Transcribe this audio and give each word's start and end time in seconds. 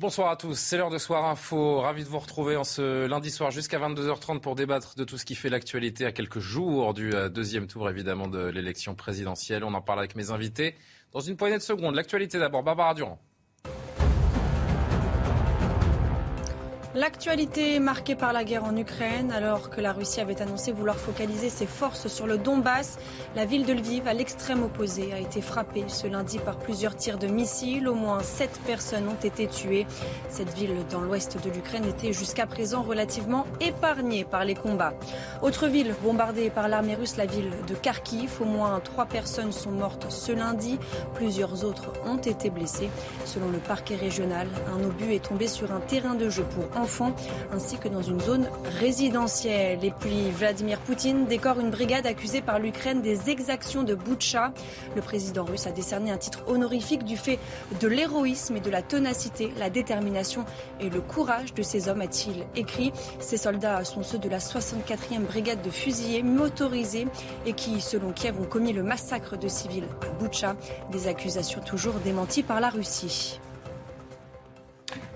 Bonsoir 0.00 0.30
à 0.30 0.36
tous, 0.36 0.58
c'est 0.58 0.78
l'heure 0.78 0.88
de 0.88 0.96
Soir 0.96 1.26
Info. 1.26 1.80
Ravi 1.80 2.04
de 2.04 2.08
vous 2.08 2.20
retrouver 2.20 2.56
en 2.56 2.64
ce 2.64 3.04
lundi 3.04 3.30
soir 3.30 3.50
jusqu'à 3.50 3.78
22h30 3.78 4.40
pour 4.40 4.54
débattre 4.54 4.94
de 4.94 5.04
tout 5.04 5.18
ce 5.18 5.26
qui 5.26 5.34
fait 5.34 5.50
l'actualité 5.50 6.06
à 6.06 6.10
quelques 6.10 6.38
jours 6.38 6.94
du 6.94 7.12
euh, 7.12 7.28
deuxième 7.28 7.66
tour 7.66 7.90
évidemment 7.90 8.26
de 8.26 8.46
l'élection 8.46 8.94
présidentielle. 8.94 9.62
On 9.62 9.74
en 9.74 9.82
parle 9.82 9.98
avec 9.98 10.16
mes 10.16 10.30
invités 10.30 10.74
dans 11.12 11.20
une 11.20 11.36
poignée 11.36 11.58
de 11.58 11.62
secondes. 11.62 11.94
L'actualité 11.94 12.38
d'abord, 12.38 12.62
Barbara 12.62 12.94
Durand. 12.94 13.18
L'actualité 16.96 17.76
est 17.76 17.78
marquée 17.78 18.16
par 18.16 18.32
la 18.32 18.42
guerre 18.42 18.64
en 18.64 18.76
Ukraine, 18.76 19.30
alors 19.30 19.70
que 19.70 19.80
la 19.80 19.92
Russie 19.92 20.20
avait 20.20 20.42
annoncé 20.42 20.72
vouloir 20.72 20.96
focaliser 20.96 21.48
ses 21.48 21.66
forces 21.66 22.08
sur 22.08 22.26
le 22.26 22.36
Donbass. 22.36 22.98
La 23.36 23.44
ville 23.44 23.64
de 23.64 23.72
Lviv, 23.72 24.08
à 24.08 24.12
l'extrême 24.12 24.64
opposé, 24.64 25.12
a 25.12 25.20
été 25.20 25.40
frappée 25.40 25.84
ce 25.86 26.08
lundi 26.08 26.40
par 26.40 26.56
plusieurs 26.56 26.96
tirs 26.96 27.16
de 27.16 27.28
missiles. 27.28 27.86
Au 27.86 27.94
moins 27.94 28.24
sept 28.24 28.58
personnes 28.66 29.06
ont 29.06 29.24
été 29.24 29.46
tuées. 29.46 29.86
Cette 30.28 30.52
ville 30.52 30.74
dans 30.90 31.00
l'ouest 31.00 31.38
de 31.40 31.48
l'Ukraine 31.50 31.84
était 31.84 32.12
jusqu'à 32.12 32.46
présent 32.46 32.82
relativement 32.82 33.46
épargnée 33.60 34.24
par 34.24 34.44
les 34.44 34.56
combats. 34.56 34.94
Autre 35.42 35.68
ville 35.68 35.94
bombardée 36.02 36.50
par 36.50 36.66
l'armée 36.66 36.96
russe, 36.96 37.16
la 37.16 37.26
ville 37.26 37.52
de 37.68 37.74
Kharkiv. 37.76 38.42
Au 38.42 38.46
moins 38.46 38.80
trois 38.80 39.06
personnes 39.06 39.52
sont 39.52 39.70
mortes 39.70 40.06
ce 40.08 40.32
lundi. 40.32 40.76
Plusieurs 41.14 41.64
autres 41.64 41.92
ont 42.04 42.16
été 42.16 42.50
blessées. 42.50 42.90
Selon 43.26 43.48
le 43.52 43.58
parquet 43.58 43.94
régional, 43.94 44.48
un 44.74 44.82
obus 44.84 45.14
est 45.14 45.24
tombé 45.24 45.46
sur 45.46 45.70
un 45.70 45.78
terrain 45.78 46.16
de 46.16 46.28
jeu 46.28 46.42
pour 46.42 46.79
ainsi 47.52 47.78
que 47.78 47.88
dans 47.88 48.02
une 48.02 48.20
zone 48.20 48.48
résidentielle. 48.78 49.84
Et 49.84 49.92
puis 49.98 50.30
Vladimir 50.30 50.78
Poutine 50.80 51.26
décore 51.26 51.60
une 51.60 51.70
brigade 51.70 52.06
accusée 52.06 52.40
par 52.40 52.58
l'Ukraine 52.58 53.02
des 53.02 53.30
exactions 53.30 53.82
de 53.82 53.94
Boutcha. 53.94 54.52
Le 54.96 55.02
président 55.02 55.44
russe 55.44 55.66
a 55.66 55.72
décerné 55.72 56.10
un 56.10 56.18
titre 56.18 56.40
honorifique 56.46 57.04
du 57.04 57.16
fait 57.16 57.38
de 57.80 57.88
l'héroïsme 57.88 58.56
et 58.56 58.60
de 58.60 58.70
la 58.70 58.82
ténacité, 58.82 59.52
la 59.58 59.70
détermination 59.70 60.44
et 60.80 60.90
le 60.90 61.00
courage 61.00 61.54
de 61.54 61.62
ces 61.62 61.88
hommes, 61.88 62.00
a-t-il 62.00 62.44
écrit. 62.56 62.92
Ces 63.18 63.36
soldats 63.36 63.84
sont 63.84 64.02
ceux 64.02 64.18
de 64.18 64.28
la 64.28 64.38
64e 64.38 65.20
brigade 65.26 65.62
de 65.62 65.70
fusiliers 65.70 66.22
motorisés 66.22 67.06
et 67.46 67.52
qui, 67.52 67.80
selon 67.80 68.12
Kiev, 68.12 68.40
ont 68.40 68.46
commis 68.46 68.72
le 68.72 68.82
massacre 68.82 69.36
de 69.36 69.48
civils 69.48 69.88
à 70.02 70.10
Boutcha. 70.20 70.56
Des 70.90 71.08
accusations 71.08 71.60
toujours 71.60 71.94
démenties 72.04 72.42
par 72.42 72.60
la 72.60 72.68
Russie. 72.68 73.40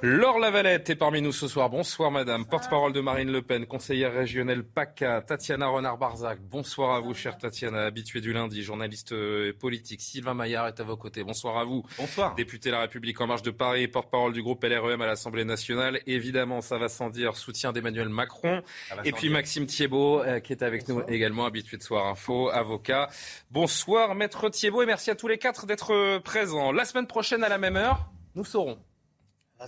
Laure 0.02 0.38
Lavalette 0.38 0.90
est 0.90 0.96
parmi 0.96 1.22
nous 1.22 1.32
ce 1.32 1.48
soir. 1.48 1.70
Bonsoir 1.70 2.10
madame, 2.10 2.44
porte-parole 2.44 2.92
de 2.92 3.00
Marine 3.00 3.32
Le 3.32 3.40
Pen, 3.40 3.64
conseillère 3.64 4.12
régionale 4.12 4.62
PACA, 4.62 5.22
Tatiana 5.22 5.66
Renard-Barzac. 5.68 6.40
Bonsoir 6.42 6.94
à 6.94 7.00
vous, 7.00 7.14
chère 7.14 7.38
Tatiana, 7.38 7.84
habituée 7.84 8.20
du 8.20 8.32
lundi, 8.32 8.62
journaliste 8.62 9.12
euh, 9.12 9.52
politique. 9.58 10.02
Sylvain 10.02 10.34
Maillard 10.34 10.68
est 10.68 10.78
à 10.78 10.84
vos 10.84 10.96
côtés. 10.96 11.24
Bonsoir 11.24 11.56
à 11.56 11.64
vous. 11.64 11.84
Bonsoir. 11.96 12.34
Député 12.34 12.70
La 12.70 12.80
République 12.80 13.20
En 13.20 13.26
Marche 13.26 13.42
de 13.42 13.50
Paris, 13.50 13.88
porte-parole 13.88 14.32
du 14.32 14.42
groupe 14.42 14.62
LREM 14.62 15.00
à 15.00 15.06
l'Assemblée 15.06 15.44
nationale. 15.44 16.00
Évidemment, 16.06 16.60
ça 16.60 16.76
va 16.76 16.88
sans 16.88 17.08
dire, 17.08 17.36
soutien 17.36 17.72
d'Emmanuel 17.72 18.10
Macron. 18.10 18.62
Et 19.04 19.12
puis 19.12 19.30
Maxime 19.30 19.66
Thiebaud, 19.66 20.22
euh, 20.22 20.40
qui 20.40 20.52
est 20.52 20.62
avec 20.62 20.86
nous 20.88 21.02
également, 21.08 21.46
habitué 21.46 21.78
de 21.78 21.82
Soir 21.82 22.06
Info, 22.08 22.50
avocat. 22.50 23.08
Bonsoir, 23.50 24.14
maître 24.14 24.50
Thiebaud, 24.50 24.82
et 24.82 24.86
merci 24.86 25.10
à 25.10 25.14
tous 25.14 25.28
les 25.28 25.38
quatre 25.38 25.66
d'être 25.66 25.94
euh, 25.94 26.20
présents. 26.20 26.72
La 26.72 26.84
semaine 26.84 27.06
prochaine, 27.06 27.42
à 27.42 27.48
la 27.48 27.58
même 27.58 27.76
heure, 27.76 28.10
nous 28.34 28.44
saurons 28.44 28.78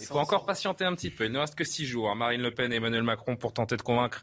il 0.00 0.06
faut 0.06 0.18
encore 0.18 0.44
patienter 0.44 0.84
un 0.84 0.94
petit 0.94 1.10
peu. 1.10 1.24
Il 1.24 1.32
ne 1.32 1.38
reste 1.38 1.54
que 1.54 1.64
six 1.64 1.86
jours. 1.86 2.14
Marine 2.14 2.42
Le 2.42 2.50
Pen 2.50 2.72
et 2.72 2.76
Emmanuel 2.76 3.02
Macron 3.02 3.36
pour 3.36 3.52
tenter 3.52 3.76
de 3.76 3.82
convaincre 3.82 4.22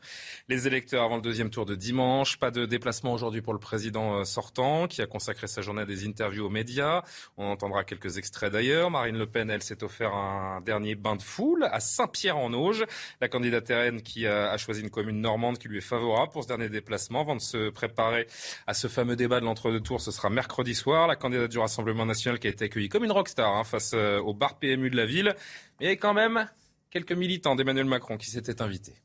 les 0.50 0.68
électeurs 0.68 1.04
avant 1.04 1.18
le 1.18 1.22
deuxième 1.22 1.50
tour 1.50 1.66
de 1.66 1.76
dimanche. 1.76 2.38
Pas 2.38 2.52
de 2.52 2.66
déplacement 2.66 3.14
aujourd'hui 3.14 3.42
pour 3.42 3.54
le 3.54 3.60
président 3.60 4.20
euh, 4.20 4.24
sortant 4.24 4.88
qui 4.88 5.02
a 5.02 5.06
consacré 5.06 5.48
sa 5.48 5.62
journée 5.62 5.82
à 5.82 5.86
des 5.86 6.06
interviews 6.06 6.46
aux 6.46 6.50
médias. 6.50 7.04
On 7.38 7.48
entendra 7.48 7.84
quelques 7.84 8.18
extraits 8.18 8.52
d'ailleurs. 8.52 8.92
Marine 8.92 9.18
Le 9.18 9.26
Pen, 9.26 9.50
elle, 9.50 9.64
s'est 9.64 9.84
offert 9.84 10.14
un 10.14 10.62
dernier 10.62 10.96
bain 10.96 11.16
de 11.16 11.22
foule 11.22 11.68
à 11.72 11.80
Saint-Pierre-en-Auge. 11.80 12.86
La 13.22 13.28
candidate 13.28 13.70
RN 13.70 14.02
qui 14.02 14.28
a 14.28 14.58
choisi 14.58 14.82
une 14.82 14.90
commune 14.90 15.22
normande 15.22 15.58
qui 15.58 15.68
lui 15.68 15.80
est 15.80 15.82
favorable 15.82 16.32
pour 16.32 16.44
ce 16.44 16.48
dernier 16.48 16.70
déplacement 16.70 17.22
avant 17.22 17.36
de 17.36 17.42
se 17.42 17.70
préparer 17.70 18.28
à 18.68 18.74
ce 18.74 18.88
fameux 18.88 19.16
débat 19.16 19.40
de 19.40 19.46
l'entre-deux 19.46 19.82
tours. 19.82 20.02
Ce 20.02 20.12
sera 20.12 20.30
mercredi 20.30 20.76
soir. 20.76 21.08
La 21.08 21.16
candidate 21.16 21.52
du 21.52 21.60
Rassemblement 21.60 22.06
national 22.06 22.40
qui 22.40 22.48
a 22.48 22.50
été 22.50 22.66
accueillie 22.66 22.90
comme 22.90 23.04
une 23.04 23.12
rockstar 23.12 23.56
hein, 23.56 23.64
face 23.64 23.92
euh, 23.94 24.20
au 24.20 24.34
bar 24.34 24.60
PMU 24.60 24.90
de 24.90 24.98
la 24.98 25.06
ville. 25.06 25.36
Mais 25.80 25.82
il 25.82 25.84
y 25.86 25.88
avait 25.88 25.98
quand 25.98 26.14
même 26.14 26.50
quelques 26.90 27.12
militants 27.12 27.56
d'Emmanuel 27.56 27.86
Macron 27.86 28.18
qui 28.18 28.30
s'étaient 28.30 28.62
invités. 28.62 28.96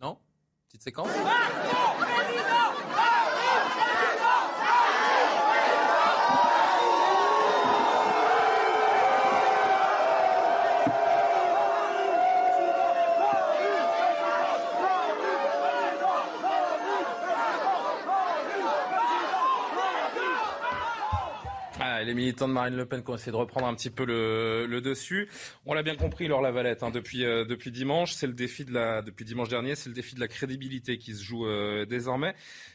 Non? 0.00 0.18
Petite 0.68 0.82
séquence? 0.82 1.10
Les 22.04 22.14
militants 22.14 22.48
de 22.48 22.52
Marine 22.52 22.76
Le 22.76 22.86
Pen 22.86 23.02
qui 23.02 23.10
ont 23.10 23.14
essayé 23.14 23.32
de 23.32 23.36
reprendre 23.36 23.66
un 23.66 23.74
petit 23.74 23.90
peu 23.90 24.04
le, 24.04 24.80
dessus. 24.80 25.28
On 25.66 25.74
l'a 25.74 25.82
bien 25.82 25.96
compris, 25.96 26.28
Laure 26.28 26.40
Lavalette, 26.40 26.82
hein, 26.82 26.90
euh, 26.94 27.44
depuis 27.44 27.70
dimanche, 27.70 28.12
c'est 28.12 28.26
le 28.26 28.32
défi 28.32 28.64
de 28.64 28.72
la, 28.72 29.02
depuis 29.02 29.24
dimanche 29.24 29.48
dernier, 29.48 29.74
c'est 29.74 29.88
le 29.88 29.94
défi 29.94 30.14
de 30.14 30.20
la 30.20 30.28
crédibilité 30.28 30.98
qui 30.98 31.14
se 31.14 31.22
joue 31.22 31.46
euh, 31.46 31.84
désormais. 31.84 32.34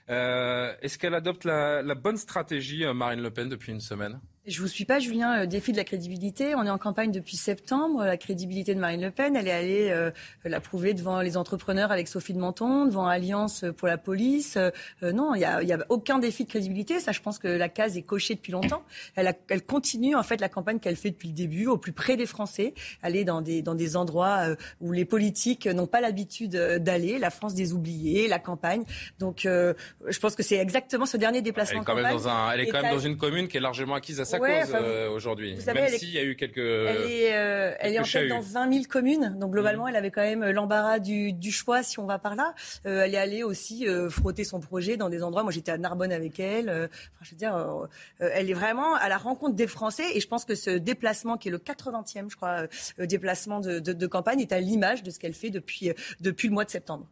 Euh, 0.10 0.74
est-ce 0.82 1.00
qu'elle 1.00 1.16
adopte 1.16 1.46
la 1.46 1.96
bonne 1.96 2.18
stratégie, 2.18 2.86
Marine 2.94 3.22
Le 3.22 3.32
Pen, 3.32 3.50
depuis 3.50 3.72
une 3.72 3.82
semaine? 3.82 4.20
Je 4.48 4.62
vous 4.62 4.68
suis 4.68 4.86
pas, 4.86 5.00
Julien. 5.00 5.40
Le 5.40 5.48
défi 5.48 5.72
de 5.72 5.78
la 5.78 5.84
crédibilité. 5.84 6.54
On 6.54 6.64
est 6.66 6.70
en 6.70 6.78
campagne 6.78 7.12
depuis 7.12 7.36
septembre. 7.36 8.06
La 8.06 8.18
crédibilité 8.18 8.76
de 8.76 8.80
Marine 8.80 9.02
Le 9.02 9.10
Pen, 9.10 9.36
elle 9.36 9.48
est 9.48 9.52
allée 9.52 9.90
euh, 9.90 10.12
la 10.44 10.60
prouver 10.60 10.94
devant 10.94 11.22
les 11.22 11.36
entrepreneurs 11.36 11.92
avec 11.92 12.08
Sophie 12.08 12.34
de 12.34 12.40
Menton, 12.40 12.86
devant 12.86 13.08
Alliance 13.08 13.66
pour 13.78 13.88
la 13.88 13.98
police. 13.98 14.58
Euh, 14.58 14.72
non, 15.02 15.34
il 15.34 15.42
y 15.42 15.46
a, 15.46 15.64
y 15.64 15.74
a, 15.74 15.80
aucun 15.90 16.20
défi 16.20 16.44
de 16.44 16.50
crédibilité. 16.50 17.00
Ça, 17.00 17.12
je 17.12 17.22
pense 17.22 17.40
que 17.40 17.48
la 17.48 17.70
case 17.70 17.98
est 17.98 18.04
cochée 18.04 18.36
depuis 18.36 18.52
longtemps. 18.52 18.84
Elle, 19.16 19.28
a, 19.28 19.34
elle 19.50 19.64
continue 19.64 20.16
en 20.16 20.24
fait 20.24 20.40
la 20.40 20.50
campagne 20.50 20.80
qu'elle 20.80 20.96
fait 20.96 21.10
depuis 21.10 21.30
le 21.30 21.34
début, 21.34 21.66
au 21.66 21.78
plus 21.78 21.94
près 21.94 22.16
des 22.16 22.28
Français, 22.28 22.76
aller 23.02 23.24
dans 23.24 23.42
des 23.42 23.64
dans 23.64 23.76
des 23.76 23.96
endroits 23.96 24.50
euh, 24.50 24.56
où 24.80 24.92
les 24.92 25.06
politiques 25.06 25.66
n'ont 25.66 25.88
pas 25.88 26.02
l'habitude 26.02 26.52
d'aller. 26.52 27.18
La 27.18 27.32
France 27.32 27.56
des 27.56 27.74
oubliés, 27.74 28.28
la 28.28 28.40
campagne. 28.40 28.84
Donc, 29.18 29.42
je 29.44 30.20
pense 30.20 30.36
que 30.36 30.44
c'est 30.44 30.58
exactement 30.58 31.06
ce 31.06 31.18
dernier 31.18 31.42
déplacement. 31.42 31.78
Elle 31.78 31.82
est 31.82 31.86
quand 31.86 31.96
même 31.96 32.12
dans 32.12 32.28
un, 32.28 32.52
elle 32.52 32.60
est 32.60 32.68
quand 32.68 32.82
même 32.82 32.94
dans 32.94 33.00
une 33.00 33.18
commune 33.18 33.48
qui 33.48 33.58
est 33.58 33.62
largement 33.62 33.96
acquise 33.96 34.20
à 34.20 34.26
cause 34.40 34.74
euh, 34.74 35.10
aujourd'hui. 35.10 35.58
Même 35.66 35.88
s'il 35.90 36.12
y 36.12 36.18
a 36.18 36.24
eu 36.24 36.36
quelques. 36.36 36.58
Elle 36.58 37.12
est, 37.12 37.36
euh, 37.36 37.74
elle 37.80 37.94
est 37.94 38.00
en 38.00 38.04
fait 38.04 38.28
dans 38.28 38.40
20 38.40 38.74
000 38.74 38.86
communes. 38.90 39.36
Donc 39.40 39.52
globalement, 39.52 39.86
mm. 39.86 39.90
elle 39.90 39.96
avait 39.96 40.12
quand 40.12 40.22
même 40.22 40.46
l'embarras 40.50 41.00
du, 41.00 41.34
du, 41.34 41.52
choix 41.52 41.84
si 41.84 42.00
on 42.00 42.06
va 42.06 42.20
par 42.20 42.36
là. 42.36 42.54
Euh, 42.86 43.04
elle 43.04 43.16
est 43.16 43.20
allée 43.20 43.44
aussi 43.44 43.88
frotter 44.10 44.44
son 44.44 44.60
projet 44.60 44.98
dans 44.98 45.10
des 45.10 45.24
endroits. 45.24 45.44
Moi, 45.44 45.52
j'étais 45.52 45.72
à 45.72 45.78
Narbonne 45.78 46.12
avec 46.12 46.40
elle. 46.40 46.70
Enfin, 46.70 46.90
je 47.22 47.32
veux 47.32 47.38
dire, 47.38 47.88
elle 48.20 48.50
est 48.50 48.54
vraiment 48.54 48.96
à 48.96 49.10
la 49.10 49.18
rencontre 49.18 49.56
des 49.56 49.68
Français. 49.68 50.06
Et 50.14 50.20
je 50.20 50.28
pense 50.28 50.46
que 50.46 50.56
ce 50.56 50.72
déplacement, 50.72 51.38
qui 51.38 51.50
est 51.50 51.52
le 51.52 51.58
80e, 51.58 52.30
je 52.30 52.36
crois, 52.36 52.68
déplacement 52.98 53.60
de, 53.60 53.80
de, 53.80 53.94
de 53.94 54.08
campagne, 54.08 54.40
est 54.40 54.52
à 54.52 54.60
l'image 54.60 55.04
de 55.04 55.12
ce 55.12 55.20
qu'elle 55.20 55.34
fait 55.34 55.50
depuis, 55.50 55.92
depuis 56.20 56.48
le 56.48 56.54
mois 56.54 56.66
de 56.66 56.70
septembre. 56.70 57.08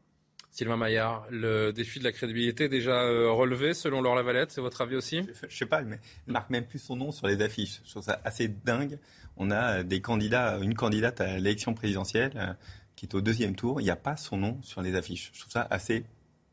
Sylvain 0.54 0.78
Maillard, 0.78 1.26
le 1.32 1.72
défi 1.74 1.98
de 1.98 2.04
la 2.04 2.12
crédibilité 2.12 2.70
déjà 2.70 3.02
euh, 3.02 3.32
relevé 3.32 3.74
selon 3.74 4.02
Laure 4.02 4.14
Lavalette, 4.14 4.52
c'est 4.52 4.62
votre 4.62 4.82
avis 4.82 4.96
aussi? 4.96 5.24
Je, 5.24 5.48
ne 5.48 5.52
sais 5.52 5.66
pas, 5.66 5.82
mais 5.82 6.00
ne 6.28 6.34
marque 6.34 6.52
même 6.52 6.66
plus 6.66 6.78
son 6.78 6.96
nom 6.96 7.12
sur 7.12 7.26
les 7.26 7.42
affiches. 7.42 7.82
Je 7.84 7.90
trouve 7.90 8.04
ça 8.04 8.22
assez 8.24 8.50
dingue. 8.50 9.00
On 9.36 9.50
a 9.50 9.82
des 9.82 10.00
candidats, 10.00 10.60
une 10.62 10.76
candidate 10.76 11.22
à 11.22 11.38
l'élection 11.38 11.74
présidentielle 11.74 12.34
euh, 12.36 12.54
qui 12.96 13.08
est 13.08 13.16
au 13.16 13.22
deuxième 13.22 13.56
tour, 13.56 13.82
il 13.82 13.86
n'y 13.86 13.90
a 13.90 13.96
pas 13.96 14.16
son 14.16 14.38
nom 14.38 14.60
sur 14.62 14.84
les 14.84 14.94
affiches. 14.94 15.32
Je 15.34 15.40
trouve 15.40 15.52
ça 15.52 15.68
assez 15.72 16.06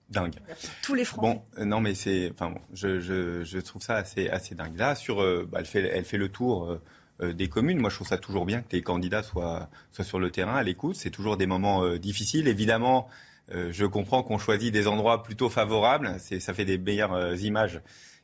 dingue. 0.08 0.36
Tous 0.82 0.94
les 0.94 1.04
Français. 1.04 1.34
Bon, 1.34 1.42
euh, 1.58 1.66
non, 1.66 1.80
mais 1.82 1.94
c'est, 1.94 2.32
enfin, 2.32 2.54
je, 2.72 3.00
je, 3.00 3.44
je, 3.44 3.58
trouve 3.58 3.82
ça 3.82 3.96
assez, 3.96 4.30
assez 4.30 4.54
dingue. 4.54 4.78
Là, 4.78 4.94
sur, 4.94 5.18
bah, 5.46 5.58
elle 5.60 5.66
fait, 5.66 5.82
elle 5.82 6.06
fait 6.06 6.16
le 6.16 6.30
tour. 6.30 6.80
des 7.22 7.50
communes. 7.50 7.78
Moi, 7.78 7.90
je 7.90 7.96
trouve 7.96 8.08
ça 8.08 8.16
toujours 8.16 8.46
bien 8.46 8.62
que 8.62 8.72
les 8.72 8.80
candidats 8.80 9.22
soient, 9.22 9.68
soient 9.92 10.06
sur 10.06 10.18
le 10.18 10.30
terrain, 10.30 10.54
à 10.54 10.62
l'écoute. 10.62 10.96
C'est 10.96 11.10
toujours 11.10 11.36
des 11.36 11.46
moments 11.46 11.86
difficiles. 11.98 12.48
Évidemment, 12.48 13.10
je 13.50 13.84
comprends 13.86 14.22
qu'on 14.22 14.38
choisit 14.38 14.72
des 14.72 14.86
endroits 14.86 15.22
plutôt 15.22 15.48
favorables. 15.48 16.16
Ça 16.18 16.54
fait 16.54 16.64
des 16.64 16.78
meilleures 16.78 17.34
images 17.42 17.80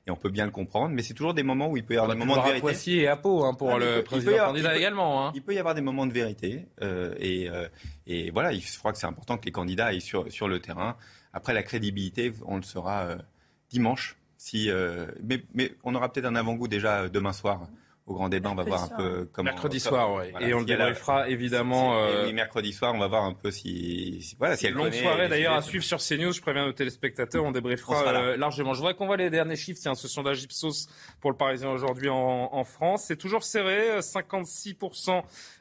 et 0.07 0.11
on 0.11 0.17
peut 0.17 0.31
bien 0.31 0.45
le 0.45 0.53
comprendre, 0.53 0.95
mais 0.95 1.03
c'est 1.03 1.15
toujours 1.15 1.35
des 1.35 1.43
moments 1.43 1.69
où 1.69 1.77
il 1.77 1.85
peut 1.85 1.95
y 1.95 1.97
avoir 1.97 2.15
des 2.15 2.19
moments 2.19 2.37
de 2.37 2.43
vérité. 2.43 2.61
Poissy 2.61 2.99
et 2.99 3.09
à 3.09 3.17
Pau 3.17 3.45
hein, 3.45 3.55
pour 3.55 3.73
ah, 3.73 3.79
le 3.79 4.03
président 4.05 4.37
candidat 4.39 4.77
également. 4.77 5.27
Hein. 5.27 5.33
Il 5.35 5.43
peut 5.43 5.55
y 5.55 5.59
avoir 5.59 5.75
des 5.75 5.81
moments 5.81 6.07
de 6.07 6.13
vérité 6.13 6.69
euh, 6.81 7.15
et, 7.19 7.51
euh, 7.51 7.67
et, 8.07 8.31
voilà, 8.31 8.53
il 8.53 8.63
crois 8.79 8.93
que 8.93 8.99
c'est 8.99 9.07
important 9.07 9.37
que 9.37 9.47
les 9.47 9.53
candidats 9.53 9.87
aillent 9.87 10.01
sur, 10.01 10.31
sur 10.31 10.47
le 10.47 10.61
terrain. 10.61 10.97
Après, 11.33 11.53
la 11.55 11.65
crédibilité, 11.65 12.33
on 12.47 12.57
le 12.57 12.63
saura 12.63 13.03
euh, 13.03 13.17
dimanche. 13.71 14.17
Si, 14.39 14.71
mais, 15.25 15.43
mais 15.55 15.73
on 15.83 15.95
aura 15.95 16.13
peut-être 16.13 16.27
un 16.27 16.37
avant-goût 16.37 16.69
déjà 16.69 17.09
demain 17.09 17.33
soir 17.33 17.69
au 18.07 18.15
grand 18.15 18.29
débat, 18.29 18.51
on 18.51 18.55
va 18.55 18.63
voir 18.63 18.85
un 18.85 18.97
peu 18.97 19.29
comment. 19.33 19.51
Mercredi 19.51 19.81
soir, 19.81 20.15
oui. 20.15 20.27
et 20.41 20.55
on 20.55 20.61
le 20.61 20.65
débriefera 20.65 21.29
évidemment. 21.29 21.99
Euh... 21.99 22.33
mercredi 22.33 22.73
soir, 22.73 22.95
on 22.95 22.99
va 22.99 23.09
voir 23.09 23.25
un 23.25 23.35
peu 23.35 23.51
si, 23.51 24.37
voilà, 24.39 24.57
si 24.57 24.67
elle 24.67 24.75
longue 24.75 24.93
soirée 24.93 25.29
d'ailleurs 25.29 25.55
à 25.55 25.63
suivre 25.63 25.83
sur 25.83 25.99
CNews. 25.99 26.33
Je 26.33 26.41
préviens 26.41 26.67
nos 26.67 26.73
téléspectateurs, 26.73 27.45
on 27.45 27.51
débriefera 27.51 28.07
euh, 28.07 28.37
largement. 28.37 28.75
Je 28.75 28.79
voudrais 28.79 28.95
qu'on 28.95 29.07
voit 29.07 29.17
les 29.17 29.29
derniers 29.29 29.57
chiffres. 29.57 29.81
Tiens, 29.83 29.97
ce 29.97 30.07
sondage 30.07 30.45
Ipsos 30.45 30.87
pour 31.21 31.33
le 31.33 31.37
Parisien 31.37 31.69
aujourd'hui 31.71 32.09
en, 32.09 32.49
en, 32.53 32.65
France, 32.65 33.05
c'est 33.09 33.17
toujours 33.17 33.43
serré. 33.43 34.01
56 34.01 34.77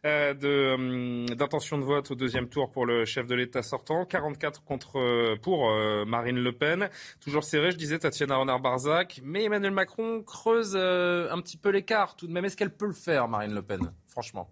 euh, 0.05 0.33
de 0.35 0.73
hum, 0.75 1.25
d'intention 1.25 1.79
de 1.79 1.83
vote 1.83 2.11
au 2.11 2.15
deuxième 2.15 2.47
tour 2.47 2.69
pour 2.69 2.85
le 2.85 3.05
chef 3.05 3.25
de 3.25 3.33
l'État 3.33 3.63
sortant, 3.63 4.05
44 4.05 4.63
contre 4.63 5.35
pour 5.41 5.71
Marine 6.05 6.37
Le 6.37 6.51
Pen. 6.51 6.89
Toujours 7.21 7.43
serré, 7.43 7.71
je 7.71 7.77
disais 7.77 7.97
Tatiana 7.97 8.35
Renard-Barzac, 8.35 9.21
mais 9.23 9.45
Emmanuel 9.45 9.71
Macron 9.71 10.21
creuse 10.21 10.75
un 10.75 11.41
petit 11.41 11.57
peu 11.57 11.69
l'écart 11.69 12.15
tout 12.15 12.27
de 12.27 12.34
même, 12.35 12.45
est-ce 12.45 12.57
qu'elle 12.57 12.75
peut 12.75 12.85
le 12.85 12.93
faire, 12.93 13.27
Marine 13.27 13.53
Le 13.53 13.61
Pen 13.61 13.91
Franchement? 14.07 14.49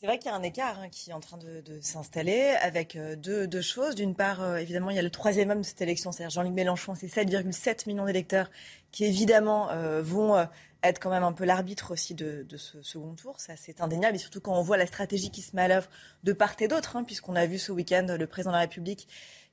C'est 0.00 0.06
vrai 0.06 0.18
qu'il 0.18 0.30
y 0.30 0.34
a 0.34 0.36
un 0.36 0.42
écart 0.42 0.78
hein, 0.78 0.88
qui 0.90 1.10
est 1.10 1.12
en 1.12 1.20
train 1.20 1.38
de, 1.38 1.80
s'installer 1.80 2.54
avec 2.62 2.94
euh, 2.94 3.16
deux, 3.16 3.60
choses. 3.60 3.96
D'une 3.96 4.14
part, 4.14 4.42
euh, 4.42 4.56
évidemment, 4.56 4.90
il 4.90 4.96
y 4.96 4.98
a 4.98 5.02
le 5.02 5.10
troisième 5.10 5.50
homme 5.50 5.60
de 5.60 5.66
cette 5.66 5.82
élection, 5.82 6.12
c'est-à-dire 6.12 6.30
Jean-Luc 6.30 6.52
Mélenchon. 6.52 6.94
C'est 6.94 7.08
7,7 7.08 7.88
millions 7.88 8.04
d'électeurs 8.04 8.48
qui, 8.92 9.04
évidemment, 9.04 9.70
euh, 9.70 10.00
vont 10.00 10.36
être 10.84 11.00
quand 11.00 11.10
même 11.10 11.24
un 11.24 11.32
peu 11.32 11.44
l'arbitre 11.44 11.90
aussi 11.90 12.14
de, 12.14 12.46
ce 12.56 12.80
second 12.82 13.14
tour. 13.14 13.40
Ça, 13.40 13.54
c'est 13.56 13.80
indéniable. 13.80 14.14
Et 14.14 14.20
surtout 14.20 14.40
quand 14.40 14.56
on 14.56 14.62
voit 14.62 14.76
la 14.76 14.86
stratégie 14.86 15.32
qui 15.32 15.42
se 15.42 15.56
met 15.56 15.62
à 15.62 15.68
l'œuvre 15.68 15.88
de 16.22 16.32
part 16.32 16.54
et 16.60 16.68
d'autre, 16.68 16.96
hein, 16.96 17.02
puisqu'on 17.02 17.34
a 17.34 17.46
vu 17.46 17.58
ce 17.58 17.72
week-end 17.72 18.06
le 18.16 18.26
président 18.28 18.52
de 18.52 18.56
la 18.56 18.60
République 18.62 19.08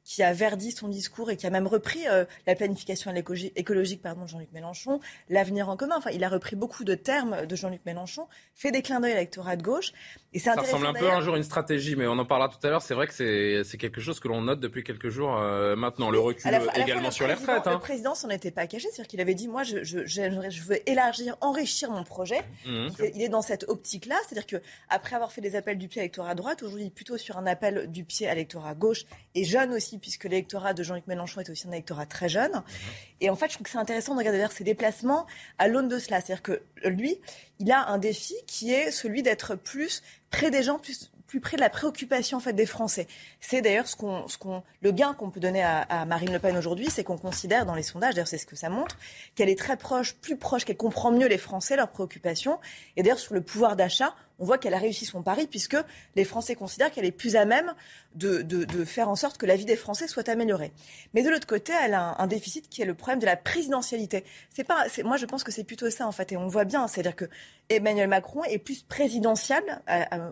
qui 0.06 0.22
a 0.22 0.32
verdi 0.34 0.72
son 0.72 0.88
discours 0.88 1.32
et 1.32 1.36
qui 1.36 1.48
a 1.48 1.50
même 1.50 1.66
repris 1.66 2.08
euh, 2.08 2.26
la 2.46 2.56
planification 2.56 3.12
écologique 3.56 4.02
pardon, 4.02 4.22
de 4.22 4.28
Jean-Luc 4.28 4.50
Mélenchon, 4.54 5.02
l'avenir 5.30 5.68
en 5.68 5.76
commun. 5.76 5.96
Enfin, 5.98 6.12
il 6.14 6.24
a 6.24 6.30
repris 6.30 6.56
beaucoup 6.56 6.84
de 6.84 6.94
termes 6.94 7.48
de 7.48 7.56
Jean-Luc 7.56 7.82
Mélenchon, 7.86 8.28
fait 8.54 8.72
des 8.72 8.84
clins 8.84 9.00
d'œil 9.00 9.14
à 9.14 9.16
l'électorat 9.16 9.56
de 9.56 9.64
gauche. 9.64 9.94
Et 10.34 10.40
ça 10.40 10.54
ressemble 10.54 10.86
un 10.86 10.94
peu 10.94 11.10
un 11.10 11.22
jour 11.22 11.36
une 11.36 11.44
stratégie, 11.44 11.96
mais 11.96 12.06
on 12.06 12.20
en 12.20 12.26
parlera 12.26 12.50
tout 12.50 12.66
à 12.66 12.70
l'heure. 12.70 12.84
C'est 12.84 12.94
vrai 12.94 13.08
que 13.08 13.64
c'est 13.64 13.78
quelque 13.78 14.00
chose 14.00 14.20
que 14.20 14.28
l'on 14.28 14.42
note 14.42 14.60
depuis 14.60 14.84
quelques 14.84 15.10
jours 15.10 15.36
euh, 15.38 15.76
maintenant. 15.76 16.12
Le 16.12 16.20
recul 16.20 16.52
également 16.76 17.10
sur 17.10 17.26
les 17.26 17.34
retraites. 17.34 17.66
Hein. 17.66 17.74
Le 17.74 17.80
président 17.80 18.14
s'en 18.14 18.30
était 18.30 18.52
pas 18.52 18.68
caché, 18.68 18.88
c'est-à-dire 18.92 19.08
qu'il 19.08 19.22
avait 19.22 19.34
dit 19.34 19.48
moi, 19.48 19.64
je, 19.64 19.84
je, 19.84 20.06
je, 20.06 20.62
veux 20.62 20.90
élargir, 20.90 21.36
enrichir 21.42 21.90
mon 21.90 22.04
projet. 22.04 22.44
Mmh. 22.66 22.88
Il 23.16 23.22
est 23.24 23.30
dans 23.30 23.42
cette 23.42 23.66
optique-là, 23.68 24.18
c'est-à-dire 24.28 24.46
que 24.46 24.58
après 24.90 25.16
avoir 25.16 25.32
fait 25.32 25.42
des 25.42 25.56
appels 25.56 25.78
du 25.78 25.88
pied 25.88 26.02
à 26.02 26.04
l'électorat 26.04 26.36
droite, 26.36 26.62
aujourd'hui 26.62 26.92
plutôt 26.92 27.18
sur 27.18 27.38
un 27.38 27.48
appel 27.48 27.90
du 27.90 28.04
pied 28.04 28.28
à 28.28 28.36
l'électorat 28.36 28.76
gauche 28.76 29.06
et 29.34 29.46
jeune 29.46 29.74
aussi 29.74 29.95
puisque 30.00 30.26
l'électorat 30.26 30.74
de 30.74 30.84
Jean-Luc 30.84 31.08
Mélenchon 31.08 31.42
est 31.42 31.50
aussi 31.50 31.68
un 31.68 31.72
électorat 31.72 32.06
très 32.06 32.30
jeune. 32.30 32.52
Mhm. 32.52 32.64
Et 33.22 33.30
en 33.30 33.36
fait, 33.36 33.48
je 33.48 33.54
trouve 33.54 33.66
que 33.66 33.72
c'est 33.72 33.78
intéressant 33.78 34.14
de 34.14 34.20
regarder 34.20 34.46
ses 34.52 34.64
déplacements 34.64 35.26
à 35.58 35.68
l'aune 35.68 35.88
de 35.88 36.00
cela. 36.00 36.22
C'est-à-dire 36.22 36.44
que 36.44 36.62
lui, 36.84 37.20
il 37.60 37.72
a 37.72 37.88
un 37.88 37.98
défi 37.98 38.36
qui 38.48 38.74
est 38.74 38.92
celui 38.92 39.24
d'être 39.24 39.56
plus 39.56 40.04
près 40.30 40.52
des 40.52 40.64
gens, 40.64 40.80
plus, 40.80 41.12
plus 41.28 41.40
près 41.40 41.58
de 41.58 41.62
la 41.62 41.70
préoccupation 41.70 42.38
en 42.38 42.42
fait 42.42 42.54
des 42.54 42.66
Français. 42.66 43.08
C'est 43.40 43.62
d'ailleurs 43.62 43.88
ce 43.88 43.96
qu'on, 43.96 44.28
ce 44.28 44.38
qu'on, 44.38 44.64
le 44.82 44.92
gain 44.92 45.14
qu'on 45.14 45.30
peut 45.30 45.40
donner 45.40 45.64
à, 45.64 45.82
à 45.82 46.06
Marine 46.06 46.32
Le 46.32 46.40
Pen 46.40 46.56
aujourd'hui, 46.58 46.88
c'est 46.90 47.04
qu'on 47.04 47.18
considère 47.18 47.66
dans 47.66 47.76
les 47.76 47.84
sondages, 47.84 48.14
d'ailleurs 48.14 48.28
c'est 48.28 48.38
ce 48.38 48.46
que 48.46 48.56
ça 48.56 48.70
montre, 48.70 48.98
qu'elle 49.36 49.50
est 49.50 49.58
très 49.58 49.78
proche, 49.78 50.16
plus 50.16 50.38
proche, 50.38 50.66
qu'elle 50.66 50.78
comprend 50.78 51.12
mieux 51.12 51.28
les 51.28 51.38
Français, 51.38 51.76
leurs 51.76 51.90
préoccupations. 51.90 52.60
Et 52.96 53.04
d'ailleurs 53.04 53.20
sur 53.20 53.34
le 53.34 53.42
pouvoir 53.42 53.76
d'achat, 53.76 54.16
on 54.40 54.46
voit 54.46 54.58
qu'elle 54.58 54.74
a 54.74 54.80
réussi 54.80 55.06
son 55.06 55.24
pari 55.24 55.48
puisque 55.48 55.78
les 56.16 56.26
Français 56.26 56.56
considèrent 56.56 56.92
qu'elle 56.92 57.06
est 57.06 57.12
plus 57.12 57.36
à 57.36 57.46
même 57.46 57.74
de, 58.16 58.42
de, 58.42 58.86
faire 58.86 59.10
en 59.10 59.16
sorte 59.16 59.38
que 59.38 59.46
la 59.46 59.56
vie 59.56 59.66
des 59.66 59.76
Français 59.76 60.08
soit 60.08 60.28
améliorée. 60.30 60.72
Mais 61.14 61.24
de 61.24 61.30
l'autre 61.30 61.48
côté, 61.48 61.74
elle 61.84 61.94
a 61.94 62.16
un, 62.20 62.28
déficit 62.28 62.70
qui 62.70 62.82
est 62.82 62.86
le 62.86 62.94
problème 62.94 63.20
de 63.20 63.26
la 63.26 63.36
présidentialité. 63.36 64.24
C'est 64.50 64.64
pas, 64.64 64.86
moi 65.04 65.18
je 65.18 65.26
pense 65.26 65.44
que 65.44 65.52
c'est 65.52 65.64
plutôt 65.64 65.90
ça 65.90 66.08
en 66.08 66.12
fait, 66.12 66.32
et 66.32 66.38
on 66.38 66.48
voit 66.48 66.66
bien, 66.66 66.88
c'est-à-dire 66.88 67.16
que 67.16 67.26
Emmanuel 67.70 68.08
Macron 68.08 68.44
est 68.44 68.60
plus 68.60 68.84
présidentiel 68.84 69.64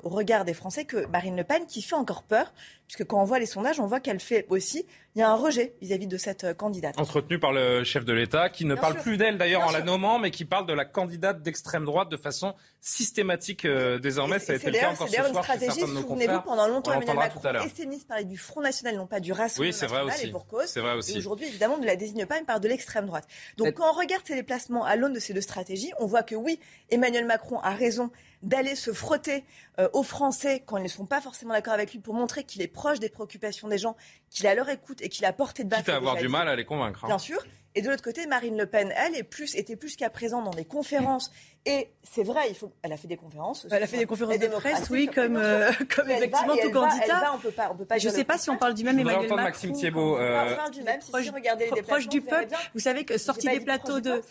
au 0.03 0.09
regard 0.09 0.45
des 0.45 0.53
Français 0.53 0.85
que 0.85 1.05
Marine 1.07 1.35
Le 1.35 1.43
Pen, 1.43 1.65
qui 1.65 1.81
fait 1.81 1.95
encore 1.95 2.23
peur, 2.23 2.53
puisque 2.87 3.05
quand 3.05 3.21
on 3.21 3.25
voit 3.25 3.39
les 3.39 3.45
sondages, 3.45 3.79
on 3.79 3.87
voit 3.87 3.99
qu'elle 3.99 4.19
fait 4.19 4.45
aussi, 4.49 4.85
il 5.15 5.19
y 5.19 5.21
a 5.21 5.29
un 5.29 5.35
rejet 5.35 5.73
vis-à-vis 5.81 6.07
de 6.07 6.17
cette 6.17 6.43
euh, 6.43 6.53
candidate. 6.53 6.99
Entretenu 6.99 7.39
par 7.39 7.51
le 7.51 7.83
chef 7.83 8.05
de 8.05 8.13
l'État, 8.13 8.49
qui 8.49 8.65
ne 8.65 8.75
parle 8.75 8.95
plus 8.95 9.17
d'elle 9.17 9.37
d'ailleurs 9.37 9.67
en 9.67 9.71
la 9.71 9.81
nommant, 9.81 10.19
mais 10.19 10.31
qui 10.31 10.45
parle 10.45 10.65
de 10.65 10.73
la 10.73 10.85
candidate 10.85 11.41
d'extrême 11.41 11.85
droite 11.85 12.09
de 12.09 12.17
façon 12.17 12.55
systématique 12.81 13.65
euh, 13.65 13.99
désormais. 13.99 14.39
Ça 14.39 14.53
a 14.53 14.55
été 14.55 14.71
le 14.71 14.79
cas 14.79 14.91
encore 14.91 15.07
ce 15.07 15.15
soir. 15.15 15.25
C'est 15.25 15.33
une 15.33 15.43
stratégie, 15.43 15.79
souvenez-vous, 15.81 16.41
pendant 16.41 16.67
longtemps, 16.67 16.93
Emmanuel 16.93 17.15
Macron 17.15 17.41
ses 17.75 17.85
ministres 17.85 18.07
parlaient 18.07 18.23
du 18.23 18.37
Front 18.37 18.61
National, 18.61 18.95
non 18.95 19.07
pas 19.07 19.19
du 19.19 19.31
Rassemblement 19.31 19.71
oui, 19.71 19.81
national, 19.81 20.05
vrai 20.05 20.13
aussi. 20.13 20.27
et 20.27 20.31
pour 20.31 20.47
cause. 20.47 20.65
C'est 20.65 20.79
vrai 20.79 20.93
aussi. 20.95 21.13
Et 21.13 21.17
aujourd'hui, 21.17 21.47
évidemment, 21.47 21.77
ne 21.77 21.85
la 21.85 21.95
désigne 21.95 22.25
pas, 22.25 22.39
mais 22.39 22.45
parle 22.45 22.61
de 22.61 22.67
l'extrême 22.67 23.05
droite. 23.05 23.27
Donc 23.57 23.73
quand 23.75 23.89
on 23.89 23.97
regarde 23.97 24.23
ces 24.25 24.35
déplacements 24.35 24.83
à 24.83 24.95
l'aune 24.95 25.13
de 25.13 25.19
ces 25.19 25.33
deux 25.33 25.41
stratégies, 25.41 25.91
on 25.99 26.05
voit 26.05 26.23
que 26.23 26.35
oui, 26.35 26.59
Emmanuel 26.89 27.25
Macron 27.25 27.59
a 27.59 27.71
raison 27.71 28.11
d'aller 28.41 28.75
se 28.75 28.91
frotter 28.91 29.45
euh, 29.79 29.89
aux 29.93 30.03
Français 30.03 30.63
quand 30.65 30.77
ils 30.77 30.83
ne 30.83 30.87
sont 30.87 31.05
pas 31.05 31.21
forcément 31.21 31.53
d'accord 31.53 31.73
avec 31.73 31.93
lui 31.93 31.99
pour 31.99 32.13
montrer 32.13 32.43
qu'il 32.43 32.61
est 32.61 32.67
proche 32.67 32.99
des 32.99 33.09
préoccupations 33.09 33.67
des 33.67 33.77
gens, 33.77 33.95
qu'il 34.29 34.47
a 34.47 34.55
leur 34.55 34.69
écoute 34.69 35.01
et 35.01 35.09
qu'il 35.09 35.25
a 35.25 35.33
porté 35.33 35.63
de 35.63 35.69
base. 35.69 35.79
Quitte 35.79 35.89
à 35.89 35.95
avoir 35.95 36.17
du 36.17 36.27
mal 36.27 36.47
à 36.47 36.55
les 36.55 36.65
convaincre. 36.65 37.05
Hein. 37.05 37.07
Bien 37.07 37.19
sûr. 37.19 37.43
Et 37.75 37.81
de 37.81 37.89
l'autre 37.89 38.03
côté, 38.03 38.27
Marine 38.27 38.57
Le 38.57 38.65
Pen, 38.65 38.93
elle, 38.95 39.15
est 39.15 39.23
plus, 39.23 39.55
était 39.55 39.75
plus 39.75 39.95
qu'à 39.95 40.09
présent 40.09 40.41
dans 40.41 40.51
des 40.51 40.65
conférences 40.65 41.31
et 41.65 41.87
c'est 42.03 42.23
vrai, 42.23 42.49
il 42.49 42.55
faut, 42.55 42.73
elle 42.81 42.91
a 42.91 42.97
fait 42.97 43.07
des 43.07 43.15
conférences. 43.15 43.65
Elle 43.71 43.81
a 43.81 43.87
fait 43.87 43.97
des 43.97 44.05
conférences 44.05 44.37
de 44.37 44.47
presse, 44.47 44.89
oui, 44.89 45.07
comme, 45.07 45.37
euh, 45.37 45.71
comme 45.95 46.09
effectivement 46.09 46.57
tout 46.57 46.71
candidat. 46.71 47.31
on 47.33 47.37
peut 47.37 47.51
pas, 47.51 47.69
on 47.71 47.77
peut 47.77 47.85
pas 47.85 47.97
je 47.97 48.09
ne 48.09 48.13
sais 48.13 48.25
pas 48.25 48.37
si 48.37 48.49
on 48.49 48.57
parle 48.57 48.73
du 48.73 48.83
même 48.83 48.99
Emmanuel 48.99 49.29
Macron. 49.29 49.35
Maxime 49.37 49.71
Thiebaud. 49.71 50.17
Euh... 50.17 50.51
On 50.51 50.55
parle 50.57 50.71
du 50.71 50.83
même. 50.83 50.99
Si 50.99 51.29
regardez 51.29 51.71
les 51.73 51.81
proche 51.81 52.09
du 52.09 52.21
peuple. 52.21 52.53
Vous 52.73 52.81
savez 52.81 53.05
que 53.05 53.17
sortie 53.17 53.47
des 53.47 53.61
plateaux 53.61 54.01
de, 54.01 54.21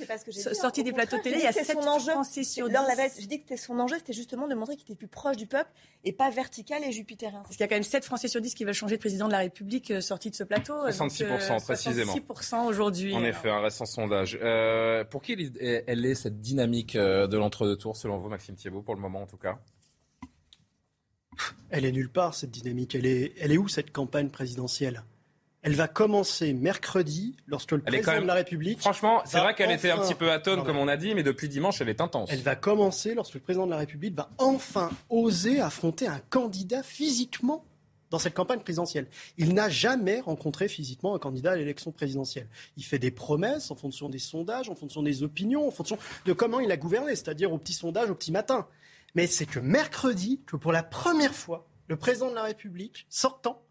sortie 0.53 0.83
des 0.83 0.93
plateaux 0.93 1.19
télé, 1.19 1.37
il 1.39 1.45
y 1.45 1.47
a 1.47 1.53
sept 1.53 1.81
Français 1.81 2.45
sur 2.45 2.69
dix. 2.69 2.75
Je 3.19 3.27
dis 3.27 3.39
que 3.39 3.45
c'était 3.49 3.57
son 3.57 3.79
enjeu, 3.79 3.97
c'était 3.97 4.13
justement 4.13 4.47
de 4.47 4.55
montrer 4.55 4.77
qu'il 4.77 4.85
était 4.85 4.95
plus 4.95 5.09
proche 5.09 5.37
du 5.39 5.47
peuple 5.47 5.71
et 6.05 6.13
pas 6.13 6.31
vertical 6.31 6.83
et 6.85 6.93
jupitérien. 6.93 7.41
Parce 7.43 7.57
qu'il 7.57 7.61
y 7.61 7.65
a 7.65 7.69
quand 7.69 7.77
même 7.77 7.83
7 7.83 8.05
Français 8.05 8.29
sur 8.29 8.41
10 8.41 8.55
qui 8.55 8.65
veulent 8.65 8.75
changer 8.75 8.97
de 8.97 9.01
président 9.01 9.27
de 9.27 9.33
la 9.33 9.39
République 9.39 9.91
euh, 9.91 10.01
sorti 10.01 10.31
de 10.31 10.35
ce 10.35 10.45
plateau. 10.45 10.75
66% 10.89 11.23
euh, 11.23 11.61
précisément. 11.61 12.15
66% 12.15 12.67
aujourd'hui. 12.67 13.15
En 13.33 13.39
effet, 13.39 13.51
un 13.51 13.61
récent 13.61 13.87
sondage. 13.87 14.39
Pour 15.11 15.23
qui 15.23 15.33
elle 15.33 16.05
est 16.05 16.15
cette 16.15 16.41
dynamique 16.41 16.97
de 16.97 17.37
l'entre-deux-tours 17.37 17.97
selon 17.97 18.19
vous, 18.19 18.29
Maxime 18.29 18.55
Thiebaud, 18.55 18.83
pour 18.83 18.95
le 18.95 19.01
moment 19.01 19.23
en 19.23 19.27
tout 19.27 19.37
cas? 19.37 19.59
Elle 21.71 21.87
est 21.87 21.93
nulle 21.93 22.11
part, 22.11 22.35
cette 22.35 22.51
dynamique. 22.51 22.95
Elle 22.95 23.07
est, 23.07 23.33
elle 23.41 23.53
est 23.53 23.59
où, 23.59 23.67
cette 23.67 23.91
campagne 23.91 24.29
présidentielle? 24.29 25.03
Elle 25.63 25.77
va 25.77 25.87
commencer 25.87 26.53
mercredi, 26.53 27.37
lorsque 27.47 27.71
le 27.71 27.81
président 27.81 28.21
de 28.21 28.27
la 28.27 28.35
République. 28.35 28.81
Franchement, 28.81 29.23
c'est 29.25 29.39
vrai 29.39 29.55
qu'elle 29.55 29.71
était 29.71 29.93
un 29.93 29.99
petit 29.99 30.17
peu 30.17 30.31
atone, 30.33 30.65
comme 30.65 30.77
on 30.77 30.89
a 30.89 30.97
dit, 30.97 31.15
mais 31.15 31.23
depuis 31.23 31.49
dimanche, 31.49 31.81
elle 31.81 31.89
est 31.89 32.01
intense. 32.01 32.31
Elle 32.33 32.43
va 32.43 32.57
commencer 32.57 33.15
lorsque 33.15 33.35
le 33.35 33.41
président 33.41 33.67
de 33.67 33.71
la 33.71 33.79
République 33.79 34.15
va 34.15 34.29
enfin 34.39 34.91
oser 35.09 35.61
affronter 35.61 36.09
un 36.09 36.19
candidat 36.31 36.83
physiquement 36.83 37.65
dans 38.13 38.19
cette 38.19 38.35
campagne 38.35 38.61
présidentielle. 38.61 39.09
Il 39.39 39.55
n'a 39.55 39.69
jamais 39.69 40.21
rencontré 40.21 40.69
physiquement 40.69 41.15
un 41.15 41.19
candidat 41.19 41.53
à 41.53 41.57
l'élection 41.57 41.91
présidentielle. 41.93 42.47
Il 42.77 42.85
fait 42.85 42.99
des 42.99 43.11
promesses 43.11 43.71
en 43.71 43.75
fonction 43.75 44.09
des 44.11 44.19
sondages, 44.19 44.69
en 44.69 44.75
fonction 44.75 45.03
des 45.03 45.23
opinions, 45.23 45.67
en 45.67 45.71
fonction 45.71 45.99
de 46.27 46.33
comment 46.35 46.61
il 46.61 46.71
a 46.71 46.77
gouverné, 46.77 47.17
c'est-à-dire 47.17 47.53
au 47.53 47.59
petit 47.59 47.73
sondage, 47.73 48.11
au 48.11 48.15
petit 48.15 48.31
matin. 48.31 48.69
Mais 49.15 49.27
c'est 49.27 49.47
que 49.47 49.59
mercredi, 49.59 50.43
que 50.47 50.57
pour 50.57 50.73
la 50.73 50.83
première 50.83 51.35
fois, 51.35 51.67
le 51.89 51.97
président 51.97 52.29
de 52.29 52.35
la 52.35 52.45
République, 52.45 53.07
sortant, 53.09 53.63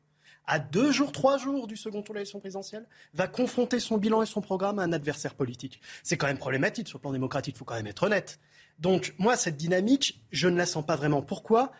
à 0.48 0.58
deux 0.58 0.92
jours, 0.92 1.12
trois 1.12 1.38
jours 1.38 1.68
du 1.68 1.78
second 1.78 2.02
tour 2.02 2.14
de 2.14 2.20
l'élection 2.20 2.40
présidentielle, 2.40 2.88
va 3.14 3.28
confronter 3.28 3.80
son 3.80 4.00
bilan 4.00 4.24
et 4.24 4.26
son 4.26 4.42
programme 4.42 4.80
à 4.80 4.84
un 4.84 4.92
adversaire 4.92 5.36
politique. 5.36 5.80
C'est 6.02 6.18
quand 6.18 6.28
même 6.28 6.40
problématique 6.40 6.88
sur 6.88 6.98
le 6.98 7.02
plan 7.02 7.12
démocratique, 7.12 7.56
il 7.56 7.60
faut 7.60 7.66
quand 7.66 7.76
même 7.76 7.88
être 7.88 8.04
honnête. 8.04 8.40
Donc 8.80 9.14
moi, 9.20 9.38
cette 9.38 9.56
dynamique, 9.58 10.24
je 10.32 10.48
ne 10.48 10.58
la 10.58 10.66
sens 10.66 10.84
pas 10.84 10.96
vraiment. 10.96 11.22
Pourquoi? 11.22 11.72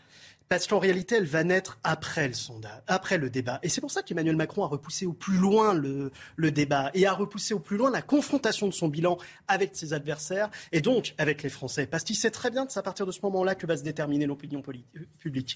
Parce 0.52 0.68
qu'en 0.68 0.80
réalité, 0.80 1.16
elle 1.16 1.24
va 1.24 1.46
naître 1.46 1.80
après 1.82 2.28
le 2.28 2.34
sondage, 2.34 2.82
après 2.88 3.18
le 3.18 3.30
débat. 3.30 3.62
Et 3.64 3.70
c'est 3.70 3.80
pour 3.80 3.90
ça 3.90 4.02
qu'Emmanuel 4.02 4.36
Macron 4.36 4.66
a 4.66 4.68
repoussé 4.68 5.06
au 5.06 5.14
plus 5.14 5.38
loin 5.38 5.74
le, 5.74 6.12
débat 6.52 6.92
et 6.94 7.08
a 7.08 7.14
repoussé 7.14 7.54
au 7.54 7.60
plus 7.60 7.78
loin 7.78 7.90
la 7.90 8.02
confrontation 8.02 8.68
de 8.68 8.74
son 8.74 8.90
bilan 8.90 9.18
avec 9.48 9.70
ses 9.78 9.94
adversaires 9.94 10.50
et 10.74 10.82
donc 10.82 11.14
avec 11.18 11.42
les 11.42 11.48
Français. 11.48 11.88
Parce 11.88 12.04
qu'il 12.04 12.18
sait 12.18 12.32
très 12.32 12.52
bien 12.52 12.66
que 12.66 12.74
c'est 12.74 12.80
à 12.80 12.84
partir 12.84 13.06
de 13.06 13.14
ce 13.14 13.22
moment-là 13.24 13.56
que 13.56 13.66
va 13.66 13.78
se 13.78 13.84
déterminer 13.84 14.26
l'opinion 14.26 14.62
euh, 14.68 15.00
publique. 15.20 15.56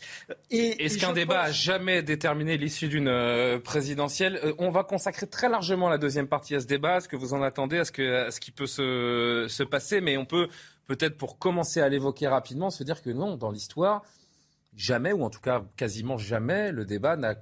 Est-ce 0.50 0.98
qu'un 0.98 1.12
débat 1.12 1.42
a 1.42 1.52
jamais 1.52 2.02
déterminé 2.02 2.56
l'issue 2.56 2.88
d'une 2.88 3.10
euh, 3.10 3.60
présidentielle? 3.60 4.40
Euh, 4.46 4.54
On 4.60 4.72
va 4.72 4.86
consacrer 4.86 5.28
très 5.28 5.50
largement 5.50 5.90
la 5.90 5.98
deuxième 5.98 6.30
partie 6.30 6.56
à 6.56 6.62
ce 6.62 6.68
débat. 6.68 7.00
Est-ce 7.00 7.10
que 7.10 7.18
vous 7.18 7.34
en 7.34 7.42
attendez 7.42 7.80
à 7.80 7.84
ce, 7.84 7.92
que, 7.92 8.32
ce 8.32 8.40
qui 8.40 8.52
peut 8.52 8.66
se, 8.66 9.48
se 9.50 9.64
passer 9.64 10.00
Mais 10.00 10.16
on 10.16 10.26
peut 10.26 10.48
peut-être, 10.88 11.18
pour 11.18 11.38
commencer 11.38 11.82
à 11.82 11.90
l'évoquer 11.90 12.30
rapidement, 12.30 12.70
se 12.70 12.86
dire 12.86 13.02
que 13.02 13.10
non, 13.10 13.36
dans 13.36 13.52
l'histoire, 13.52 14.02
jamais, 14.76 15.14
ou 15.14 15.24
en 15.24 15.30
tout 15.30 15.42
cas 15.42 15.64
quasiment 15.76 16.18
jamais, 16.18 16.72
le 16.72 16.86
débat 16.86 17.16
n'a 17.18 17.36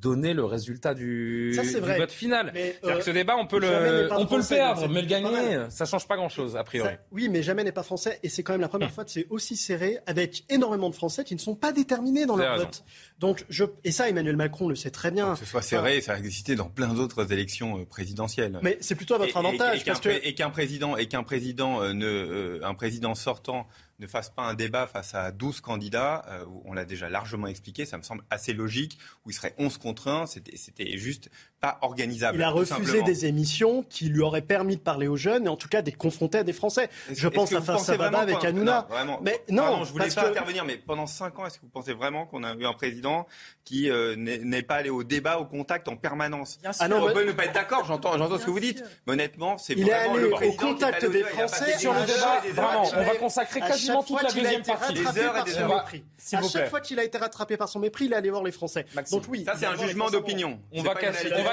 donner 0.00 0.34
le 0.34 0.44
résultat 0.44 0.94
du, 0.94 1.52
vote 1.52 2.10
final. 2.10 2.52
Euh, 2.56 3.00
ce 3.02 3.10
débat, 3.10 3.36
on 3.36 3.46
peut 3.46 3.60
le, 3.60 4.08
on 4.12 4.26
peut 4.26 4.38
le 4.38 4.48
perdre, 4.48 4.88
mais 4.88 5.02
le 5.02 5.06
gagner, 5.06 5.66
ça 5.68 5.84
change 5.84 6.06
pas 6.06 6.16
grand-chose, 6.16 6.56
a 6.56 6.64
priori. 6.64 6.94
oui, 7.12 7.28
mais 7.28 7.42
jamais 7.42 7.64
n'est 7.64 7.72
pas 7.72 7.82
français, 7.82 8.18
et 8.22 8.28
c'est 8.28 8.42
quand 8.42 8.52
même 8.52 8.60
la 8.60 8.68
première 8.68 8.90
fois 8.90 9.04
que 9.04 9.10
c'est 9.10 9.26
aussi 9.30 9.56
serré, 9.56 9.98
avec 10.06 10.44
énormément 10.48 10.90
de 10.90 10.94
Français 10.94 11.24
qui 11.24 11.34
ne 11.34 11.40
sont 11.40 11.54
pas 11.54 11.72
déterminés 11.72 12.26
dans 12.26 12.36
leur 12.36 12.58
vote. 12.58 12.84
Donc, 13.18 13.44
je, 13.48 13.64
et 13.84 13.92
ça, 13.92 14.08
Emmanuel 14.08 14.36
Macron 14.36 14.68
le 14.68 14.74
sait 14.74 14.90
très 14.90 15.10
bien. 15.10 15.34
Que 15.34 15.40
ce 15.40 15.44
soit 15.44 15.62
serré, 15.62 16.00
ça 16.00 16.14
a 16.14 16.18
existé 16.18 16.54
dans 16.54 16.68
plein 16.68 16.94
d'autres 16.94 17.32
élections 17.32 17.80
euh, 17.80 17.84
présidentielles. 17.84 18.58
Mais 18.62 18.78
c'est 18.80 18.94
plutôt 18.94 19.14
à 19.14 19.18
votre 19.18 19.36
avantage. 19.36 19.82
Et, 20.22 20.34
qu'un 20.34 20.50
président, 20.50 20.96
et 20.96 21.06
qu'un 21.06 21.22
président, 21.22 21.82
euh, 21.82 21.92
ne, 21.92 22.60
un 22.62 22.74
président 22.74 23.14
sortant 23.14 23.66
ne 24.00 24.06
fasse 24.06 24.30
pas 24.30 24.42
un 24.42 24.54
débat 24.54 24.86
face 24.86 25.14
à 25.14 25.30
12 25.30 25.60
candidats, 25.60 26.24
euh, 26.28 26.44
on 26.64 26.72
l'a 26.72 26.84
déjà 26.84 27.08
largement 27.08 27.46
expliqué, 27.46 27.84
ça 27.84 27.98
me 27.98 28.02
semble 28.02 28.24
assez 28.30 28.52
logique, 28.52 28.98
où 29.24 29.30
il 29.30 29.34
serait 29.34 29.54
11 29.58 29.78
contre 29.78 30.08
1, 30.08 30.26
c'était 30.26 30.96
juste 30.96 31.30
pas 31.60 31.78
organisable. 31.82 32.38
Il 32.38 32.42
a 32.42 32.50
refusé 32.50 33.02
des 33.02 33.26
émissions 33.26 33.84
qui 33.88 34.06
lui 34.06 34.22
auraient 34.22 34.40
permis 34.40 34.76
de 34.76 34.80
parler 34.80 35.08
aux 35.08 35.16
jeunes 35.16 35.46
et 35.46 35.48
en 35.48 35.56
tout 35.56 35.68
cas 35.68 35.82
de 35.82 35.90
confronter 35.90 36.38
à 36.38 36.42
des 36.42 36.52
Français. 36.52 36.88
Je 37.12 37.28
pense 37.28 37.52
à 37.52 37.60
Face 37.60 37.84
Sababa 37.84 38.20
avec 38.20 38.42
Hanouna. 38.44 38.88
Mais 39.22 39.42
non, 39.50 39.84
je 39.84 39.92
voulais 39.92 40.08
pas 40.08 40.28
intervenir, 40.28 40.64
mais 40.64 40.76
pendant 40.76 41.06
5 41.06 41.38
ans, 41.38 41.46
est-ce 41.46 41.58
que 41.58 41.62
vous 41.62 41.68
pensez 41.68 41.92
vraiment 41.92 42.26
qu'on 42.26 42.44
a 42.44 42.54
eu 42.54 42.64
un 42.64 42.72
président 42.72 43.26
qui 43.64 43.90
euh, 43.90 44.16
n'est 44.16 44.62
pas 44.62 44.76
allé 44.76 44.90
au 44.90 45.04
débat, 45.04 45.38
au 45.38 45.44
contact 45.44 45.88
en 45.88 45.96
permanence 45.96 46.58
ah 46.78 46.88
non, 46.88 47.04
On 47.04 47.12
peut 47.12 47.24
ne 47.24 47.32
pas 47.32 47.44
être 47.44 47.54
d'accord, 47.54 47.84
j'entends 47.84 48.12
ce 48.38 48.44
que 48.44 48.50
vous 48.50 48.60
dites. 48.60 48.82
Mais 49.06 49.12
honnêtement, 49.12 49.58
c'est 49.58 49.74
vraiment 49.74 50.16
le 50.16 50.30
président 50.30 50.70
au 50.70 50.72
contact 50.72 51.04
des 51.04 51.22
Français 51.24 51.78
sur 51.78 51.92
le 51.92 52.06
débat. 52.06 52.40
Vraiment, 52.52 52.82
on 52.96 53.02
va 53.02 53.16
consacrer 53.16 53.60
quasiment 53.60 54.02
toute 54.02 54.22
la 54.22 54.30
deuxième 54.30 54.62
partie. 54.62 54.94
Des 54.94 55.18
heures 55.18 55.36
et 55.36 55.44
des 55.44 55.58
heures. 55.58 55.86
À 56.32 56.42
chaque 56.42 56.70
fois 56.70 56.80
qu'il 56.80 56.98
a 56.98 57.04
été 57.04 57.18
rattrapé 57.18 57.56
par 57.56 57.68
son 57.68 57.80
mépris, 57.80 58.06
il 58.06 58.12
est 58.12 58.16
allé 58.16 58.30
voir 58.30 58.42
les 58.42 58.52
Français. 58.52 58.86
Donc 59.10 59.24
oui, 59.28 59.44
ça 59.44 59.54
c'est 59.56 59.66
un 59.66 59.76
jugement 59.76 60.10
d'opinion. 60.10 60.60
On 60.72 60.82
va 60.82 60.94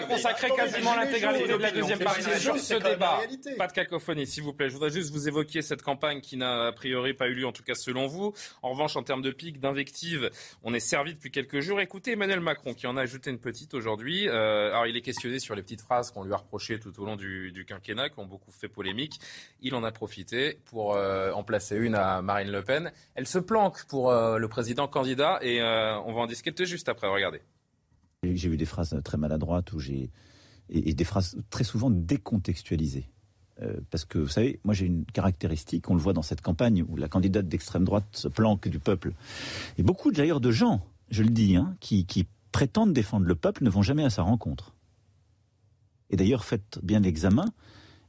consacrer 0.02 0.50
quasiment 0.56 0.96
l'intégralité 0.96 1.48
de 1.48 1.56
la 1.56 1.72
deuxième 1.72 2.00
partie 2.00 2.40
sur 2.40 2.58
ce 2.58 2.76
débat. 2.76 3.20
Pas 3.58 3.68
de 3.68 3.74
cacophonie, 3.74 4.28
s'il 4.28 4.44
vous 4.44 4.54
plaît. 4.54 4.70
Je 4.70 4.74
voudrais 4.74 4.92
juste 4.92 5.12
vous 5.12 5.28
évoquer 5.28 5.62
cette 5.62 5.82
campagne 5.82 6.22
qui 6.22 6.38
n'a 6.38 6.68
a 6.68 6.72
priori 6.72 7.14
pas 7.14 7.28
eu 7.28 7.34
lieu, 7.34 7.48
en 7.48 7.52
tout 7.52 7.64
cas 7.64 7.76
selon 7.76 8.08
vous. 8.08 8.34
En 8.62 8.72
revanche, 8.72 8.96
en 8.96 9.04
termes 9.04 9.22
de 9.22 9.32
pic, 9.32 9.60
d'invectives, 9.60 10.30
on 10.64 10.74
est 10.74 10.80
servi 10.80 11.14
depuis 11.14 11.32
quelques 11.32 11.60
jours. 11.60 11.80
Écoutez 11.82 12.12
Emmanuel 12.12 12.40
Macron 12.40 12.74
qui 12.74 12.88
en 12.88 12.98
a 12.98 13.02
ajouté 13.02 13.30
une 13.30 13.40
petite 13.40 13.74
aujourd'hui. 13.74 14.28
Euh, 14.28 14.70
alors 14.70 14.88
il 14.88 14.96
est 14.96 15.02
questionné 15.02 15.40
sur 15.40 15.56
les 15.56 15.62
petites 15.62 15.82
phrases 15.82 16.12
qu'on 16.12 16.24
lui 16.24 16.34
a 16.34 16.38
reprochées 16.38 16.80
tout 16.80 17.00
au 17.02 17.06
long 17.06 17.16
du, 17.16 17.52
du, 17.52 17.66
quinquennat, 17.66 18.10
qui 18.10 18.20
ont 18.20 18.26
beaucoup 18.26 18.52
fait 18.52 18.70
polémique. 18.70 19.20
Il 19.62 19.76
en 19.76 19.84
a 19.84 19.92
profité 19.92 20.60
pour 20.66 20.96
euh, 20.96 21.32
en 21.32 21.44
placer 21.44 21.76
une 21.76 21.96
à 21.96 22.22
Marine 22.22 22.52
Le 22.52 22.64
Pen. 22.64 22.92
Elle 23.16 23.28
se 23.28 23.40
planque 23.40 23.86
pour 23.86 24.12
euh, 24.12 24.38
le 24.38 24.48
président 24.48 24.88
candidat 24.88 25.40
et 25.42 25.62
on 25.62 26.14
va 26.14 26.22
en 26.22 26.28
discuter 26.28 26.66
juste 26.66 26.90
après. 26.90 27.08
Regardez. 27.08 27.42
J'ai 28.36 28.50
vu 28.50 28.58
des 28.58 28.66
phrases 28.66 29.00
très 29.04 29.18
maladroites 29.18 29.74
où 29.74 29.80
j'ai 29.80 30.10
et, 30.70 30.94
des 30.94 31.04
phrases 31.04 31.38
très 31.50 31.64
souvent 31.64 31.90
décontextualisées. 31.90 33.10
Euh, 33.62 33.80
parce 33.90 34.06
que, 34.06 34.20
vous 34.20 34.28
savez, 34.28 34.60
moi 34.64 34.74
j'ai 34.74 34.86
une 34.86 35.06
caractéristique, 35.06 35.90
on 35.90 35.96
le 35.96 36.00
voit 36.00 36.14
dans 36.14 36.22
cette 36.22 36.42
campagne 36.42 36.86
où 36.88 36.96
la 36.96 37.08
candidate 37.08 37.48
d'extrême 37.48 37.86
droite 37.86 38.06
se 38.12 38.28
planque 38.28 38.68
du 38.68 38.80
peuple. 38.80 39.14
Et 39.78 39.84
beaucoup 39.84 40.12
d'ailleurs 40.12 40.42
de 40.42 40.52
gens, 40.52 40.86
je 41.10 41.24
le 41.24 41.30
dis, 41.30 41.56
hein, 41.56 41.76
qui, 41.80 42.06
prétendent 42.52 42.94
défendre 42.94 43.28
le 43.28 43.36
peuple 43.36 43.64
ne 43.64 43.70
vont 43.70 43.84
jamais 43.84 44.04
à 44.04 44.10
sa 44.10 44.24
rencontre. 44.24 44.74
Et 46.10 46.16
d'ailleurs, 46.16 46.44
faites 46.44 46.80
bien 46.82 47.02
l'examen, 47.02 47.46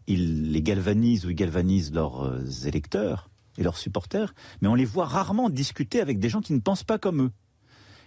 ils 0.06 0.52
les 0.52 0.62
galvanisent 0.62 1.26
ou 1.26 1.32
galvanisent 1.32 1.92
leurs 1.92 2.22
euh, 2.24 2.44
électeurs 2.64 3.28
et 3.58 3.62
leurs 3.62 3.76
supporters, 3.76 4.34
mais 4.62 4.68
on 4.68 4.74
les 4.74 4.86
voit 4.86 5.04
rarement 5.04 5.50
discuter 5.50 6.00
avec 6.00 6.18
des 6.18 6.30
gens 6.30 6.40
qui 6.40 6.54
ne 6.54 6.60
pensent 6.60 6.84
pas 6.84 6.98
comme 6.98 7.22
eux. 7.24 7.30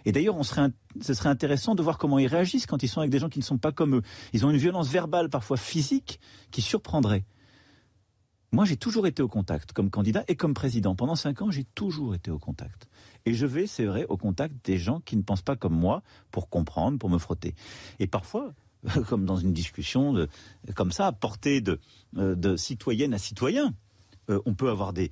Et 0.04 0.12
d'ailleurs, 0.12 0.36
ce 0.44 1.14
serait 1.14 1.28
intéressant 1.28 1.74
de 1.74 1.82
voir 1.82 1.98
comment 1.98 2.18
ils 2.18 2.26
réagissent 2.26 2.66
quand 2.66 2.82
ils 2.82 2.88
sont 2.88 3.00
avec 3.00 3.10
des 3.10 3.18
gens 3.18 3.28
qui 3.28 3.38
ne 3.38 3.44
sont 3.44 3.58
pas 3.58 3.72
comme 3.72 3.96
eux. 3.96 4.02
Ils 4.32 4.44
ont 4.46 4.50
une 4.50 4.56
violence 4.56 4.88
verbale, 4.88 5.28
parfois 5.28 5.56
physique, 5.56 6.20
qui 6.50 6.62
surprendrait. 6.62 7.24
Moi, 8.54 8.66
j'ai 8.66 8.76
toujours 8.76 9.06
été 9.06 9.22
au 9.22 9.28
contact, 9.28 9.72
comme 9.72 9.88
candidat 9.88 10.24
et 10.28 10.36
comme 10.36 10.52
président. 10.52 10.94
Pendant 10.94 11.14
cinq 11.14 11.40
ans, 11.40 11.50
j'ai 11.50 11.64
toujours 11.64 12.14
été 12.14 12.30
au 12.30 12.38
contact. 12.38 12.86
Et 13.24 13.32
je 13.32 13.46
vais, 13.46 13.66
c'est 13.66 13.86
vrai, 13.86 14.04
au 14.10 14.18
contact 14.18 14.54
des 14.66 14.76
gens 14.76 15.00
qui 15.00 15.16
ne 15.16 15.22
pensent 15.22 15.42
pas 15.42 15.56
comme 15.56 15.74
moi 15.74 16.02
pour 16.30 16.50
comprendre, 16.50 16.98
pour 16.98 17.08
me 17.08 17.16
frotter. 17.16 17.54
Et 17.98 18.06
parfois, 18.06 18.52
comme 19.08 19.24
dans 19.24 19.36
une 19.36 19.54
discussion 19.54 20.26
comme 20.74 20.92
ça, 20.92 21.06
à 21.06 21.12
portée 21.12 21.62
de, 21.62 21.80
euh, 22.18 22.56
citoyenne 22.58 23.14
à 23.14 23.18
citoyen, 23.18 23.74
euh, 24.28 24.40
on 24.44 24.54
peut 24.54 24.68
avoir 24.68 24.92
des, 24.92 25.10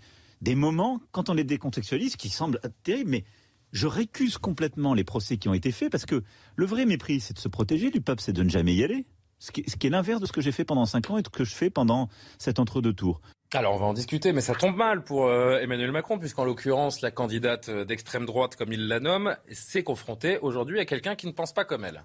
moments, 0.54 1.00
quand 1.10 1.30
on 1.30 1.34
les 1.34 1.44
décontextualise, 1.44 2.16
qui 2.16 2.28
semblent 2.28 2.60
terribles, 2.82 3.10
mais 3.10 3.24
je 3.72 3.86
récuse 3.86 4.38
complètement 4.38 4.94
les 4.94 5.04
procès 5.04 5.36
qui 5.36 5.48
ont 5.48 5.54
été 5.54 5.72
faits 5.72 5.90
parce 5.90 6.06
que 6.06 6.22
le 6.56 6.66
vrai 6.66 6.86
mépris, 6.86 7.20
c'est 7.20 7.34
de 7.34 7.38
se 7.38 7.48
protéger 7.48 7.90
du 7.90 8.00
peuple, 8.00 8.22
c'est 8.22 8.32
de 8.32 8.42
ne 8.42 8.48
jamais 8.48 8.74
y 8.74 8.84
aller. 8.84 9.06
Ce 9.38 9.50
qui, 9.52 9.62
est 9.62 9.90
l'inverse 9.90 10.20
de 10.20 10.26
ce 10.26 10.32
que 10.32 10.42
j'ai 10.42 10.52
fait 10.52 10.64
pendant 10.64 10.84
cinq 10.84 11.08
ans 11.08 11.16
et 11.16 11.22
de 11.22 11.26
ce 11.26 11.30
que 11.30 11.44
je 11.44 11.54
fais 11.54 11.70
pendant 11.70 12.10
cet 12.36 12.58
entre-deux 12.58 12.92
tours. 12.92 13.22
Alors 13.54 13.74
on 13.74 13.78
va 13.78 13.86
en 13.86 13.94
discuter, 13.94 14.32
mais 14.32 14.42
ça 14.42 14.54
tombe 14.54 14.76
mal 14.76 15.02
pour 15.02 15.26
euh, 15.26 15.58
Emmanuel 15.60 15.92
Macron, 15.92 16.18
puisqu'en 16.18 16.44
l'occurrence, 16.44 17.00
la 17.00 17.10
candidate 17.10 17.70
d'extrême 17.70 18.26
droite, 18.26 18.54
comme 18.56 18.72
il 18.72 18.86
la 18.86 19.00
nomme, 19.00 19.34
s'est 19.50 19.82
confrontée 19.82 20.38
aujourd'hui 20.40 20.78
à 20.78 20.84
quelqu'un 20.84 21.16
qui 21.16 21.26
ne 21.26 21.32
pense 21.32 21.54
pas 21.54 21.64
comme 21.64 21.86
elle. 21.86 22.04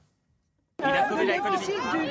Il 0.88 0.92
a 0.92 1.10
sauvé 1.10 1.26
l'économie. 1.26 1.66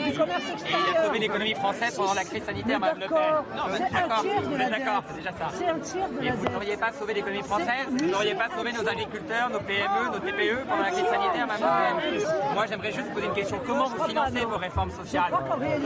il 0.09 0.97
a 0.97 1.05
sauvé 1.05 1.19
l'économie 1.19 1.55
française 1.55 1.97
pendant 1.97 2.15
la 2.15 2.25
crise 2.25 2.45
sanitaire, 2.45 2.81
Mme 2.81 2.99
Le 2.99 3.09
Pen. 3.09 3.19
Non, 3.55 3.63
d'accord, 3.79 4.25
vous 4.45 4.61
êtes 4.61 4.71
d'accord, 4.71 5.05
c'est 5.09 5.17
déjà 5.17 5.33
ça. 5.33 5.49
C'est 5.53 5.69
un 5.69 5.79
tiers 5.79 6.09
de 6.09 6.25
Et 6.25 6.31
vous 6.31 6.49
n'auriez 6.49 6.77
pas 6.77 6.93
sauvé 6.93 7.15
l'économie 7.15 7.43
française 7.43 7.87
Vous 7.91 8.07
n'auriez 8.07 8.35
pas 8.35 8.49
sauvé 8.57 8.73
nos 8.73 8.89
agriculteurs, 8.89 9.51
nos 9.51 9.61
PME, 9.61 10.13
nos 10.13 10.19
TPE 10.19 10.67
pendant 10.69 10.83
la 10.83 10.91
crise 10.91 11.07
sanitaire, 11.07 11.47
Mme 11.47 11.61
Le 11.61 12.21
Pen 12.21 12.55
Moi, 12.55 12.67
j'aimerais 12.67 12.93
juste 12.93 13.13
poser 13.13 13.27
une 13.27 13.33
question. 13.35 13.61
Comment 13.67 13.89
vous 13.89 14.05
financez 14.05 14.45
vos 14.45 14.57
réformes 14.57 14.91
sociales 14.91 15.33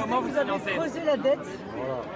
Comment 0.00 0.20
vous 0.20 0.28
financez 0.28 0.62
Vous 0.62 0.68
avez 0.68 0.78
creusé 0.78 1.00
la 1.04 1.16
dette 1.16 1.46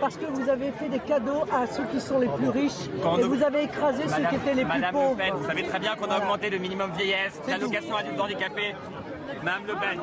parce 0.00 0.16
que 0.16 0.26
vous 0.26 0.48
avez 0.48 0.70
fait 0.72 0.88
des 0.88 1.00
cadeaux 1.00 1.44
à 1.52 1.66
ceux 1.66 1.84
qui 1.84 2.00
sont 2.00 2.18
les 2.18 2.28
plus 2.28 2.48
riches 2.48 2.86
et 3.18 3.22
vous 3.22 3.42
avez 3.42 3.64
écrasé 3.64 4.02
ceux 4.08 4.24
qui 4.26 4.34
étaient 4.36 4.54
les 4.54 4.64
plus 4.64 4.80
pauvres. 4.92 5.16
Madame 5.16 5.16
Le 5.16 5.16
Pen, 5.16 5.34
vous 5.34 5.46
savez 5.46 5.62
très 5.64 5.78
bien 5.78 5.96
qu'on 5.96 6.10
a 6.10 6.18
augmenté 6.18 6.50
le 6.50 6.58
minimum 6.58 6.92
vieillesse, 6.92 7.40
l'allocation 7.48 7.96
adultes 7.96 8.20
handicapés. 8.20 8.74
Madame 9.42 9.66
Le 9.66 9.74
Pen. 9.74 10.00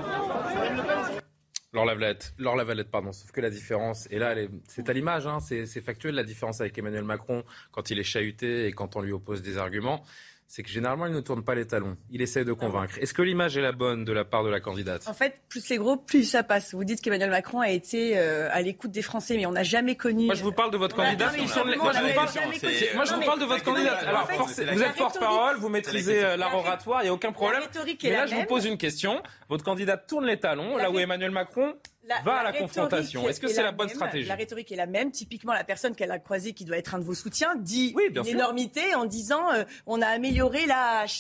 Laure 1.72 2.56
Lavalette, 2.56 2.90
pardon. 2.92 3.12
Sauf 3.12 3.32
que 3.32 3.42
la 3.42 3.50
différence, 3.50 4.08
et 4.12 4.20
là, 4.20 4.36
c'est 4.68 4.90
à 4.90 4.94
l'image, 4.94 5.28
hein, 5.28 5.40
c'est 5.40 5.82
factuel 5.82 6.16
la 6.16 6.24
différence 6.24 6.62
avec 6.62 6.78
Emmanuel 6.78 7.04
Macron 7.04 7.44
quand 7.72 7.90
il 7.90 8.00
est 8.00 8.04
chahuté 8.04 8.66
et 8.66 8.72
quand 8.74 8.96
on 8.96 9.02
lui 9.02 9.12
oppose 9.12 9.42
des 9.42 9.58
arguments 9.58 10.04
c'est 10.52 10.64
que 10.64 10.70
généralement, 10.70 11.06
il 11.06 11.14
ne 11.14 11.20
tourne 11.20 11.44
pas 11.44 11.54
les 11.54 11.68
talons. 11.68 11.96
Il 12.10 12.24
essaie 12.24 12.44
de 12.44 12.54
convaincre. 12.54 12.98
Est-ce 13.00 13.14
que 13.14 13.22
l'image 13.22 13.56
est 13.56 13.62
la 13.62 13.72
bonne 13.72 14.04
de 14.04 14.12
la 14.12 14.26
part 14.26 14.44
de 14.44 14.50
la 14.50 14.60
candidate? 14.60 15.08
En 15.08 15.14
fait, 15.14 15.42
plus 15.48 15.64
c'est 15.64 15.78
gros, 15.78 15.96
plus 15.96 16.24
ça 16.24 16.42
passe. 16.42 16.74
Vous 16.74 16.84
dites 16.84 17.02
qu'Emmanuel 17.02 17.30
Macron 17.30 17.62
a 17.62 17.70
été 17.70 18.18
euh, 18.18 18.50
à 18.52 18.60
l'écoute 18.64 18.90
des 18.90 19.04
Français, 19.04 19.38
mais 19.38 19.46
on 19.46 19.52
n'a 19.52 19.62
jamais 19.62 19.96
connu. 19.96 20.26
Moi, 20.26 20.34
je 20.34 20.44
vous 20.44 20.52
parle 20.52 20.72
de 20.72 20.78
votre 20.78 20.96
candidate. 20.96 21.38
Moi, 21.38 21.46
je 21.46 23.14
vous 23.14 23.22
parle, 23.22 23.40
de 23.40 23.46
votre 23.46 23.64
candidate. 23.64 24.04
Alors, 24.08 24.28
vous 24.28 24.84
êtes 24.84 24.96
porte-parole, 24.96 25.58
vous 25.58 25.70
maîtrisez 25.70 26.26
euh, 26.26 26.36
l'art 26.36 26.56
oratoire, 26.56 27.02
il 27.02 27.04
n'y 27.06 27.10
a 27.10 27.14
aucun 27.14 27.32
problème. 27.32 27.62
Mais 28.04 28.10
là, 28.10 28.26
je 28.26 28.34
vous 28.34 28.46
pose 28.46 28.66
une 28.66 28.78
question. 28.78 29.22
Votre 29.50 29.64
candidate 29.64 30.08
tourne 30.08 30.26
les 30.26 30.40
talons, 30.40 30.78
là 30.78 30.90
où 30.90 30.98
Emmanuel 30.98 31.30
Macron 31.30 31.76
va 32.24 32.34
à 32.36 32.44
la 32.44 32.54
confrontation. 32.54 33.28
Est-ce 33.28 33.40
que 33.40 33.48
c'est 33.48 33.64
la, 33.64 33.72
bonne 33.72 33.90
stratégie 33.90 34.28
La 34.28 34.36
rhétorique 34.36 34.72
est 34.72 34.76
la 34.76 34.86
même. 34.86 35.12
Typiquement, 35.12 35.54
la 35.54 35.64
personne 35.64 35.96
qu'elle 35.96 36.12
a 36.12 36.20
croisée, 36.20 36.54
qui 36.54 36.66
doit 36.66 36.78
être 36.78 36.96
un 36.96 37.00
de 37.00 37.04
vos 37.04 37.14
soutiens, 37.14 37.56
dit 37.56 37.96
une 38.08 38.28
énormité 38.28 38.96
en 38.96 39.06
disant 39.06 39.52
euh, 39.54 39.64
on 39.86 40.02
a 40.02 40.08
amélioré 40.08 40.66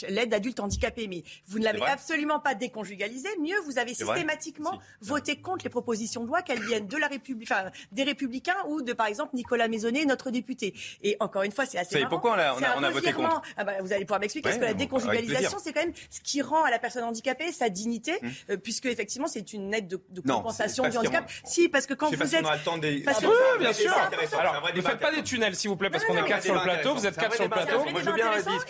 l'aide 0.10 0.34
adulte 0.34 0.60
handicapé. 0.60 1.08
Mais 1.08 1.24
vous 1.48 1.60
ne 1.60 1.64
l'avez 1.64 1.86
absolument 1.86 2.40
pas 2.40 2.56
déconjugalisé. 2.56 3.30
Mieux, 3.42 3.60
vous 3.66 3.80
avez 3.80 3.94
systématiquement 3.94 4.80
voté 5.02 5.40
contre 5.40 5.66
les 5.66 5.70
propositions 5.70 6.24
de 6.24 6.28
loi, 6.28 6.42
qu'elles 6.42 6.64
viennent 6.64 6.88
de 6.88 6.98
la 6.98 7.08
République, 7.08 7.50
enfin, 7.52 7.70
des 7.92 8.04
Républicains 8.04 8.58
ou 8.68 8.82
de, 8.82 8.94
par 8.94 9.08
exemple, 9.08 9.36
Nicolas 9.36 9.68
Maisonnet, 9.68 10.06
notre 10.06 10.32
député. 10.32 10.74
Et 11.02 11.16
encore 11.20 11.44
une 11.44 11.52
fois, 11.52 11.66
c'est 11.66 11.78
assez. 11.78 12.02
Vous 12.02 12.10
pourquoi 12.10 12.32
on 12.32 12.40
a, 12.40 12.76
on 12.78 12.84
a, 12.84 12.90
voté 12.90 13.14
contre 13.14 13.42
ah 13.58 13.64
bah, 13.64 13.74
Vous 13.82 13.94
allez 13.94 14.06
pouvoir 14.06 14.20
m'expliquer. 14.20 14.50
parce 14.50 14.58
que 14.58 14.66
la 14.66 14.74
déconjugalisation, 14.74 15.58
c'est 15.62 15.74
quand 15.74 15.82
même 15.82 15.94
ce 16.10 16.20
qui 16.22 16.42
rend 16.42 16.64
à 16.64 16.72
la 16.72 16.80
personne 16.80 17.04
handicapée 17.04 17.52
sa 17.52 17.70
dignité, 17.70 18.14
hum. 18.22 18.32
euh, 18.52 18.58
puisque 18.58 18.86
effectivement, 18.86 19.28
c'est 19.28 19.54
une 19.54 19.74
aide 19.74 19.88
de, 19.88 20.02
de 20.10 20.22
compensation 20.22 20.79
du 20.88 20.98
handicap. 20.98 21.30
Si, 21.44 21.70
parce 21.70 21.86
que 21.86 21.94
quand 21.94 22.10
vous 22.14 22.36
êtes. 22.36 22.44
Parce 22.44 23.22
oui, 23.22 23.30
bien 23.60 23.74
sûr. 23.74 23.94
Alors, 24.40 24.70
ne 24.74 24.82
faites 24.82 25.00
pas 25.00 25.12
des 25.12 25.24
tunnels, 25.24 25.56
s'il 25.56 25.70
vous 25.70 25.76
plaît, 25.76 25.90
parce 25.90 26.06
qu'on 26.06 26.18
est 26.18 26.28
quatre 26.28 26.44
sur 26.44 26.56
le 26.56 26.62
plateau. 26.62 26.96
Vous 26.96 27.06
êtes 27.06 27.18
quatre 27.18 27.36
sur 27.36 27.44
le 27.44 27.50
plateau. 27.50 27.86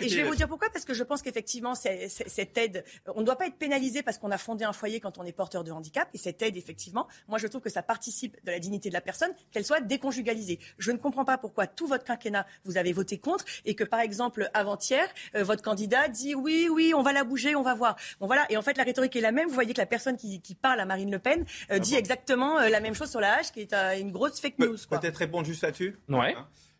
Et 0.00 0.08
je 0.08 0.16
vais 0.16 0.22
vous 0.24 0.34
dire 0.34 0.48
pourquoi, 0.48 0.68
parce 0.70 0.84
que 0.84 0.94
je 0.94 1.04
pense 1.04 1.22
qu'effectivement, 1.22 1.74
cette 1.74 2.58
aide, 2.58 2.84
on 3.14 3.20
ne 3.20 3.26
doit 3.26 3.36
pas 3.36 3.46
être 3.46 3.56
pénalisé 3.56 4.02
parce 4.02 4.18
qu'on 4.18 4.30
a 4.30 4.38
fondé 4.38 4.64
un 4.64 4.72
foyer 4.72 5.00
quand 5.00 5.18
on 5.18 5.24
est 5.24 5.32
porteur 5.32 5.64
de 5.64 5.70
handicap. 5.70 6.08
Et 6.14 6.18
cette 6.18 6.42
aide, 6.42 6.56
effectivement, 6.56 7.06
moi, 7.28 7.38
je 7.38 7.46
trouve 7.46 7.60
que 7.60 7.70
ça 7.70 7.82
participe 7.82 8.36
de 8.44 8.50
la 8.50 8.58
dignité 8.58 8.88
de 8.88 8.94
la 8.94 9.00
personne, 9.00 9.30
qu'elle 9.52 9.64
soit 9.64 9.80
déconjugalisée. 9.80 10.58
Je 10.78 10.92
ne 10.92 10.98
comprends 10.98 11.24
pas 11.24 11.38
pourquoi 11.38 11.66
tout 11.66 11.86
votre 11.86 12.04
quinquennat, 12.04 12.46
vous 12.64 12.76
avez 12.76 12.92
voté 12.92 13.18
contre 13.18 13.44
et 13.64 13.74
que, 13.74 13.84
par 13.84 14.00
exemple, 14.00 14.50
avant-hier, 14.54 15.06
euh, 15.34 15.44
votre 15.44 15.62
candidat 15.62 16.08
dit 16.08 16.34
oui, 16.34 16.68
oui, 16.70 16.92
on 16.94 17.02
va 17.02 17.12
la 17.12 17.24
bouger, 17.24 17.54
on 17.54 17.62
va 17.62 17.74
voir. 17.74 17.96
Bon, 18.20 18.26
voilà. 18.26 18.46
Et 18.50 18.56
en 18.56 18.62
fait, 18.62 18.76
la 18.76 18.84
rhétorique 18.84 19.14
est 19.16 19.20
la 19.20 19.32
même. 19.32 19.48
Vous 19.48 19.54
voyez 19.54 19.72
que 19.74 19.80
la 19.80 19.86
personne 19.86 20.16
qui, 20.16 20.40
qui 20.40 20.54
parle 20.54 20.80
à 20.80 20.84
Marine 20.84 21.10
Le 21.10 21.18
Pen 21.18 21.40
euh, 21.40 21.44
ah 21.70 21.78
dit 21.78 21.96
exactement 22.00 22.58
euh, 22.58 22.68
la 22.68 22.80
même 22.80 22.94
chose 22.94 23.10
sur 23.10 23.20
la 23.20 23.34
hache, 23.36 23.52
qui 23.52 23.60
est 23.60 23.72
euh, 23.72 23.98
une 23.98 24.10
grosse 24.10 24.40
fake 24.40 24.58
news. 24.58 24.76
Peut-être 24.88 25.16
répondre 25.16 25.46
juste 25.46 25.62
là-dessus 25.62 25.96
Ouais. 26.08 26.34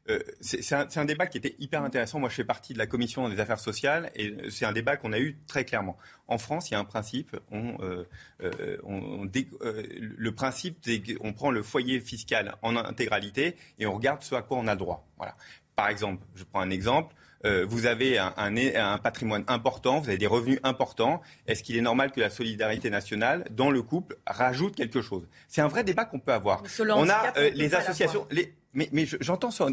euh, 0.09 0.19
c'est 0.41 0.73
un, 0.99 1.05
débat 1.05 1.27
qui 1.27 1.39
était 1.39 1.55
hyper 1.61 1.83
intéressant. 1.83 2.19
Moi, 2.19 2.29
je 2.29 2.35
fais 2.35 2.45
partie 2.45 2.73
de 2.73 2.79
la 2.79 2.87
commission 2.87 3.29
des 3.29 3.39
affaires 3.39 3.61
sociales 3.61 4.11
et 4.17 4.35
c'est 4.50 4.65
un 4.65 4.73
débat 4.73 4.97
qu'on 4.97 5.12
a 5.12 5.19
eu 5.21 5.39
très 5.47 5.65
clairement. 5.65 5.97
En 6.27 6.39
France, 6.39 6.71
il 6.71 6.73
y 6.73 6.77
a 6.77 6.81
un 6.81 6.85
principe. 6.85 7.37
On, 7.53 7.77
euh, 7.81 8.05
euh, 8.43 9.83
le 10.19 10.33
principe, 10.33 10.79
c'est 10.83 11.00
qu'on 11.00 11.33
prend 11.33 11.50
le 11.50 11.62
foyer 11.62 12.00
fiscal 12.00 12.57
en 12.62 12.77
intégralité 12.77 13.57
et 13.79 13.87
on 13.87 13.95
regarde 13.95 14.23
ce 14.23 14.35
à 14.35 14.43
quoi 14.43 14.59
on 14.59 14.67
a 14.67 14.75
droit. 14.75 15.07
Voilà. 15.17 15.37
Par 15.77 15.89
exemple, 15.89 16.27
je 16.35 16.45
prends 16.45 16.61
un 16.61 16.71
exemple. 16.71 17.15
Vous 17.44 17.87
avez 17.87 18.18
un, 18.18 18.35
un, 18.37 18.99
patrimoine 18.99 19.44
important, 19.49 20.00
vous 20.00 20.09
avez 20.09 20.18
des 20.18 20.26
revenus 20.26 20.59
importants. 20.62 21.20
Est-ce 21.47 21.62
qu'il 21.62 21.76
est 21.76 21.82
normal 21.82 22.12
que 22.12 22.20
la 22.20 22.30
solidarité 22.30 22.90
nationale, 22.90 23.44
dans 23.50 23.70
le 23.70 23.82
couple, 23.82 24.18
rajoute 24.26 24.75
quelque 24.75 25.00
chose? 25.00 25.26
C'est 25.49 25.61
un 25.61 25.68
vrai 25.68 25.85
débat 25.85 26.04
qu'on 26.04 26.20
peut 26.20 26.32
avoir. 26.32 26.62
On 26.80 27.09
a 27.09 27.32
les 27.54 27.75
associations, 27.75 28.26
les, 28.30 28.54
mais, 28.73 28.88
mais 28.92 29.04
j'entends 29.20 29.50
ce, 29.50 29.64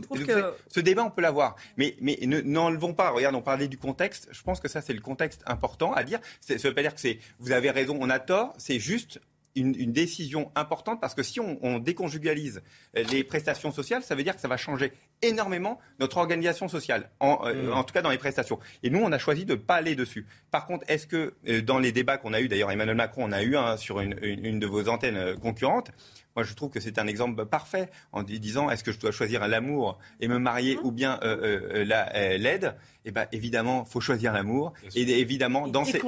ce, 0.70 0.80
débat, 0.80 1.04
on 1.04 1.12
peut 1.12 1.22
l'avoir. 1.22 1.56
Mais, 1.78 1.96
mais 2.02 2.18
n'enlevons 2.24 2.94
pas. 2.94 3.12
Regarde, 3.12 3.36
on 3.36 3.42
parlait 3.42 3.68
du 3.68 3.78
contexte. 3.78 4.28
Je 4.32 4.42
pense 4.42 4.60
que 4.60 4.68
ça, 4.68 4.82
c'est 4.82 4.94
le 4.94 5.02
contexte 5.02 5.44
important 5.46 5.94
à 5.94 6.04
dire. 6.04 6.20
Ça 6.42 6.56
ne 6.56 6.60
veut 6.60 6.74
pas 6.74 6.82
dire 6.82 6.96
que 6.96 7.02
c'est. 7.02 7.20
Vous 7.40 7.52
avez 7.52 7.70
raison, 7.70 7.98
on 8.00 8.10
a 8.10 8.20
tort. 8.20 8.54
C'est 8.58 8.80
juste 8.80 9.20
une, 9.56 9.76
une, 9.76 9.92
décision 9.92 10.52
importante 10.56 11.02
parce 11.02 11.16
que 11.16 11.24
si 11.24 11.40
on, 11.40 11.60
on, 11.64 11.80
déconjugalise 11.80 12.62
les 12.94 13.24
prestations 13.24 13.72
sociales, 13.72 14.04
ça 14.04 14.16
veut 14.16 14.24
dire 14.24 14.36
que 14.36 14.42
ça 14.42 14.48
va 14.48 14.58
changer 14.58 14.94
énormément 15.22 15.80
notre 16.00 16.18
organisation 16.18 16.68
sociale, 16.68 17.10
en, 17.20 17.40
euh, 17.46 17.54
mmh. 17.54 17.74
en 17.74 17.84
tout 17.84 17.94
cas 17.94 18.02
dans 18.02 18.10
les 18.10 18.18
prestations. 18.18 18.60
Et 18.84 18.90
nous, 18.90 19.00
on 19.00 19.12
a 19.12 19.18
choisi 19.18 19.46
de 19.46 19.54
ne 19.54 19.60
pas 19.60 19.76
aller 19.76 19.96
dessus. 19.96 20.26
Par 20.52 20.66
contre, 20.66 20.86
est-ce 20.88 21.08
que 21.08 21.34
euh, 21.48 21.62
dans 21.62 21.80
les 21.80 21.92
débats 21.92 22.18
qu'on 22.18 22.34
a 22.34 22.42
eu, 22.42 22.48
d'ailleurs 22.48 22.72
Emmanuel 22.72 22.96
Macron 22.96 23.24
en 23.24 23.32
a 23.32 23.42
eu 23.44 23.56
un 23.58 23.78
sur 23.78 24.00
une, 24.00 24.16
une, 24.22 24.46
une 24.46 24.60
de 24.60 24.68
vos 24.68 24.90
antennes 24.90 25.18
euh, 25.18 25.36
concurrentes, 25.36 25.92
moi, 26.38 26.44
je 26.44 26.54
trouve 26.54 26.70
que 26.70 26.80
c'est 26.80 27.00
un 27.00 27.08
exemple 27.08 27.48
parfait 27.48 27.90
en 28.12 28.22
disant 28.22 28.70
est-ce 28.70 28.84
que 28.84 28.92
je 28.92 29.00
dois 29.00 29.12
choisir 29.12 29.48
l'amour 29.48 29.98
et 30.20 30.28
me 30.28 30.38
marier 30.38 30.76
mmh. 30.76 30.82
ou 30.84 30.92
bien 30.92 31.20
euh, 31.24 31.36
euh, 31.82 31.86
euh, 32.14 32.38
l'aide? 32.38 32.76
Eh 33.06 33.12
bien, 33.12 33.26
évidemment, 33.32 33.86
il 33.88 33.92
faut 33.92 34.02
choisir 34.02 34.34
l'amour. 34.34 34.74
Et 34.94 35.02
évidemment, 35.20 35.68
dans 35.68 35.84
ces, 35.84 36.00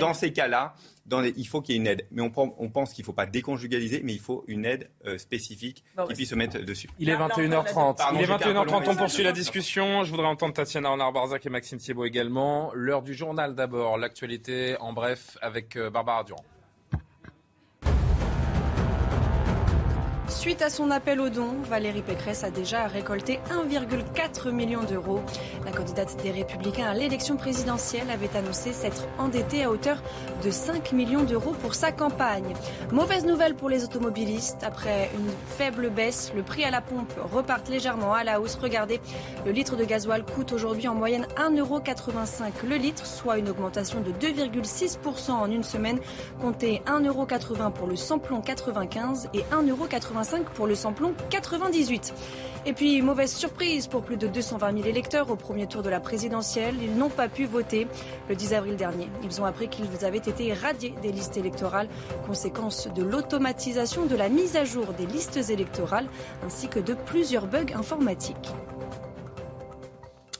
dans, 0.00 0.14
ces 0.14 0.32
cas-là, 0.32 0.74
il 1.36 1.46
faut 1.46 1.60
qu'il 1.60 1.76
y 1.76 1.78
ait 1.78 1.80
une 1.80 1.86
aide. 1.86 2.08
Mais 2.10 2.22
on, 2.22 2.32
on 2.34 2.70
pense 2.70 2.92
qu'il 2.92 3.02
ne 3.02 3.06
faut 3.06 3.12
pas 3.12 3.26
déconjugaliser, 3.26 4.00
mais 4.02 4.14
il 4.14 4.18
faut 4.18 4.44
une 4.48 4.64
aide 4.64 4.90
spécifique 5.16 5.84
qui 6.08 6.14
puisse 6.14 6.30
se 6.30 6.34
mettre 6.34 6.58
dessus. 6.58 6.88
Il 6.98 7.08
est 7.08 7.16
21h30. 7.16 8.00
il 8.14 8.20
est 8.22 8.26
21h30. 8.26 8.47
On 8.56 8.96
poursuit 8.96 9.24
la 9.24 9.32
discussion. 9.32 10.04
Je 10.04 10.10
voudrais 10.10 10.26
entendre 10.26 10.54
Tatiana 10.54 10.90
Renard-Barzac 10.90 11.44
et 11.44 11.50
Maxime 11.50 11.78
Thiebaud 11.78 12.04
également. 12.04 12.70
L'heure 12.74 13.02
du 13.02 13.14
journal 13.14 13.54
d'abord. 13.54 13.98
L'actualité 13.98 14.76
en 14.80 14.92
bref 14.92 15.36
avec 15.42 15.78
Barbara 15.78 16.24
Durand. 16.24 16.44
Suite 20.28 20.60
à 20.60 20.68
son 20.68 20.90
appel 20.90 21.20
aux 21.22 21.30
dons, 21.30 21.54
Valérie 21.70 22.02
Pécresse 22.02 22.44
a 22.44 22.50
déjà 22.50 22.86
récolté 22.86 23.40
1,4 23.50 24.50
million 24.50 24.82
d'euros. 24.82 25.22
La 25.64 25.72
candidate 25.72 26.22
des 26.22 26.30
Républicains 26.30 26.86
à 26.86 26.94
l'élection 26.94 27.36
présidentielle 27.36 28.10
avait 28.10 28.36
annoncé 28.36 28.74
s'être 28.74 29.06
endettée 29.18 29.64
à 29.64 29.70
hauteur 29.70 30.02
de 30.44 30.50
5 30.50 30.92
millions 30.92 31.24
d'euros 31.24 31.54
pour 31.62 31.74
sa 31.74 31.92
campagne. 31.92 32.54
Mauvaise 32.92 33.24
nouvelle 33.24 33.54
pour 33.54 33.70
les 33.70 33.84
automobilistes. 33.84 34.62
Après 34.62 35.10
une 35.14 35.30
faible 35.56 35.88
baisse, 35.88 36.30
le 36.36 36.42
prix 36.42 36.62
à 36.62 36.70
la 36.70 36.82
pompe 36.82 37.12
repart 37.32 37.66
légèrement 37.68 38.12
à 38.12 38.22
la 38.22 38.38
hausse. 38.38 38.58
Regardez, 38.60 39.00
le 39.46 39.52
litre 39.52 39.76
de 39.76 39.84
gasoil 39.84 40.24
coûte 40.26 40.52
aujourd'hui 40.52 40.88
en 40.88 40.94
moyenne 40.94 41.26
1,85€ 41.36 42.66
le 42.68 42.76
litre, 42.76 43.06
soit 43.06 43.38
une 43.38 43.48
augmentation 43.48 44.00
de 44.00 44.10
2,6% 44.10 45.30
en 45.30 45.50
une 45.50 45.64
semaine. 45.64 45.98
Comptez 46.40 46.82
1,80€ 46.86 47.72
pour 47.72 47.86
le 47.86 47.96
samplon 47.96 48.42
95 48.42 49.30
et 49.32 49.42
1,80€ 50.22 50.44
pour 50.54 50.66
le 50.66 50.74
samplon 50.74 51.14
98. 51.30 52.14
Et 52.66 52.72
puis, 52.72 53.00
mauvaise 53.02 53.32
surprise 53.32 53.86
pour 53.86 54.02
plus 54.02 54.16
de 54.16 54.26
220 54.26 54.72
000 54.72 54.88
électeurs 54.88 55.30
au 55.30 55.36
premier 55.36 55.66
tour 55.66 55.82
de 55.82 55.88
la 55.88 56.00
présidentielle. 56.00 56.74
Ils 56.82 56.96
n'ont 56.96 57.08
pas 57.08 57.28
pu 57.28 57.46
voter 57.46 57.86
le 58.28 58.34
10 58.34 58.54
avril 58.54 58.76
dernier. 58.76 59.08
Ils 59.24 59.40
ont 59.40 59.44
appris 59.44 59.68
qu'ils 59.68 60.04
avaient 60.04 60.18
été 60.18 60.52
radiés 60.52 60.94
des 61.00 61.12
listes 61.12 61.36
électorales, 61.36 61.88
conséquence 62.26 62.88
de 62.94 63.02
l'automatisation 63.02 64.06
de 64.06 64.16
la 64.16 64.28
mise 64.28 64.56
à 64.56 64.64
jour 64.64 64.86
des 64.98 65.06
listes 65.06 65.50
électorales, 65.50 66.06
ainsi 66.44 66.68
que 66.68 66.80
de 66.80 66.94
plusieurs 66.94 67.46
bugs 67.46 67.74
informatiques 67.74 68.52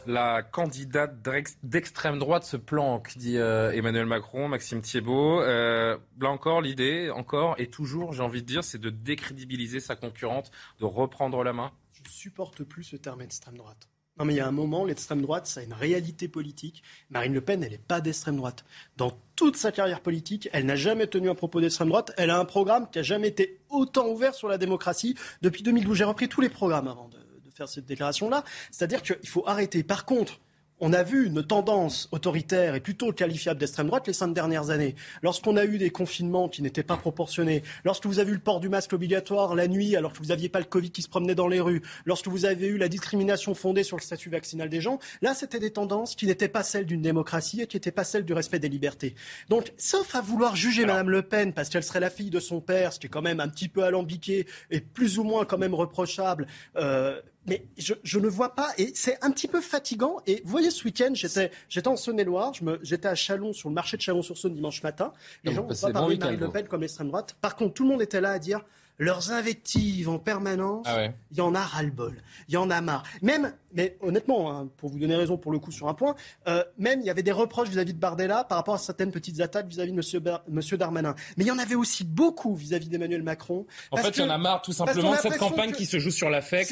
la 0.09 0.43
candidate 0.43 1.21
d'extrême 1.63 2.19
droite 2.19 2.45
se 2.45 2.57
planque, 2.57 3.13
dit 3.19 3.37
euh, 3.37 3.71
Emmanuel 3.73 4.07
Macron, 4.07 4.49
Maxime 4.49 4.81
Thiebaud. 4.81 5.43
Euh, 5.43 5.99
là 6.19 6.31
encore, 6.31 6.63
l'idée, 6.63 7.11
encore 7.11 7.57
et 7.59 7.67
toujours, 7.67 8.15
j'ai 8.15 8.23
envie 8.23 8.41
de 8.41 8.47
dire, 8.47 8.65
c'est 8.65 8.79
de 8.79 8.89
décrédibiliser 8.89 9.81
sa 9.81 9.97
concurrente, 9.97 10.51
de 10.81 10.87
reprendre 10.87 11.45
la 11.45 11.53
main. 11.53 11.73
Je 11.93 12.03
ne 12.03 12.09
supporte 12.09 12.65
plus 12.65 12.85
ce 12.85 12.97
terme 12.97 13.21
extrême 13.21 13.59
droite. 13.59 13.91
Non, 14.19 14.25
mais 14.25 14.33
il 14.33 14.39
y 14.39 14.41
a 14.41 14.49
un 14.49 14.53
moment, 14.53 14.87
l'extrême 14.87 15.21
droite, 15.21 15.47
ça 15.47 15.61
a 15.61 15.63
une 15.63 15.75
réalité 15.75 16.27
politique. 16.27 16.83
Marine 17.11 17.35
Le 17.35 17.43
Pen, 17.43 17.63
elle 17.63 17.73
n'est 17.73 17.79
pas 17.79 18.01
d'extrême 18.01 18.37
droite. 18.37 18.65
Dans 18.97 19.13
toute 19.37 19.57
sa 19.57 19.73
carrière 19.73 20.01
politique, 20.01 20.49
elle 20.55 20.65
n'a 20.65 20.75
jamais 20.75 21.07
tenu 21.07 21.29
un 21.29 21.35
propos 21.35 21.61
d'extrême 21.61 21.89
droite. 21.89 22.13
Elle 22.17 22.31
a 22.31 22.39
un 22.39 22.47
programme 22.47 22.89
qui 22.91 22.99
n'a 22.99 23.03
jamais 23.03 23.29
été 23.29 23.61
autant 23.69 24.09
ouvert 24.09 24.35
sur 24.35 24.49
la 24.49 24.57
démocratie 24.57 25.17
depuis 25.43 25.63
2012. 25.63 25.99
J'ai 25.99 26.05
repris 26.05 26.29
tous 26.31 26.41
les 26.41 26.49
programmes 26.49 26.89
avant 26.89 27.09
de, 27.09 27.18
faire 27.59 27.69
cette 27.69 27.87
déclaration-là. 27.87 28.45
C'est-à-dire 28.71 29.03
qu'il 29.03 29.29
faut 29.29 29.43
arrêter. 29.47 29.83
Par 29.83 30.05
contre, 30.05 30.41
on 30.81 30.93
a 30.93 31.03
vu 31.03 31.27
une 31.27 31.43
tendance 31.43 32.09
autoritaire 32.13 32.77
et 32.77 32.81
plutôt 32.81 33.13
qualifiable 33.13 33.59
d'extrême 33.59 33.89
droite 33.89 34.07
les 34.07 34.13
cinq 34.13 34.33
dernières 34.33 34.71
années. 34.71 34.95
Lorsqu'on 35.23 35.57
a 35.57 35.65
eu 35.65 35.79
des 35.79 35.91
confinements 35.91 36.49
qui 36.49 36.63
n'étaient 36.63 36.85
pas 36.85 36.97
proportionnés, 36.97 37.63
lorsque 37.85 38.07
vous 38.07 38.21
avez 38.21 38.31
eu 38.31 38.35
le 38.35 38.41
port 38.41 38.61
du 38.61 38.69
masque 38.69 38.93
obligatoire 38.93 39.57
la 39.57 39.67
nuit 39.67 39.97
alors 39.97 40.13
que 40.13 40.19
vous 40.19 40.27
n'aviez 40.27 40.49
pas 40.49 40.61
le 40.61 40.67
Covid 40.67 40.91
qui 40.91 41.03
se 41.03 41.09
promenait 41.09 41.35
dans 41.35 41.49
les 41.49 41.61
rues, 41.61 41.83
lorsque 42.05 42.29
vous 42.29 42.45
avez 42.45 42.69
eu 42.69 42.79
la 42.79 42.89
discrimination 42.89 43.55
fondée 43.55 43.83
sur 43.83 43.97
le 43.97 44.03
statut 44.03 44.31
vaccinal 44.31 44.69
des 44.69 44.81
gens, 44.81 45.01
là 45.21 45.35
c'était 45.35 45.59
des 45.59 45.73
tendances 45.73 46.15
qui 46.15 46.27
n'étaient 46.27 46.49
pas 46.49 46.63
celles 46.63 46.87
d'une 46.87 47.03
démocratie 47.03 47.63
et 47.63 47.67
qui 47.67 47.77
n'étaient 47.77 47.91
pas 47.91 48.05
celles 48.05 48.25
du 48.25 48.33
respect 48.33 48.61
des 48.61 48.69
libertés. 48.69 49.17
Donc, 49.49 49.73
sauf 49.79 50.15
à 50.15 50.21
vouloir 50.21 50.55
juger 50.55 50.87
Madame 50.87 51.11
Le 51.11 51.23
Pen 51.23 51.53
parce 51.53 51.69
qu'elle 51.71 51.83
serait 51.83 52.01
la 52.01 52.11
fille 52.11 52.31
de 52.31 52.41
son 52.41 52.61
père, 52.61 52.93
ce 52.93 53.01
qui 53.01 53.07
est 53.07 53.11
quand 53.11 53.23
même 53.23 53.41
un 53.41 53.49
petit 53.49 53.69
peu 53.69 53.83
alambiqué 53.83 54.47
et 54.71 54.81
plus 54.81 55.19
ou 55.19 55.25
moins 55.25 55.45
quand 55.45 55.59
même 55.59 55.75
reprochable, 55.75 56.47
euh, 56.77 57.21
mais 57.49 57.65
je, 57.77 57.95
je, 58.03 58.19
ne 58.19 58.29
vois 58.29 58.55
pas, 58.55 58.71
et 58.79 58.93
c'est 58.95 59.23
un 59.25 59.31
petit 59.31 59.49
peu 59.49 59.61
fatigant. 59.61 60.19
Et 60.27 60.43
vous 60.45 60.51
voyez, 60.51 60.71
ce 60.71 60.85
week-end, 60.85 61.11
j'étais, 61.15 61.51
j'étais 61.69 61.89
en 61.89 61.97
Saône-et-Loire, 61.97 62.53
j'étais 62.83 63.09
à 63.09 63.15
Chalon, 63.15 63.53
sur 63.53 63.69
le 63.69 63.75
marché 63.75 63.97
de 63.97 64.03
Chalon-sur-Saône 64.03 64.55
dimanche 64.55 64.83
matin. 64.83 65.13
Les 65.45 65.53
gens 65.53 65.63
n'ont 65.63 65.75
pas 65.75 65.91
parlé 65.93 66.17
de 66.17 66.25
Marine 66.25 66.41
Le 66.41 66.51
Pen 66.51 66.69
comme 66.69 66.83
l'extrême 66.83 67.09
droite. 67.09 67.37
Par 67.41 67.57
contre, 67.57 67.75
tout 67.75 67.85
le 67.85 67.91
monde 67.91 68.03
était 68.03 68.21
là 68.21 68.33
à 68.33 68.39
dire 68.39 68.65
leurs 68.99 69.31
invectives 69.31 70.09
en 70.09 70.19
permanence, 70.19 70.87
ah 70.89 71.07
il 71.31 71.37
y 71.37 71.41
en 71.41 71.55
a 71.55 71.61
ras-le-bol, 71.61 72.17
il 72.49 72.55
y 72.55 72.57
en 72.57 72.71
a 72.71 72.81
marre. 72.81 73.05
Même, 73.23 73.53
mais 73.73 73.97
honnêtement, 74.01 74.53
hein, 74.53 74.69
pour 74.77 74.91
vous 74.91 74.99
donner 74.99 75.15
raison 75.15 75.37
pour 75.39 75.53
le 75.53 75.59
coup 75.59 75.71
sur 75.71 75.89
un 75.89 75.95
point, 75.95 76.15
euh, 76.49 76.65
même 76.79 77.01
il 77.01 77.07
y 77.07 77.11
avait 77.11 77.23
des 77.23 77.33
reproches 77.33 77.69
vis-à-vis 77.69 77.95
de 77.95 77.99
Bardella 77.99 78.45
par 78.45 78.59
rapport 78.59 78.75
à 78.75 78.79
certaines 78.79 79.13
petites 79.13 79.41
attaques 79.41 79.69
vis-à-vis 79.69 79.93
de 79.93 79.97
Monsieur, 79.97 80.21
Monsieur 80.49 80.77
Darmanin. 80.77 81.15
Mais 81.37 81.45
il 81.45 81.47
y 81.47 81.51
en 81.51 81.59
avait 81.59 81.75
aussi 81.75 82.05
beaucoup 82.05 82.55
vis-à-vis 82.55 82.89
d'Emmanuel 82.89 83.23
Macron. 83.23 83.67
En 83.91 83.99
fait, 83.99 84.17
il 84.17 84.21
y 84.21 84.25
en 84.25 84.31
a 84.31 84.39
marre 84.39 84.63
tout 84.63 84.73
simplement 84.73 85.13
de 85.13 85.19
cette 85.19 85.39
campagne 85.39 85.73
qui 85.73 85.87
se 85.87 85.99
joue 85.99 86.11
sur 86.11 86.31
l'affect 86.31 86.71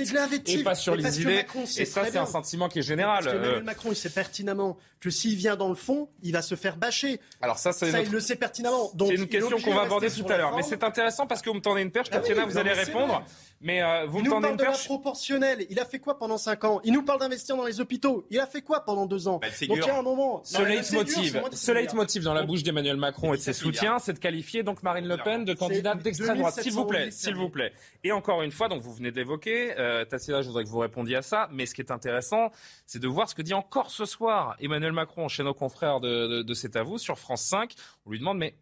et 0.49 0.63
pas 0.63 0.75
sur 0.75 0.97
les 0.97 1.21
idées. 1.21 1.45
et 1.79 1.85
ça, 1.85 2.05
c'est 2.05 2.19
un 2.19 2.27
sentiment 2.27 2.69
qui 2.69 2.81
est 2.81 2.83
général. 2.83 3.25
Parce 3.25 3.37
Emmanuel 3.37 3.59
euh. 3.59 3.63
Macron, 3.63 3.91
il 3.93 3.97
sait 3.97 4.11
pertinemment 4.11 4.77
que 5.01 5.11
s'il 5.11 5.37
vient 5.37 5.57
dans 5.57 5.69
le 5.69 5.75
fond, 5.75 6.09
il 6.23 6.33
va 6.33 6.43
se 6.43 6.55
faire 6.55 6.77
bâcher. 6.77 7.21
Alors 7.41 7.59
ça, 7.59 7.73
c'est 7.73 8.03
il 8.03 8.11
le 8.11 8.21
sait 8.21 8.37
pertinemment. 8.37 8.91
C'est 8.99 9.15
une 9.15 9.27
question 9.27 9.59
qu'on 9.59 9.75
va 9.75 9.83
aborder 9.83 10.11
tout 10.11 10.27
à 10.29 10.37
l'heure. 10.37 10.57
Mais 10.57 10.63
c'est 10.63 10.83
intéressant 10.83 11.27
parce 11.27 11.43
que 11.43 11.51
vous 11.51 11.57
me 11.57 11.61
tendez 11.61 11.83
une 11.83 11.91
perche, 11.91 12.11
ah 12.17 12.21
Tatiana, 12.21 12.45
vous 12.45 12.59
allez 12.59 12.73
répondre. 12.73 13.23
Mais 13.61 13.83
euh, 13.83 14.05
vous 14.07 14.19
il 14.19 14.25
me 14.25 14.35
nous 14.35 14.41
parle 14.41 14.57
de 14.57 14.65
la 14.65 14.73
proportionnelle. 14.73 15.67
Il 15.71 15.81
a 15.81 15.85
fait 15.87 15.99
quoi 15.99 16.19
pendant 16.19 16.37
5 16.37 16.65
ans? 16.65 16.81
Il 16.85 16.93
nous 16.93 17.03
parle 17.03 17.21
d'investir 17.21 17.57
dans 17.57 17.65
les 17.65 17.81
hôpitaux. 17.81 18.27
Il 18.31 18.39
a 18.39 18.47
fait 18.47 18.61
quoi 18.61 18.85
pendant 18.85 19.07
2 19.07 19.29
ans? 19.29 19.39
Bah, 19.41 19.49
Donc 19.49 19.79
il 19.79 19.87
y 19.87 19.91
a 19.91 19.99
un 19.99 20.03
moment. 20.03 20.43
Ce 20.45 20.63
leitmotiv, 20.63 21.41
ce 21.53 21.73
leitmotiv 21.73 22.23
dans 22.23 22.35
la 22.35 22.43
bouche 22.43 22.63
d'Emmanuel 22.63 22.97
Macron 22.97 23.33
et 23.33 23.39
de 23.39 23.43
ses 23.43 23.55
soutiens, 23.55 23.99
c'est 23.99 24.13
de 24.13 24.19
qualifier 24.19 24.63
donc 24.63 24.83
Marine 24.83 25.09
Le 25.09 25.17
Pen 25.17 25.45
de 25.45 25.55
candidate 25.55 26.03
d'extrême 26.03 26.39
droite. 26.39 26.61
S'il 26.61 26.73
vous 26.73 26.85
plaît, 26.85 27.11
s'il 27.11 27.35
vous 27.35 27.49
plaît. 27.49 27.73
Et 28.05 28.13
encore 28.13 28.43
une 28.43 28.53
fois, 28.53 28.69
donc 28.69 28.83
vous 28.83 28.93
venez 28.93 29.11
de 29.11 29.17
l'évoquer, 29.17 29.75
euh, 29.79 30.05
Tassila, 30.05 30.43
je 30.43 30.49
voudrais 30.49 30.65
que 30.65 30.69
vous 30.69 30.79
répondiez 30.79 31.17
à 31.17 31.23
ça. 31.23 31.49
Mais 31.51 31.65
ce 31.65 31.75
qui 31.75 31.81
est 31.81 31.91
intéressant, 31.91 32.51
c'est 32.85 33.01
de 33.01 33.09
voir 33.09 33.29
ce 33.29 33.35
que 33.35 33.43
dit 33.43 33.55
encore 33.55 33.91
ce 33.91 34.05
soir 34.05 34.55
Emmanuel 34.61 34.93
Macron 34.93 35.29
chez 35.29 35.43
nos 35.43 35.55
confrères 35.55 36.01
de, 36.01 36.27
de, 36.27 36.43
de 36.43 36.55
C'est 36.55 36.77
à 36.77 36.83
vous 36.83 36.99
sur 36.99 37.19
France 37.19 37.43
5. 37.43 37.75
On 38.05 38.11
lui 38.11 38.19
demande 38.19 38.39
mais 38.39 38.55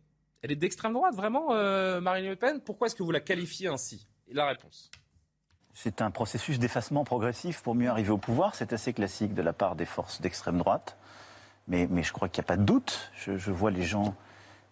elle 0.45 0.53
est 0.53 0.57
d'extrême 0.57 0.93
droite, 0.93 1.15
vraiment, 1.15 1.53
euh, 1.53 2.03
Marine 2.03 2.27
Le 2.27 2.37
Pen 2.37 2.61
Pourquoi 2.61 2.87
est-ce 2.87 2.95
que 2.95 3.03
vous 3.03 3.11
la 3.11 3.21
qualifiez 3.21 3.69
ainsi? 3.69 4.07
La 4.31 4.47
réponse 4.47 4.91
c'est 5.77 6.03
un 6.03 6.13
processus 6.13 6.61
d'effacement 6.61 7.03
progressif 7.03 7.61
pour 7.61 7.75
mieux 7.75 7.89
arriver 7.89 8.11
au 8.11 8.17
pouvoir. 8.17 8.55
C'est 8.55 8.73
assez 8.73 8.93
classique 8.93 9.35
de 9.35 9.43
la 9.43 9.53
part 9.53 9.75
des 9.75 9.87
forces 9.87 10.21
d'extrême 10.21 10.59
droite. 10.59 10.97
Mais, 11.67 11.89
je 12.01 12.13
crois 12.13 12.29
qu'il 12.29 12.43
n'y 12.43 12.45
a 12.45 12.47
pas 12.47 12.57
de 12.57 12.63
doute. 12.63 13.11
Je, 13.17 13.51
vois 13.51 13.73
les 13.73 13.83
gens 13.83 14.15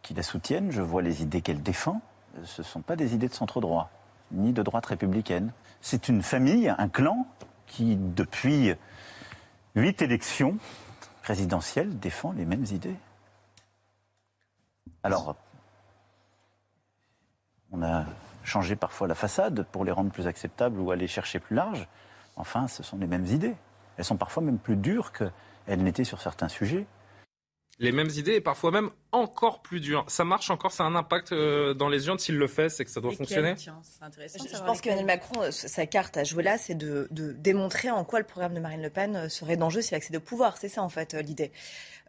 qui 0.02 0.14
la 0.14 0.22
soutiennent, 0.22 0.70
je 0.70 0.80
vois 0.80 1.02
les 1.02 1.20
idées 1.20 1.42
qu'elle 1.42 1.60
défend. 1.60 2.00
Ce 2.44 2.62
ne 2.62 2.64
sont 2.64 2.82
pas 2.82 2.94
des 2.94 3.16
idées 3.16 3.26
de 3.26 3.34
centre 3.34 3.60
droit, 3.60 3.90
ni 4.30 4.52
de 4.52 4.62
droite 4.62 4.86
républicaine. 4.86 5.52
C'est 5.80 6.08
une 6.08 6.22
famille, 6.22 6.68
un 6.68 6.88
clan, 6.88 7.26
qui, 7.66 7.96
depuis 7.96 8.72
huit 9.74 10.02
élections 10.02 10.56
présidentielles, 11.24 11.98
défend 11.98 12.30
les 12.30 12.44
mêmes 12.44 12.66
idées. 12.70 12.96
Alors, 15.02 15.34
on 17.72 17.82
a 17.82 18.04
changer 18.44 18.76
parfois 18.76 19.08
la 19.08 19.14
façade 19.14 19.64
pour 19.72 19.84
les 19.84 19.92
rendre 19.92 20.10
plus 20.10 20.26
acceptables 20.26 20.80
ou 20.80 20.90
aller 20.90 21.06
chercher 21.06 21.38
plus 21.38 21.56
large. 21.56 21.86
Enfin, 22.36 22.68
ce 22.68 22.82
sont 22.82 22.96
les 22.98 23.06
mêmes 23.06 23.26
idées. 23.26 23.54
Elles 23.96 24.04
sont 24.04 24.16
parfois 24.16 24.42
même 24.42 24.58
plus 24.58 24.76
dures 24.76 25.12
qu'elles 25.12 25.82
n'étaient 25.82 26.04
sur 26.04 26.20
certains 26.20 26.48
sujets 26.48 26.86
les 27.78 27.92
mêmes 27.92 28.10
idées 28.10 28.34
et 28.34 28.40
parfois 28.40 28.70
même 28.70 28.90
encore 29.10 29.62
plus 29.62 29.80
dures. 29.80 30.04
Ça 30.08 30.24
marche 30.24 30.50
encore, 30.50 30.72
ça 30.72 30.84
a 30.84 30.86
un 30.86 30.94
impact 30.94 31.32
euh, 31.32 31.74
dans 31.74 31.88
les 31.88 32.06
urnes. 32.06 32.18
S'il 32.18 32.36
le 32.36 32.46
fait, 32.46 32.68
c'est 32.68 32.84
que 32.84 32.90
ça 32.90 33.00
doit 33.00 33.12
fonctionner. 33.12 33.54
je, 33.56 34.64
pense 34.64 34.80
qu'Emmanuel 34.80 35.06
Macron, 35.06 35.42
euh, 35.42 35.50
sa 35.50 35.86
carte 35.86 36.16
à 36.16 36.24
jouer 36.24 36.42
là, 36.42 36.58
c'est 36.58 36.74
de, 36.74 37.08
démontrer 37.10 37.90
en 37.90 38.04
quoi 38.04 38.20
le 38.20 38.26
programme 38.26 38.54
de 38.54 38.60
Marine 38.60 38.82
Le 38.82 38.90
Pen 38.90 39.16
euh, 39.16 39.28
serait 39.28 39.56
dangereux 39.56 39.82
s'il 39.82 39.96
accède 39.96 40.16
au 40.16 40.20
pouvoir. 40.20 40.56
C'est 40.58 40.68
ça, 40.68 40.82
en 40.82 40.88
fait, 40.88 41.14
l'idée. 41.14 41.50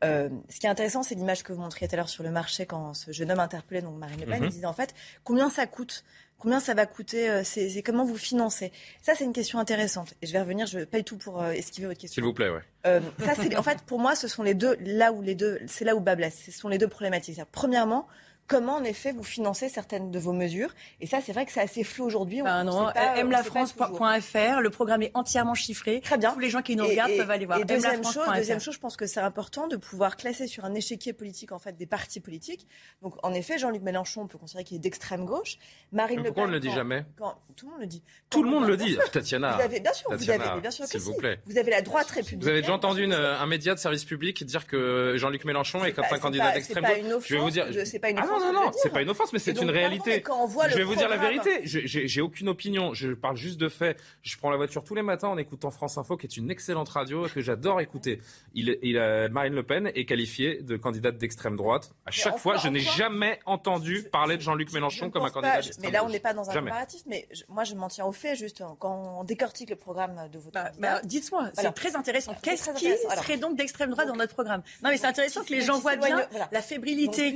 ce 0.02 0.60
qui 0.60 0.66
est 0.66 0.70
intéressant, 0.70 1.02
c'est 1.02 1.16
l'image 1.16 1.44
que 1.44 1.54
vous 1.54 1.62
montriez 1.62 1.88
tout 1.88 1.96
à 1.96 1.98
l'heure 1.98 2.10
sur 2.10 2.24
le 2.24 2.32
marché 2.32 2.66
quand 2.66 2.94
ce 2.94 3.12
jeune 3.12 3.32
homme 3.32 3.40
interpellait 3.40 3.82
donc 3.82 3.98
Marine 3.98 4.20
Le 4.20 4.26
Pen. 4.26 4.40
Mhm. 4.40 4.46
Il 4.46 4.52
disait 4.52 4.66
en 4.66 4.74
fait 4.74 4.94
combien 5.24 5.50
ça 5.50 5.66
coûte 5.66 6.04
Combien 6.44 6.60
ça 6.60 6.74
va 6.74 6.86
coûter 6.86 7.30
euh, 7.30 7.42
C'est 7.46 7.82
comment 7.84 8.04
vous 8.04 8.18
financez? 8.18 8.74
Ça, 9.02 9.14
c'est 9.16 9.24
une 9.24 9.32
question 9.32 9.60
intéressante. 9.60 10.14
Et 10.22 10.28
je 10.28 10.34
vais 10.34 10.42
revenir. 10.42 10.68
Je 10.68 10.80
pas 10.80 10.98
du 10.98 11.06
tout 11.06 11.16
pour 11.16 11.42
euh, 11.42 11.52
esquiver 11.52 11.88
votre 11.88 12.02
question. 12.02 12.16
S'il 12.16 12.24
vous 12.26 12.34
plaît, 12.34 12.50
ouais. 12.50 12.60
Euh, 12.86 13.00
ça, 13.20 13.34
c'est 13.34 13.56
en 13.56 13.64
fait 13.64 13.78
pour 13.86 13.98
moi, 13.98 14.14
ce 14.14 14.28
sont 14.28 14.44
les 14.44 14.54
deux 14.54 14.76
là 14.82 15.14
où 15.14 15.22
les 15.22 15.36
deux, 15.36 15.62
c'est 15.68 15.86
là 15.86 15.96
où 15.96 16.02
bas 16.02 16.18
Ce 16.32 16.52
sont 16.52 16.68
les 16.68 16.78
deux 16.78 16.90
problématiques. 16.90 17.40
Premièrement, 17.54 18.10
comment 18.48 18.76
en 18.76 18.84
effet 18.84 19.12
vous 19.12 19.24
financez 19.24 19.70
certaines 19.70 20.12
de 20.12 20.20
vos 20.20 20.34
mesures. 20.34 20.74
Et 21.02 21.08
ça, 21.08 21.20
c'est 21.22 21.34
vrai 21.34 21.46
que 21.46 21.52
c'est 21.52 21.62
assez 21.62 21.84
flou 21.84 22.06
aujourd'hui. 22.06 22.42
Ben 22.42 22.64
non, 22.64 22.90
aime-la-france.fr, 22.90 24.60
le 24.62 24.70
programme 24.70 25.02
est 25.04 25.12
entièrement 25.14 25.56
chiffré. 25.56 26.02
Très 26.02 26.18
bien. 26.18 26.32
Tous 26.34 26.40
les 26.40 26.50
gens 26.50 26.62
qui 26.62 26.76
nous 26.76 26.86
regardent 26.86 27.16
peuvent 27.18 27.32
aller 27.32 27.46
voir. 27.46 27.60
Et 27.60 27.66
deuxième 27.66 28.04
chose, 28.04 28.28
deuxième 28.36 28.60
chose, 28.60 28.76
je 28.76 28.80
pense 28.80 28.98
que 28.98 29.06
c'est 29.06 29.20
important 29.20 29.68
de 29.68 29.78
pouvoir 29.78 30.18
classer 30.18 30.48
sur 30.48 30.66
un 30.66 30.74
échiquier 30.74 31.14
politique 31.14 31.52
en 31.52 31.60
fait 31.60 31.76
des 31.78 31.86
partis 31.86 32.20
politiques. 32.20 32.68
Donc 33.02 33.16
en 33.24 33.34
effet, 33.34 33.58
Jean-Luc 33.58 33.82
Mélenchon, 33.82 34.22
on 34.22 34.28
peut 34.28 34.38
considérer 34.38 34.64
qu'il 34.64 34.78
est 34.78 34.82
d'extrême 34.82 35.26
gauche. 35.26 35.58
Marine 35.92 36.18
Le 36.18 36.24
Pen. 36.24 36.34
Pourquoi 36.34 36.44
on 36.44 36.48
ne 36.48 36.54
le 36.54 36.60
dit 36.60 36.72
jamais? 36.72 37.06
Tout 37.56 37.66
le 37.66 37.72
monde 37.72 37.82
le 37.82 37.88
dit. 37.88 38.04
tout 38.30 38.44
le 38.44 38.50
monde 38.50 38.68
le 38.68 38.78
dit. 38.78 38.98
Tatiana. 39.12 39.56
Vous 39.56 39.62
avez, 39.62 39.80
bien 39.80 39.94
sûr, 39.94 40.10
vous 40.12 40.30
avez, 40.30 40.62
bien 40.62 40.72
sûr 40.72 40.88
que 40.88 40.98
vous 40.98 41.14
plaît. 41.14 41.40
Vous 41.46 41.58
avez 41.58 41.72
la 41.72 41.82
droite 41.82 42.10
républicaine. 42.10 42.42
Vous 42.42 42.50
avez 42.50 42.62
déjà 42.62 42.74
entendu 42.74 43.12
un 43.12 43.46
média 43.46 43.74
de 43.74 43.80
service 43.80 44.06
public 44.06 44.44
dire 44.44 44.68
que 44.68 45.16
Jean-Luc 45.18 45.46
Mélenchon 45.46 45.84
est 45.86 45.94
comme 45.94 46.06
un 46.10 46.20
candidat 46.20 46.52
d'extrême 46.52 46.84
gauche? 46.84 47.28
Je 47.28 47.36
vais 47.36 47.42
vous 47.42 47.50
dire. 47.50 47.68
C'est 47.86 48.00
pas 48.00 48.10
une 48.10 48.20
offense. 48.20 48.33
Non 48.40 48.46
non 48.46 48.54
non, 48.54 48.72
c'est 48.82 48.92
pas 48.92 49.02
une 49.02 49.10
offense, 49.10 49.34
mais 49.34 49.40
c'est 49.40 49.60
une 49.60 49.70
réalité. 49.70 50.24
je 50.70 50.76
vais 50.76 50.84
vous 50.84 50.96
dire 50.96 51.10
la 51.10 51.18
vérité. 51.18 51.62
J'ai 51.64 52.22
aucune 52.22 52.50
opinion. 52.50 52.94
Je 52.94 53.12
parle 53.14 53.38
juste 53.38 53.60
de 53.60 53.70
faits. 53.70 54.00
Je 54.22 54.38
prends 54.38 54.50
la 54.50 54.58
voiture 54.58 54.84
tous 54.84 54.96
les 54.96 55.02
matins 55.02 55.30
en 55.30 55.38
écoutant 55.38 55.72
France 55.72 55.98
Info, 55.98 56.18
qui 56.18 56.28
est 56.28 56.38
une 56.38 56.52
excellente 56.52 56.90
radio 56.90 57.28
que 57.34 57.42
j'adore 57.42 57.82
écouter. 57.82 58.22
Il, 58.54 58.78
il 58.82 58.98
Marine 59.32 59.54
Le 59.54 59.64
Pen 59.64 59.92
est 59.94 60.06
qualifiée 60.06 60.62
de 60.62 60.78
candidate 60.78 61.18
d'extrême 61.18 61.56
droite. 61.56 61.92
À 62.06 62.12
chaque 62.12 62.38
fois, 62.38 62.58
je 62.58 62.68
n'ai 62.68 62.80
jamais 62.80 63.40
entendu 63.46 64.04
parler 64.04 64.38
de 64.38 64.42
Jean-Luc 64.42 64.72
Mélenchon 64.74 65.10
comme 65.10 65.26
un 65.26 65.30
candidat 65.30 65.62
d'extrême 65.62 65.86
Mais 65.86 65.92
là, 65.92 66.04
on 66.06 66.10
n'est 66.10 66.20
pas 66.20 66.34
dans 66.34 66.50
un 66.50 66.54
comparatif. 66.54 67.02
Mais 67.08 67.28
moi, 67.50 67.64
je 67.64 67.76
m'en 67.76 67.88
tiens 67.88 68.06
au 68.06 68.12
fait, 68.12 68.36
juste 68.36 68.62
hein, 68.62 68.76
quand 68.80 69.20
on 69.20 69.24
décortique 69.24 69.70
le 69.70 69.76
programme 69.76 70.30
de 70.32 70.40
votre. 70.40 70.54
Bah, 70.54 70.72
bah, 70.80 71.02
dites-moi, 71.04 71.50
c'est 71.54 71.72
très 71.74 71.96
intéressant. 71.96 72.36
Qu'est-ce 72.42 72.72
qui 72.72 72.92
serait 73.16 73.38
donc 73.38 73.58
d'extrême 73.58 73.92
droite 73.92 74.08
dans 74.08 74.16
notre 74.16 74.34
programme? 74.34 74.62
Non, 74.84 74.90
mais 74.90 74.98
c'est 74.98 75.08
intéressant 75.08 75.44
que 75.44 75.52
les 75.52 75.62
gens 75.62 75.80
voient 75.80 75.96
bien 75.96 76.28
la 76.52 76.62
fébrilité. 76.62 77.34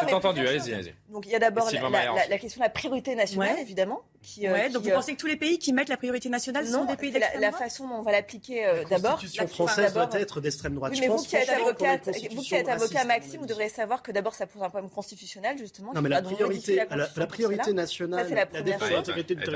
C'est 0.00 0.14
entendu. 0.14 0.46
Allez-y, 0.46 0.74
allez-y. 0.74 0.94
Donc 1.10 1.26
il 1.26 1.32
y 1.32 1.34
a 1.34 1.38
d'abord 1.38 1.70
la, 1.70 2.38
question 2.38 2.60
de 2.60 2.64
la 2.64 2.70
priorité 2.70 3.14
nationale, 3.14 3.58
évidemment. 3.58 4.02
Qui, 4.22 4.46
euh, 4.46 4.68
donc 4.68 4.84
vous 4.84 4.90
euh, 4.90 4.94
pensez 4.94 5.14
que 5.14 5.20
tous 5.20 5.26
les 5.26 5.36
pays 5.36 5.58
qui 5.58 5.72
mettent 5.72 5.88
la 5.88 5.96
priorité 5.96 6.28
nationale 6.28 6.64
sont 6.68 6.84
des 6.84 6.96
pays 6.96 7.10
d'extrême 7.10 7.40
droite 7.40 7.52
La 7.52 7.58
façon 7.58 7.88
dont 7.88 7.96
on 7.96 8.02
va 8.02 8.12
l'appliquer 8.12 8.64
euh, 8.64 8.84
d'abord. 8.88 9.02
La 9.02 9.16
constitution 9.16 9.46
française 9.48 9.94
doit 9.94 10.08
être 10.12 10.40
d'extrême 10.40 10.76
droite. 10.76 10.92
mais 11.00 11.08
vous 11.08 11.16
qui 11.16 11.34
êtes 11.34 11.48
avocat, 11.48 11.98
vous 12.30 12.42
qui 12.42 12.54
êtes 12.54 12.68
avocat, 12.68 13.04
Maxime, 13.04 13.40
vous 13.40 13.46
devriez 13.46 13.68
savoir 13.68 14.00
que 14.00 14.12
d'abord 14.12 14.34
ça 14.34 14.46
pose 14.46 14.62
un 14.62 14.70
problème 14.70 14.90
constitutionnel, 14.90 15.58
justement. 15.58 15.92
Non, 15.92 16.02
mais 16.02 16.08
la 16.08 16.22
priorité, 16.22 16.84
la 17.16 17.26
priorité 17.26 17.72
nationale, 17.72 18.26
c'est 18.28 18.34
la 18.34 18.46
première 18.46 18.78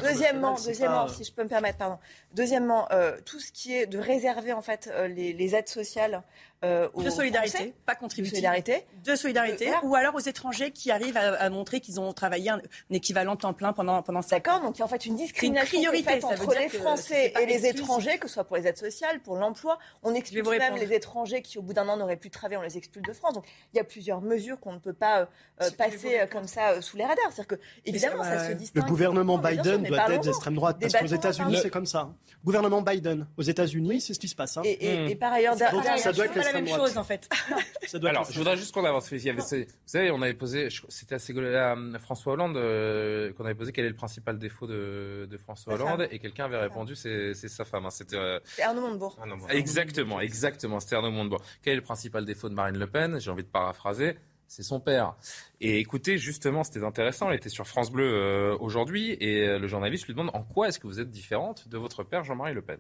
Deuxièmement, 0.03 0.57
deuxièmement, 0.65 1.09
si 1.09 1.25
je 1.25 1.33
peux 1.33 1.45
me 1.45 1.49
permettre, 1.49 1.79
pardon. 1.79 1.99
Deuxièmement, 2.35 2.89
tout 3.25 3.39
ce 3.39 3.53
qui 3.53 3.75
est 3.75 3.87
de 3.87 3.99
réserver 3.99 4.53
en 4.53 4.63
fait 4.63 4.93
les 5.09 5.55
aides 5.55 5.69
sociales 5.69 6.23
euh, 6.65 6.89
de 6.97 7.11
solidarité, 7.11 7.75
pas 7.85 7.95
contributive. 7.95 8.33
De 8.33 8.37
solidarité. 8.37 8.87
De 9.05 9.15
solidarité. 9.15 9.71
Ou 9.83 9.95
alors 9.95 10.15
aux 10.15 10.21
étrangers 10.21 10.71
qui 10.71 10.91
arrivent 10.91 11.19
à, 11.19 11.51
montrer 11.51 11.81
qu'ils 11.81 12.01
ont 12.01 12.15
travaillé 12.15 12.49
un, 12.49 12.61
équivalent 12.91 13.37
temps 13.37 13.53
plein 13.53 13.75
pendant 13.75 14.03
pendant 14.03 14.21
D'accord. 14.21 14.63
Donc 14.63 14.77
il 14.77 14.79
y 14.79 14.83
a 14.83 14.87
en 14.87 14.89
fait 14.89 15.05
une 15.05 15.17
discrimination 15.17 15.79
une 15.79 15.85
priorité, 15.85 16.25
entre 16.25 16.55
les 16.55 16.71
Français 16.71 17.35
et 17.41 17.47
les 17.47 17.67
étrangers, 17.67 18.19
que 18.19 18.27
ce 18.27 18.35
soit 18.35 18.45
pour 18.45 18.57
les 18.57 18.67
aides 18.67 18.79
sociales, 18.79 19.21
pour 19.21 19.37
l'emploi. 19.37 19.79
On 20.03 20.15
expulse 20.15 20.49
même 20.49 20.77
les 20.77 20.95
étrangers 20.95 21.43
qui 21.43 21.59
au 21.59 21.63
bout 21.63 21.75
d'un 21.75 21.89
an 21.89 21.99
n'auraient 21.99 22.17
plus 22.17 22.31
de 22.31 22.35
travail, 22.35 22.57
on 22.57 22.63
les 22.63 22.79
expulse 22.79 23.07
de 23.07 23.13
France. 23.13 23.35
Donc 23.35 23.45
il 23.75 23.77
y 23.77 23.81
a 23.81 23.85
plusieurs 23.85 24.23
mesures 24.23 24.59
qu'on 24.59 24.73
ne 24.73 24.79
peut 24.79 24.95
pas 24.95 25.21
euh, 25.21 25.27
euh, 25.63 25.71
passer 25.77 26.21
comme 26.33 26.49
ça 26.49 26.81
sous 26.81 26.97
les 26.97 27.05
radars. 27.05 27.33
C'est-à-dire 27.33 27.59
que 27.59 27.63
évidemment 27.85 28.23
ça 28.23 28.49
se 28.49 28.53
distingue. 28.53 28.83
Le 28.83 28.89
gouvernement 28.89 29.37
Biden 29.37 29.83
doit 29.83 30.11
être 30.11 30.23
d'extrême 30.23 30.55
droite 30.55 30.79
parce 30.81 30.95
qu'aux 30.95 31.07
États-Unis 31.07 31.59
c'est 31.61 31.71
comme 31.71 31.87
ça. 31.87 32.15
Gouvernement 32.43 32.81
Biden 32.81 33.27
aux 33.37 33.43
États-Unis 33.43 34.01
c'est 34.01 34.15
ce 34.15 34.19
qui 34.19 34.29
se 34.29 34.35
passe. 34.35 34.59
Et 34.65 35.15
par 35.17 35.35
ailleurs, 35.35 35.55
ça 35.99 36.13
doit 36.13 36.25
être 36.25 36.46
la 36.53 36.61
même 36.61 36.69
chose 36.69 36.97
en 36.99 37.05
fait. 37.05 37.29
Alors, 38.05 38.31
je 38.31 38.39
voudrais 38.39 38.57
juste 38.57 38.75
qu'on 38.75 38.85
avance. 38.85 39.11
Il 39.11 39.25
y 39.25 39.31
avait 39.31 39.41
vous 39.41 39.65
savez, 39.87 40.11
on 40.11 40.23
avait 40.23 40.35
posé, 40.35 40.69
c'était 40.89 41.15
assez 41.15 41.37
à 41.57 41.77
François 41.99 42.35
Hollande 42.35 42.57
euh, 42.57 43.33
qu'on 43.35 43.45
avait 43.45 43.55
posé 43.55 43.73
quel 43.73 43.85
est 43.85 43.91
le 43.91 43.97
principal 43.97 44.39
défaut 44.39 44.67
de, 44.67 45.29
François 45.39 45.75
Hollande 45.75 46.09
et 46.11 46.19
quelqu'un 46.19 46.47
avait 46.47 46.59
répondu 46.59 46.95
c'est 46.95 47.35
sa 47.35 47.65
femme. 47.65 47.87
Hein. 47.87 47.91
C'était 47.91 48.17
euh, 48.17 48.39
Arnaud 48.63 48.83
Montebourg. 48.83 49.19
Exactement, 49.51 50.21
exactement. 50.21 50.81
C'était 50.81 50.97
Arnaud 50.97 51.11
Montebourg. 51.11 51.43
Quel 51.63 51.75
est 51.75 51.77
le 51.77 51.83
principal 51.83 52.25
défaut 52.25 52.49
de 52.49 52.55
Marine 52.55 52.79
Le 52.79 52.87
Pen? 52.87 53.21
J'ai 53.21 53.31
envie 53.31 53.45
de 53.45 53.49
paraphraser 53.49 54.17
c'est 54.49 54.63
son 54.63 54.79
père. 54.79 55.17
Et 55.61 55.81
écoutez, 55.81 56.19
justement, 56.19 56.63
c'était 56.63 56.85
intéressant. 56.85 57.29
Elle 57.29 57.37
était 57.37 57.49
sur 57.49 57.67
France 57.67 57.91
Bleu 57.91 58.05
euh, 58.05 58.57
aujourd'hui 58.61 59.17
et 59.19 59.59
le 59.59 59.67
journaliste 59.67 60.07
lui 60.07 60.15
demande 60.15 60.31
en 60.35 60.45
quoi 60.45 60.69
est-ce 60.69 60.79
que 60.79 60.87
vous 60.87 61.01
êtes 61.01 61.11
différente 61.11 61.67
de 61.67 61.77
votre 61.77 62.05
père 62.05 62.23
Jean-Marie 62.23 62.55
Le 62.55 62.63
Pen? 62.63 62.79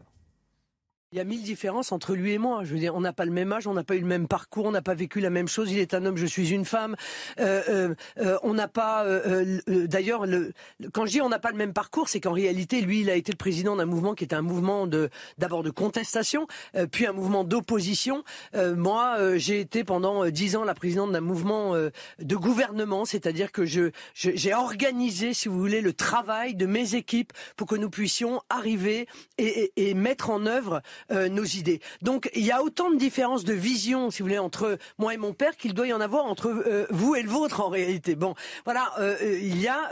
Il 1.12 1.18
y 1.18 1.20
a 1.20 1.24
mille 1.24 1.42
différences 1.42 1.92
entre 1.92 2.14
lui 2.14 2.32
et 2.32 2.38
moi. 2.38 2.64
Je 2.64 2.72
veux 2.72 2.80
dire, 2.80 2.96
on 2.96 3.00
n'a 3.00 3.12
pas 3.12 3.24
le 3.24 3.30
même 3.30 3.52
âge, 3.52 3.68
on 3.68 3.74
n'a 3.74 3.84
pas 3.84 3.94
eu 3.94 4.00
le 4.00 4.06
même 4.06 4.26
parcours, 4.26 4.66
on 4.66 4.72
n'a 4.72 4.82
pas 4.82 4.94
vécu 4.94 5.20
la 5.20 5.30
même 5.30 5.46
chose. 5.46 5.70
Il 5.70 5.78
est 5.78 5.94
un 5.94 6.04
homme, 6.04 6.16
je 6.16 6.26
suis 6.26 6.50
une 6.50 6.64
femme. 6.64 6.96
Euh, 7.38 7.62
euh, 7.68 7.94
euh 8.18 8.38
on 8.42 8.54
n'a 8.54 8.66
pas. 8.66 9.04
Euh, 9.04 9.60
euh, 9.68 9.86
d'ailleurs, 9.86 10.26
le, 10.26 10.52
quand 10.92 11.06
je 11.06 11.12
dis 11.12 11.20
on 11.20 11.28
n'a 11.28 11.38
pas 11.38 11.52
le 11.52 11.56
même 11.56 11.72
parcours, 11.72 12.08
c'est 12.08 12.20
qu'en 12.20 12.32
réalité, 12.32 12.80
lui, 12.80 13.02
il 13.02 13.10
a 13.10 13.14
été 13.14 13.30
le 13.30 13.36
président 13.36 13.76
d'un 13.76 13.84
mouvement 13.84 14.14
qui 14.14 14.24
était 14.24 14.34
un 14.34 14.42
mouvement 14.42 14.88
de 14.88 15.08
d'abord 15.38 15.62
de 15.62 15.70
contestation, 15.70 16.48
puis 16.90 17.06
un 17.06 17.12
mouvement 17.12 17.44
d'opposition. 17.44 18.24
moi, 18.54 19.38
j'ai 19.38 19.60
été 19.60 19.84
pendant 19.84 20.26
dix 20.26 20.56
ans 20.56 20.64
la 20.64 20.74
présidente 20.74 21.12
d'un 21.12 21.20
mouvement 21.20 21.74
de 21.74 22.36
gouvernement, 22.36 23.04
c'est-à-dire 23.04 23.52
que 23.52 23.64
je 23.64 23.90
j'ai 24.14 24.54
organisé, 24.54 25.34
si 25.34 25.48
vous 25.48 25.58
voulez, 25.58 25.80
le 25.80 25.92
travail 25.92 26.56
de 26.56 26.66
mes 26.66 26.94
équipes 26.96 27.32
pour 27.56 27.68
que 27.68 27.76
nous 27.76 27.90
puissions 27.90 28.42
arriver 28.50 29.06
et, 29.38 29.70
et, 29.76 29.90
et 29.90 29.94
mettre 29.94 30.30
en 30.30 30.46
œuvre 30.46 30.82
euh, 31.10 31.28
nos 31.28 31.44
idées. 31.44 31.80
Donc 32.02 32.30
il 32.34 32.44
y 32.44 32.50
a 32.50 32.62
autant 32.62 32.90
de 32.90 32.96
différences 32.96 33.44
de 33.44 33.54
vision, 33.54 34.10
si 34.10 34.22
vous 34.22 34.26
voulez, 34.26 34.38
entre 34.38 34.78
moi 34.98 35.14
et 35.14 35.16
mon 35.16 35.32
père 35.32 35.56
qu'il 35.56 35.74
doit 35.74 35.86
y 35.86 35.92
en 35.92 36.00
avoir 36.00 36.24
entre 36.24 36.48
euh, 36.48 36.86
vous 36.90 37.14
et 37.14 37.22
le 37.22 37.28
vôtre 37.28 37.60
en 37.60 37.68
réalité. 37.68 38.16
Bon, 38.16 38.34
voilà, 38.64 38.92
euh, 38.98 39.16
il 39.40 39.60
y 39.60 39.68
a 39.68 39.90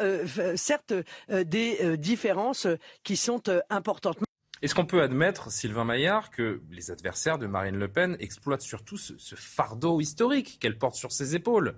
certes 0.57 0.95
des 1.29 1.97
différences 1.97 2.67
qui 3.03 3.17
sont 3.17 3.43
importantes. 3.71 4.19
Est-ce 4.63 4.75
qu'on 4.75 4.87
peut 4.87 5.03
admettre, 5.03 5.51
Sylvain 5.51 5.85
Maillard, 5.85 6.31
que 6.31 6.63
les 6.71 6.91
adversaires 6.91 7.39
de 7.39 7.47
Marine 7.47 7.77
Le 7.77 7.89
Pen 7.89 8.17
exploitent 8.21 8.63
surtout 8.63 8.97
ce, 8.97 9.15
ce 9.19 9.35
fardeau 9.35 10.01
historique 10.01 10.59
qu'elle 10.61 10.79
porte 10.79 10.95
sur 10.95 11.13
ses 11.13 11.35
épaules? 11.35 11.75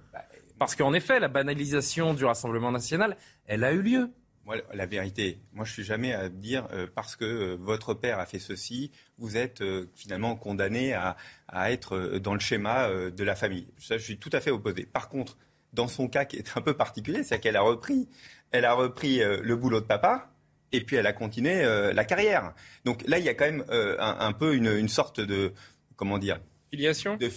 Parce 0.59 0.75
qu'en 0.75 0.93
effet, 0.95 1.21
la 1.21 1.29
banalisation 1.29 2.15
du 2.15 2.25
Rassemblement 2.25 2.73
national, 2.73 3.17
elle 3.47 3.65
a 3.65 3.73
eu 3.73 3.83
lieu. 3.83 4.11
Moi, 4.47 4.59
la 4.73 4.87
vérité, 4.87 5.41
moi, 5.53 5.65
je 5.65 5.73
suis 5.73 5.83
jamais 5.83 6.15
à 6.15 6.29
dire 6.29 6.69
euh, 6.73 6.87
parce 6.95 7.17
que 7.17 7.25
euh, 7.25 7.57
votre 7.59 7.95
père 7.95 8.21
a 8.21 8.27
fait 8.27 8.39
ceci, 8.39 8.93
vous 9.19 9.37
êtes 9.37 9.61
euh, 9.61 9.91
finalement 9.97 10.37
condamné 10.37 10.95
à, 10.95 11.17
être 11.73 12.19
dans 12.19 12.33
le 12.33 12.39
schéma 12.39 12.89
de 12.89 13.25
la 13.25 13.35
famille. 13.35 13.67
Ça, 13.79 13.99
je 13.99 14.05
suis 14.05 14.19
tout 14.19 14.31
à 14.33 14.41
fait 14.41 14.53
opposé. 14.53 14.87
Par 14.87 15.09
contre, 15.09 15.37
dans 15.73 15.89
son 15.89 16.07
cas 16.07 16.25
qui 16.25 16.37
est 16.37 16.57
un 16.57 16.61
peu 16.61 16.75
particulier, 16.77 17.25
c'est 17.25 17.41
qu'elle 17.41 17.57
a 17.57 17.63
repris, 17.63 18.09
elle 18.53 18.65
a 18.65 18.75
repris 18.75 19.19
le 19.19 19.57
boulot 19.57 19.81
de 19.81 19.87
papa. 19.87 20.31
Et 20.73 20.81
puis 20.83 20.97
elle 20.97 21.07
a 21.07 21.13
continué 21.13 21.63
la 21.95 22.05
carrière. 22.05 22.53
Donc 22.85 23.03
là, 23.07 23.19
il 23.19 23.25
y 23.25 23.29
a 23.29 23.35
quand 23.35 23.47
même 23.47 23.65
un, 23.71 24.33
peu 24.33 24.55
une, 24.55 24.89
sorte 24.89 25.21
de 25.21 25.55
comment 25.97 26.19
dire 26.19 26.41
filiation? 26.71 27.17
de 27.17 27.31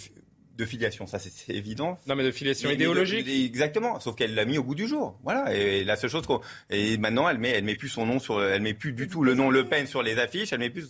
filiation, 0.66 1.08
ça 1.08 1.20
c'est 1.20 1.54
évident. 1.54 1.98
Non, 2.08 2.16
mais 2.16 2.24
de 2.24 2.32
filiation 2.32 2.70
idéologique. 2.70 3.28
exactement, 3.28 4.00
sauf 4.00 4.16
qu'elle 4.16 4.36
l'a 4.36 4.46
mis 4.46 4.58
au 4.58 4.64
bout 4.64 4.76
du 4.76 4.88
jour. 4.88 5.18
Voilà, 5.24 5.54
et 5.54 5.84
la 5.84 5.96
seule 5.96 6.10
chose 6.10 6.26
qu'on 6.26 6.42
et 6.70 6.98
maintenant 6.98 7.28
elle 7.30 7.38
met, 7.38 7.52
elle 7.52 7.64
met 7.64 7.76
plus 7.76 7.90
son 7.90 8.06
nom 8.06 8.20
sur, 8.20 8.44
elle 8.44 8.62
met 8.62 8.74
plus 8.74 8.94
du 8.94 9.08
tout 9.08 9.24
le 9.24 9.34
nom 9.34 9.50
Le 9.50 9.66
Pen 9.66 9.88
sur 9.88 10.04
les 10.04 10.20
affiches, 10.20 10.54
elle 10.54 10.60
met 10.60 10.70
plus. 10.70 10.90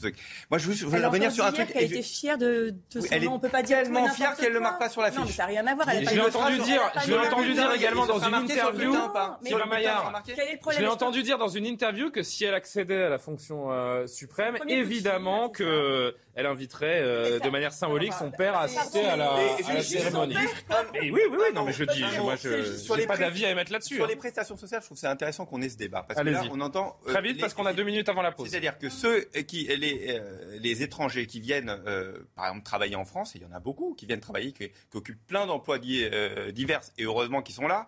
Moi, 0.49 0.57
je 0.57 0.69
veux 0.69 1.05
revenir 1.05 1.31
sur 1.31 1.45
un 1.45 1.51
truc. 1.51 1.67
Elle 1.75 1.85
était 1.85 2.01
fière 2.01 2.37
de, 2.37 2.75
de 2.93 3.01
son 3.01 3.07
elle 3.11 3.23
nom. 3.23 3.33
On 3.33 3.39
peut 3.39 3.49
pas 3.49 3.63
dire 3.63 3.83
tellement 3.83 4.07
fière 4.09 4.35
qu'elle 4.35 4.53
le 4.53 4.59
marque 4.59 4.79
pas 4.79 4.89
sur 4.89 5.01
l'affiche. 5.01 5.19
Non, 5.19 5.25
mais 5.25 5.31
ça 5.31 5.43
n'a 5.43 5.49
rien 5.49 5.67
à 5.67 5.75
voir. 5.75 5.87
Je 5.89 6.13
l'ai 6.13 6.21
entendu 6.21 6.57
dire, 6.59 6.81
je 7.05 7.11
l'ai 7.11 7.17
entendu 7.17 7.53
dire 7.53 7.71
également 7.73 8.05
dans 8.05 8.19
une 8.19 8.33
interview. 8.33 8.95
Sur 9.45 9.67
Maillard. 9.67 10.23
Je 10.27 10.79
l'ai 10.79 10.87
entendu 10.87 11.23
dire 11.23 11.37
dans 11.37 11.47
une 11.47 11.65
interview 11.65 12.11
que 12.11 12.23
si 12.23 12.45
elle 12.45 12.53
accédait 12.53 13.03
à 13.03 13.09
la 13.09 13.17
fonction 13.17 13.71
euh, 13.71 14.07
suprême, 14.07 14.57
évidemment 14.67 15.49
que 15.49 16.15
elle 16.39 16.45
inviterait 16.45 17.01
euh, 17.01 17.39
de 17.39 17.49
manière 17.49 17.73
symbolique 17.73 18.13
son 18.13 18.31
père 18.31 18.55
à 18.55 18.61
assister 18.61 19.05
à 19.05 19.17
la, 19.17 19.83
cérémonie. 19.83 20.37
oui, 20.93 21.11
oui, 21.11 21.21
oui, 21.31 21.37
non, 21.53 21.65
mais 21.65 21.73
je 21.73 21.83
dis, 21.83 22.01
moi, 22.21 22.37
je 22.37 22.95
n'ai 22.95 23.05
pas 23.05 23.17
d'avis 23.17 23.45
à 23.45 23.51
émettre 23.51 23.73
là-dessus. 23.73 23.95
Sur 23.95 24.07
les 24.07 24.15
prestations 24.15 24.55
sociales, 24.55 24.81
je 24.81 24.85
trouve 24.85 24.97
c'est 24.97 25.07
intéressant 25.07 25.45
qu'on 25.45 25.61
ait 25.61 25.67
ce 25.67 25.75
débat. 25.75 26.05
Parce 26.07 26.21
que 26.21 26.25
là, 26.25 26.43
on 26.49 26.61
entend. 26.61 26.97
Très 27.05 27.21
vite, 27.21 27.41
parce 27.41 27.53
qu'on 27.53 27.65
a 27.65 27.73
deux 27.73 27.83
minutes 27.83 28.07
avant 28.07 28.21
la 28.21 28.31
pause. 28.31 28.49
C'est-à-dire 28.49 28.77
que 28.77 28.89
ceux 28.89 29.21
qui, 29.47 29.67
les, 29.67 30.21
les 30.59 30.83
étrangers 30.83 31.27
qui 31.27 31.41
viennent, 31.41 31.75
par 32.35 32.47
exemple, 32.47 32.63
travailler 32.63 32.95
en 32.95 33.05
France, 33.05 33.35
et 33.35 33.39
il 33.39 33.43
y 33.43 33.45
en 33.45 33.51
a 33.51 33.59
beaucoup 33.59 33.93
qui 33.95 34.05
viennent 34.05 34.21
travailler, 34.21 34.53
qui, 34.53 34.71
occupent 34.93 35.25
plein 35.27 35.45
d'emplois 35.45 35.77
divers, 35.77 36.81
et 36.97 37.03
heureusement 37.03 37.41
qu'ils 37.41 37.55
sont 37.55 37.67
là, 37.67 37.87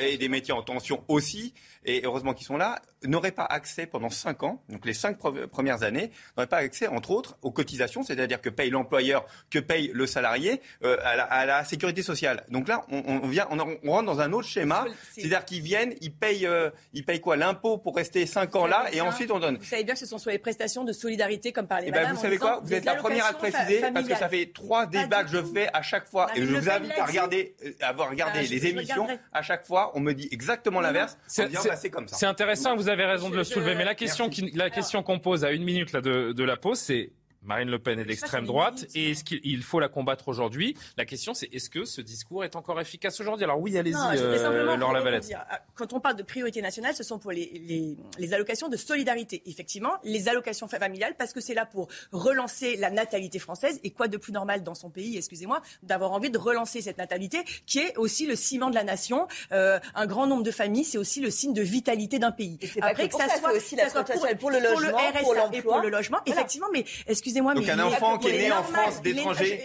et 0.00 0.18
des 0.18 0.28
métiers 0.28 0.54
en 0.54 0.62
tension 0.62 1.04
aussi, 1.06 1.54
et 1.84 2.02
heureusement 2.04 2.34
qu'ils 2.34 2.46
sont 2.46 2.56
là, 2.56 2.82
n'auraient 3.04 3.30
pas 3.30 3.44
accès 3.44 3.86
pendant 3.86 4.10
cinq 4.10 4.42
ans, 4.42 4.62
donc 4.68 4.84
les 4.86 4.94
cinq 4.94 5.18
premières 5.18 5.84
années, 5.84 6.10
n'auraient 6.36 6.48
pas 6.48 6.58
accès, 6.58 6.88
entre 6.88 7.12
autres, 7.12 7.36
aux 7.42 7.50
cotisations, 7.50 7.75
c'est-à-dire 8.02 8.40
que 8.40 8.50
paye 8.50 8.70
l'employeur, 8.70 9.26
que 9.50 9.58
paye 9.58 9.90
le 9.92 10.06
salarié, 10.06 10.60
euh, 10.84 10.96
à, 11.02 11.46
la, 11.46 11.64
sécurité 11.64 12.02
sociale. 12.02 12.44
Donc 12.50 12.68
là, 12.68 12.84
on, 12.90 13.26
vient, 13.26 13.46
on, 13.50 13.90
rentre 13.90 14.06
dans 14.06 14.20
un 14.20 14.32
autre 14.32 14.48
schéma, 14.48 14.84
c'est-à-dire 15.12 15.44
qu'ils 15.44 15.62
viennent, 15.62 15.94
ils 16.00 16.12
payent, 16.12 16.46
euh, 16.46 16.70
ils 16.92 17.04
payent 17.04 17.20
quoi? 17.20 17.36
L'impôt 17.36 17.78
pour 17.78 17.96
rester 17.96 18.26
cinq 18.26 18.54
ans 18.56 18.66
là, 18.66 18.86
et 18.92 19.00
ensuite 19.00 19.30
on 19.30 19.38
donne. 19.38 19.56
Vous 19.56 19.64
savez 19.64 19.84
bien 19.84 19.94
que 19.94 20.00
ce 20.00 20.06
sont 20.06 20.18
soit 20.18 20.32
les 20.32 20.38
prestations 20.38 20.84
de 20.84 20.92
solidarité, 20.92 21.52
comme 21.52 21.66
par 21.66 21.80
les 21.80 21.88
eh 21.88 21.90
ben, 21.90 22.12
Vous 22.12 22.20
savez 22.20 22.38
quoi? 22.38 22.60
Vous 22.62 22.72
êtes 22.72 22.84
la 22.84 22.96
première 22.96 23.26
à 23.26 23.32
préciser, 23.32 23.82
parce 23.92 24.06
que 24.06 24.16
ça 24.16 24.28
fait 24.28 24.50
trois 24.52 24.86
débats 24.86 25.24
que 25.24 25.30
je 25.30 25.42
fais 25.42 25.68
à 25.72 25.82
chaque 25.82 26.08
fois, 26.08 26.28
et 26.34 26.42
je 26.42 26.54
vous 26.54 26.70
invite 26.70 26.92
à 26.98 27.04
regarder, 27.04 27.54
euh, 27.64 27.72
à 27.80 27.88
avoir 27.88 28.10
regardé 28.10 28.40
ah, 28.42 28.48
les 28.48 28.66
émissions. 28.66 29.06
À 29.32 29.42
chaque 29.42 29.66
fois, 29.66 29.92
on 29.94 30.00
me 30.00 30.12
dit 30.12 30.28
exactement 30.30 30.80
l'inverse. 30.80 31.16
C'est 31.26 31.90
comme 31.90 32.08
ça. 32.08 32.16
C'est 32.16 32.26
intéressant, 32.26 32.76
vous 32.76 32.88
avez 32.88 33.04
raison 33.04 33.30
de 33.30 33.36
le 33.36 33.44
soulever, 33.44 33.74
mais 33.74 33.84
la 33.84 33.94
question, 33.94 34.30
la 34.54 34.70
question 34.70 35.02
qu'on 35.02 35.18
pose 35.18 35.44
à 35.44 35.52
une 35.52 35.64
minute 35.64 35.92
là, 35.92 36.00
de, 36.00 36.32
de 36.32 36.44
la 36.44 36.56
pause, 36.56 36.78
c'est 36.78 37.10
Marine 37.46 37.70
Le 37.70 37.78
Pen 37.78 37.98
est 37.98 38.04
d'extrême 38.04 38.44
droite 38.44 38.86
et 38.94 39.12
est-ce 39.12 39.24
qu'il 39.24 39.62
faut 39.62 39.80
la 39.80 39.88
combattre 39.88 40.28
aujourd'hui? 40.28 40.76
La 40.96 41.04
question 41.04 41.32
c'est 41.32 41.48
est-ce 41.54 41.70
que 41.70 41.84
ce 41.84 42.00
discours 42.00 42.44
est 42.44 42.56
encore 42.56 42.80
efficace 42.80 43.20
aujourd'hui? 43.20 43.44
Alors 43.44 43.60
oui, 43.60 43.78
allez-y, 43.78 43.94
euh, 43.94 44.76
Laure 44.76 44.92
Lavalette. 44.92 45.30
Euh, 45.30 45.56
quand 45.74 45.92
on 45.92 46.00
parle 46.00 46.16
de 46.16 46.22
priorité 46.22 46.60
nationale, 46.60 46.94
ce 46.94 47.04
sont 47.04 47.18
pour 47.18 47.30
les, 47.32 47.96
les, 48.18 48.34
allocations 48.34 48.68
de 48.68 48.76
solidarité. 48.76 49.42
Effectivement, 49.46 49.92
les 50.02 50.28
allocations 50.28 50.66
familiales 50.66 51.14
parce 51.16 51.32
que 51.32 51.40
c'est 51.40 51.54
là 51.54 51.66
pour 51.66 51.88
relancer 52.12 52.76
la 52.76 52.90
natalité 52.90 53.38
française 53.38 53.80
et 53.84 53.90
quoi 53.90 54.08
de 54.08 54.16
plus 54.16 54.32
normal 54.32 54.62
dans 54.62 54.74
son 54.74 54.90
pays, 54.90 55.16
excusez-moi, 55.16 55.62
d'avoir 55.82 56.12
envie 56.12 56.30
de 56.30 56.38
relancer 56.38 56.80
cette 56.80 56.98
natalité 56.98 57.44
qui 57.66 57.78
est 57.78 57.96
aussi 57.96 58.26
le 58.26 58.34
ciment 58.34 58.70
de 58.70 58.74
la 58.74 58.84
nation. 58.84 59.28
Euh, 59.52 59.78
un 59.94 60.06
grand 60.06 60.26
nombre 60.26 60.42
de 60.42 60.50
familles, 60.50 60.84
c'est 60.84 60.98
aussi 60.98 61.20
le 61.20 61.30
signe 61.30 61.52
de 61.52 61.62
vitalité 61.62 62.18
d'un 62.18 62.32
pays. 62.32 62.58
Après 62.80 63.08
que, 63.08 63.14
ça, 63.14 63.28
soit 63.38 63.52
aussi 63.52 63.76
la 63.76 63.86
pour, 63.86 64.04
pour, 64.38 64.50
le 64.50 64.58
logement, 64.58 64.98
pour, 65.20 65.34
le 65.34 65.40
RSA 65.40 65.56
et 65.56 65.62
pour 65.62 65.78
le 65.78 65.88
logement, 65.88 66.18
effectivement. 66.26 66.68
Mais 66.72 66.84
excusez 67.06 67.35
donc 67.40 67.68
un 67.68 67.78
enfant 67.80 68.18
qui 68.18 68.28
est 68.28 68.38
né 68.38 68.52
en 68.52 68.62
France 68.62 69.02
d'étranger, 69.02 69.62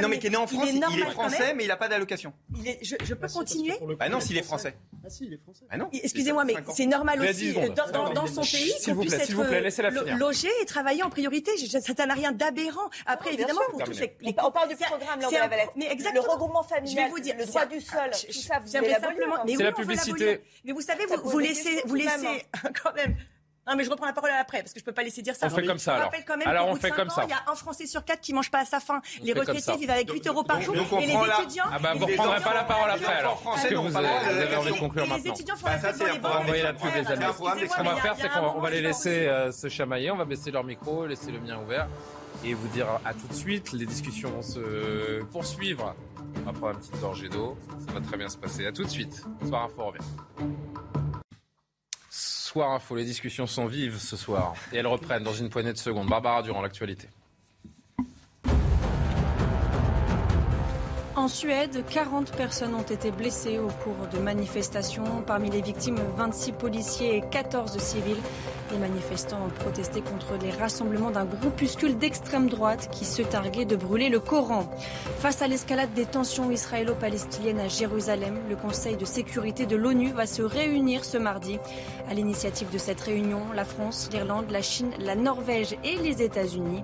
non 0.00 0.08
mais 0.08 0.18
qui 0.18 0.26
est 0.26 0.30
né 0.30 0.36
en 0.36 0.46
France, 0.46 0.68
il 0.70 1.00
est 1.00 1.10
français, 1.10 1.54
mais 1.54 1.64
il 1.64 1.68
n'a 1.68 1.76
pas 1.76 1.88
d'allocation. 1.88 2.32
Je 2.82 3.14
peux 3.14 3.28
continuer 3.28 3.74
Ah 4.00 4.08
non, 4.08 4.20
s'il 4.20 4.36
est 4.36 4.42
français. 4.42 4.74
Ah 5.04 5.10
si, 5.10 5.24
il 5.26 5.34
est 5.34 5.38
français. 5.38 5.64
Ah 5.70 5.76
non. 5.76 5.88
Excusez-moi, 5.92 6.44
mais 6.44 6.54
c'est 6.74 6.86
normal 6.86 7.20
aussi 7.20 7.52
dans 7.52 8.26
son 8.26 8.42
pays 8.42 8.72
qu'on 8.84 8.96
puisse 8.96 9.14
être 9.14 10.18
logé 10.18 10.48
et 10.62 10.64
travailler 10.64 11.02
en 11.02 11.10
priorité. 11.10 11.50
Ça 11.56 12.06
n'a 12.06 12.14
rien 12.14 12.32
d'aberrant. 12.32 12.90
Après, 13.06 13.34
évidemment, 13.34 13.60
pour 13.70 13.82
tous 13.84 13.98
les, 14.00 14.16
on 14.42 14.50
parle 14.50 14.68
du 14.68 14.76
programme 14.76 15.20
là, 15.20 15.48
mais 15.76 15.86
exactement. 15.90 16.24
Le 16.24 16.30
regroupement 16.30 16.62
familial, 16.62 16.90
je 16.90 16.96
vais 16.96 17.08
vous 17.08 17.20
dire, 17.20 17.34
le 17.38 17.46
droit 17.46 17.66
du 17.66 17.80
sol, 17.80 18.10
tout 18.10 18.32
ça, 18.32 18.58
vous 18.60 18.68
simplement. 18.68 19.36
C'est 19.46 19.62
la 19.62 19.72
publicité. 19.72 20.40
Mais 20.64 20.72
vous 20.72 20.80
savez, 20.80 21.04
vous 21.06 21.38
laissez, 21.38 21.82
vous 21.84 21.94
laissez 21.94 22.46
quand 22.82 22.94
même 22.94 23.16
non, 23.68 23.76
mais 23.76 23.84
je 23.84 23.90
reprends 23.90 24.06
la 24.06 24.12
parole 24.12 24.30
après 24.30 24.62
parce 24.62 24.72
que 24.72 24.80
je 24.80 24.84
peux 24.84 24.92
pas 24.92 25.02
laisser 25.02 25.22
dire 25.22 25.34
ça. 25.34 25.46
On 25.46 25.50
fait 25.50 25.64
comme 25.64 25.78
ça. 25.78 25.96
alors. 25.96 26.12
Quand 26.26 26.36
même 26.36 26.48
alors 26.48 26.68
on 26.68 26.76
fait 26.76 26.90
comme 26.90 27.10
ça. 27.10 27.24
Il 27.24 27.30
y 27.30 27.32
a 27.32 27.42
un 27.50 27.54
Français 27.54 27.86
sur 27.86 28.04
quatre 28.04 28.20
qui 28.20 28.32
mange 28.32 28.50
pas 28.50 28.60
à 28.60 28.64
sa 28.64 28.80
faim. 28.80 29.00
les 29.22 29.32
retraités 29.32 29.76
vivent 29.76 29.90
avec 29.90 30.10
8 30.10 30.26
euros 30.28 30.42
par 30.42 30.60
jour 30.60 30.74
et 31.00 31.06
les 31.06 31.12
étudiants. 31.12 31.64
Ah 31.70 31.78
bah 31.78 31.92
vous 31.94 32.06
reprendrez 32.06 32.40
pas 32.40 32.54
la 32.54 32.64
parole 32.64 32.90
après 32.90 33.14
alors. 33.14 33.40
Parce 33.42 33.66
que 33.66 33.74
vous 33.74 33.96
avez 33.96 34.56
envie 34.56 34.72
de 34.72 34.78
conclure 34.78 35.06
maintenant. 35.06 35.24
Les 35.24 35.30
étudiants 35.30 35.56
font 35.56 35.66
la 35.66 35.78
fête 35.78 35.96
On 36.16 36.28
va 36.28 36.40
envoyer 36.40 36.62
la 36.62 36.72
pub 36.72 36.94
les 36.94 37.06
amis. 37.06 37.24
Ce 37.32 37.76
qu'on 37.76 37.84
va 37.84 37.96
faire, 37.96 38.16
c'est 38.18 38.28
qu'on 38.28 38.60
va 38.60 38.70
les 38.70 38.80
laisser 38.80 39.26
euh, 39.26 39.52
se 39.52 39.68
chamailler. 39.68 40.10
On 40.10 40.16
va 40.16 40.24
baisser 40.24 40.50
leur 40.50 40.64
micro, 40.64 41.06
laisser 41.06 41.30
le 41.30 41.40
mien 41.40 41.58
ouvert 41.62 41.88
et 42.44 42.54
vous 42.54 42.68
dire 42.68 42.86
à 43.04 43.12
tout 43.14 43.26
de 43.28 43.34
suite. 43.34 43.72
Les 43.72 43.86
discussions 43.86 44.30
vont 44.30 44.42
se 44.42 45.22
poursuivre. 45.24 45.94
On 46.42 46.52
va 46.52 46.52
prendre 46.52 46.74
une 46.74 46.78
petite 46.78 47.00
gorgée 47.00 47.28
d'eau. 47.28 47.56
Ça 47.86 47.92
va 47.94 48.00
très 48.00 48.16
bien 48.16 48.28
se 48.28 48.36
passer. 48.36 48.66
À 48.66 48.72
tout 48.72 48.84
de 48.84 48.88
suite. 48.88 49.24
Soir 49.46 49.64
Info 49.64 49.86
revient. 49.86 50.04
Info, 52.66 52.96
les 52.96 53.04
discussions 53.04 53.46
sont 53.46 53.66
vives 53.66 53.98
ce 53.98 54.16
soir 54.16 54.54
et 54.72 54.78
elles 54.78 54.86
reprennent 54.86 55.22
dans 55.22 55.32
une 55.32 55.48
poignée 55.48 55.72
de 55.72 55.78
secondes. 55.78 56.08
Barbara 56.08 56.42
durant 56.42 56.62
l'actualité. 56.62 57.08
En 61.18 61.26
Suède, 61.26 61.84
40 61.90 62.30
personnes 62.36 62.74
ont 62.74 62.82
été 62.82 63.10
blessées 63.10 63.58
au 63.58 63.66
cours 63.66 64.06
de 64.12 64.18
manifestations. 64.18 65.22
Parmi 65.26 65.50
les 65.50 65.60
victimes, 65.60 65.98
26 66.16 66.52
policiers 66.52 67.16
et 67.16 67.22
14 67.28 67.76
civils. 67.78 68.22
Les 68.70 68.78
manifestants 68.78 69.46
ont 69.46 69.48
protesté 69.48 70.02
contre 70.02 70.34
les 70.42 70.50
rassemblements 70.50 71.10
d'un 71.10 71.24
groupuscule 71.24 71.96
d'extrême 71.96 72.50
droite 72.50 72.90
qui 72.92 73.06
se 73.06 73.22
targuait 73.22 73.64
de 73.64 73.76
brûler 73.76 74.10
le 74.10 74.20
Coran. 74.20 74.68
Face 75.20 75.40
à 75.40 75.48
l'escalade 75.48 75.92
des 75.94 76.04
tensions 76.04 76.50
israélo-palestiniennes 76.50 77.60
à 77.60 77.68
Jérusalem, 77.68 78.38
le 78.48 78.56
Conseil 78.56 78.96
de 78.96 79.06
sécurité 79.06 79.64
de 79.64 79.74
l'ONU 79.74 80.12
va 80.12 80.26
se 80.26 80.42
réunir 80.42 81.06
ce 81.06 81.16
mardi. 81.16 81.58
À 82.10 82.14
l'initiative 82.14 82.70
de 82.70 82.76
cette 82.76 83.00
réunion, 83.00 83.40
la 83.54 83.64
France, 83.64 84.10
l'Irlande, 84.12 84.50
la 84.50 84.60
Chine, 84.60 84.90
la 84.98 85.14
Norvège 85.14 85.74
et 85.82 85.96
les 85.96 86.20
États-Unis. 86.22 86.82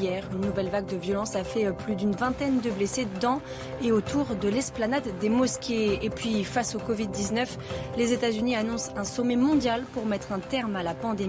Hier, 0.00 0.24
une 0.32 0.42
nouvelle 0.42 0.68
vague 0.68 0.86
de 0.86 0.96
violence 0.96 1.34
a 1.34 1.44
fait 1.44 1.72
plus 1.72 1.96
d'une 1.96 2.12
vingtaine 2.12 2.60
de 2.60 2.70
blessés 2.70 3.06
dans 3.20 3.40
et 3.82 3.90
autour 3.90 4.26
de 4.40 4.48
l'esplanade 4.48 5.08
des 5.20 5.30
mosquées. 5.30 5.98
Et 6.02 6.10
puis, 6.10 6.44
face 6.44 6.74
au 6.74 6.78
Covid-19, 6.78 7.46
les 7.96 8.12
États-Unis 8.12 8.54
annoncent 8.54 8.92
un 8.96 9.04
sommet 9.04 9.36
mondial 9.36 9.84
pour 9.94 10.04
mettre 10.04 10.32
un 10.32 10.38
terme 10.38 10.76
à 10.76 10.82
la 10.82 10.94
pandémie 10.94 11.21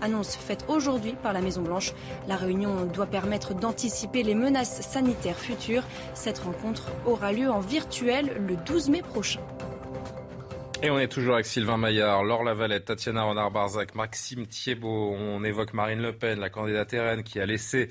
annonce 0.00 0.36
faite 0.36 0.64
aujourd'hui 0.68 1.14
par 1.22 1.32
la 1.32 1.40
Maison-Blanche. 1.40 1.92
La 2.26 2.36
réunion 2.36 2.84
doit 2.84 3.06
permettre 3.06 3.54
d'anticiper 3.54 4.22
les 4.22 4.34
menaces 4.34 4.82
sanitaires 4.82 5.38
futures. 5.38 5.84
Cette 6.14 6.38
rencontre 6.38 6.88
aura 7.06 7.32
lieu 7.32 7.50
en 7.50 7.60
virtuel 7.60 8.32
le 8.46 8.56
12 8.56 8.90
mai 8.90 9.02
prochain. 9.02 9.40
Et 10.80 10.90
on 10.90 10.98
est 11.00 11.08
toujours 11.08 11.34
avec 11.34 11.46
Sylvain 11.46 11.76
Maillard, 11.76 12.22
Laure 12.22 12.44
Lavalette, 12.44 12.84
Tatiana 12.84 13.24
Renard-Barzac, 13.24 13.96
Maxime 13.96 14.46
Thiebaud. 14.46 15.12
On 15.18 15.42
évoque 15.42 15.72
Marine 15.72 16.00
Le 16.00 16.12
Pen, 16.12 16.38
la 16.38 16.50
candidate 16.50 16.92
RN 16.92 17.24
qui 17.24 17.40
a 17.40 17.46
laissé 17.46 17.88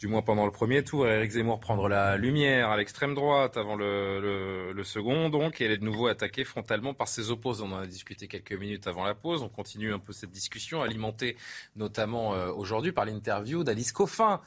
du 0.00 0.08
moins 0.08 0.22
pendant 0.22 0.46
le 0.46 0.50
premier 0.50 0.82
tour, 0.82 1.06
Éric 1.06 1.32
Zemmour 1.32 1.60
prendre 1.60 1.86
la 1.86 2.16
lumière 2.16 2.70
à 2.70 2.78
l'extrême 2.78 3.14
droite 3.14 3.58
avant 3.58 3.76
le, 3.76 4.72
second, 4.82 5.28
donc, 5.28 5.60
et 5.60 5.66
elle 5.66 5.72
est 5.72 5.76
de 5.76 5.84
nouveau 5.84 6.06
attaquée 6.06 6.42
frontalement 6.42 6.94
par 6.94 7.06
ses 7.06 7.30
opposants. 7.30 7.68
On 7.70 7.74
en 7.74 7.80
a 7.80 7.86
discuté 7.86 8.26
quelques 8.26 8.54
minutes 8.54 8.86
avant 8.86 9.04
la 9.04 9.14
pause. 9.14 9.42
On 9.42 9.50
continue 9.50 9.92
un 9.92 9.98
peu 9.98 10.14
cette 10.14 10.30
discussion, 10.30 10.80
alimentée 10.80 11.36
notamment 11.76 12.32
euh, 12.32 12.50
aujourd'hui 12.50 12.92
par 12.92 13.04
l'interview 13.04 13.62
d'Alice 13.62 13.92
Coffin, 13.92 14.40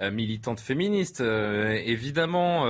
euh, 0.00 0.12
militante 0.12 0.60
féministe, 0.60 1.22
euh, 1.22 1.72
évidemment, 1.84 2.60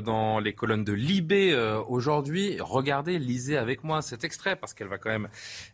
dans 0.00 0.38
les 0.38 0.54
colonnes 0.54 0.84
de 0.84 0.94
Libé 0.94 1.54
aujourd'hui. 1.88 2.56
Regardez, 2.58 3.18
lisez 3.18 3.58
avec 3.58 3.84
moi 3.84 4.00
extrait, 4.24 4.56
parce 4.56 4.74
qu'elle 4.74 4.88
va 4.88 4.98
quand 4.98 5.10
même 5.10 5.28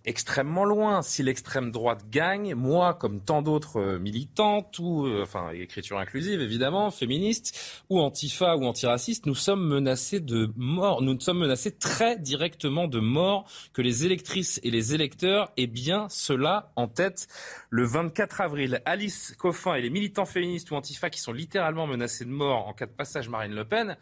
extrêmement 0.05 0.65
loin. 0.65 1.03
Si 1.03 1.23
l'extrême 1.23 1.71
droite 1.71 2.05
gagne, 2.11 2.55
moi, 2.55 2.95
comme 2.95 3.21
tant 3.21 3.43
d'autres 3.43 3.99
militantes, 3.99 4.79
ou, 4.79 5.09
enfin, 5.23 5.51
écriture 5.51 5.99
inclusive, 5.99 6.41
évidemment, 6.41 6.91
féministe, 6.91 7.85
ou 7.89 8.01
antifa 8.01 8.57
ou 8.57 8.65
antiraciste, 8.65 9.27
nous 9.27 9.35
sommes 9.35 9.67
menacés 9.67 10.21
de 10.21 10.53
mort. 10.57 11.03
Nous 11.03 11.19
sommes 11.21 11.39
menacés 11.39 11.73
très 11.73 12.19
directement 12.19 12.89
de 12.89 13.01
mort 13.01 13.51
que 13.73 13.83
les 13.83 14.05
électrices 14.05 14.61
et 14.63 14.71
les 14.71 14.95
électeurs 14.95 15.53
aient 15.57 15.67
bien 15.67 16.09
cela 16.09 16.73
en 16.77 16.89
tête. 16.89 17.29
Le 17.71 17.85
24 17.85 18.41
avril, 18.41 18.83
Alice 18.85 19.35
Coffin 19.39 19.75
et 19.75 19.83
les 19.83 19.91
militants 19.91 20.27
féministes 20.27 20.71
ou 20.71 20.75
antifa 20.75 21.11
qui 21.11 21.21
sont 21.21 21.33
littéralement 21.33 21.87
menacés 21.87 22.25
de 22.25 22.31
mort 22.31 22.69
en 22.69 22.73
cas 22.73 22.87
de 22.87 22.93
passage 22.93 23.29
Marine 23.29 23.55
Le 23.55 23.65
Pen, 23.65 23.97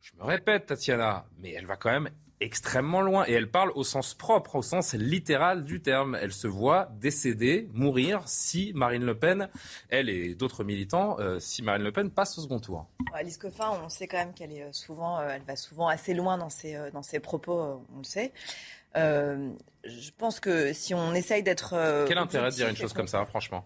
je 0.00 0.12
me 0.18 0.24
répète, 0.24 0.66
Tatiana, 0.66 1.26
mais 1.38 1.52
elle 1.52 1.66
va 1.66 1.76
quand 1.76 1.90
même 1.90 2.10
extrêmement 2.40 3.00
loin. 3.00 3.24
Et 3.26 3.32
elle 3.32 3.50
parle 3.50 3.70
au 3.74 3.84
sens 3.84 4.14
propre, 4.14 4.56
au 4.56 4.62
sens 4.62 4.94
littéral 4.94 5.64
du 5.64 5.80
terme. 5.80 6.16
Elle 6.20 6.32
se 6.32 6.46
voit 6.46 6.88
décéder, 7.00 7.68
mourir, 7.72 8.22
si 8.26 8.72
Marine 8.74 9.04
Le 9.04 9.18
Pen, 9.18 9.48
elle 9.88 10.08
et 10.08 10.34
d'autres 10.34 10.64
militants, 10.64 11.18
euh, 11.18 11.38
si 11.40 11.62
Marine 11.62 11.82
Le 11.82 11.92
Pen 11.92 12.10
passe 12.10 12.38
au 12.38 12.42
second 12.42 12.60
tour. 12.60 12.86
Alice 13.12 13.38
Coffin, 13.38 13.70
on 13.84 13.88
sait 13.88 14.06
quand 14.06 14.18
même 14.18 14.34
qu'elle 14.34 14.52
est 14.52 14.62
euh, 14.62 14.72
souvent, 14.72 15.18
euh, 15.18 15.28
elle 15.30 15.42
va 15.42 15.56
souvent 15.56 15.88
assez 15.88 16.14
loin 16.14 16.38
dans 16.38 16.50
ses, 16.50 16.78
dans 16.92 17.02
ses 17.02 17.20
propos, 17.20 17.84
on 17.94 17.98
le 17.98 18.04
sait. 18.04 18.32
je 18.94 20.10
pense 20.16 20.40
que 20.40 20.72
si 20.72 20.94
on 20.94 21.14
essaye 21.14 21.42
d'être... 21.42 21.74
Quel 22.06 22.18
intérêt 22.18 22.50
de 22.50 22.54
dire 22.54 22.68
une 22.68 22.76
chose 22.76 22.92
comme 22.92 23.08
ça, 23.08 23.24
franchement? 23.24 23.64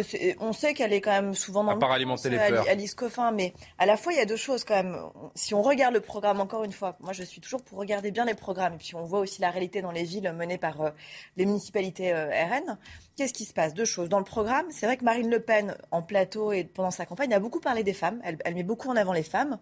Bah, 0.00 0.34
on 0.40 0.52
sait 0.52 0.74
qu'elle 0.74 0.92
est 0.92 1.00
quand 1.00 1.10
même 1.10 1.34
souvent 1.34 1.64
dans 1.64 1.72
à 1.72 1.76
part 1.76 1.92
alimenter 1.92 2.30
les 2.30 2.38
peurs. 2.38 2.66
Alice 2.68 2.94
Coffin, 2.94 3.32
mais 3.32 3.52
à 3.78 3.86
la 3.86 3.96
fois 3.96 4.12
il 4.12 4.16
y 4.16 4.22
a 4.22 4.26
deux 4.26 4.36
choses 4.36 4.64
quand 4.64 4.74
même. 4.74 4.96
Si 5.34 5.54
on 5.54 5.62
regarde 5.62 5.94
le 5.94 6.00
programme 6.00 6.40
encore 6.40 6.64
une 6.64 6.72
fois, 6.72 6.96
moi 7.00 7.12
je 7.12 7.22
suis 7.22 7.40
toujours 7.40 7.62
pour 7.62 7.78
regarder 7.78 8.10
bien 8.10 8.24
les 8.24 8.34
programmes, 8.34 8.74
et 8.74 8.78
puis 8.78 8.94
on 8.94 9.04
voit 9.04 9.20
aussi 9.20 9.40
la 9.40 9.50
réalité 9.50 9.82
dans 9.82 9.92
les 9.92 10.04
villes 10.04 10.32
menées 10.32 10.58
par 10.58 10.80
euh, 10.80 10.90
les 11.36 11.46
municipalités 11.46 12.12
euh, 12.12 12.28
RN. 12.28 12.78
Qu'est-ce 13.16 13.34
qui 13.34 13.44
se 13.44 13.52
passe? 13.52 13.74
Deux 13.74 13.84
choses. 13.84 14.08
Dans 14.08 14.18
le 14.18 14.24
programme, 14.24 14.64
c'est 14.70 14.86
vrai 14.86 14.96
que 14.96 15.04
Marine 15.04 15.28
Le 15.28 15.38
Pen, 15.38 15.76
en 15.90 16.00
plateau 16.00 16.50
et 16.52 16.64
pendant 16.64 16.90
sa 16.90 17.04
campagne, 17.04 17.34
a 17.34 17.40
beaucoup 17.40 17.60
parlé 17.60 17.84
des 17.84 17.92
femmes. 17.92 18.22
Elle, 18.24 18.54
met 18.54 18.62
beaucoup 18.62 18.88
en 18.88 18.96
avant 18.96 19.12
les 19.12 19.22
femmes. 19.22 19.58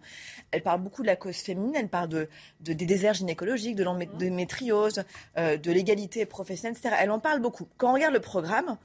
Elle 0.51 0.63
parle 0.63 0.79
beaucoup 0.79 1.01
de 1.01 1.07
la 1.07 1.17
cause 1.17 1.35
féminine. 1.35 1.73
Elle 1.75 1.89
parle 1.89 2.07
de, 2.07 2.29
des 2.61 2.75
déserts 2.75 3.15
gynécologiques, 3.15 3.75
de 3.75 3.83
l'endométriose, 3.83 5.03
euh, 5.37 5.57
de 5.57 5.71
l'égalité 5.71 6.25
professionnelle, 6.25 6.77
etc. 6.77 6.95
Elle 7.01 7.11
en 7.11 7.19
parle 7.19 7.41
beaucoup. 7.41 7.67
Quand 7.77 7.89
on 7.89 7.93
regarde 7.93 8.13
le 8.13 8.21
programme, 8.21 8.77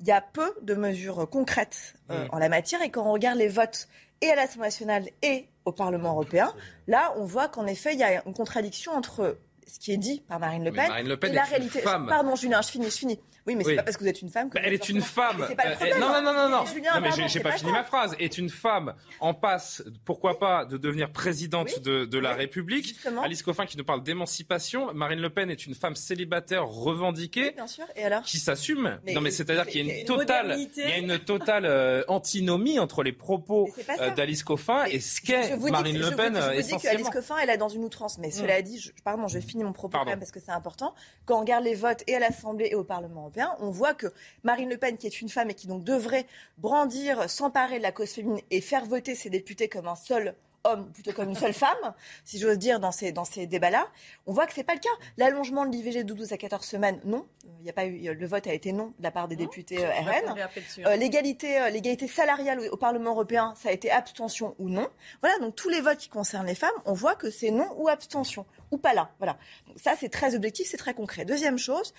il 0.00 0.06
y 0.06 0.12
a 0.12 0.20
peu 0.20 0.54
de 0.62 0.74
mesures 0.74 1.28
concrètes 1.28 1.94
euh, 2.10 2.26
en 2.30 2.38
la 2.38 2.48
matière. 2.48 2.82
Et 2.82 2.90
quand 2.90 3.04
on 3.04 3.12
regarde 3.12 3.38
les 3.38 3.48
votes 3.48 3.88
et 4.20 4.30
à 4.30 4.36
l'Assemblée 4.36 4.68
nationale 4.68 5.08
et 5.22 5.48
au 5.64 5.72
Parlement 5.72 6.10
européen, 6.10 6.52
là, 6.86 7.12
on 7.16 7.24
voit 7.24 7.48
qu'en 7.48 7.66
effet, 7.66 7.94
il 7.94 7.98
y 7.98 8.04
a 8.04 8.22
une 8.26 8.34
contradiction 8.34 8.92
entre 8.92 9.38
ce 9.66 9.78
qui 9.78 9.92
est 9.92 9.98
dit 9.98 10.22
par 10.26 10.40
Marine 10.40 10.64
Le 10.64 10.72
Pen, 10.72 10.90
et 11.22 11.32
la 11.32 11.44
réalité. 11.44 11.82
Pardon, 11.82 12.34
Julien, 12.36 12.62
je 12.62 12.68
finis, 12.68 12.86
je 12.86 12.98
finis. 12.98 13.20
Oui, 13.48 13.56
mais 13.56 13.64
c'est 13.64 13.76
pas 13.76 13.82
parce 13.82 13.96
que 13.96 14.02
vous 14.02 14.08
êtes 14.10 14.20
une 14.20 14.28
femme 14.28 14.50
que. 14.50 14.56
Bah, 14.56 14.60
elle 14.62 14.74
est 14.74 14.90
une 14.90 15.00
femme. 15.00 15.40
Euh, 15.40 15.98
non, 15.98 16.08
non, 16.12 16.20
non, 16.20 16.34
non, 16.34 16.48
non. 16.50 16.64
non 16.64 17.00
mais 17.00 17.28
j'ai 17.28 17.40
pas 17.40 17.52
fini 17.52 17.72
ma 17.72 17.82
phrase. 17.82 18.14
Est 18.18 18.36
une 18.36 18.50
femme 18.50 18.94
en 19.20 19.32
passe, 19.32 19.82
pourquoi 20.04 20.38
pas, 20.38 20.66
de 20.66 20.76
devenir 20.76 21.10
présidente 21.10 21.80
de, 21.80 22.04
de 22.04 22.18
la 22.18 22.34
République. 22.34 22.94
Alice 23.24 23.42
Coffin 23.42 23.64
qui 23.64 23.78
nous 23.78 23.84
parle 23.84 24.02
d'émancipation. 24.02 24.92
Marine 24.92 25.20
Le 25.20 25.30
Pen 25.30 25.50
est 25.50 25.64
une 25.64 25.74
femme 25.74 25.96
célibataire 25.96 26.66
revendiquée. 26.66 27.52
bien 27.52 27.66
sûr. 27.66 27.86
Et 27.96 28.04
alors 28.04 28.22
Qui 28.22 28.38
s'assume. 28.38 29.00
non, 29.14 29.22
mais 29.22 29.30
c'est-à-dire 29.30 29.66
qu'il 29.66 29.86
y 29.86 29.90
a 29.90 30.00
une 30.00 30.04
totale, 30.04 30.58
il 30.58 30.82
y 30.82 30.92
a 30.92 30.98
une 30.98 31.18
totale 31.18 31.64
euh, 31.64 32.02
antinomie 32.08 32.78
entre 32.78 33.02
les 33.02 33.12
propos 33.12 33.70
euh, 33.98 34.10
d'Alice 34.10 34.42
Coffin 34.42 34.84
et 34.84 35.00
ce 35.00 35.22
qu'est 35.22 35.56
Marine 35.70 35.98
Le 35.98 36.14
Pen. 36.14 36.34
Je 36.34 36.60
vous 36.60 36.76
dis 36.76 36.82
qu'Alice 36.82 37.08
Coffin, 37.08 37.36
elle 37.42 37.48
est 37.48 37.56
dans 37.56 37.70
une 37.70 37.84
outrance. 37.84 38.18
Mais 38.18 38.30
cela 38.30 38.60
mm. 38.60 38.62
dit, 38.62 38.92
pardon, 39.04 39.26
je 39.26 39.38
finis 39.38 39.64
mon 39.64 39.72
propos 39.72 39.96
quand 39.96 40.04
même 40.04 40.18
parce 40.18 40.32
que 40.32 40.40
c'est 40.40 40.52
important. 40.52 40.94
Quand 41.24 41.38
on 41.38 41.40
regarde 41.40 41.64
les 41.64 41.74
votes 41.74 42.04
et 42.06 42.14
à 42.14 42.18
l'Assemblée 42.18 42.68
et 42.70 42.74
au 42.74 42.84
Parlement 42.84 43.22
européen 43.22 43.37
on 43.60 43.70
voit 43.70 43.94
que 43.94 44.06
Marine 44.42 44.68
Le 44.68 44.76
Pen, 44.76 44.96
qui 44.96 45.06
est 45.06 45.20
une 45.20 45.28
femme 45.28 45.50
et 45.50 45.54
qui 45.54 45.66
donc 45.66 45.84
devrait 45.84 46.26
brandir, 46.58 47.28
s'emparer 47.30 47.78
de 47.78 47.82
la 47.82 47.92
cause 47.92 48.10
féminine 48.10 48.40
et 48.50 48.60
faire 48.60 48.84
voter 48.84 49.14
ses 49.14 49.30
députés 49.30 49.68
comme 49.68 49.88
un 49.88 49.96
seul 49.96 50.34
homme 50.64 50.90
plutôt 50.92 51.12
comme 51.12 51.28
une 51.28 51.36
seule 51.36 51.52
femme, 51.54 51.94
si 52.24 52.38
j'ose 52.38 52.58
dire, 52.58 52.80
dans 52.80 52.92
ces, 52.92 53.12
dans 53.12 53.24
ces 53.24 53.46
débats-là. 53.46 53.88
On 54.26 54.32
voit 54.32 54.46
que 54.46 54.52
ce 54.52 54.60
n'est 54.60 54.64
pas 54.64 54.74
le 54.74 54.80
cas. 54.80 54.88
L'allongement 55.16 55.66
de 55.66 55.72
l'IVG 55.72 56.04
de 56.04 56.12
12 56.14 56.32
à 56.32 56.36
14 56.36 56.64
semaines, 56.64 57.00
non. 57.04 57.26
Il 57.60 57.66
y 57.66 57.70
a 57.70 57.72
pas 57.72 57.86
eu, 57.86 58.14
le 58.14 58.26
vote 58.26 58.46
a 58.46 58.52
été 58.52 58.72
non 58.72 58.92
de 58.98 59.02
la 59.02 59.10
part 59.10 59.28
des 59.28 59.36
députés 59.36 59.84
euh, 59.84 59.90
RN. 59.90 60.38
Euh, 60.86 60.96
l'égalité, 60.96 61.58
euh, 61.58 61.70
l'égalité 61.70 62.06
salariale 62.06 62.60
au 62.70 62.76
Parlement 62.76 63.10
européen, 63.10 63.54
ça 63.56 63.70
a 63.70 63.72
été 63.72 63.90
abstention 63.90 64.54
ou 64.58 64.68
non. 64.68 64.88
Voilà, 65.20 65.38
donc 65.38 65.56
tous 65.56 65.68
les 65.68 65.80
votes 65.80 65.98
qui 65.98 66.08
concernent 66.08 66.46
les 66.46 66.54
femmes, 66.54 66.70
on 66.84 66.92
voit 66.92 67.14
que 67.14 67.30
c'est 67.30 67.50
non 67.50 67.68
ou 67.76 67.88
abstention, 67.88 68.46
ou 68.70 68.78
pas 68.78 68.94
là. 68.94 69.10
Voilà. 69.18 69.38
ça, 69.76 69.94
c'est 69.98 70.08
très 70.08 70.34
objectif, 70.34 70.68
c'est 70.70 70.76
très 70.76 70.94
concret. 70.94 71.24
Deuxième 71.24 71.58
chose, 71.58 71.94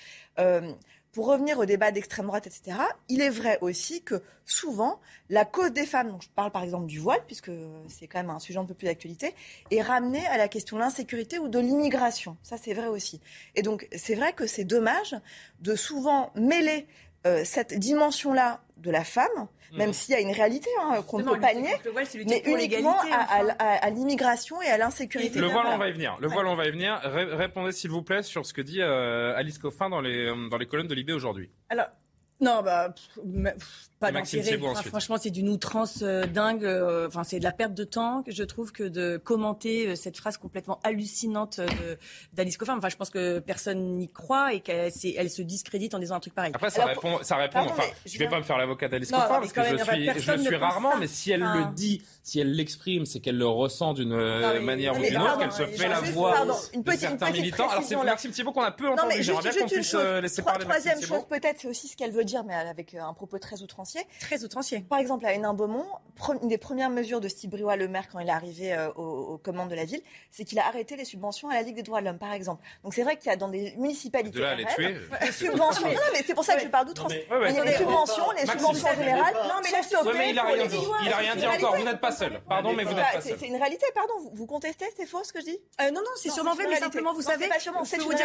pour 1.11 1.27
revenir 1.27 1.57
au 1.59 1.65
débat 1.65 1.91
d'extrême 1.91 2.27
droite, 2.27 2.47
etc., 2.47 2.77
il 3.07 3.21
est 3.21 3.29
vrai 3.29 3.57
aussi 3.61 4.01
que 4.03 4.21
souvent, 4.45 4.99
la 5.29 5.45
cause 5.45 5.71
des 5.71 5.85
femmes, 5.85 6.11
donc 6.11 6.21
je 6.23 6.29
parle 6.29 6.51
par 6.51 6.63
exemple 6.63 6.85
du 6.85 6.99
voile, 6.99 7.21
puisque 7.25 7.51
c'est 7.87 8.07
quand 8.07 8.19
même 8.19 8.29
un 8.29 8.39
sujet 8.39 8.59
un 8.59 8.65
peu 8.65 8.73
plus 8.73 8.85
d'actualité, 8.85 9.33
est 9.71 9.81
ramenée 9.81 10.25
à 10.27 10.37
la 10.37 10.47
question 10.47 10.77
de 10.77 10.81
l'insécurité 10.81 11.39
ou 11.39 11.47
de 11.47 11.59
l'immigration. 11.59 12.37
Ça, 12.43 12.57
c'est 12.57 12.73
vrai 12.73 12.87
aussi. 12.87 13.21
Et 13.55 13.61
donc, 13.61 13.87
c'est 13.95 14.15
vrai 14.15 14.33
que 14.33 14.47
c'est 14.47 14.63
dommage 14.63 15.15
de 15.61 15.75
souvent 15.75 16.31
mêler 16.35 16.87
euh, 17.25 17.41
cette 17.43 17.77
dimension-là 17.77 18.61
de 18.77 18.91
la 18.91 19.03
femme 19.03 19.47
même 19.73 19.93
s'il 19.93 20.13
y 20.13 20.17
a 20.17 20.21
une 20.21 20.31
réalité 20.31 20.69
hein, 20.81 21.01
qu'on 21.07 21.19
ne 21.19 21.23
peut 21.23 21.39
pas 21.39 21.53
nier, 21.53 21.75
mais 22.25 22.41
uniquement 22.45 22.97
à, 23.11 23.89
l'immigration 23.89 24.61
et 24.61 24.67
à 24.67 24.77
l'insécurité. 24.77 25.39
Le 25.39 25.47
voile, 25.47 25.67
on 25.67 25.77
va 25.77 25.89
y 25.89 25.91
venir. 25.91 26.17
Le 26.19 26.27
voile, 26.27 26.47
on 26.47 26.55
va 26.55 26.65
y 26.65 26.71
venir. 26.71 26.99
Répondez, 27.03 27.71
s'il 27.71 27.91
vous 27.91 28.01
plaît, 28.01 28.23
sur 28.23 28.45
ce 28.45 28.53
que 28.53 28.61
dit 28.61 28.81
euh, 28.81 29.35
Alice 29.35 29.57
Coffin 29.57 29.89
dans 29.89 30.01
les, 30.01 30.31
dans 30.49 30.57
les 30.57 30.65
colonnes 30.65 30.87
de 30.87 30.95
Libé 30.95 31.13
aujourd'hui. 31.13 31.49
Alors, 31.69 31.87
non, 32.41 32.61
bah, 32.61 32.93
pas 33.99 34.13
d'intérêt. 34.13 34.57
franchement, 34.85 35.17
c'est 35.17 35.29
d'une 35.29 35.49
outrance 35.49 35.99
euh, 36.03 36.25
dingue. 36.25 36.63
Euh, 36.63 37.07
enfin, 37.07 37.25
c'est 37.25 37.39
de 37.39 37.43
la 37.43 37.51
perte 37.51 37.73
de 37.73 37.83
temps. 37.83 38.23
Je 38.27 38.43
trouve 38.43 38.71
que 38.71 38.83
de 38.83 39.17
commenter 39.17 39.87
euh, 39.87 39.95
cette 39.95 40.15
phrase 40.15 40.37
complètement 40.37 40.79
hallucinante 40.83 41.59
d'Alice 42.33 42.57
Coffin. 42.57 42.77
Enfin, 42.77 42.87
je 42.87 42.95
pense 42.95 43.09
que 43.09 43.39
personne 43.39 43.97
n'y 43.97 44.09
croit 44.09 44.53
et 44.53 44.61
qu'elle 44.61 44.91
elle 45.17 45.29
se 45.29 45.41
discrédite 45.41 45.93
en 45.95 45.99
disant 45.99 46.15
un 46.15 46.19
truc 46.21 46.33
pareil. 46.33 46.51
Après, 46.55 46.69
ça 46.69 46.85
répond. 46.85 47.19
Ça 47.23 47.35
répond 47.35 47.59
enfin, 47.59 47.83
je 48.05 48.13
ne 48.13 48.19
vais 48.19 48.29
pas 48.29 48.37
me 48.37 48.43
faire 48.43 48.57
l'avocat 48.57 48.87
d'Alice 48.87 49.11
Coffin 49.11 49.27
parce 49.27 49.51
que 49.51 49.61
je 49.61 49.83
suis, 49.83 50.37
je 50.37 50.37
suis 50.41 50.55
rarement. 50.55 50.95
Mais 50.97 51.07
si 51.07 51.31
elle 51.31 51.41
le 51.41 51.73
dit, 51.73 52.01
si 52.23 52.39
elle 52.39 52.53
l'exprime, 52.53 53.05
c'est 53.05 53.19
qu'elle 53.19 53.37
le 53.37 53.47
ressent 53.47 53.93
d'une 53.93 54.15
manière 54.61 54.97
ou 54.97 55.03
d'une 55.03 55.17
autre, 55.17 55.39
qu'elle 55.39 55.51
se 55.51 55.65
fait 55.65 55.89
la 55.89 55.99
voix 55.99 56.45
de 56.73 56.91
certains 56.91 57.31
militants. 57.31 57.67
Alors, 57.67 57.83
c'est 57.83 57.95
Maxime 57.97 58.31
Thibault 58.31 58.53
qu'on 58.53 58.61
a 58.61 58.71
peu 58.71 58.87
entendu. 58.87 59.21
J'aimerais 59.21 59.49
bien 59.49 59.61
qu'on 59.61 59.67
puisse 59.67 59.93
laisser 59.93 60.41
parler 60.41 60.63
Troisième 60.63 61.01
chose, 61.01 61.25
peut-être, 61.27 61.59
c'est 61.59 61.67
aussi 61.67 61.89
ce 61.89 61.97
qu'elle 61.97 62.11
veut 62.11 62.23
dire, 62.29 62.43
mais 62.43 62.53
avec 62.53 62.95
un 62.95 63.13
propos 63.13 63.39
très 63.39 63.61
outrancier 63.61 64.01
Très 64.19 64.43
outrancier. 64.43 64.81
Par 64.81 64.99
exemple, 64.99 65.25
à 65.25 65.33
Hénin-Beaumont, 65.33 65.85
une 66.41 66.47
des 66.47 66.57
premières 66.57 66.89
mesures 66.89 67.21
de 67.21 67.27
Steve 67.27 67.49
Briouat, 67.49 67.75
le 67.75 67.87
maire, 67.87 68.07
quand 68.09 68.19
il 68.19 68.27
est 68.27 68.31
arrivé 68.31 68.73
euh, 68.73 68.91
aux, 68.93 69.37
commandes 69.37 69.69
de 69.69 69.75
la 69.75 69.85
ville, 69.85 70.01
c'est 70.31 70.43
qu'il 70.43 70.59
a 70.59 70.67
arrêté 70.67 70.95
les 70.95 71.05
subventions 71.05 71.49
à 71.49 71.55
la 71.55 71.61
Ligue 71.61 71.75
des 71.75 71.83
droits 71.83 72.01
de 72.01 72.05
l'homme, 72.05 72.19
par 72.19 72.33
exemple. 72.33 72.63
Donc 72.83 72.93
c'est 72.93 73.03
vrai 73.03 73.17
qu'il 73.17 73.29
y 73.29 73.33
a 73.33 73.37
dans 73.37 73.47
des 73.47 73.73
municipalités. 73.77 74.37
De 74.37 74.43
là 74.43 74.55
les 74.55 74.65
tuer. 74.65 74.95
Des 75.21 75.31
subventions. 75.31 75.87
non, 75.87 76.01
mais 76.13 76.23
c'est 76.25 76.33
pour 76.33 76.43
ça 76.43 76.55
que 76.55 76.61
je 76.61 76.67
parle 76.67 76.87
d'outrance. 76.87 77.13
il 77.13 77.55
y 77.55 77.59
a 77.59 77.65
des 77.65 77.73
subventions, 77.73 78.31
les 78.31 78.45
subventions 78.45 78.93
générales. 78.95 79.33
Non, 79.33 79.55
mais 79.63 79.71
là, 79.71 80.13
mais 80.13 80.29
il 80.29 80.35
n'a 80.35 80.43
rien 80.43 80.65
dit. 80.67 80.77
Il 81.05 81.13
a 81.13 81.17
rien 81.17 81.35
dit 81.35 81.47
encore. 81.47 81.75
Vous 81.75 81.83
n'êtes 81.85 82.01
pas 82.01 82.11
seul. 82.11 82.41
Pardon, 82.47 82.73
mais 82.73 82.83
vous 82.83 82.93
n'êtes 82.93 83.11
pas 83.13 83.21
seul. 83.21 83.37
C'est 83.39 83.47
une 83.47 83.57
réalité, 83.57 83.85
pardon. 83.95 84.13
Vous 84.33 84.45
contestez, 84.45 84.85
c'est 84.95 85.05
faux 85.05 85.23
ce 85.23 85.33
que 85.33 85.39
je 85.39 85.45
dis? 85.45 85.59
Euh, 85.81 85.91
Non, 85.91 86.01
non, 86.01 86.11
c'est 86.15 86.29
sûrement 86.29 86.55
vrai, 86.55 86.65
mais 86.69 86.77
simplement, 86.77 87.13
vous 87.13 87.21
savez, 87.21 87.49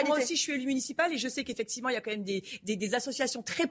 moi 0.06 0.18
aussi, 0.18 0.36
je 0.36 0.42
suis 0.42 0.52
élu 0.52 0.66
municipal 0.66 1.12
et 1.12 1.18
je 1.18 1.28
sais 1.28 1.44
qu'effectivement, 1.44 1.88
il 1.88 1.94
y 1.94 1.98
a 1.98 2.00
quand 2.00 2.10
même 2.10 2.24
des 2.24 2.94
associations 2.94 3.42
très 3.42 3.66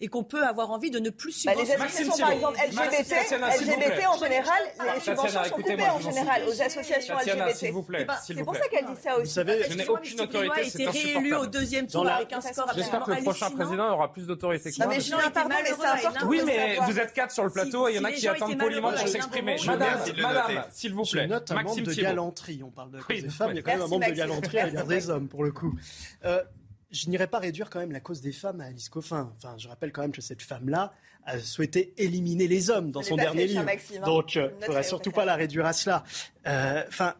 et 0.00 0.08
qu'on 0.08 0.24
peut 0.24 0.44
avoir 0.44 0.70
envie 0.70 0.90
de 0.90 0.98
ne 0.98 1.10
plus 1.10 1.44
bah, 1.44 1.52
les 1.54 1.70
associations, 1.72 2.16
par 2.18 2.32
exemple, 2.32 2.58
LGBT, 2.68 3.12
LGBT 3.60 4.06
en 4.08 4.18
général, 4.18 4.62
les 4.94 5.00
subventions 5.00 5.44
sont 5.44 5.50
coupées 5.50 5.82
en 5.82 6.00
général 6.00 6.42
aux 6.48 6.62
associations 6.62 7.14
LGBT. 7.16 7.56
s'il 7.56 7.72
vous 7.72 7.82
plaît. 7.82 8.06
C'est 8.26 8.44
pour 8.44 8.56
ça 8.56 8.68
qu'elle 8.68 8.86
dit 8.86 9.00
ça 9.02 9.16
aussi. 9.16 9.24
Vous 9.24 9.34
savez, 9.34 9.62
je 9.68 9.76
n'ai 9.76 9.88
aucune 9.88 10.20
autorité, 10.20 10.70
c'est 10.70 10.86
insupportable. 10.86 11.16
réélu 11.18 11.34
au 11.34 11.46
deuxième 11.46 11.86
tour 11.86 12.08
avec 12.08 12.32
un 12.32 12.40
score 12.40 12.72
J'espère 12.74 13.04
que 13.04 13.10
le 13.12 13.22
prochain 13.22 13.50
président 13.50 13.92
aura 13.92 14.12
plus 14.12 14.26
d'autorité 14.26 14.70
que 14.70 14.78
moi. 14.78 14.94
mais. 15.48 16.24
Oui, 16.26 16.42
mais 16.44 16.76
vous 16.86 16.98
êtes 16.98 17.12
quatre 17.12 17.32
sur 17.32 17.44
le 17.44 17.50
plateau 17.50 17.88
et 17.88 17.92
il 17.92 17.96
y 17.96 17.98
en 17.98 18.04
a 18.04 18.12
qui 18.12 18.28
attendent 18.28 18.58
poliment 18.58 18.90
pour 18.90 19.08
s'exprimer. 19.08 19.56
Madame, 19.66 20.64
s'il 20.70 20.94
vous 20.94 21.04
plaît. 21.04 21.28
Maxime 21.28 21.84
de 21.84 21.94
galanterie. 21.94 22.62
On 22.64 22.70
parle 22.70 22.90
de 22.90 22.98
des 23.08 23.28
femmes, 23.28 23.50
il 23.52 23.56
y 23.56 23.58
a 23.58 23.62
quand 23.62 23.72
même 23.72 23.82
un 23.82 23.88
manque 23.88 24.06
de 24.06 24.12
galanterie 24.12 24.58
à 24.58 24.66
l'égard 24.66 24.86
des 24.86 25.10
hommes, 25.10 25.28
pour 25.28 25.44
le 25.44 25.52
coup. 25.52 25.74
Euh, 26.88 26.94
je 26.94 27.08
n'irais 27.08 27.26
pas 27.26 27.38
réduire 27.38 27.70
quand 27.70 27.80
même 27.80 27.92
la 27.92 28.00
cause 28.00 28.20
des 28.20 28.32
femmes 28.32 28.60
à 28.60 28.66
Alice 28.66 28.88
Coffin. 28.88 29.32
Enfin, 29.36 29.56
je 29.58 29.68
rappelle 29.68 29.92
quand 29.92 30.02
même 30.02 30.12
que 30.12 30.20
cette 30.20 30.42
femme-là 30.42 30.92
a 31.24 31.38
souhaité 31.38 31.92
éliminer 31.98 32.48
les 32.48 32.70
hommes 32.70 32.90
dans 32.90 33.02
son 33.02 33.16
dernier 33.16 33.46
livre. 33.46 33.66
Hein. 33.66 34.04
Donc, 34.04 34.34
il 34.34 34.42
ne 34.42 34.64
faudrait 34.64 34.82
surtout 34.82 35.10
pas 35.10 35.24
la 35.24 35.36
réduire 35.36 35.66
à 35.66 35.72
cela. 35.72 36.04
Euh, 36.46 36.82
enfin, 36.88 37.14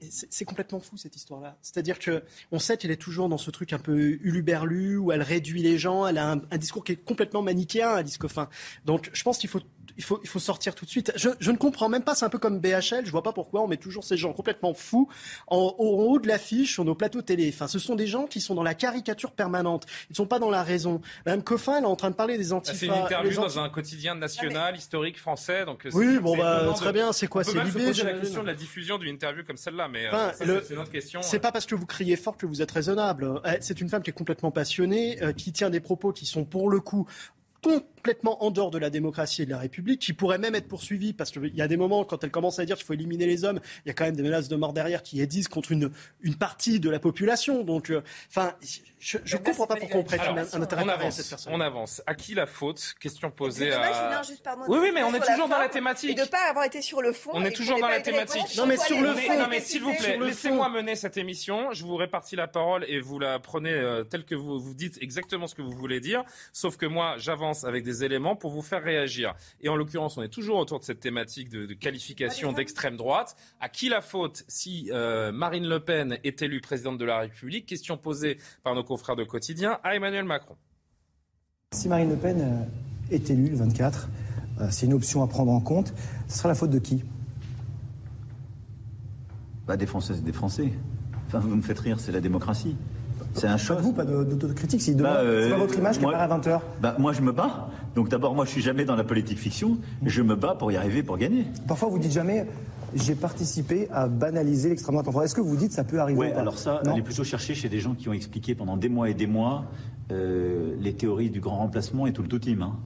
c'est 0.00 0.44
complètement 0.44 0.80
fou 0.80 0.96
cette 0.96 1.14
histoire-là. 1.14 1.56
C'est-à-dire 1.62 2.00
que 2.00 2.24
on 2.50 2.58
sait 2.58 2.76
qu'elle 2.76 2.90
est 2.90 3.00
toujours 3.00 3.28
dans 3.28 3.38
ce 3.38 3.52
truc 3.52 3.72
un 3.72 3.78
peu 3.78 4.18
uluberlu 4.22 4.96
où 4.96 5.12
elle 5.12 5.22
réduit 5.22 5.62
les 5.62 5.78
gens. 5.78 6.08
Elle 6.08 6.18
a 6.18 6.32
un, 6.32 6.42
un 6.50 6.58
discours 6.58 6.82
qui 6.82 6.92
est 6.92 6.96
complètement 6.96 7.42
manichéen, 7.42 7.90
Alice 7.90 8.18
Coffin. 8.18 8.48
Donc, 8.84 9.10
je 9.12 9.22
pense 9.22 9.38
qu'il 9.38 9.48
faut 9.48 9.60
il 9.96 10.04
faut, 10.04 10.20
il 10.22 10.28
faut 10.28 10.38
sortir 10.38 10.74
tout 10.74 10.84
de 10.84 10.90
suite. 10.90 11.12
Je, 11.16 11.28
je 11.38 11.50
ne 11.50 11.56
comprends 11.56 11.88
même 11.88 12.02
pas, 12.02 12.14
c'est 12.14 12.24
un 12.24 12.28
peu 12.28 12.38
comme 12.38 12.58
BHL, 12.60 13.04
je 13.04 13.10
vois 13.10 13.22
pas 13.22 13.32
pourquoi 13.32 13.62
on 13.62 13.68
met 13.68 13.76
toujours 13.76 14.04
ces 14.04 14.16
gens 14.16 14.32
complètement 14.32 14.74
fous 14.74 15.08
en, 15.46 15.74
haut 15.78 16.18
de 16.18 16.28
l'affiche 16.28 16.74
sur 16.74 16.84
nos 16.84 16.94
plateaux 16.94 17.22
télé. 17.22 17.50
Enfin, 17.52 17.68
ce 17.68 17.78
sont 17.78 17.94
des 17.94 18.06
gens 18.06 18.26
qui 18.26 18.40
sont 18.40 18.54
dans 18.54 18.62
la 18.62 18.74
caricature 18.74 19.32
permanente. 19.32 19.86
Ils 20.08 20.12
ne 20.12 20.16
sont 20.16 20.26
pas 20.26 20.38
dans 20.38 20.50
la 20.50 20.62
raison. 20.62 21.00
Madame 21.26 21.42
Coffin, 21.42 21.78
elle 21.78 21.84
est 21.84 21.86
en 21.86 21.96
train 21.96 22.10
de 22.10 22.16
parler 22.16 22.38
des 22.38 22.52
antifas. 22.52 22.76
C'est 22.76 22.86
une 22.86 22.92
interview 22.92 23.34
dans 23.34 23.58
un 23.58 23.68
quotidien 23.68 24.14
national, 24.14 24.76
historique 24.76 25.18
français. 25.18 25.64
Donc 25.64 25.86
oui, 25.92 26.18
bon, 26.18 26.36
bah, 26.36 26.72
très 26.76 26.92
bien, 26.92 27.12
c'est 27.12 27.26
quoi 27.26 27.44
C'est 27.44 27.62
l'idée 27.62 27.92
la 28.02 28.14
question 28.14 28.42
de 28.42 28.46
la 28.46 28.54
diffusion 28.54 28.98
d'une 28.98 29.14
interview 29.14 29.44
comme 29.44 29.56
celle-là, 29.56 29.88
mais 29.88 30.06
euh, 30.12 30.30
c'est 30.34 30.74
une 30.74 30.80
autre 30.80 30.90
question. 30.90 31.20
C'est 31.22 31.38
pas 31.38 31.52
parce 31.52 31.66
que 31.66 31.74
vous 31.74 31.86
criez 31.86 32.16
fort 32.16 32.36
que 32.36 32.46
vous 32.46 32.62
êtes 32.62 32.70
raisonnable. 32.70 33.40
Eh, 33.44 33.58
c'est 33.60 33.80
une 33.80 33.88
femme 33.88 34.02
qui 34.02 34.10
est 34.10 34.14
complètement 34.14 34.50
passionnée, 34.50 35.22
euh, 35.22 35.32
qui 35.32 35.52
tient 35.52 35.70
des 35.70 35.80
propos 35.80 36.12
qui 36.12 36.26
sont 36.26 36.44
pour 36.44 36.70
le 36.70 36.80
coup 36.80 37.06
complètement 37.62 38.42
en 38.44 38.50
dehors 38.50 38.70
de 38.70 38.78
la 38.78 38.90
démocratie 38.90 39.42
et 39.42 39.46
de 39.46 39.50
la 39.50 39.58
République, 39.58 40.00
qui 40.00 40.12
pourrait 40.12 40.38
même 40.38 40.54
être 40.54 40.68
poursuivie, 40.68 41.12
parce 41.12 41.30
qu'il 41.30 41.54
y 41.54 41.62
a 41.62 41.68
des 41.68 41.76
moments, 41.76 42.04
quand 42.04 42.24
elle 42.24 42.30
commence 42.30 42.58
à 42.58 42.64
dire 42.64 42.76
qu'il 42.76 42.86
faut 42.86 42.94
éliminer 42.94 43.26
les 43.26 43.44
hommes, 43.44 43.60
il 43.84 43.88
y 43.88 43.90
a 43.90 43.94
quand 43.94 44.04
même 44.04 44.16
des 44.16 44.22
menaces 44.22 44.48
de 44.48 44.56
mort 44.56 44.72
derrière 44.72 45.02
qui 45.02 45.24
disent 45.26 45.48
contre 45.48 45.72
une, 45.72 45.90
une 46.22 46.36
partie 46.36 46.80
de 46.80 46.88
la 46.88 46.98
population. 46.98 47.62
Donc, 47.64 47.90
euh, 47.90 48.02
enfin, 48.28 48.54
je 48.98 49.18
ne 49.18 49.42
comprends 49.42 49.66
pas 49.66 49.76
pourquoi 49.76 50.00
on 50.00 50.04
prête 50.04 50.20
un, 50.22 50.36
intérêt 50.36 50.84
on 50.84 50.88
avance, 50.88 51.18
à 51.18 51.22
cette 51.22 51.28
personne. 51.28 51.52
On 51.54 51.60
avance. 51.60 52.02
À 52.06 52.14
qui 52.14 52.34
la 52.34 52.46
faute? 52.46 52.94
Question 53.00 53.30
posée 53.30 53.72
à... 53.72 54.22
oui, 54.68 54.78
oui, 54.80 54.90
mais 54.94 55.02
on 55.02 55.14
est 55.14 55.20
toujours 55.20 55.48
dans 55.48 55.58
la 55.58 55.68
thématique. 55.68 56.10
Et 56.10 56.14
de 56.14 56.22
ne 56.22 56.26
pas 56.26 56.48
avoir 56.48 56.64
été 56.64 56.82
sur 56.82 57.02
le 57.02 57.12
fond. 57.12 57.30
On 57.34 57.44
est 57.44 57.52
toujours 57.52 57.78
dans 57.78 57.88
la 57.88 58.00
thématique. 58.00 58.56
Non, 58.56 58.66
mais 58.66 58.76
sur 58.76 59.00
le 59.00 59.14
fond. 59.14 59.38
Non, 59.38 59.46
mais 59.50 59.60
s'il 59.60 59.82
vous 59.82 59.94
plaît, 59.94 60.18
laissez-moi 60.18 60.68
mener 60.70 60.96
cette 60.96 61.16
émission. 61.16 61.72
Je 61.72 61.84
vous 61.84 61.96
répartis 61.96 62.36
la 62.36 62.46
parole 62.46 62.84
et 62.88 63.00
vous 63.00 63.18
la 63.18 63.38
prenez 63.38 63.72
euh, 63.72 64.04
telle 64.04 64.24
que 64.24 64.34
vous, 64.34 64.60
vous 64.60 64.74
dites 64.74 64.98
exactement 65.02 65.46
ce 65.46 65.54
que 65.54 65.62
vous 65.62 65.72
voulez 65.72 66.00
dire. 66.00 66.24
Sauf 66.52 66.76
que 66.76 66.86
moi, 66.86 67.16
j'avance 67.18 67.49
avec 67.64 67.84
des 67.84 68.04
éléments 68.04 68.36
pour 68.36 68.50
vous 68.50 68.62
faire 68.62 68.82
réagir. 68.82 69.34
Et 69.60 69.68
en 69.68 69.76
l'occurrence, 69.76 70.16
on 70.16 70.22
est 70.22 70.28
toujours 70.28 70.58
autour 70.58 70.78
de 70.78 70.84
cette 70.84 71.00
thématique 71.00 71.48
de, 71.48 71.72
qualification 71.74 72.52
d'extrême 72.52 72.96
droite. 72.96 73.36
À 73.60 73.68
qui 73.68 73.88
la 73.88 74.00
faute 74.00 74.44
si 74.48 74.90
euh, 74.92 75.32
Marine 75.32 75.68
Le 75.68 75.80
Pen 75.80 76.18
est 76.24 76.42
élue 76.42 76.60
présidente 76.60 76.98
de 76.98 77.04
la 77.04 77.18
République? 77.18 77.66
Question 77.66 77.96
posée 77.96 78.38
par 78.62 78.74
nos 78.74 78.84
confrères 78.84 79.16
de 79.16 79.24
quotidien 79.24 79.78
à 79.82 79.94
Emmanuel 79.94 80.24
Macron. 80.24 80.56
Si 81.72 81.88
Marine 81.88 82.10
Le 82.10 82.16
Pen 82.16 82.40
euh, 82.40 83.14
est 83.14 83.30
élue 83.30 83.50
le 83.50 83.56
24, 83.56 84.08
euh, 84.60 84.68
c'est 84.70 84.86
une 84.86 84.94
option 84.94 85.22
à 85.22 85.26
prendre 85.26 85.52
en 85.52 85.60
compte. 85.60 85.92
Ce 86.28 86.38
sera 86.38 86.48
la 86.48 86.54
faute 86.54 86.70
de 86.70 86.78
qui? 86.78 87.04
Bah, 89.66 89.76
Des 89.76 89.86
Françaises 89.86 90.18
et 90.18 90.22
des 90.22 90.32
Français. 90.32 90.72
Enfin, 91.26 91.38
vous 91.38 91.54
me 91.54 91.62
faites 91.62 91.78
rire, 91.78 92.00
c'est 92.00 92.12
la 92.12 92.20
démocratie. 92.20 92.76
C'est 93.34 93.46
un 93.46 93.56
choc. 93.56 93.76
Pas 93.76 93.82
vous, 93.82 93.92
pas 93.92 94.04
d'autocritique. 94.04 94.82
Si 94.82 94.94
demain, 94.94 95.14
bah, 95.14 95.20
c'est 95.42 95.50
pas 95.50 95.56
votre 95.56 95.78
image 95.78 95.98
qui 95.98 96.04
apparaît 96.04 96.32
à 96.32 96.38
20h. 96.38 96.60
Bah, 96.80 96.96
moi, 96.98 97.12
je 97.12 97.22
me 97.22 97.32
bats. 97.32 97.68
Donc 97.94 98.08
d'abord, 98.08 98.34
moi, 98.34 98.44
je 98.44 98.50
suis 98.50 98.62
jamais 98.62 98.84
dans 98.84 98.96
la 98.96 99.04
politique 99.04 99.38
fiction. 99.38 99.78
Je 100.04 100.22
me 100.22 100.36
bats 100.36 100.54
pour 100.54 100.70
y 100.72 100.76
arriver, 100.76 101.02
pour 101.02 101.18
gagner. 101.18 101.46
Parfois, 101.66 101.88
vous 101.88 101.98
dites 101.98 102.12
jamais. 102.12 102.46
J'ai 102.94 103.14
participé 103.14 103.88
à 103.92 104.08
banaliser 104.08 104.70
l'extrême 104.70 104.94
droite 104.94 105.06
en 105.06 105.12
France. 105.12 105.24
Est-ce 105.26 105.34
que 105.34 105.40
vous 105.40 105.56
dites 105.56 105.72
ça 105.72 105.84
peut 105.84 106.00
arriver 106.00 106.18
Oui, 106.18 106.32
alors 106.32 106.58
ça, 106.58 106.82
on 106.84 106.96
est 106.96 107.02
plutôt 107.02 107.22
chercher 107.22 107.54
chez 107.54 107.68
des 107.68 107.78
gens 107.78 107.94
qui 107.94 108.08
ont 108.08 108.12
expliqué 108.12 108.56
pendant 108.56 108.76
des 108.76 108.88
mois 108.88 109.08
et 109.08 109.14
des 109.14 109.28
mois 109.28 109.66
euh, 110.10 110.74
les 110.80 110.94
théories 110.94 111.30
du 111.30 111.40
grand 111.40 111.58
remplacement 111.58 112.08
et 112.08 112.12
tout 112.12 112.22
le 112.22 112.28
tout 112.28 112.40
team. 112.40 112.62
Hein. 112.62 112.76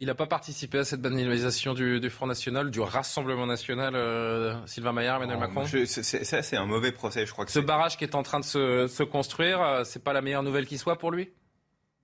Il 0.00 0.08
n'a 0.08 0.14
pas 0.14 0.26
participé 0.26 0.78
à 0.78 0.84
cette 0.84 1.00
banalisation 1.00 1.72
du, 1.72 2.10
Front 2.10 2.26
National, 2.26 2.70
du 2.70 2.80
Rassemblement 2.80 3.46
National, 3.46 3.94
euh, 3.94 4.54
Sylvain 4.66 4.92
Maillard, 4.92 5.16
Emmanuel 5.16 5.38
oh, 5.38 5.46
Macron 5.46 5.66
Ça, 5.86 6.42
c'est 6.42 6.56
un 6.56 6.66
mauvais 6.66 6.90
procès, 6.90 7.24
je 7.26 7.32
crois. 7.32 7.44
Que 7.44 7.52
Ce 7.52 7.60
barrage 7.60 7.96
qui 7.96 8.04
est 8.04 8.16
en 8.16 8.24
train 8.24 8.40
de 8.40 8.44
se, 8.44 8.88
se 8.88 9.02
construire, 9.04 9.62
euh, 9.62 9.84
c'est 9.84 10.02
pas 10.02 10.12
la 10.12 10.20
meilleure 10.20 10.42
nouvelle 10.42 10.66
qui 10.66 10.78
soit 10.78 10.98
pour 10.98 11.12
lui? 11.12 11.30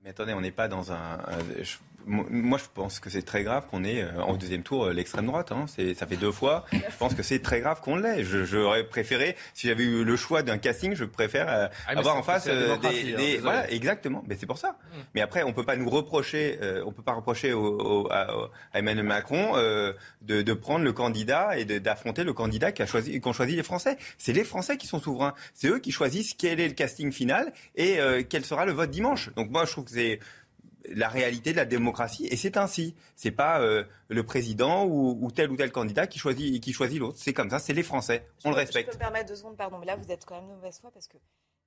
Mais 0.02 0.10
attendez, 0.10 0.32
on 0.32 0.40
n'est 0.40 0.52
pas 0.52 0.68
dans 0.68 0.92
un. 0.92 1.18
Moi, 2.06 2.58
je 2.58 2.64
pense 2.72 2.98
que 3.00 3.10
c'est 3.10 3.22
très 3.22 3.42
grave 3.42 3.66
qu'on 3.70 3.84
ait 3.84 4.02
euh, 4.02 4.22
en 4.22 4.36
deuxième 4.36 4.62
tour 4.62 4.86
euh, 4.86 4.92
l'extrême 4.92 5.26
droite. 5.26 5.52
Hein. 5.52 5.66
Ça 5.68 6.06
fait 6.06 6.16
deux 6.16 6.32
fois. 6.32 6.64
Je 6.72 6.96
pense 6.98 7.14
que 7.14 7.22
c'est 7.22 7.40
très 7.40 7.60
grave 7.60 7.80
qu'on 7.80 7.96
l'ait. 7.96 8.24
J'aurais 8.24 8.84
préféré, 8.84 9.36
si 9.54 9.68
j'avais 9.68 9.84
eu 9.84 10.04
le 10.04 10.16
choix 10.16 10.42
d'un 10.42 10.58
casting, 10.58 10.94
je 10.94 11.04
préfère 11.04 11.48
euh, 11.48 11.68
ah, 11.86 11.98
avoir 11.98 12.16
en 12.16 12.22
face 12.22 12.46
des. 12.46 13.14
des 13.14 13.36
hein, 13.36 13.40
voilà, 13.42 13.70
exactement. 13.70 14.24
Mais 14.26 14.36
c'est 14.38 14.46
pour 14.46 14.58
ça. 14.58 14.78
Hmm. 14.92 15.00
Mais 15.14 15.20
après, 15.20 15.42
on 15.42 15.52
peut 15.52 15.64
pas 15.64 15.76
nous 15.76 15.90
reprocher, 15.90 16.58
on 16.84 16.92
peut 16.92 17.02
pas 17.02 17.12
reprocher 17.12 17.52
au, 17.52 18.08
à, 18.10 18.28
Emmanuel 18.74 19.06
Macron 19.06 19.56
de, 19.56 20.42
de, 20.42 20.52
prendre 20.52 20.84
le 20.84 20.92
candidat 20.92 21.58
et 21.58 21.64
d'affronter 21.64 22.24
le 22.24 22.32
candidat 22.32 22.72
qui 22.72 22.82
a 22.82 22.86
choisi, 22.86 23.20
qu'ont 23.20 23.32
choisi 23.32 23.56
les 23.56 23.62
Français. 23.62 23.96
C'est 24.18 24.32
les 24.32 24.44
Français 24.44 24.76
qui 24.76 24.86
sont 24.86 25.00
souverains. 25.00 25.34
C'est 25.54 25.68
eux 25.68 25.78
qui 25.78 25.92
choisissent 25.92 26.34
quel 26.34 26.60
est 26.60 26.68
le 26.68 26.74
casting 26.74 27.12
final 27.12 27.52
et 27.76 27.98
quel 28.28 28.44
sera 28.44 28.64
le 28.64 28.72
vote 28.72 28.90
dimanche. 28.90 29.30
Donc 29.34 29.50
moi, 29.50 29.64
je 29.64 29.72
trouve 29.72 29.84
c'est 29.90 30.20
la 30.90 31.08
réalité 31.08 31.52
de 31.52 31.56
la 31.56 31.64
démocratie 31.64 32.26
et 32.26 32.36
c'est 32.36 32.56
ainsi. 32.56 32.94
C'est 33.16 33.30
pas 33.30 33.60
euh, 33.60 33.84
le 34.08 34.22
président 34.24 34.86
ou, 34.86 35.30
tel 35.30 35.50
ou 35.50 35.56
tel 35.56 35.72
candidat 35.72 36.06
qui 36.06 36.18
choisit 36.18 36.62
qui 36.62 36.72
choisit 36.72 36.98
l'autre. 36.98 37.18
C'est 37.18 37.32
comme 37.32 37.50
ça. 37.50 37.58
C'est 37.58 37.72
les 37.72 37.82
Français. 37.82 38.26
On 38.44 38.50
le 38.50 38.56
respecte. 38.56 38.92
Je 38.92 38.98
peux 38.98 39.04
me 39.04 39.10
permettre 39.10 39.28
deux 39.28 39.36
secondes, 39.36 39.56
pardon, 39.56 39.78
mais 39.78 39.86
là 39.86 39.96
vous 39.96 40.10
êtes 40.10 40.24
quand 40.24 40.36
même 40.36 40.48
de 40.48 40.54
mauvaise 40.54 40.78
foi 40.78 40.90
parce 40.92 41.08
que 41.08 41.16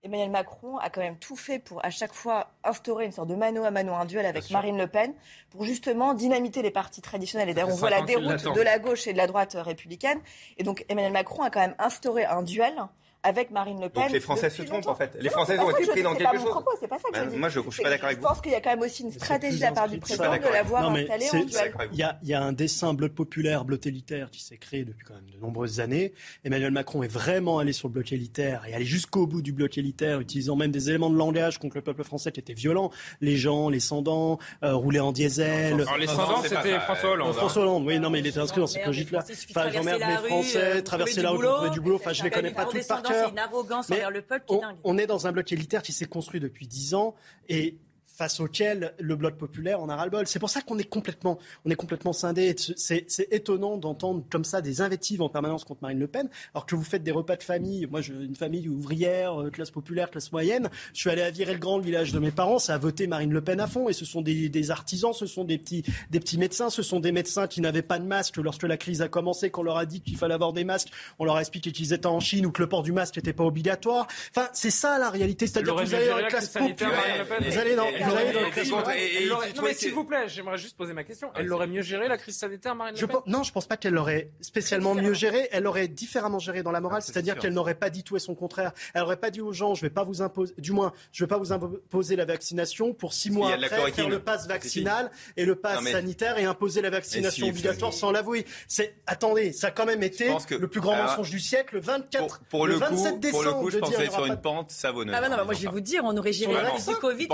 Emmanuel 0.03 0.32
Macron 0.32 0.78
a 0.80 0.89
quand 0.89 0.99
même 0.99 1.17
tout 1.17 1.38
fait 1.38 1.59
pour 1.59 1.84
à 1.86 1.89
chaque 1.89 2.13
fois 2.13 2.51
instaurer 2.65 3.05
une 3.05 3.13
sorte 3.13 3.30
de 3.30 3.36
mano 3.36 3.63
à 3.63 3.71
mano, 3.71 3.93
un 3.93 4.03
duel 4.03 4.26
avec 4.26 4.49
Marine 4.51 4.78
Le 4.78 4.88
Pen, 4.88 5.13
pour 5.49 5.63
justement 5.63 6.13
dynamiter 6.13 6.61
les 6.61 6.71
partis 6.71 7.01
traditionnels. 7.01 7.47
Et 7.47 7.53
d'ailleurs, 7.53 7.74
on 7.74 7.78
voit 7.78 7.89
la 7.89 8.01
déroute 8.01 8.43
de 8.53 8.61
la 8.61 8.80
gauche 8.80 9.07
et 9.07 9.13
de 9.13 9.17
la 9.17 9.28
droite 9.28 9.55
républicaine. 9.57 10.19
Et 10.57 10.63
donc 10.63 10.86
Emmanuel 10.89 11.13
Macron 11.13 11.43
a 11.43 11.49
quand 11.49 11.61
même 11.61 11.76
instauré 11.80 12.26
un 12.26 12.43
duel 12.43 12.76
avec 13.24 13.51
Marine 13.51 13.82
Le 13.82 13.89
Pen. 13.89 14.03
Donc 14.03 14.11
les 14.11 14.19
Français 14.19 14.49
se 14.49 14.61
trompent 14.63 14.88
en 14.88 14.95
fait. 14.95 15.17
Les 15.19 15.30
Français 15.30 15.57
ont 15.59 15.69
été 15.71 15.88
pris 15.88 16.03
dans 16.03 16.15
quelque 16.15 16.38
chose. 16.38 16.53
C'est 16.80 16.88
pas 16.88 16.97
ça 16.97 17.09
que 17.09 17.17
je 17.17 17.30
ben, 17.32 17.39
Moi, 17.39 17.49
je 17.49 17.59
ne 17.59 17.71
suis 17.71 17.84
pas 17.84 17.89
d'accord 17.89 18.07
avec 18.07 18.19
vous. 18.19 18.24
Je 18.24 18.28
pense 18.28 18.41
qu'il 18.41 18.51
y 18.51 18.55
a 18.55 18.61
quand 18.61 18.71
même 18.71 18.82
aussi 18.82 19.03
une 19.03 19.11
stratégie 19.11 19.57
de 19.57 19.61
la 19.61 19.71
part 19.71 19.88
du 19.88 19.99
président 19.99 20.36
de 20.36 20.53
l'avoir 20.53 20.91
installé 20.91 21.26
en 21.32 21.43
duel. 21.43 21.74
Il 21.91 22.30
y 22.30 22.34
a 22.34 22.43
un 22.43 22.53
dessin 22.53 22.93
bloc 22.93 23.13
populaire, 23.13 23.65
bloc 23.65 23.86
élitaire 23.86 24.30
qui 24.30 24.43
s'est 24.43 24.57
créé 24.57 24.84
depuis 24.84 25.05
quand 25.05 25.15
même 25.15 25.30
de 25.30 25.39
nombreuses 25.39 25.80
années. 25.80 26.13
Emmanuel 26.43 26.71
Macron 26.71 27.03
est 27.03 27.07
vraiment 27.11 27.59
allé 27.59 27.74
sur 27.74 27.88
le 27.88 27.93
bloc 27.93 28.11
élitaire 28.11 28.65
et 28.67 28.74
allé 28.74 28.86
jusqu'au 28.86 29.28
bout 29.28 29.41
du 29.41 29.53
bloc 29.53 29.78
élitaire, 29.78 30.19
utilisant 30.19 30.55
même 30.55 30.71
des 30.71 30.89
éléments 30.89 31.09
de 31.09 31.17
langage 31.17 31.59
contre 31.59 31.78
le 31.78 31.82
peuple 31.82 32.03
français 32.03 32.32
qui 32.32 32.39
étaient 32.39 32.53
violents. 32.53 32.91
Les 33.21 33.38
gens, 33.38 33.69
les 33.69 33.80
Sandans, 33.80 34.38
euh, 34.63 34.76
rouler 34.76 34.99
en 34.99 35.11
diesel. 35.11 35.82
Alors 35.82 35.97
les 35.97 36.07
Sandans, 36.07 36.43
c'était 36.43 36.80
François 36.80 37.11
Hollande. 37.11 37.30
Hein. 37.30 37.34
François 37.34 37.61
Hollande, 37.61 37.86
oui, 37.86 37.99
non, 37.99 38.09
mais 38.09 38.19
il 38.19 38.28
était 38.28 38.39
inscrit 38.39 38.59
dans 38.59 38.67
cette 38.67 38.86
logique-là. 38.86 39.24
Enfin, 39.51 39.69
j'emmerde 39.71 40.01
les 40.01 40.28
Français, 40.28 40.82
traverser 40.82 41.21
la 41.21 41.32
rue, 41.32 41.45
trouver 41.45 41.69
du 41.69 41.80
boulot. 41.80 41.95
Enfin, 41.95 42.13
je 42.13 42.24
les 42.24 42.30
connais 42.30 42.51
pas 42.51 42.65
tous 42.65 42.86
par 42.88 43.01
cœur 43.14 44.11
le 44.11 44.22
peuple 44.22 44.45
on, 44.84 44.97
est 44.97 45.07
dans 45.07 45.28
un 45.28 45.32
bloc 45.32 45.51
élitaire 45.51 45.82
qui 45.82 45.93
s'est 45.93 46.05
construit 46.05 46.39
depuis 46.39 46.68
dix 46.68 46.93
ans 46.93 47.16
et 47.49 47.78
face 48.14 48.39
auquel 48.39 48.93
le 48.99 49.16
bloc 49.16 49.38
populaire 49.38 49.82
en 49.82 49.89
a 49.89 49.95
ras-le-bol. 49.95 50.28
C'est 50.28 50.39
pour 50.39 50.49
ça 50.49 50.61
qu'on 50.61 50.78
est 50.78 50.84
complètement, 50.84 51.39
on 51.66 51.72
est 51.72 51.76
complètement 51.76 52.14
scindé. 52.14 52.55
C'est 52.78 53.28
étonnant 53.32 53.78
d'entendre 53.78 54.24
comme 54.30 54.43
ça 54.43 54.61
des 54.61 54.82
invectives 54.82 55.22
en 55.22 55.30
permanence 55.30 55.64
contre 55.64 55.82
Marine 55.82 55.99
Le 55.99 56.07
Pen, 56.07 56.30
alors 56.53 56.66
que 56.66 56.76
vous 56.76 56.84
faites 56.84 57.03
des 57.03 57.11
repas 57.11 57.36
de 57.36 57.43
famille. 57.43 57.88
Moi, 57.88 58.01
j'ai 58.01 58.14
une 58.14 58.36
famille 58.36 58.70
ouvrière, 58.70 59.41
euh, 59.41 59.49
classe 59.49 59.72
populaire, 59.72 60.11
classe 60.11 60.32
moyenne. 60.32 60.70
Je 60.93 60.99
suis 60.99 61.09
allé 61.09 61.24
à 61.24 61.32
Virer-le-Grand, 61.32 61.78
le 61.78 61.84
village 61.84 62.11
de 62.11 62.20
mes 62.20 62.32
parents, 62.32 62.59
ça 62.59 62.76
a 62.76 62.78
voté 62.78 63.07
Marine 63.07 63.34
Le 63.34 63.41
Pen 63.41 63.59
à 63.59 63.68
fond. 63.68 63.89
Et 63.89 63.93
ce 63.93 64.05
sont 64.05 64.22
des, 64.22 64.72
artisans, 64.72 65.14
ce 65.14 65.26
sont 65.26 65.43
des 65.43 65.57
petits, 65.57 65.84
des 66.11 66.20
petits 66.20 66.38
médecins, 66.38 66.70
ce 66.70 66.84
sont 66.84 66.99
des 66.99 67.11
médecins 67.11 67.47
qui 67.47 67.61
n'avaient 67.61 67.82
pas 67.82 67.97
de 67.97 68.05
masque 68.05 68.38
lorsque 68.38 68.64
la 68.64 68.78
crise 68.78 69.01
a 69.01 69.07
commencé, 69.07 69.49
qu'on 69.49 69.64
leur 69.64 69.78
a 69.78 69.86
dit 69.86 70.01
qu'il 70.01 70.18
fallait 70.18 70.36
avoir 70.36 70.53
des 70.53 70.64
masques. 70.64 70.89
On 71.18 71.26
leur 71.26 71.38
a 71.38 71.39
expliqué 71.39 71.72
qu'ils 71.72 71.93
étaient 71.93 72.05
en 72.05 72.20
Chine 72.20 72.45
ou 72.45 72.51
que 72.51 72.61
le 72.61 72.70
port 72.70 72.84
du 72.84 72.91
masque 72.91 73.16
n'était 73.16 73.34
pas 73.34 73.43
obligatoire. 73.43 74.07
Enfin, 74.36 74.49
c'est 74.53 74.70
ça 74.70 74.99
la 74.99 75.09
réalité. 75.09 75.47
C'est-à-dire 75.47 75.76
que 75.76 75.84
vous 75.84 75.95
allez 75.95 76.09
dans 76.09 76.18
la 76.18 76.28
classe 76.28 76.49
populaire, 76.49 77.26
vous 77.41 77.57
allez 77.57 77.76
dans 77.76 77.88
non, 78.06 79.64
mais 79.64 79.74
s'il 79.74 79.93
vous 79.93 80.04
plaît, 80.04 80.28
j'aimerais 80.28 80.58
juste 80.58 80.78
poser 80.78 80.93
ma 80.93 81.04
question. 81.04 81.32
Elle 81.36 81.47
l'aurait 81.47 81.68
mieux 81.68 81.82
géré 81.82 82.08
la 82.08 82.18
crise 82.18 82.38
sanitaire, 82.38 82.76
Marine 82.76 82.95
Le 82.99 83.08
Pen 83.08 83.18
Non, 83.28 83.43
je 83.43 83.51
pense 83.51 83.68
pas 83.68 83.78
qu'elle 83.78 83.93
l'aurait 83.93 84.32
spécialement 84.41 84.95
mieux 84.95 85.14
géré. 85.14 85.49
Elle 85.51 85.64
l'aurait 85.64 85.88
différemment 85.88 86.39
géré 86.39 86.64
dans 86.64 86.72
la 86.72 86.82
morale, 86.82 86.99
ah, 87.01 87.06
c'est-à-dire 87.06 87.38
qu'elle 87.38 87.54
n'aurait 87.54 87.76
pas 87.76 87.89
dit 87.89 88.04
tout 88.04 88.16
et 88.16 88.20
son 88.20 88.36
contraire. 88.36 88.72
Elle 88.93 89.01
n'aurait 89.01 89.18
pas 89.18 89.32
dit 89.32 89.41
aux 89.41 89.54
gens, 89.54 89.76
je 89.76 89.82
vais 89.82 89.89
pas 89.89 90.04
vous 90.04 90.22
imposer, 90.22 90.54
du 90.58 90.72
moins, 90.72 90.93
je 91.12 91.24
vais 91.24 91.28
pas 91.28 91.38
vous 91.38 91.51
imposer 91.51 92.16
la 92.16 92.26
vaccination 92.26 92.93
pour 92.93 93.14
six 93.14 93.32
mois 93.32 93.54
après 93.54 93.91
faire 93.91 94.10
le 94.10 94.20
pass 94.20 94.47
vaccinal 94.47 95.12
et 95.38 95.45
le 95.45 95.56
pass 95.56 95.84
sanitaire 95.84 96.38
et 96.38 96.45
imposer 96.45 96.82
la 96.82 96.89
vaccination 96.89 97.47
obligatoire 97.47 97.93
sans 97.93 98.12
l'avouer. 98.12 98.45
C'est 98.68 98.95
attendez, 99.08 99.51
ça 99.51 99.68
a 99.68 99.72
quand 99.72 99.86
même 99.86 100.04
été 100.04 100.32
le 100.49 100.68
plus 100.68 100.82
grand 100.82 100.95
mensonge 100.95 101.30
du 101.30 101.39
siècle, 101.39 101.76
le 101.76 101.82
24, 101.82 102.41
pour, 102.49 102.68
le, 102.68 102.76
27 102.76 103.20
décembre. 103.20 103.43
Pour 103.43 103.43
le 103.43 103.60
coup, 103.60 103.70
je 103.70 103.78
pensais 103.80 104.10
sur 104.10 104.26
une 104.26 104.41
pente 104.41 104.72
savonneuse. 104.72 105.16
Ah 105.18 105.30
non, 105.30 105.45
moi 105.45 105.54
je 105.54 105.62
vais 105.62 105.72
vous 105.72 105.82
dire, 105.82 106.04
on 106.04 106.16
aurait 106.18 106.34
géré 106.34 106.54
la 106.54 106.72
crise 106.72 106.88
du 106.88 106.95
Covid. 106.95 107.28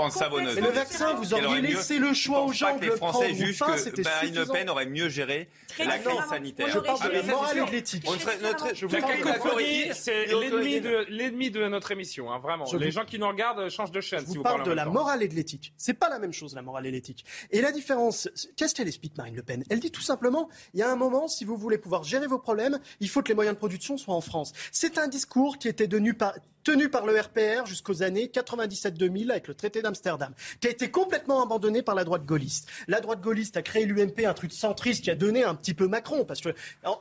Mais 0.60 0.66
le 0.66 0.72
vaccin, 0.72 1.14
vous 1.14 1.34
auriez 1.34 1.60
laissé 1.60 1.98
le 1.98 2.12
choix 2.14 2.44
aux 2.44 2.52
gens 2.52 2.78
que 2.78 2.84
les 2.84 2.90
Français 2.90 3.34
jugent 3.34 3.58
que 3.58 4.02
Marine 4.02 4.34
Le 4.34 4.46
Pen 4.46 4.70
aurait 4.70 4.86
mieux 4.86 5.08
géré 5.08 5.48
la 5.78 5.98
crise 5.98 6.20
sanitaire. 6.28 6.68
Je 6.68 6.78
parle 6.78 7.02
de 7.02 7.16
la 7.16 7.22
morale 7.22 7.58
et 7.58 7.66
de 7.66 7.70
l'éthique. 7.70 8.06
C'est 9.94 10.26
l'ennemi 10.26 10.80
de 10.80 11.06
l'ennemi 11.08 11.50
de 11.50 11.66
notre 11.68 11.90
émission, 11.92 12.30
hein, 12.32 12.38
vraiment. 12.38 12.64
Les 12.72 12.90
gens 12.90 13.04
qui 13.04 13.18
nous 13.18 13.28
regardent 13.28 13.68
changent 13.68 13.92
de 13.92 14.00
chaîne. 14.00 14.20
Je 14.20 14.26
vous 14.26 14.42
parle 14.42 14.64
de 14.64 14.72
la 14.72 14.86
morale 14.86 15.22
et 15.22 15.28
de 15.28 15.34
l'éthique. 15.34 15.72
C'est 15.76 15.94
pas 15.94 16.08
la 16.08 16.18
même 16.18 16.32
chose, 16.32 16.54
la 16.54 16.62
morale 16.62 16.86
et 16.86 16.90
l'éthique. 16.90 17.24
Et 17.50 17.60
la 17.60 17.72
différence, 17.72 18.28
qu'est-ce 18.56 18.74
qu'elle 18.74 18.88
explique, 18.88 19.16
Marine 19.16 19.36
Le 19.36 19.42
Pen? 19.42 19.64
Elle 19.70 19.80
dit 19.80 19.90
tout 19.90 20.00
simplement, 20.00 20.48
il 20.74 20.80
y 20.80 20.82
a 20.82 20.90
un 20.90 20.96
moment, 20.96 21.28
si 21.28 21.44
vous 21.44 21.56
voulez 21.56 21.78
pouvoir 21.78 22.04
gérer 22.04 22.26
vos 22.26 22.38
problèmes, 22.38 22.78
il 23.00 23.08
faut 23.08 23.22
que 23.22 23.28
les 23.28 23.34
moyens 23.34 23.54
de 23.54 23.58
production 23.58 23.96
soient 23.96 24.14
en 24.14 24.20
France. 24.20 24.52
C'est 24.72 24.98
un 24.98 25.08
discours 25.08 25.58
qui 25.58 25.68
était 25.68 25.88
tenu 25.88 26.14
par, 26.14 26.34
tenu 26.64 26.88
par 26.88 27.06
le 27.06 27.18
RPR 27.18 27.66
jusqu'aux 27.66 28.02
années 28.02 28.26
97-2000 28.26 29.30
avec 29.30 29.48
le 29.48 29.54
traité 29.54 29.82
d'Amsterdam, 29.82 30.34
qui 30.60 30.68
a 30.68 30.70
été 30.70 30.90
complètement 30.90 31.42
abandonné 31.42 31.82
par 31.82 31.94
la 31.94 32.04
droite 32.04 32.24
gaulliste. 32.24 32.68
La 32.88 33.00
droite 33.00 33.20
gaulliste 33.20 33.56
a 33.56 33.62
créé 33.62 33.86
l'UMP, 33.86 34.24
un 34.26 34.34
truc 34.34 34.52
centriste 34.52 35.04
qui 35.04 35.10
a 35.10 35.14
donné 35.14 35.44
un 35.44 35.54
petit 35.54 35.74
peu 35.74 35.86
Macron, 35.86 36.24
parce 36.24 36.40
que 36.40 36.50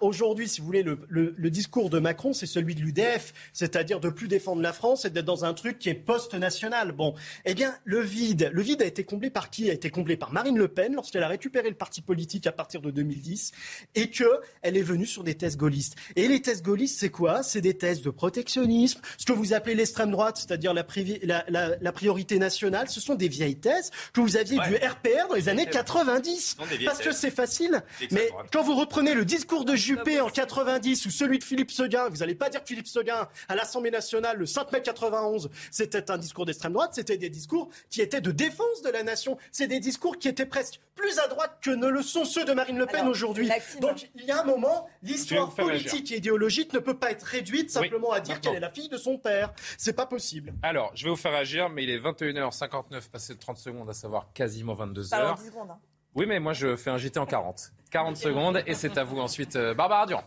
aujourd'hui, 0.01 0.47
si 0.47 0.61
vous 0.61 0.67
voulez, 0.67 0.83
le, 0.83 1.49
discours 1.49 1.89
de 1.89 1.99
Macron, 1.99 2.33
c'est 2.33 2.45
celui 2.45 2.75
de 2.75 2.81
l'UDF, 2.81 3.33
c'est-à-dire 3.53 3.99
de 3.99 4.09
plus 4.09 4.27
défendre 4.27 4.61
la 4.61 4.73
France 4.73 5.05
et 5.05 5.09
d'être 5.09 5.25
dans 5.25 5.45
un 5.45 5.53
truc 5.53 5.79
qui 5.79 5.89
est 5.89 5.95
post-national. 5.95 6.91
Bon, 6.91 7.15
eh 7.45 7.55
bien, 7.55 7.75
le 7.85 8.01
vide, 8.01 8.51
le 8.53 8.61
vide 8.61 8.81
a 8.81 8.85
été 8.85 9.03
comblé 9.03 9.29
par 9.29 9.49
qui? 9.49 9.69
A 9.69 9.73
été 9.73 9.89
comblé 9.89 10.15
par 10.15 10.31
Marine 10.31 10.57
Le 10.57 10.67
Pen 10.67 10.93
lorsqu'elle 10.93 11.23
a 11.23 11.27
récupéré 11.27 11.69
le 11.69 11.75
parti 11.75 12.01
politique 12.01 12.45
à 12.47 12.51
partir 12.51 12.81
de 12.81 12.91
2010 12.91 13.51
et 13.95 14.09
que 14.09 14.29
elle 14.61 14.77
est 14.77 14.83
venue 14.83 15.05
sur 15.05 15.23
des 15.23 15.35
thèses 15.35 15.57
gaullistes. 15.57 15.95
Et 16.15 16.27
les 16.27 16.41
thèses 16.41 16.61
gaullistes, 16.61 16.99
c'est 16.99 17.09
quoi? 17.09 17.43
C'est 17.43 17.61
des 17.61 17.77
thèses 17.77 18.01
de 18.01 18.09
protectionnisme, 18.09 19.01
ce 19.17 19.25
que 19.25 19.33
vous 19.33 19.53
appelez 19.53 19.75
l'extrême 19.75 20.11
droite, 20.11 20.37
c'est-à-dire 20.37 20.73
la, 20.73 20.85
la, 21.23 21.75
la, 21.79 21.91
priorité 21.91 22.37
nationale. 22.39 22.89
Ce 22.89 22.99
sont 22.99 23.15
des 23.15 23.27
vieilles 23.39 23.59
thèses 23.59 23.91
que 24.13 24.21
vous 24.21 24.37
aviez 24.37 24.59
du 24.59 24.75
RPR 24.75 25.27
dans 25.29 25.35
les 25.35 25.49
années 25.49 25.65
90. 25.65 26.57
Parce 26.85 26.99
que 26.99 27.11
c'est 27.11 27.31
facile. 27.31 27.81
Mais 28.11 28.29
quand 28.51 28.63
vous 28.63 28.75
reprenez 28.75 29.13
le 29.13 29.25
discours 29.25 29.65
de 29.65 29.75
Juppé 29.75 30.19
en 30.19 30.29
90 30.29 31.05
ou 31.05 31.09
celui 31.09 31.39
de 31.39 31.43
Philippe 31.43 31.71
Seguin, 31.71 32.09
vous 32.09 32.17
n'allez 32.17 32.35
pas 32.35 32.49
dire 32.49 32.61
que 32.61 32.67
Philippe 32.67 32.87
Seguin 32.87 33.27
à 33.47 33.55
l'Assemblée 33.55 33.91
nationale 33.91 34.37
le 34.37 34.45
5 34.45 34.71
mai 34.71 34.81
91, 34.81 35.49
c'était 35.71 36.11
un 36.11 36.17
discours 36.17 36.45
d'extrême 36.45 36.73
droite, 36.73 36.91
c'était 36.93 37.17
des 37.17 37.29
discours 37.29 37.69
qui 37.89 38.01
étaient 38.01 38.21
de 38.21 38.31
défense 38.31 38.81
de 38.83 38.89
la 38.89 39.03
nation. 39.03 39.37
C'est 39.51 39.67
des 39.67 39.79
discours 39.79 40.17
qui 40.17 40.27
étaient 40.27 40.45
presque 40.45 40.79
plus 40.95 41.17
à 41.19 41.27
droite 41.27 41.59
que 41.61 41.71
ne 41.71 41.87
le 41.87 42.01
sont 42.01 42.25
ceux 42.25 42.43
de 42.43 42.51
Marine 42.51 42.77
Le 42.77 42.85
Pen 42.85 43.07
aujourd'hui. 43.07 43.49
Donc 43.79 44.09
il 44.15 44.25
y 44.25 44.31
a 44.31 44.41
un 44.41 44.43
moment, 44.43 44.89
l'histoire 45.01 45.53
politique 45.55 46.11
et 46.11 46.17
idéologique 46.17 46.73
ne 46.73 46.79
peut 46.79 46.97
pas 46.97 47.11
être 47.11 47.23
réduite 47.23 47.71
simplement 47.71 48.11
à 48.11 48.19
dire 48.19 48.41
qu'elle 48.41 48.55
est 48.55 48.59
la 48.59 48.69
fille 48.69 48.89
de 48.89 48.97
son 48.97 49.17
père. 49.17 49.53
C'est 49.77 49.93
pas 49.93 50.05
possible. 50.05 50.53
Alors, 50.61 50.91
je 50.95 51.05
vais 51.05 51.09
vous 51.09 51.15
faire 51.15 51.33
agir, 51.33 51.69
mais 51.69 51.83
il 51.83 51.89
est 51.89 51.99
21h59, 51.99 53.09
passé 53.09 53.28
de 53.33 53.39
30 53.39 53.57
secondes, 53.57 53.89
à 53.89 53.93
savoir 53.93 54.31
quasiment 54.33 54.73
22h. 54.75 55.37
secondes. 55.45 55.71
Hein. 55.71 55.79
Oui, 56.15 56.25
mais 56.25 56.39
moi 56.39 56.53
je 56.53 56.75
fais 56.75 56.89
un 56.89 56.97
JT 56.97 57.19
en 57.19 57.25
40. 57.25 57.71
40 57.91 58.17
secondes 58.17 58.63
et 58.65 58.73
c'est 58.73 58.97
à 58.97 59.03
vous 59.03 59.19
ensuite, 59.19 59.55
euh, 59.55 59.73
Barbara 59.73 60.05
Durand. 60.05 60.23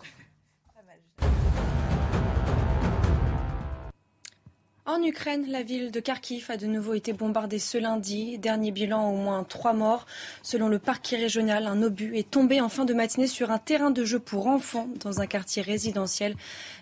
En 4.84 5.00
Ukraine, 5.00 5.46
la 5.48 5.62
ville 5.62 5.92
de 5.92 6.00
Kharkiv 6.00 6.46
a 6.48 6.56
de 6.56 6.66
nouveau 6.66 6.94
été 6.94 7.12
bombardée 7.12 7.60
ce 7.60 7.78
lundi. 7.78 8.36
Dernier 8.38 8.72
bilan, 8.72 9.12
au 9.12 9.16
moins 9.16 9.44
trois 9.44 9.74
morts. 9.74 10.06
Selon 10.42 10.66
le 10.66 10.80
parquet 10.80 11.14
régional, 11.14 11.68
un 11.68 11.80
obus 11.82 12.16
est 12.16 12.28
tombé 12.28 12.60
en 12.60 12.68
fin 12.68 12.84
de 12.84 12.92
matinée 12.92 13.28
sur 13.28 13.52
un 13.52 13.58
terrain 13.58 13.92
de 13.92 14.04
jeu 14.04 14.18
pour 14.18 14.48
enfants 14.48 14.88
dans 14.98 15.20
un 15.20 15.28
quartier 15.28 15.62
résidentiel. 15.62 16.34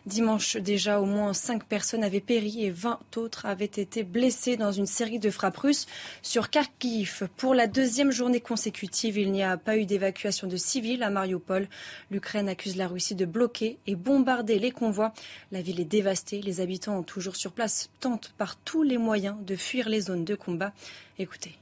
Dimanche 0.06 0.56
déjà, 0.56 0.98
au 0.98 1.04
moins 1.04 1.34
cinq 1.34 1.64
personnes 1.64 2.02
avaient 2.02 2.22
péri 2.22 2.64
et 2.64 2.70
20 2.70 3.18
autres 3.18 3.44
avaient 3.44 3.66
été 3.66 4.02
blessées 4.02 4.56
dans 4.56 4.72
une 4.72 4.86
série 4.86 5.18
de 5.18 5.28
frappes 5.28 5.58
russes 5.58 5.86
sur 6.22 6.48
Kharkiv. 6.48 7.28
Pour 7.36 7.52
la 7.52 7.66
deuxième 7.66 8.12
journée 8.12 8.40
consécutive, 8.40 9.18
il 9.18 9.30
n'y 9.30 9.42
a 9.42 9.58
pas 9.58 9.76
eu 9.76 9.84
d'évacuation 9.84 10.46
de 10.46 10.56
civils 10.56 11.02
à 11.02 11.10
Mariupol. 11.10 11.68
L'Ukraine 12.10 12.48
accuse 12.48 12.78
la 12.78 12.88
Russie 12.88 13.14
de 13.14 13.26
bloquer 13.26 13.78
et 13.86 13.94
bombarder 13.94 14.58
les 14.58 14.70
convois. 14.70 15.12
La 15.52 15.60
ville 15.60 15.80
est 15.80 15.84
dévastée. 15.84 16.40
Les 16.40 16.62
habitants 16.62 16.96
ont 16.96 17.02
toujours 17.02 17.36
sur 17.36 17.52
place 17.52 17.90
tente 18.00 18.32
par 18.38 18.56
tous 18.56 18.82
les 18.82 18.98
moyens 18.98 19.36
de 19.44 19.56
fuir 19.56 19.88
les 19.88 20.00
zones 20.00 20.24
de 20.24 20.34
combat. 20.34 20.72
Écoutez. 21.18 21.56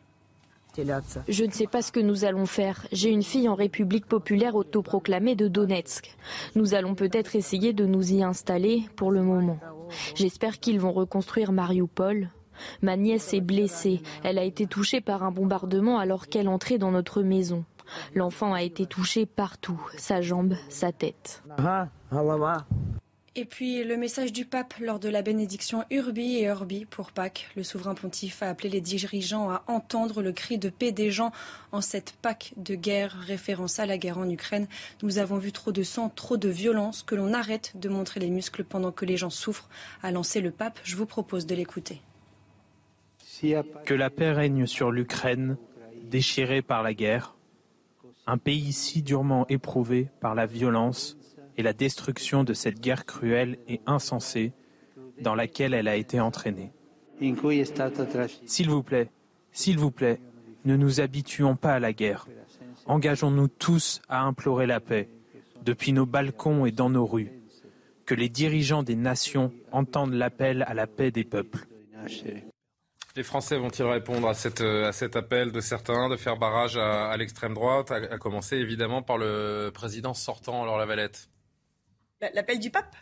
Je 1.28 1.44
ne 1.44 1.50
sais 1.50 1.66
pas 1.66 1.82
ce 1.82 1.90
que 1.90 1.98
nous 1.98 2.24
allons 2.24 2.46
faire. 2.46 2.86
J'ai 2.92 3.10
une 3.10 3.24
fille 3.24 3.48
en 3.48 3.56
République 3.56 4.06
populaire 4.06 4.54
autoproclamée 4.54 5.34
de 5.34 5.48
Donetsk. 5.48 6.16
Nous 6.54 6.74
allons 6.74 6.94
peut-être 6.94 7.34
essayer 7.34 7.72
de 7.72 7.84
nous 7.84 8.12
y 8.12 8.22
installer 8.22 8.84
pour 8.94 9.10
le 9.10 9.22
moment. 9.22 9.58
J'espère 10.14 10.60
qu'ils 10.60 10.78
vont 10.78 10.92
reconstruire 10.92 11.50
Mariupol. 11.50 12.30
Ma 12.82 12.96
nièce 12.96 13.34
est 13.34 13.40
blessée. 13.40 14.02
Elle 14.22 14.38
a 14.38 14.44
été 14.44 14.66
touchée 14.66 15.00
par 15.00 15.24
un 15.24 15.32
bombardement 15.32 15.98
alors 15.98 16.28
qu'elle 16.28 16.48
entrait 16.48 16.78
dans 16.78 16.92
notre 16.92 17.22
maison. 17.22 17.64
L'enfant 18.14 18.52
a 18.52 18.62
été 18.62 18.86
touché 18.86 19.26
partout, 19.26 19.80
sa 19.96 20.20
jambe, 20.20 20.54
sa 20.68 20.92
tête. 20.92 21.42
Et 23.38 23.44
puis 23.44 23.84
le 23.84 23.96
message 23.96 24.32
du 24.32 24.44
pape 24.44 24.74
lors 24.80 24.98
de 24.98 25.08
la 25.08 25.22
bénédiction 25.22 25.84
Urbi 25.92 26.38
et 26.38 26.50
Orbi 26.50 26.86
pour 26.86 27.12
Pâques. 27.12 27.48
Le 27.54 27.62
souverain 27.62 27.94
pontife 27.94 28.42
a 28.42 28.48
appelé 28.48 28.68
les 28.68 28.80
dirigeants 28.80 29.48
à 29.48 29.62
entendre 29.68 30.22
le 30.22 30.32
cri 30.32 30.58
de 30.58 30.70
paix 30.70 30.90
des 30.90 31.12
gens 31.12 31.30
en 31.70 31.80
cette 31.80 32.16
Pâques 32.20 32.52
de 32.56 32.74
guerre, 32.74 33.16
référence 33.28 33.78
à 33.78 33.86
la 33.86 33.96
guerre 33.96 34.18
en 34.18 34.28
Ukraine. 34.28 34.66
Nous 35.04 35.18
avons 35.18 35.38
vu 35.38 35.52
trop 35.52 35.70
de 35.70 35.84
sang, 35.84 36.08
trop 36.08 36.36
de 36.36 36.48
violence, 36.48 37.04
que 37.04 37.14
l'on 37.14 37.32
arrête 37.32 37.74
de 37.76 37.88
montrer 37.88 38.18
les 38.18 38.28
muscles 38.28 38.64
pendant 38.64 38.90
que 38.90 39.04
les 39.04 39.16
gens 39.16 39.30
souffrent, 39.30 39.68
a 40.02 40.10
lancé 40.10 40.40
le 40.40 40.50
pape. 40.50 40.80
Je 40.82 40.96
vous 40.96 41.06
propose 41.06 41.46
de 41.46 41.54
l'écouter. 41.54 42.02
Que 43.84 43.94
la 43.94 44.10
paix 44.10 44.32
règne 44.32 44.66
sur 44.66 44.90
l'Ukraine, 44.90 45.58
déchirée 46.02 46.60
par 46.60 46.82
la 46.82 46.92
guerre, 46.92 47.36
un 48.26 48.36
pays 48.36 48.72
si 48.72 49.00
durement 49.00 49.46
éprouvé 49.48 50.08
par 50.18 50.34
la 50.34 50.46
violence 50.46 51.17
et 51.58 51.62
la 51.62 51.72
destruction 51.72 52.44
de 52.44 52.54
cette 52.54 52.80
guerre 52.80 53.04
cruelle 53.04 53.58
et 53.66 53.80
insensée 53.84 54.52
dans 55.20 55.34
laquelle 55.34 55.74
elle 55.74 55.88
a 55.88 55.96
été 55.96 56.20
entraînée. 56.20 56.72
S'il 58.46 58.70
vous 58.70 58.82
plaît, 58.84 59.10
s'il 59.50 59.76
vous 59.76 59.90
plaît, 59.90 60.20
ne 60.64 60.76
nous 60.76 61.00
habituons 61.00 61.56
pas 61.56 61.74
à 61.74 61.80
la 61.80 61.92
guerre. 61.92 62.26
Engageons-nous 62.86 63.48
tous 63.48 64.00
à 64.08 64.22
implorer 64.22 64.66
la 64.66 64.78
paix, 64.78 65.08
depuis 65.64 65.92
nos 65.92 66.06
balcons 66.06 66.64
et 66.64 66.70
dans 66.70 66.90
nos 66.90 67.06
rues. 67.06 67.32
Que 68.06 68.14
les 68.14 68.28
dirigeants 68.28 68.84
des 68.84 68.96
nations 68.96 69.52
entendent 69.72 70.14
l'appel 70.14 70.62
à 70.62 70.74
la 70.74 70.86
paix 70.86 71.10
des 71.10 71.24
peuples. 71.24 71.66
Les 73.16 73.22
Français 73.24 73.58
vont-ils 73.58 73.82
répondre 73.84 74.28
à, 74.28 74.34
cet 74.34 75.16
appel 75.16 75.50
de 75.50 75.60
certains 75.60 76.08
de 76.08 76.16
faire 76.16 76.36
barrage 76.36 76.76
à, 76.76 77.16
l'extrême 77.16 77.54
droite, 77.54 77.90
à, 77.90 78.16
commencer 78.16 78.56
évidemment 78.56 79.02
par 79.02 79.18
le 79.18 79.70
président 79.74 80.14
sortant, 80.14 80.64
Laure 80.64 80.78
Lavalette 80.78 81.28
L'appel 82.20 82.58
du 82.58 82.70
pape? 82.70 82.96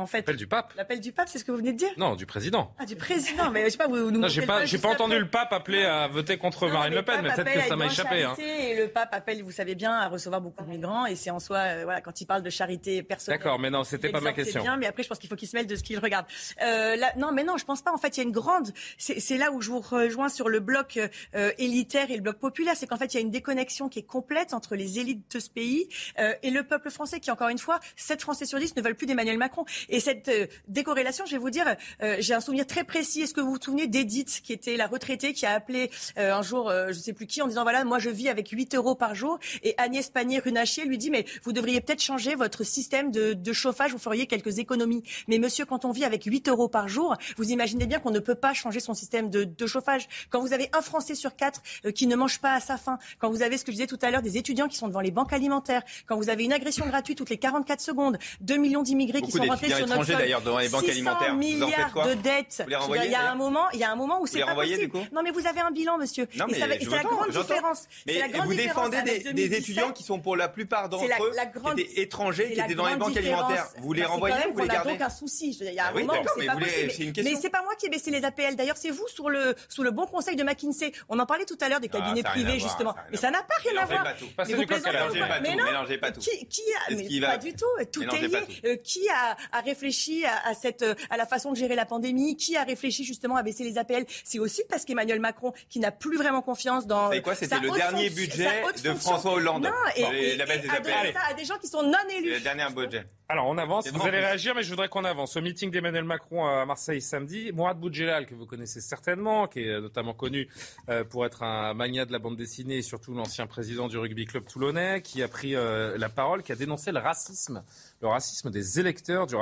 En 0.00 0.06
fait. 0.06 0.18
L'appel 0.18 0.36
du 0.36 0.46
pape 0.46 0.72
L'appel 0.76 1.00
du 1.00 1.12
pape, 1.12 1.28
c'est 1.28 1.38
ce 1.38 1.44
que 1.44 1.52
vous 1.52 1.58
venez 1.58 1.72
de 1.72 1.78
dire 1.78 1.90
Non, 1.96 2.16
du 2.16 2.26
président. 2.26 2.72
Ah, 2.78 2.86
du 2.86 2.96
président, 2.96 3.50
mais 3.50 3.64
je 3.64 3.70
sais 3.70 3.78
pas, 3.78 3.86
vous 3.86 4.10
nous. 4.10 4.28
j'ai 4.28 4.42
pas, 4.42 4.64
j'ai 4.64 4.78
pas 4.78 4.88
entendu 4.88 5.18
le 5.18 5.28
pape 5.28 5.52
appeler 5.52 5.84
à 5.84 6.08
voter 6.08 6.38
contre 6.38 6.68
Marine 6.68 6.94
Le 6.94 7.02
Pen, 7.02 7.20
mais 7.22 7.32
peut-être 7.32 7.52
que 7.52 7.68
ça 7.68 7.76
m'a 7.76 7.86
échappé. 7.86 8.22
Hein. 8.22 8.34
Et 8.38 8.76
le 8.76 8.88
pape 8.88 9.10
appelle, 9.12 9.42
vous 9.42 9.50
savez 9.50 9.74
bien, 9.74 9.92
à 9.92 10.08
recevoir 10.08 10.40
beaucoup 10.40 10.64
de 10.64 10.68
migrants, 10.68 11.06
et 11.06 11.16
c'est 11.16 11.30
en 11.30 11.40
soi, 11.40 11.58
euh, 11.58 11.80
voilà, 11.84 12.00
quand 12.00 12.20
il 12.20 12.26
parle 12.26 12.42
de 12.42 12.50
charité 12.50 13.02
personnelle. 13.02 13.38
D'accord, 13.38 13.58
mais 13.58 13.70
non, 13.70 13.84
c'était 13.84 14.10
pas 14.10 14.20
ma 14.20 14.32
question. 14.32 14.62
bien, 14.62 14.76
mais 14.76 14.86
après, 14.86 15.02
je 15.02 15.08
pense 15.08 15.18
qu'il 15.18 15.28
faut 15.28 15.36
qu'il 15.36 15.48
se 15.48 15.56
mêle 15.56 15.66
de 15.66 15.76
ce 15.76 15.82
qu'il 15.82 15.98
regarde. 15.98 16.26
Euh, 16.62 16.96
non, 17.16 17.32
mais 17.32 17.44
non, 17.44 17.56
je 17.56 17.64
pense 17.64 17.82
pas. 17.82 17.92
En 17.92 17.98
fait, 17.98 18.16
il 18.16 18.20
y 18.20 18.22
a 18.22 18.24
une 18.24 18.32
grande. 18.32 18.70
C'est 18.98 19.36
là 19.36 19.52
où 19.52 19.60
je 19.60 19.70
vous 19.70 19.80
rejoins 19.80 20.28
sur 20.28 20.48
le 20.48 20.60
bloc 20.60 20.98
euh, 21.34 21.52
élitaire 21.58 22.10
et 22.10 22.16
le 22.16 22.22
bloc 22.22 22.38
populaire, 22.38 22.74
c'est 22.76 22.86
qu'en 22.86 22.96
fait, 22.96 23.14
il 23.14 23.16
y 23.16 23.18
a 23.18 23.20
une 23.20 23.30
déconnexion 23.30 23.88
qui 23.88 23.98
est 23.98 24.04
complète 24.04 24.54
entre 24.54 24.76
les 24.76 24.98
élites 24.98 25.30
de 25.34 25.40
ce 25.40 25.50
pays 25.50 25.88
euh, 26.18 26.34
et 26.42 26.50
le 26.50 26.62
peuple 26.64 26.90
français, 26.90 27.20
qui 27.20 27.30
encore 27.30 27.48
une 27.48 27.58
fois, 27.58 27.80
7 27.96 28.22
Français 28.22 28.46
sur 28.46 28.58
10 28.58 28.76
ne 28.76 28.82
veulent 28.82 28.94
plus 28.94 29.06
d'Emmanuel 29.06 29.38
Macron. 29.38 29.64
Et 29.90 30.00
cette 30.00 30.30
décorrélation, 30.68 31.26
je 31.26 31.32
vais 31.32 31.38
vous 31.38 31.50
dire, 31.50 31.76
euh, 32.02 32.16
j'ai 32.20 32.34
un 32.34 32.40
souvenir 32.40 32.66
très 32.66 32.84
précis. 32.84 33.22
Est-ce 33.22 33.34
que 33.34 33.40
vous 33.40 33.50
vous 33.52 33.60
souvenez 33.60 33.86
d'Edith, 33.86 34.40
qui 34.42 34.52
était 34.52 34.76
la 34.76 34.86
retraitée, 34.86 35.32
qui 35.32 35.46
a 35.46 35.52
appelé 35.52 35.90
euh, 36.18 36.32
un 36.32 36.42
jour, 36.42 36.70
euh, 36.70 36.86
je 36.92 36.98
ne 36.98 37.02
sais 37.02 37.12
plus 37.12 37.26
qui, 37.26 37.42
en 37.42 37.48
disant 37.48 37.62
voilà, 37.62 37.84
moi 37.84 37.98
je 37.98 38.08
vis 38.08 38.28
avec 38.28 38.48
8 38.48 38.74
euros 38.76 38.94
par 38.94 39.14
jour. 39.14 39.38
Et 39.62 39.74
Agnès 39.78 40.08
Pannier-Runacher 40.08 40.84
lui 40.84 40.98
dit 40.98 41.10
mais 41.10 41.24
vous 41.42 41.52
devriez 41.52 41.80
peut-être 41.80 42.02
changer 42.02 42.34
votre 42.34 42.64
système 42.64 43.10
de, 43.10 43.34
de, 43.34 43.52
chauffage, 43.52 43.92
vous 43.92 43.98
feriez 43.98 44.26
quelques 44.26 44.58
économies. 44.58 45.02
Mais 45.28 45.38
monsieur, 45.38 45.64
quand 45.64 45.84
on 45.84 45.90
vit 45.90 46.04
avec 46.04 46.24
8 46.24 46.48
euros 46.48 46.68
par 46.68 46.88
jour, 46.88 47.16
vous 47.36 47.50
imaginez 47.50 47.86
bien 47.86 47.98
qu'on 47.98 48.10
ne 48.10 48.20
peut 48.20 48.34
pas 48.34 48.54
changer 48.54 48.80
son 48.80 48.94
système 48.94 49.28
de, 49.28 49.44
de 49.44 49.66
chauffage. 49.66 50.08
Quand 50.30 50.40
vous 50.40 50.52
avez 50.52 50.70
un 50.72 50.82
Français 50.82 51.14
sur 51.14 51.36
quatre 51.36 51.62
qui 51.94 52.06
ne 52.06 52.16
mange 52.16 52.40
pas 52.40 52.54
à 52.54 52.60
sa 52.60 52.76
faim, 52.76 52.98
quand 53.18 53.30
vous 53.30 53.42
avez 53.42 53.58
ce 53.58 53.64
que 53.64 53.72
je 53.72 53.76
disais 53.76 53.86
tout 53.86 53.98
à 54.02 54.10
l'heure, 54.10 54.22
des 54.22 54.36
étudiants 54.36 54.68
qui 54.68 54.76
sont 54.76 54.88
devant 54.88 55.00
les 55.00 55.10
banques 55.10 55.32
alimentaires, 55.32 55.82
quand 56.06 56.16
vous 56.16 56.30
avez 56.30 56.44
une 56.44 56.52
agression 56.52 56.86
gratuite 56.86 57.18
toutes 57.18 57.30
les 57.30 57.38
44 57.38 57.80
secondes, 57.80 58.18
2 58.40 58.56
millions 58.56 58.82
d'immigrés 58.82 59.22
qui 59.22 59.32
sont 59.32 59.42
rentrés 59.42 59.79
sur 59.86 59.96
notre 59.96 60.04
sol, 60.04 60.22
les 60.60 60.68
banques 60.68 60.88
alimentaires. 60.88 61.34
milliards 61.34 62.06
de 62.06 62.14
dettes. 62.14 62.62
il 62.66 63.10
y 63.10 63.14
a 63.14 63.30
un 63.30 63.34
moment, 63.34 63.70
il 63.72 63.80
y 63.80 63.84
a 63.84 63.90
un 63.90 63.96
moment 63.96 64.20
où 64.20 64.26
c'est 64.26 64.40
pas 64.40 64.54
possible. 64.54 64.98
Non, 65.12 65.22
mais 65.22 65.30
vous 65.30 65.46
avez 65.46 65.60
un 65.60 65.70
bilan, 65.70 65.98
monsieur. 65.98 66.26
Non, 66.36 66.46
mais 66.48 66.54
c'est 66.54 66.66
la 66.66 67.02
grande 67.02 67.30
différence. 67.30 67.86
Mais 68.06 68.22
vous 68.44 68.54
défendez 68.54 69.02
des 69.32 69.54
étudiants 69.54 69.92
qui 69.92 70.02
sont 70.02 70.20
pour 70.20 70.36
la 70.36 70.48
plupart 70.48 70.88
d'entre 70.88 71.04
eux 71.04 71.74
des 71.74 72.00
étrangers 72.00 72.52
qui 72.52 72.60
étaient 72.60 72.74
dans 72.74 72.86
les 72.86 72.96
banques 72.96 73.16
alimentaires. 73.16 73.68
Vous 73.78 73.92
les 73.92 74.04
renvoyez 74.04 74.46
ou 74.50 74.54
vous 74.54 74.60
les 74.60 74.68
gardez 74.68 74.90
On 74.90 74.94
aucun 74.94 75.10
souci. 75.10 75.56
Il 75.60 75.74
y 75.74 75.78
a 75.78 75.88
un 75.88 75.92
moment 75.92 76.14
où 76.14 76.40
c'est 76.40 76.46
pas 76.46 76.56
possible. 76.56 77.12
Mais 77.24 77.34
c'est 77.40 77.50
pas 77.50 77.62
moi 77.62 77.74
qui 77.78 77.86
ai 77.86 77.88
baissé 77.88 78.10
les 78.10 78.24
APL. 78.24 78.56
D'ailleurs, 78.56 78.76
c'est 78.76 78.90
vous 78.90 79.06
sous 79.08 79.28
le 79.28 79.90
bon 79.90 80.06
conseil 80.06 80.36
de 80.36 80.42
McKinsey. 80.42 80.92
On 81.08 81.18
en 81.18 81.26
parlait 81.26 81.44
tout 81.44 81.58
à 81.60 81.68
l'heure 81.68 81.80
des 81.80 81.88
cabinets 81.88 82.22
privés 82.22 82.58
justement. 82.58 82.94
Mais 83.10 83.16
ça 83.16 83.30
n'a 83.30 83.42
pas 83.42 83.54
rien 83.62 83.82
à 83.82 83.86
voir. 83.86 84.04
Mais 84.48 84.54
vous 84.54 84.66
plaisantez 84.66 85.98
pas 85.98 86.12
tout. 86.12 86.20
Qui 86.20 87.24
a 87.24 87.30
pas 87.30 87.38
du 87.38 87.54
tout. 87.54 87.66
Tout 87.92 88.02
est 88.02 88.28
lié. 88.28 88.80
Qui 88.82 89.08
a 89.08 89.36
réfléchi 89.60 90.24
à 90.24 90.54
cette 90.54 90.84
à 91.10 91.16
la 91.16 91.26
façon 91.26 91.52
de 91.52 91.56
gérer 91.56 91.74
la 91.74 91.86
pandémie, 91.86 92.36
qui 92.36 92.56
a 92.56 92.64
réfléchi 92.64 93.04
justement 93.04 93.36
à 93.36 93.42
baisser 93.42 93.64
les 93.64 93.78
APL. 93.78 94.04
C'est 94.24 94.38
aussi 94.38 94.62
parce 94.68 94.84
qu'Emmanuel 94.84 95.20
Macron, 95.20 95.52
qui 95.68 95.78
n'a 95.78 95.90
plus 95.90 96.16
vraiment 96.16 96.42
confiance 96.42 96.86
dans. 96.86 97.10
C'est 97.10 97.22
quoi 97.22 97.34
C'était 97.34 97.60
le 97.60 97.70
dernier 97.70 98.10
budget 98.10 98.62
de 98.82 98.94
François 98.94 99.32
Hollande. 99.32 99.64
Non, 99.64 99.70
et, 99.96 100.36
la 100.36 100.46
baisse 100.46 100.62
des 100.62 100.70
APL. 100.70 101.12
Ça 101.12 101.20
à 101.30 101.34
des 101.34 101.44
gens 101.44 101.58
qui 101.58 101.68
sont 101.68 101.82
non 101.82 101.98
élus. 102.16 102.32
Le 102.32 102.40
dernier 102.40 102.66
budget. 102.74 103.04
Alors 103.28 103.46
on 103.46 103.58
avance, 103.58 103.86
vous 103.86 104.06
allez 104.08 104.18
réagir, 104.18 104.56
mais 104.56 104.64
je 104.64 104.70
voudrais 104.70 104.88
qu'on 104.88 105.04
avance. 105.04 105.36
Au 105.36 105.40
meeting 105.40 105.70
d'Emmanuel 105.70 106.02
Macron 106.02 106.48
à 106.48 106.66
Marseille 106.66 107.00
samedi, 107.00 107.52
Mourad 107.52 107.78
Boudjelal, 107.78 108.26
que 108.26 108.34
vous 108.34 108.44
connaissez 108.44 108.80
certainement, 108.80 109.46
qui 109.46 109.60
est 109.60 109.80
notamment 109.80 110.14
connu 110.14 110.48
euh, 110.88 111.04
pour 111.04 111.24
être 111.24 111.44
un 111.44 111.72
magnat 111.72 112.06
de 112.06 112.10
la 112.12 112.18
bande 112.18 112.36
dessinée 112.36 112.78
et 112.78 112.82
surtout 112.82 113.14
l'ancien 113.14 113.46
président 113.46 113.86
du 113.86 113.98
rugby 113.98 114.24
club 114.24 114.46
toulonnais, 114.46 115.00
qui 115.00 115.22
a 115.22 115.28
pris 115.28 115.54
euh, 115.54 115.96
la 115.96 116.08
parole, 116.08 116.42
qui 116.42 116.50
a 116.50 116.56
dénoncé 116.56 116.90
le 116.90 116.98
racisme, 116.98 117.62
le 118.02 118.08
racisme 118.08 118.50
des 118.50 118.80
électeurs 118.80 119.28
du 119.28 119.36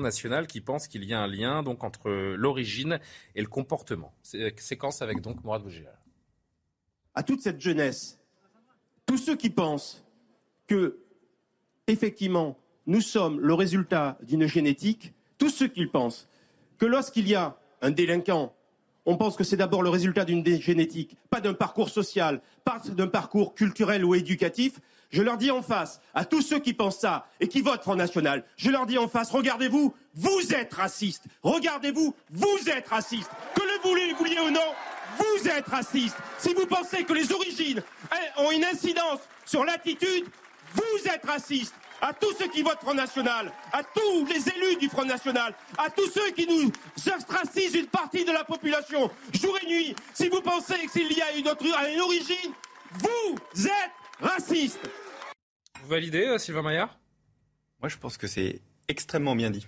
National, 0.00 0.46
qui 0.46 0.60
pensent 0.60 0.88
qu'il 0.88 1.04
y 1.04 1.12
a 1.12 1.20
un 1.20 1.26
lien 1.26 1.62
donc 1.62 1.84
entre 1.84 2.10
l'origine 2.10 3.00
et 3.34 3.40
le 3.40 3.48
comportement. 3.48 4.12
Séquence 4.22 5.02
avec 5.02 5.20
donc 5.20 5.42
Mourad. 5.44 5.62
À 7.14 7.22
toute 7.22 7.40
cette 7.40 7.60
jeunesse, 7.60 8.18
tous 9.06 9.18
ceux 9.18 9.36
qui 9.36 9.50
pensent 9.50 10.04
que 10.66 11.00
effectivement 11.86 12.56
nous 12.86 13.00
sommes 13.00 13.40
le 13.40 13.54
résultat 13.54 14.18
d'une 14.22 14.46
génétique, 14.46 15.12
tous 15.38 15.50
ceux 15.50 15.68
qui 15.68 15.86
pensent 15.86 16.28
que 16.78 16.86
lorsqu'il 16.86 17.28
y 17.28 17.34
a 17.34 17.56
un 17.82 17.90
délinquant, 17.90 18.54
on 19.06 19.16
pense 19.16 19.36
que 19.36 19.44
c'est 19.44 19.56
d'abord 19.56 19.82
le 19.82 19.90
résultat 19.90 20.24
d'une 20.24 20.44
génétique, 20.60 21.16
pas 21.30 21.40
d'un 21.40 21.54
parcours 21.54 21.88
social, 21.88 22.40
pas 22.64 22.80
d'un 22.90 23.08
parcours 23.08 23.54
culturel 23.54 24.04
ou 24.04 24.14
éducatif. 24.14 24.80
Je 25.10 25.22
leur 25.22 25.36
dis 25.36 25.50
en 25.50 25.62
face, 25.62 26.00
à 26.14 26.24
tous 26.24 26.40
ceux 26.40 26.60
qui 26.60 26.72
pensent 26.72 27.00
ça 27.00 27.26
et 27.40 27.48
qui 27.48 27.62
votent 27.62 27.82
Front 27.82 27.96
National, 27.96 28.44
je 28.56 28.70
leur 28.70 28.86
dis 28.86 28.96
en 28.96 29.08
face, 29.08 29.30
regardez-vous, 29.30 29.92
vous 30.14 30.54
êtes 30.54 30.72
racistes. 30.72 31.24
Regardez-vous, 31.42 32.14
vous 32.30 32.68
êtes 32.68 32.88
racistes. 32.88 33.30
Que 33.54 33.62
le 33.62 33.88
vouliez, 33.88 34.12
vouliez 34.14 34.38
ou 34.40 34.50
non, 34.50 34.74
vous 35.18 35.48
êtes 35.48 35.66
racistes. 35.66 36.16
Si 36.38 36.54
vous 36.54 36.66
pensez 36.66 37.04
que 37.04 37.12
les 37.12 37.32
origines 37.32 37.82
ont 38.38 38.52
une 38.52 38.64
incidence 38.64 39.20
sur 39.44 39.64
l'attitude, 39.64 40.26
vous 40.74 41.08
êtes 41.12 41.24
racistes 41.26 41.74
à 42.00 42.12
tous 42.12 42.32
ceux 42.38 42.48
qui 42.48 42.62
votent 42.62 42.80
Front 42.80 42.94
National, 42.94 43.52
à 43.72 43.82
tous 43.82 44.24
les 44.26 44.48
élus 44.48 44.76
du 44.76 44.88
Front 44.88 45.04
National, 45.04 45.54
à 45.76 45.90
tous 45.90 46.08
ceux 46.10 46.30
qui 46.30 46.46
nous 46.46 46.70
ostracisent 47.14 47.74
une 47.74 47.88
partie 47.88 48.24
de 48.24 48.32
la 48.32 48.44
population, 48.44 49.10
jour 49.34 49.58
et 49.62 49.66
nuit, 49.66 49.96
si 50.14 50.28
vous 50.28 50.40
pensez 50.40 50.86
qu'il 50.92 51.12
y 51.12 51.20
a 51.20 51.32
une, 51.32 51.48
autre, 51.48 51.64
une 51.64 52.00
origine, 52.00 52.52
Vous 52.94 53.66
êtes 53.66 53.99
raciste. 54.20 54.80
Vous 55.82 55.88
validez, 55.88 56.26
euh, 56.26 56.38
Sylvain 56.38 56.62
Maillard? 56.62 56.98
Moi, 57.80 57.88
je 57.88 57.96
pense 57.96 58.16
que 58.16 58.26
c'est 58.26 58.60
extrêmement 58.88 59.34
bien 59.34 59.50
dit. 59.50 59.66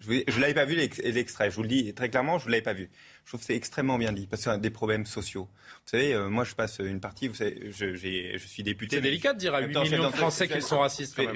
Je 0.00 0.10
ne 0.10 0.40
l'avais 0.40 0.54
pas 0.54 0.66
vu 0.66 0.74
l'extrait, 0.74 1.50
je 1.50 1.56
vous 1.56 1.62
le 1.62 1.68
dis 1.68 1.94
très 1.94 2.10
clairement, 2.10 2.38
je 2.38 2.46
ne 2.46 2.50
l'avais 2.50 2.62
pas 2.62 2.74
vu. 2.74 2.90
Je 3.24 3.30
trouve 3.30 3.40
que 3.40 3.46
c'est 3.46 3.56
extrêmement 3.56 3.96
bien 3.96 4.12
dit, 4.12 4.26
parce 4.26 4.44
que 4.44 4.50
c'est 4.50 4.60
des 4.60 4.68
problèmes 4.68 5.06
sociaux. 5.06 5.48
Vous 5.50 5.90
savez, 5.90 6.12
euh, 6.12 6.28
moi 6.28 6.44
je 6.44 6.54
passe 6.54 6.78
une 6.80 7.00
partie, 7.00 7.28
vous 7.28 7.36
savez, 7.36 7.70
je, 7.70 7.94
je 7.94 8.46
suis 8.46 8.62
député. 8.62 8.96
C'est 8.96 9.02
délicat 9.02 9.32
de 9.32 9.38
dire 9.38 9.54
à 9.54 9.60
8 9.60 9.78
millions 9.78 10.10
de 10.10 10.14
Français 10.14 10.46
qu'ils 10.46 10.62
sont 10.62 10.80
racistes. 10.80 11.16
Quand 11.16 11.24
même. 11.24 11.34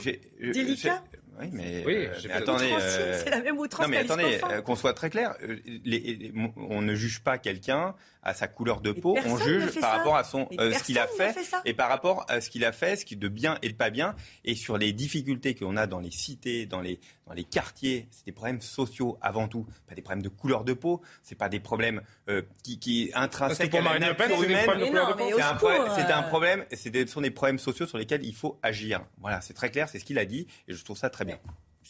Délicat? 0.53 1.03
oui, 1.41 1.51
mais, 1.53 1.83
oui, 1.87 1.95
euh, 1.97 2.14
mais 2.27 2.33
attendez, 2.33 2.73
euh, 2.73 3.21
c'est 3.23 3.31
la 3.31 3.41
même 3.41 3.59
outrance 3.59 3.87
non, 3.87 3.91
mais 3.91 3.99
attendez, 3.99 4.41
euh, 4.51 4.61
qu'on 4.61 4.77
soit 4.77 4.95
très 4.95 5.11
clair, 5.11 5.37
les, 5.85 6.33
on 6.57 6.83
ne 6.83 6.95
juge 6.95 7.21
pas 7.21 7.39
quelqu'un 7.39 7.95
à 8.23 8.35
sa 8.35 8.49
couleur 8.49 8.81
de 8.81 8.93
peau, 8.93 9.16
on 9.27 9.37
juge 9.39 9.81
par 9.81 9.97
rapport 9.97 10.16
à 10.16 10.25
son 10.25 10.49
ce 10.51 10.83
qu'il 10.83 10.99
a 10.99 11.07
fait, 11.07 11.37
et 11.64 11.75
par 11.75 11.89
rapport 11.89 12.25
à 12.29 12.41
ce 12.41 12.51
qu'il 12.51 12.64
a 12.64 12.73
fait, 12.73 12.97
ce 12.97 13.05
qui 13.05 13.14
est 13.14 13.19
de 13.19 13.29
bien 13.29 13.59
et 13.62 13.69
de 13.69 13.75
pas 13.75 13.91
bien, 13.91 14.14
et 14.45 14.55
sur 14.55 14.79
les 14.79 14.93
difficultés 14.93 15.55
qu'on 15.55 15.77
a 15.77 15.87
dans 15.87 16.01
les 16.01 16.11
cités, 16.11 16.66
dans 16.66 16.81
les 16.81 17.01
dans 17.27 17.35
les 17.35 17.45
quartiers, 17.45 18.09
c'est 18.11 18.25
des 18.25 18.33
problèmes 18.33 18.62
sociaux 18.62 19.19
avant 19.21 19.49
tout, 19.49 19.66
pas 19.87 19.95
des 19.95 20.01
problèmes 20.01 20.23
de 20.23 20.31
couleur 20.31 20.64
de 20.64 20.73
peau, 20.73 21.03
c'est 21.23 21.35
pas 21.35 21.51
des 21.51 21.61
problèmes 21.61 22.01
qui, 22.62 22.79
qui 22.79 23.11
intrinsèques 23.14 23.75
à 23.75 23.83
la 23.83 23.99
nature 23.99 24.43
humaine. 24.43 24.71
C'est 25.95 26.12
un 26.12 26.23
problème, 26.23 26.64
c'est 26.73 26.95
ce 26.97 27.12
sont 27.12 27.21
des 27.21 27.31
problèmes 27.31 27.59
sociaux 27.59 27.87
sur 27.87 27.99
lesquels 27.99 28.25
il 28.25 28.35
faut 28.35 28.59
agir. 28.62 29.05
Voilà, 29.21 29.41
c'est 29.41 29.55
très 29.55 29.71
clair, 29.71 29.89
c'est 29.89 29.99
ce 29.99 30.05
qu'il 30.05 30.19
a 30.19 30.25
dit, 30.25 30.47
et 30.66 30.75
je 30.75 30.85
trouve 30.85 30.97
ça 30.97 31.11
très 31.11 31.25
bien. 31.25 31.39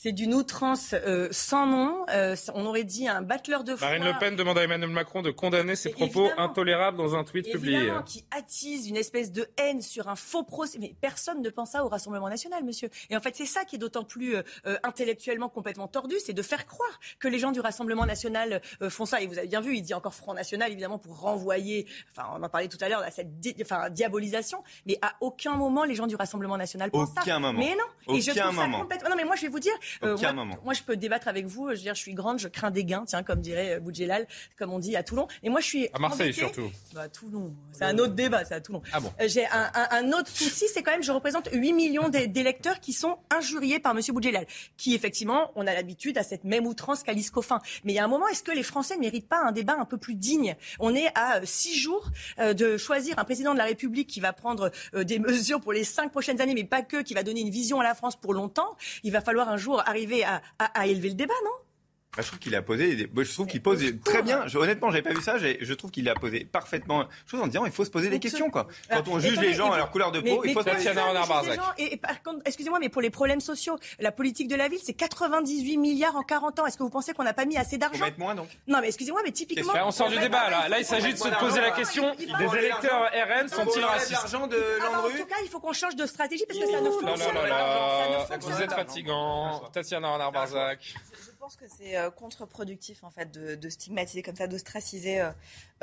C'est 0.00 0.12
d'une 0.12 0.32
outrance 0.32 0.94
euh, 0.94 1.26
sans 1.32 1.66
nom. 1.66 2.06
Euh, 2.10 2.36
on 2.54 2.66
aurait 2.66 2.84
dit 2.84 3.08
un 3.08 3.20
battleur 3.20 3.64
de 3.64 3.74
foie. 3.74 3.88
Marine 3.88 4.04
Le 4.04 4.16
Pen 4.20 4.36
demande 4.36 4.56
à 4.56 4.62
Emmanuel 4.62 4.90
Macron 4.90 5.22
de 5.22 5.32
condamner 5.32 5.74
ces 5.74 5.90
propos 5.90 6.30
intolérables 6.38 6.96
dans 6.96 7.16
un 7.16 7.24
tweet 7.24 7.50
publié. 7.50 7.90
Qui 8.06 8.24
attise 8.30 8.88
une 8.88 8.96
espèce 8.96 9.32
de 9.32 9.48
haine 9.56 9.82
sur 9.82 10.08
un 10.08 10.14
faux 10.14 10.44
procès. 10.44 10.78
Mais 10.78 10.94
personne 11.00 11.42
ne 11.42 11.50
pense 11.50 11.72
ça 11.72 11.84
au 11.84 11.88
Rassemblement 11.88 12.28
national, 12.28 12.62
monsieur. 12.62 12.90
Et 13.10 13.16
en 13.16 13.20
fait, 13.20 13.34
c'est 13.34 13.44
ça 13.44 13.64
qui 13.64 13.74
est 13.74 13.78
d'autant 13.80 14.04
plus 14.04 14.36
euh, 14.36 14.42
intellectuellement 14.84 15.48
complètement 15.48 15.88
tordu, 15.88 16.14
c'est 16.24 16.32
de 16.32 16.42
faire 16.42 16.68
croire 16.68 17.00
que 17.18 17.26
les 17.26 17.40
gens 17.40 17.50
du 17.50 17.58
Rassemblement 17.58 18.06
national 18.06 18.62
font 18.88 19.04
ça. 19.04 19.20
Et 19.20 19.26
vous 19.26 19.36
avez 19.36 19.48
bien 19.48 19.60
vu, 19.60 19.74
il 19.74 19.82
dit 19.82 19.94
encore 19.94 20.14
Front 20.14 20.34
National, 20.34 20.70
évidemment, 20.70 20.98
pour 20.98 21.18
renvoyer, 21.18 21.88
enfin, 22.12 22.28
on 22.36 22.42
en 22.44 22.48
parlait 22.48 22.68
tout 22.68 22.78
à 22.82 22.88
l'heure, 22.88 23.02
cette 23.10 23.30
enfin, 23.62 23.90
diabolisation. 23.90 24.62
Mais 24.86 24.96
à 25.02 25.14
aucun 25.20 25.56
moment, 25.56 25.82
les 25.82 25.96
gens 25.96 26.06
du 26.06 26.14
Rassemblement 26.14 26.56
national 26.56 26.92
pensent 26.92 27.10
aucun 27.10 27.24
ça. 27.24 27.38
Moment. 27.40 27.58
Mais 27.58 27.74
non. 27.74 27.84
Aucun 28.06 28.18
Et 28.18 28.20
je 28.20 28.30
trouve 28.30 28.54
moment. 28.54 28.76
ça 28.76 28.82
complètement... 28.82 29.10
Non, 29.10 29.16
mais 29.16 29.24
moi, 29.24 29.34
je 29.34 29.42
vais 29.42 29.48
vous 29.48 29.58
dire, 29.58 29.74
euh, 30.02 30.16
moi, 30.34 30.44
moi, 30.64 30.74
je 30.74 30.82
peux 30.82 30.96
débattre 30.96 31.28
avec 31.28 31.46
vous. 31.46 31.68
Je 31.70 31.74
veux 31.74 31.82
dire, 31.82 31.94
je 31.94 32.00
suis 32.00 32.14
grande, 32.14 32.38
je 32.38 32.48
crains 32.48 32.70
des 32.70 32.84
gains, 32.84 33.04
tiens, 33.06 33.22
comme 33.22 33.40
dirait 33.40 33.74
euh, 33.74 33.80
Boudjelal, 33.80 34.26
comme 34.58 34.72
on 34.72 34.78
dit 34.78 34.96
à 34.96 35.02
Toulon. 35.02 35.28
Et 35.42 35.48
moi, 35.48 35.60
je 35.60 35.66
suis 35.66 35.88
à 35.92 35.98
Marseille 35.98 36.32
surtout. 36.32 36.70
Bah, 36.94 37.08
Toulon, 37.08 37.54
c'est 37.72 37.84
un 37.84 37.98
autre 37.98 38.14
débat, 38.14 38.44
c'est 38.44 38.54
à 38.54 38.60
Toulon. 38.60 38.82
Ah 38.92 39.00
bon. 39.00 39.12
Euh, 39.20 39.28
J'ai 39.28 39.46
un, 39.46 39.70
un, 39.74 39.88
un, 39.90 40.12
autre 40.12 40.28
souci, 40.28 40.66
c'est 40.72 40.82
quand 40.82 40.92
même, 40.92 41.02
je 41.02 41.12
représente 41.12 41.48
8 41.52 41.72
millions 41.72 42.08
d'électeurs 42.08 42.80
qui 42.80 42.92
sont 42.92 43.18
injuriés 43.30 43.78
par 43.78 43.94
Monsieur 43.94 44.12
Boudjelal, 44.12 44.46
qui 44.76 44.94
effectivement, 44.94 45.52
on 45.56 45.66
a 45.66 45.74
l'habitude 45.74 46.18
à 46.18 46.22
cette 46.22 46.44
même 46.44 46.66
outrance 46.66 47.02
qu'Alice 47.02 47.30
Coffin. 47.30 47.60
Mais 47.84 47.92
il 47.92 47.96
y 47.96 47.98
a 47.98 48.04
un 48.04 48.08
moment, 48.08 48.28
est-ce 48.28 48.42
que 48.42 48.52
les 48.52 48.62
Français 48.62 48.96
ne 48.96 49.00
méritent 49.00 49.28
pas 49.28 49.40
un 49.44 49.52
débat 49.52 49.76
un 49.78 49.84
peu 49.84 49.98
plus 49.98 50.14
digne? 50.14 50.56
On 50.78 50.94
est 50.94 51.10
à 51.14 51.40
six 51.44 51.76
jours 51.78 52.10
de 52.38 52.76
choisir 52.76 53.18
un 53.18 53.24
président 53.24 53.52
de 53.52 53.58
la 53.58 53.64
République 53.64 54.08
qui 54.08 54.20
va 54.20 54.32
prendre 54.32 54.70
des 54.94 55.18
mesures 55.28 55.60
pour 55.60 55.72
les 55.72 55.84
cinq 55.84 56.10
prochaines 56.10 56.40
années, 56.40 56.54
mais 56.54 56.64
pas 56.64 56.82
que, 56.82 57.02
qui 57.02 57.14
va 57.14 57.22
donner 57.22 57.40
une 57.40 57.50
vision 57.50 57.80
à 57.80 57.84
la 57.84 57.94
France 57.94 58.16
pour 58.16 58.34
longtemps. 58.34 58.76
Il 59.02 59.12
va 59.12 59.20
falloir 59.20 59.48
un 59.48 59.56
jour 59.56 59.77
arriver 59.80 60.24
à, 60.24 60.86
élever 60.86 61.10
le 61.10 61.14
débat, 61.14 61.34
non? 61.44 61.67
Bah, 62.16 62.22
je 62.22 62.28
trouve 62.28 62.38
qu'il 62.38 62.54
a 62.54 62.62
posé, 62.62 62.96
des... 62.96 63.24
je 63.24 63.32
trouve 63.32 63.46
qu'il 63.46 63.62
pose 63.62 63.84
très 64.04 64.22
bien. 64.22 64.46
Je, 64.46 64.58
honnêtement, 64.58 64.90
j'avais 64.90 65.02
pas 65.02 65.14
vu 65.14 65.22
ça. 65.22 65.36
Je 65.38 65.74
trouve 65.74 65.90
qu'il 65.90 66.08
a 66.08 66.14
posé 66.14 66.44
parfaitement 66.44 67.06
chose 67.26 67.40
en 67.40 67.46
disant 67.46 67.64
il 67.64 67.72
faut 67.72 67.84
se 67.84 67.90
poser 67.90 68.08
des 68.08 68.18
questions 68.18 68.50
quoi. 68.50 68.66
Quand 68.90 69.06
on 69.08 69.18
juge 69.18 69.38
les 69.38 69.54
gens 69.54 69.70
à 69.70 69.76
leur 69.76 69.90
couleur 69.90 70.10
de 70.10 70.20
peau, 70.20 70.42
il 70.44 70.52
faut 70.52 70.60
se 70.62 70.68
poser 70.68 70.78
des 70.78 70.94
questions. 70.94 71.62
Et 71.78 71.96
par 71.96 72.22
contre, 72.22 72.42
excusez-moi, 72.44 72.78
mais 72.80 72.88
pour 72.88 73.02
les 73.02 73.10
problèmes 73.10 73.40
sociaux, 73.40 73.78
la 74.00 74.10
politique 74.10 74.48
de 74.48 74.56
la 74.56 74.68
ville, 74.68 74.80
c'est 74.82 74.94
98 74.94 75.76
milliards 75.76 76.16
en 76.16 76.22
40 76.22 76.58
ans. 76.58 76.66
Est-ce 76.66 76.76
que 76.78 76.82
vous 76.82 76.90
pensez 76.90 77.12
qu'on 77.12 77.24
n'a 77.24 77.34
pas 77.34 77.44
mis 77.44 77.56
assez 77.56 77.78
d'argent 77.78 78.04
Mettre 78.04 78.18
moins 78.18 78.34
donc. 78.34 78.48
Non, 78.66 78.80
mais 78.80 78.88
excusez-moi, 78.88 79.20
mais 79.24 79.32
typiquement. 79.32 79.72
on 79.84 79.90
sort 79.90 80.08
du 80.08 80.18
débat 80.18 80.50
là. 80.50 80.68
Là, 80.68 80.78
il 80.78 80.84
s'agit 80.84 81.12
de 81.12 81.18
se 81.18 81.28
poser 81.38 81.60
la 81.60 81.70
question 81.70 82.14
des 82.14 82.58
électeurs 82.58 83.10
RN 83.12 83.48
sont-ils 83.48 83.84
racistes 83.84 84.34
En 84.34 84.48
tout 84.48 85.26
cas, 85.26 85.36
il 85.42 85.48
faut 85.50 85.60
qu'on 85.60 85.72
change 85.72 85.96
de 85.96 86.06
stratégie 86.06 86.44
parce 86.46 86.58
que 86.58 86.66
ça 86.66 86.80
ne 86.80 86.90
fonctionne 86.90 87.34
pas. 87.34 88.38
Vous 88.40 88.62
êtes 88.62 88.72
fatigant, 88.72 89.62
Tatiana 89.72 90.12
Renard-Barzac 90.14 90.94
je 91.12 91.27
pense 91.38 91.56
que 91.56 91.66
c'est 91.68 91.96
contre-productif 92.16 93.04
en 93.04 93.10
fait 93.10 93.30
de, 93.30 93.54
de, 93.54 93.68
stigmatiser 93.68 94.22
comme 94.22 94.34
ça, 94.34 94.46
d'ostraciser 94.46 95.20
euh, 95.20 95.30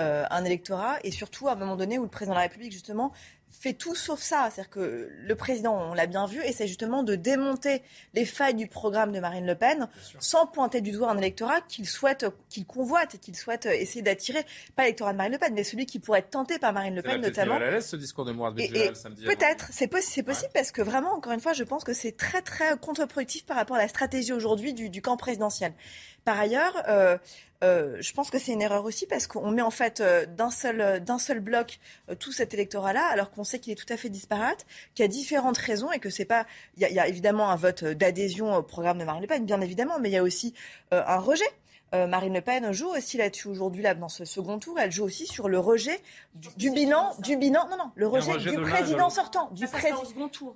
euh, 0.02 0.26
un 0.30 0.44
électorat. 0.44 0.98
Et 1.04 1.12
surtout 1.12 1.48
à 1.48 1.54
un 1.54 1.56
moment 1.56 1.76
donné 1.76 1.98
où 1.98 2.04
le 2.04 2.10
président 2.10 2.34
de 2.34 2.40
la 2.40 2.44
République 2.44 2.72
justement 2.72 3.14
fait 3.50 3.74
tout 3.74 3.96
sauf 3.96 4.22
ça. 4.22 4.50
C'est-à-dire 4.52 4.70
que 4.70 5.10
le 5.12 5.36
président, 5.36 5.90
on 5.90 5.94
l'a 5.94 6.06
bien 6.06 6.26
vu, 6.26 6.42
essaie 6.42 6.68
justement 6.68 7.04
de 7.04 7.16
démonter 7.16 7.82
les 8.14 8.26
failles 8.26 8.54
du 8.54 8.68
programme 8.68 9.12
de 9.12 9.20
Marine 9.20 9.46
Le 9.46 9.56
Pen 9.56 9.88
sans 10.20 10.46
pointer 10.46 10.82
du 10.82 10.92
doigt 10.92 11.10
un 11.10 11.18
électorat 11.18 11.62
qu'il 11.62 11.88
souhaite, 11.88 12.26
qu'il 12.50 12.66
convoite 12.66 13.16
et 13.16 13.18
qu'il 13.18 13.36
souhaite 13.36 13.66
essayer 13.66 14.02
d'attirer, 14.02 14.46
pas 14.76 14.84
l'électorat 14.84 15.14
de 15.14 15.18
Marine 15.18 15.34
Le 15.34 15.40
Pen, 15.40 15.54
mais 15.54 15.64
celui 15.64 15.86
qui 15.86 16.00
pourrait 16.00 16.20
être 16.20 16.30
tenté 16.30 16.60
par 16.60 16.74
Marine 16.74 16.96
Le 16.96 17.02
Pen 17.02 17.22
notamment. 17.22 17.56
à 17.56 17.72
l'aise 17.72 17.88
ce 17.88 17.96
discours 17.96 18.26
de 18.26 18.32
Mourad 18.32 18.56
samedi. 18.94 19.26
Peut-être, 19.26 19.70
c'est 19.72 19.88
possible, 19.88 20.28
possible 20.28 20.52
parce 20.54 20.72
que 20.72 20.82
vraiment, 20.82 21.14
encore 21.14 21.34
une 21.34 21.40
fois, 21.40 21.54
je 21.54 21.64
pense 21.64 21.84
que 21.84 21.94
c'est 21.94 22.16
très 22.16 22.42
très 22.42 22.78
contre-productif 22.78 23.46
par 23.46 23.58
rapport 23.58 23.78
à 23.78 23.80
la 23.80 23.88
stratégie 23.88 24.34
aujourd'hui 24.34 24.74
du, 24.74 24.90
du 24.90 25.02
camp 25.02 25.18
présidentiel. 25.18 25.74
Par 26.26 26.40
ailleurs, 26.40 26.74
euh, 26.90 27.20
euh, 27.64 27.98
je 28.02 28.12
pense 28.12 28.32
que 28.32 28.40
c'est 28.40 28.52
une 28.52 28.62
erreur 28.64 28.84
aussi 28.84 29.06
parce 29.06 29.28
qu'on 29.28 29.52
met 29.52 29.62
en 29.62 29.70
fait 29.70 30.02
euh, 30.02 30.26
d'un 30.26 30.50
seul, 30.50 31.04
d'un 31.04 31.20
seul 31.20 31.40
bloc 31.40 31.80
tout 32.20 32.32
cet 32.32 32.56
électorat-là, 32.56 33.06
alors 33.06 33.30
qu'on 33.30 33.44
sait 33.44 33.60
qu'il 33.60 33.72
est 33.72 33.76
tout 33.76 33.92
à 33.94 33.96
fait 33.96 34.10
disparate, 34.10 34.66
qu'il 34.96 35.04
y 35.04 35.06
a 35.06 35.08
différentes 35.08 35.58
raisons 35.58 35.92
et 35.92 36.00
que 36.00 36.10
c'est 36.10 36.26
pas. 36.26 36.48
Il 36.78 36.88
y, 36.88 36.92
y 36.92 37.00
a 37.00 37.08
évidemment 37.08 37.52
un 37.52 37.56
vote 37.56 37.84
d'adhésion 37.84 38.56
au 38.56 38.64
programme 38.64 38.98
de 38.98 39.06
Marine 39.06 39.22
Le 39.22 39.28
Pen, 39.28 39.46
bien 39.46 39.62
évidemment, 39.62 40.00
mais 40.00 40.10
il 40.10 40.14
y 40.14 40.18
a 40.18 40.24
aussi 40.24 40.56
un 40.92 41.18
rejet. 41.18 41.46
Euh, 41.94 42.08
Marine 42.08 42.34
Le 42.34 42.42
Pen 42.42 42.72
joue 42.72 42.90
aussi 42.90 43.18
là-dessus 43.18 43.48
aujourd'hui, 43.48 43.84
là, 43.84 43.94
dans 43.94 44.10
ce 44.10 44.26
second 44.26 44.58
tour. 44.60 44.80
Elle 44.80 44.92
joue 44.92 45.04
aussi 45.04 45.28
sur 45.28 45.48
le 45.48 45.60
rejet 45.60 46.02
du, 46.34 46.50
du 46.58 46.72
bilan, 46.72 47.16
du 47.20 47.38
bilan, 47.38 47.68
non, 47.70 47.78
non, 47.78 47.92
le 47.96 48.08
rejet, 48.08 48.34
rejet 48.34 48.52
du 48.52 48.60
président 48.60 49.10
sortant, 49.10 49.50
du, 49.52 49.68
pré 49.68 49.94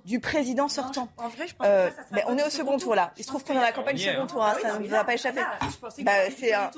du 0.04 0.20
président 0.20 0.68
sortant. 0.68 1.08
en 1.16 1.28
vrai, 1.28 1.46
je 1.46 1.54
pense 1.54 1.66
euh, 1.66 1.88
que 1.88 1.94
ça, 1.94 2.02
mais 2.12 2.24
on 2.26 2.36
est 2.36 2.44
au 2.44 2.50
second 2.50 2.76
tour 2.78 2.94
là. 2.94 3.12
Il 3.16 3.22
se 3.22 3.28
trouve 3.28 3.44
qu'on 3.44 3.52
est 3.52 3.56
dans 3.56 3.62
la 3.62 3.72
campagne 3.72 3.96
du 3.96 4.02
second 4.02 4.26
tour, 4.26 4.44
hein, 4.44 4.54
ça 4.60 4.78
ne 4.78 4.86
vous 4.86 4.94
a 4.94 5.04
pas 5.04 5.14
échappé. 5.14 5.40
Bah, 6.00 6.12
c'est 6.36 6.52
un... 6.52 6.70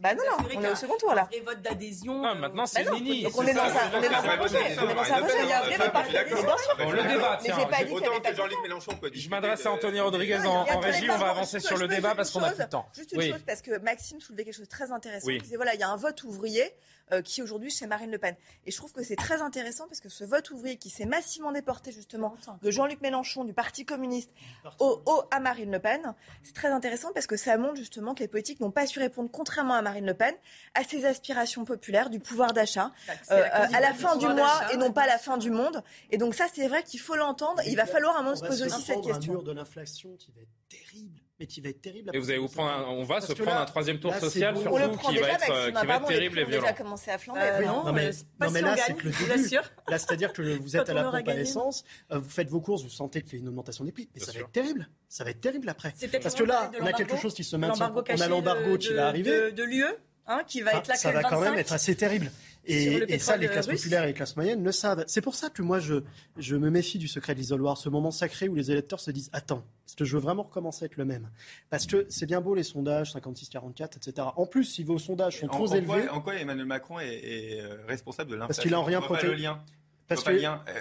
bah 0.00 0.14
non, 0.14 0.22
non, 0.28 0.46
on 0.54 0.62
est 0.62 0.70
au 0.70 0.74
second 0.74 0.96
tour 0.98 1.14
là. 1.14 1.28
Et 1.32 1.40
vote 1.40 1.62
d'adhésion. 1.62 2.22
Ah, 2.24 2.34
maintenant 2.34 2.66
c'est 2.66 2.90
Nini. 2.90 3.22
Donc 3.22 3.32
on 3.38 3.46
est 3.46 3.54
dans 3.54 3.62
un, 3.62 3.90
on 3.94 4.02
est 4.02 4.08
dans 4.08 4.16
un 4.16 4.36
rejet. 4.36 4.58
On 4.78 4.90
est 4.90 4.94
dans 4.94 5.00
un 5.00 5.22
rejet. 5.22 5.42
Il 5.42 5.48
y 5.48 5.52
a 5.52 5.60
un 5.60 5.62
vrai 5.62 5.76
vote 5.78 5.92
par 5.92 6.04
Le 6.04 7.08
débat, 7.08 7.38
Mais 7.42 7.48
j'ai 7.48 7.66
pas 7.66 7.84
dit 7.84 7.94
qu'il 7.94 8.02
y 8.02 8.06
avait 8.08 8.20
pas 8.20 8.34
Jean-Luc 8.34 8.58
Mélenchon 8.62 8.92
peut 9.00 9.10
Je 9.14 9.28
m'adresse 9.28 9.64
à 9.64 9.72
Anthony 9.72 10.00
Rodriguez 10.00 10.40
en 10.44 10.64
régie. 10.80 11.10
On 11.10 11.16
va 11.16 11.30
avancer 11.30 11.60
sur 11.60 11.78
le 11.78 11.88
débat 11.88 12.14
parce 12.14 12.30
qu'on 12.30 12.42
a 12.42 12.50
plus 12.50 12.64
de 12.64 12.68
temps. 12.68 12.86
Juste 12.94 13.12
une 13.12 13.22
chose, 13.22 13.42
parce 13.46 13.62
que 13.62 13.78
Maxime 13.78 14.09
soulevait 14.18 14.44
quelque 14.44 14.54
chose 14.54 14.64
de 14.64 14.70
très 14.70 14.90
intéressant. 14.90 15.28
Il 15.28 15.40
disait 15.40 15.56
voilà, 15.56 15.74
il 15.74 15.80
y 15.80 15.84
a 15.84 15.88
un 15.88 15.96
vote 15.96 16.24
ouvrier 16.24 16.74
euh, 17.12 17.22
qui 17.22 17.42
aujourd'hui 17.42 17.70
chez 17.70 17.86
Marine 17.86 18.10
Le 18.10 18.18
Pen. 18.18 18.36
Et 18.66 18.70
je 18.70 18.76
trouve 18.76 18.92
que 18.92 19.02
c'est 19.02 19.16
très 19.16 19.42
intéressant 19.42 19.86
parce 19.88 20.00
que 20.00 20.08
ce 20.08 20.22
vote 20.22 20.50
ouvrier 20.50 20.76
qui 20.76 20.90
s'est 20.90 21.06
massivement 21.06 21.50
déporté 21.50 21.90
justement 21.90 22.36
de 22.62 22.70
Jean-Luc 22.70 23.00
Mélenchon, 23.00 23.44
du 23.44 23.52
Parti 23.52 23.84
communiste, 23.84 24.30
au, 24.78 25.02
au, 25.06 25.22
à 25.30 25.40
Marine 25.40 25.72
Le 25.72 25.80
Pen, 25.80 26.14
c'est 26.44 26.54
très 26.54 26.68
intéressant 26.68 27.12
parce 27.12 27.26
que 27.26 27.36
ça 27.36 27.56
montre 27.58 27.76
justement 27.76 28.14
que 28.14 28.20
les 28.20 28.28
politiques 28.28 28.60
n'ont 28.60 28.70
pas 28.70 28.86
su 28.86 28.98
répondre, 29.00 29.28
contrairement 29.32 29.74
à 29.74 29.82
Marine 29.82 30.06
Le 30.06 30.14
Pen, 30.14 30.34
à 30.74 30.84
ses 30.84 31.04
aspirations 31.04 31.64
populaires 31.64 32.10
du 32.10 32.20
pouvoir 32.20 32.52
d'achat 32.52 32.92
euh, 33.30 33.44
à 33.52 33.80
la 33.80 33.92
fin 33.92 34.16
du 34.16 34.26
mois 34.26 34.72
et 34.72 34.76
non 34.76 34.92
pas 34.92 35.02
à 35.02 35.08
la 35.08 35.18
fin 35.18 35.36
du 35.36 35.50
monde. 35.50 35.82
Et 36.10 36.16
donc 36.16 36.34
ça, 36.34 36.46
c'est 36.52 36.68
vrai 36.68 36.84
qu'il 36.84 37.00
faut 37.00 37.16
l'entendre. 37.16 37.60
Il 37.66 37.76
va 37.76 37.86
falloir 37.86 38.16
un 38.16 38.22
moment 38.22 38.36
se 38.36 38.44
poser 38.44 38.66
aussi 38.66 38.82
cette 38.82 39.02
question. 39.02 39.32
Un 39.32 39.36
mur 39.36 39.42
de 39.42 39.52
l'inflation 39.52 40.16
qui 40.16 40.30
va 40.32 40.42
être 40.42 40.48
terrible 40.68 41.19
mais 41.40 41.46
qui 41.46 41.62
va 41.62 41.70
être 41.70 41.80
terrible. 41.80 42.10
Et 42.12 42.18
vous 42.18 42.30
allez 42.30 42.38
vous 42.38 42.48
prendre 42.48 42.70
un, 42.70 42.90
on 42.90 43.02
va 43.02 43.22
se 43.22 43.32
prendre 43.32 43.56
un 43.56 43.64
troisième 43.64 43.98
tour 43.98 44.14
social 44.14 44.56
sur 44.58 44.70
vous 44.70 44.98
qui 44.98 45.16
va 45.16 45.30
être, 45.30 45.80
qui 45.80 45.86
va 45.86 45.96
être 45.96 46.06
terrible 46.06 46.38
et 46.38 46.44
violent. 46.44 46.62
déjà 46.62 46.74
commencé 46.74 47.10
à 47.10 47.18
flamber. 47.18 47.40
Euh, 47.40 47.64
non, 47.64 47.84
non, 47.84 47.92
mais, 47.92 48.10
non, 48.40 48.50
mais 48.50 48.60
là, 48.60 48.76
c'est 48.76 48.94
que 48.94 49.06
le 49.06 49.10
début. 49.10 49.54
Là, 49.88 49.98
c'est-à-dire 49.98 50.32
que 50.34 50.42
vous 50.58 50.76
êtes 50.76 50.88
à 50.90 50.94
la 50.94 51.04
pompe 51.04 51.26
à 51.26 51.34
l'essence, 51.34 51.84
euh, 52.12 52.18
vous 52.18 52.28
faites 52.28 52.50
vos 52.50 52.60
courses, 52.60 52.82
vous 52.82 52.90
sentez 52.90 53.22
qu'il 53.22 53.32
y 53.32 53.36
a 53.36 53.38
une 53.40 53.48
augmentation 53.48 53.84
des 53.84 53.92
prix. 53.92 54.08
Mais 54.14 54.20
ça 54.20 54.32
va 54.32 54.40
être 54.40 54.52
terrible. 54.52 54.88
Ça 55.08 55.24
va 55.24 55.30
être 55.30 55.40
terrible 55.40 55.68
après. 55.68 55.94
Parce 56.22 56.34
que 56.34 56.44
là, 56.44 56.70
on 56.80 56.86
a 56.86 56.92
quelque 56.92 57.16
chose 57.16 57.34
qui 57.34 57.44
se 57.44 57.56
maintient. 57.56 57.92
On 57.92 58.20
a 58.20 58.28
l'embargo 58.28 58.76
qui 58.76 58.92
va 58.92 59.08
arriver. 59.08 59.50
De 59.50 59.64
l'UE 59.64 59.84
Hein, 60.26 60.42
qui 60.46 60.60
va 60.60 60.74
être 60.74 60.88
là 60.88 60.94
Ça 60.94 61.12
va 61.12 61.22
quand 61.22 61.40
même 61.40 61.54
être 61.54 61.72
assez 61.72 61.96
terrible. 61.96 62.30
Et, 62.66 63.18
ça, 63.18 63.36
les 63.36 63.48
classes 63.48 63.66
populaires 63.66 64.04
et 64.04 64.08
les 64.08 64.14
classes 64.14 64.36
moyennes 64.36 64.62
le 64.62 64.70
savent. 64.70 65.04
C'est 65.06 65.22
pour 65.22 65.34
ça 65.34 65.50
que 65.50 65.62
moi, 65.62 65.80
je, 65.80 66.02
je 66.36 66.56
me 66.56 66.70
méfie 66.70 66.98
du 66.98 67.08
secret 67.08 67.34
de 67.34 67.40
l'isoloir, 67.40 67.76
ce 67.76 67.88
moment 67.88 68.10
sacré 68.10 68.48
où 68.48 68.54
les 68.54 68.70
électeurs 68.70 69.00
se 69.00 69.10
disent 69.10 69.30
Attends, 69.32 69.64
est-ce 69.86 69.96
que 69.96 70.04
je 70.04 70.16
veux 70.16 70.22
vraiment 70.22 70.42
recommencer 70.42 70.84
à 70.84 70.86
être 70.86 70.96
le 70.96 71.04
même? 71.04 71.28
Parce 71.70 71.86
que 71.86 72.06
c'est 72.10 72.26
bien 72.26 72.40
beau 72.40 72.54
les 72.54 72.62
sondages, 72.62 73.14
56-44, 73.14 73.96
etc. 73.96 74.28
En 74.36 74.46
plus, 74.46 74.64
si 74.64 74.84
vos 74.84 74.98
sondages 74.98 75.40
sont 75.40 75.48
trop 75.48 75.74
élevés. 75.74 76.08
en 76.10 76.20
quoi 76.20 76.36
Emmanuel 76.36 76.66
Macron 76.66 77.00
est, 77.00 77.60
responsable 77.88 78.30
de 78.30 78.36
l'inflation? 78.36 78.46
Parce 78.46 78.60
qu'il 78.60 78.74
a 78.74 78.84
rien 78.84 79.00
protégé. 79.00 79.48
Parce 80.10 80.24
que... 80.24 80.32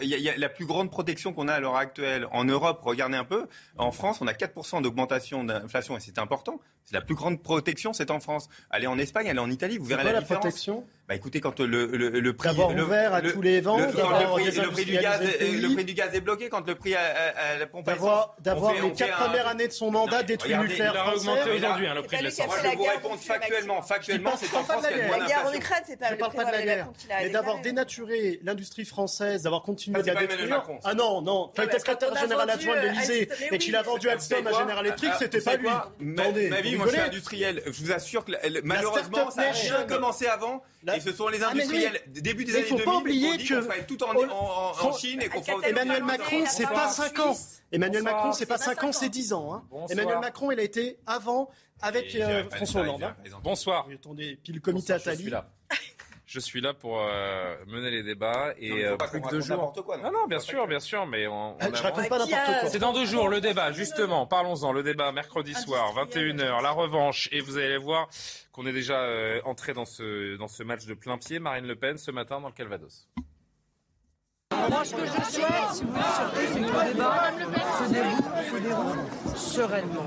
Il 0.01 0.07
y, 0.07 0.29
a, 0.29 0.37
la 0.37 0.49
plus 0.49 0.65
grande 0.65 0.89
protection 0.89 1.33
qu'on 1.33 1.47
a 1.47 1.53
à 1.53 1.59
l'heure 1.59 1.75
actuelle 1.75 2.27
en 2.31 2.45
Europe. 2.45 2.79
Regardez 2.81 3.15
un 3.15 3.23
peu. 3.23 3.47
En 3.77 3.91
France, 3.91 4.21
on 4.21 4.27
a 4.27 4.33
4% 4.33 4.81
d'augmentation 4.81 5.43
d'inflation 5.43 5.95
et 5.95 5.99
c'est 5.99 6.17
important. 6.17 6.59
C'est 6.85 6.95
la 6.95 7.01
plus 7.01 7.13
grande 7.13 7.43
protection, 7.43 7.93
c'est 7.93 8.09
en 8.09 8.19
France. 8.19 8.49
Allez 8.71 8.87
en 8.87 8.97
Espagne, 8.97 9.29
allez 9.29 9.37
en 9.37 9.51
Italie, 9.51 9.77
vous 9.77 9.85
verrez 9.85 10.03
la, 10.03 10.13
la 10.13 10.21
différence. 10.21 10.41
protection? 10.41 10.87
Bah 11.09 11.15
écoutez, 11.15 11.41
quand 11.41 11.59
le, 11.59 11.87
le, 11.87 12.09
le 12.09 12.33
prix 12.35 12.49
d'avoir 12.49 12.69
ouvert 12.69 13.15
à 13.15 13.21
tous 13.23 13.41
les 13.41 13.61
vents, 13.61 13.79
le, 13.79 13.85
le, 13.87 14.71
prix, 14.71 14.85
du 14.85 14.91
gaz, 14.91 15.19
le 15.21 15.73
prix 15.73 15.83
du 15.83 15.95
gaz 15.95 16.13
est 16.13 16.21
bloqué, 16.21 16.49
quand 16.49 16.67
le 16.67 16.75
prix 16.75 16.93
à, 16.93 17.01
à, 17.01 17.57
la 17.57 17.65
pompe 17.65 17.87
d'avoir 17.87 18.35
d'avoir 18.39 18.73
les 18.73 18.91
quatre 18.93 19.17
premières 19.25 19.47
années 19.47 19.67
de 19.67 19.73
son 19.73 19.89
mandat 19.89 20.21
détruit 20.21 20.53
le 20.53 20.59
nucléaire 20.59 20.93
Il 20.93 20.97
a 20.99 21.15
augmenté 21.15 21.51
aujourd'hui 21.51 21.87
hein, 21.87 21.95
le 21.95 22.03
prix 22.03 22.19
de 22.19 22.23
l'essence. 22.25 22.45
Moi, 22.45 22.57
je 22.63 22.77
vous 22.77 22.83
réponds 22.83 23.17
factuellement, 23.17 23.81
factuellement, 23.81 24.37
c'est 24.37 24.55
en 24.55 24.63
France 24.63 24.87
qu'il 24.87 24.97
y 24.97 25.01
a 25.01 25.07
moins 25.07 25.17
d'inflation. 25.17 25.37
La 25.37 25.43
guerre 25.43 25.51
en 25.51 25.57
Ukraine, 25.57 25.83
c'est 25.87 25.97
pas 25.97 26.09
Je 26.11 26.15
parle 26.15 26.33
pas 26.33 26.45
de 26.45 26.51
la 26.51 26.61
guerre, 26.63 26.91
mais 27.09 27.29
d'avoir 27.29 27.61
dénaturé 27.61 28.39
l'industrie 28.43 28.85
française, 28.85 29.18
d'avoir 29.19 29.63
continué 29.63 29.99
à 29.99 30.03
la 30.03 30.27
détruire. 30.27 30.63
Ah 30.83 30.93
non, 30.93 31.21
non, 31.21 31.51
quand 31.55 31.63
il 31.63 31.65
était 31.65 31.79
secrétaire 31.79 32.15
général 32.15 32.49
adjoint 32.49 32.75
de 32.75 32.87
l'Élysée 32.87 33.29
et 33.51 33.57
qu'il 33.57 33.75
a 33.75 33.81
vendu 33.81 34.09
Alstom 34.09 34.45
à 34.47 34.51
General 34.51 34.85
Electric, 34.85 35.11
c'était 35.19 35.41
pas 35.41 35.55
lui. 35.55 35.69
Ma 35.99 36.61
vie, 36.61 36.75
moi 36.75 36.87
je 36.87 36.91
suis 36.91 37.01
industriel. 37.01 37.61
Je 37.65 37.83
vous 37.83 37.91
assure 37.91 38.25
que 38.25 38.31
malheureusement, 38.63 39.31
ça 39.31 39.41
a 39.41 39.51
bien 39.51 39.83
commencé 39.85 40.27
avant. 40.27 40.63
Et 40.95 40.99
ce 41.01 41.11
sont 41.11 41.27
les 41.27 41.43
industriels 41.43 41.99
début 42.07 42.45
des 42.45 42.55
années 42.55 42.69
2000, 42.69 42.79
faut 42.79 42.91
pas 42.91 42.97
oublier 42.97 43.37
que 43.37 43.81
tout 43.83 44.03
en, 44.03 44.93
Chine 44.97 45.21
et 45.21 45.29
qu'on 45.29 45.61
Emmanuel 45.61 46.03
Macron, 46.03 46.43
c'est 46.47 46.67
pas 46.67 46.89
5 46.89 47.19
ans. 47.19 47.37
Emmanuel 47.71 48.03
Macron, 48.03 48.31
c'est 48.33 48.45
pas 48.45 48.57
5 48.57 48.83
ans, 48.83 48.91
c'est 48.91 49.09
10 49.09 49.33
ans. 49.33 49.53
Hein. 49.53 49.85
Emmanuel 49.89 50.19
Macron, 50.19 50.51
il 50.51 50.59
a 50.59 50.63
été 50.63 50.97
avant 51.05 51.49
avec 51.81 52.15
euh, 52.15 52.43
François 52.49 52.81
Hollande. 52.81 53.03
Hein. 53.03 53.15
Bonsoir. 53.43 53.87
Attendez, 53.93 54.39
puis 54.43 54.53
le 54.53 54.59
comité 54.59 54.93
Attali. 54.93 55.31
Je 56.29 56.39
suis 56.39 56.61
là 56.61 56.75
pour 56.75 57.01
euh, 57.01 57.55
mener 57.65 57.89
les 57.89 58.03
débats 58.03 58.53
et 58.59 58.85
euh, 58.85 58.97
plus 58.97 59.19
que 59.19 59.29
deux 59.31 59.41
jours. 59.41 59.73
Quoi, 59.83 59.97
non, 59.97 60.11
non, 60.11 60.27
bien 60.27 60.39
sûr, 60.39 60.67
bien 60.67 60.79
sûr, 60.79 61.07
mais 61.07 61.25
on, 61.25 61.55
on 61.55 61.59
je 61.59 61.81
raconte 61.81 62.07
pas 62.07 62.19
n'importe 62.19 62.29
quoi. 62.59 62.69
C'est 62.69 62.77
dans 62.77 62.93
deux 62.93 63.05
jours 63.07 63.29
le 63.29 63.41
débat, 63.41 63.71
justement. 63.71 64.27
Parlons-en. 64.27 64.71
Le 64.71 64.83
débat 64.83 65.11
mercredi 65.11 65.55
soir, 65.55 65.91
21h, 65.95 66.61
la 66.61 66.69
revanche, 66.69 67.29
et 67.31 67.41
vous 67.41 67.57
allez 67.57 67.77
voir 67.77 68.09
qu'on 68.51 68.67
est 68.67 68.73
déjà 68.73 68.99
euh, 69.01 69.41
entré 69.43 69.73
dans 69.73 69.85
ce 69.85 70.37
dans 70.37 70.47
ce 70.47 70.61
match 70.61 70.85
de 70.85 70.93
plein 70.93 71.17
pied. 71.17 71.39
Marine 71.39 71.65
Le 71.65 71.75
Pen 71.75 71.97
ce 71.97 72.11
matin 72.11 72.39
dans 72.39 72.49
le 72.49 72.53
Calvados. 72.53 73.07
Moi, 74.69 74.81
ce 74.83 74.95
que 74.95 75.05
je 75.05 75.31
souhaite, 75.31 75.73
si 75.73 75.83
vous 75.83 75.91
voulez, 75.91 76.03
surtout, 76.15 76.39
c'est 76.53 76.59
que 76.59 76.87
le 76.87 76.93
débat 76.93 77.31
se 78.53 78.61
déroule, 78.61 78.97
sereinement. 79.35 80.05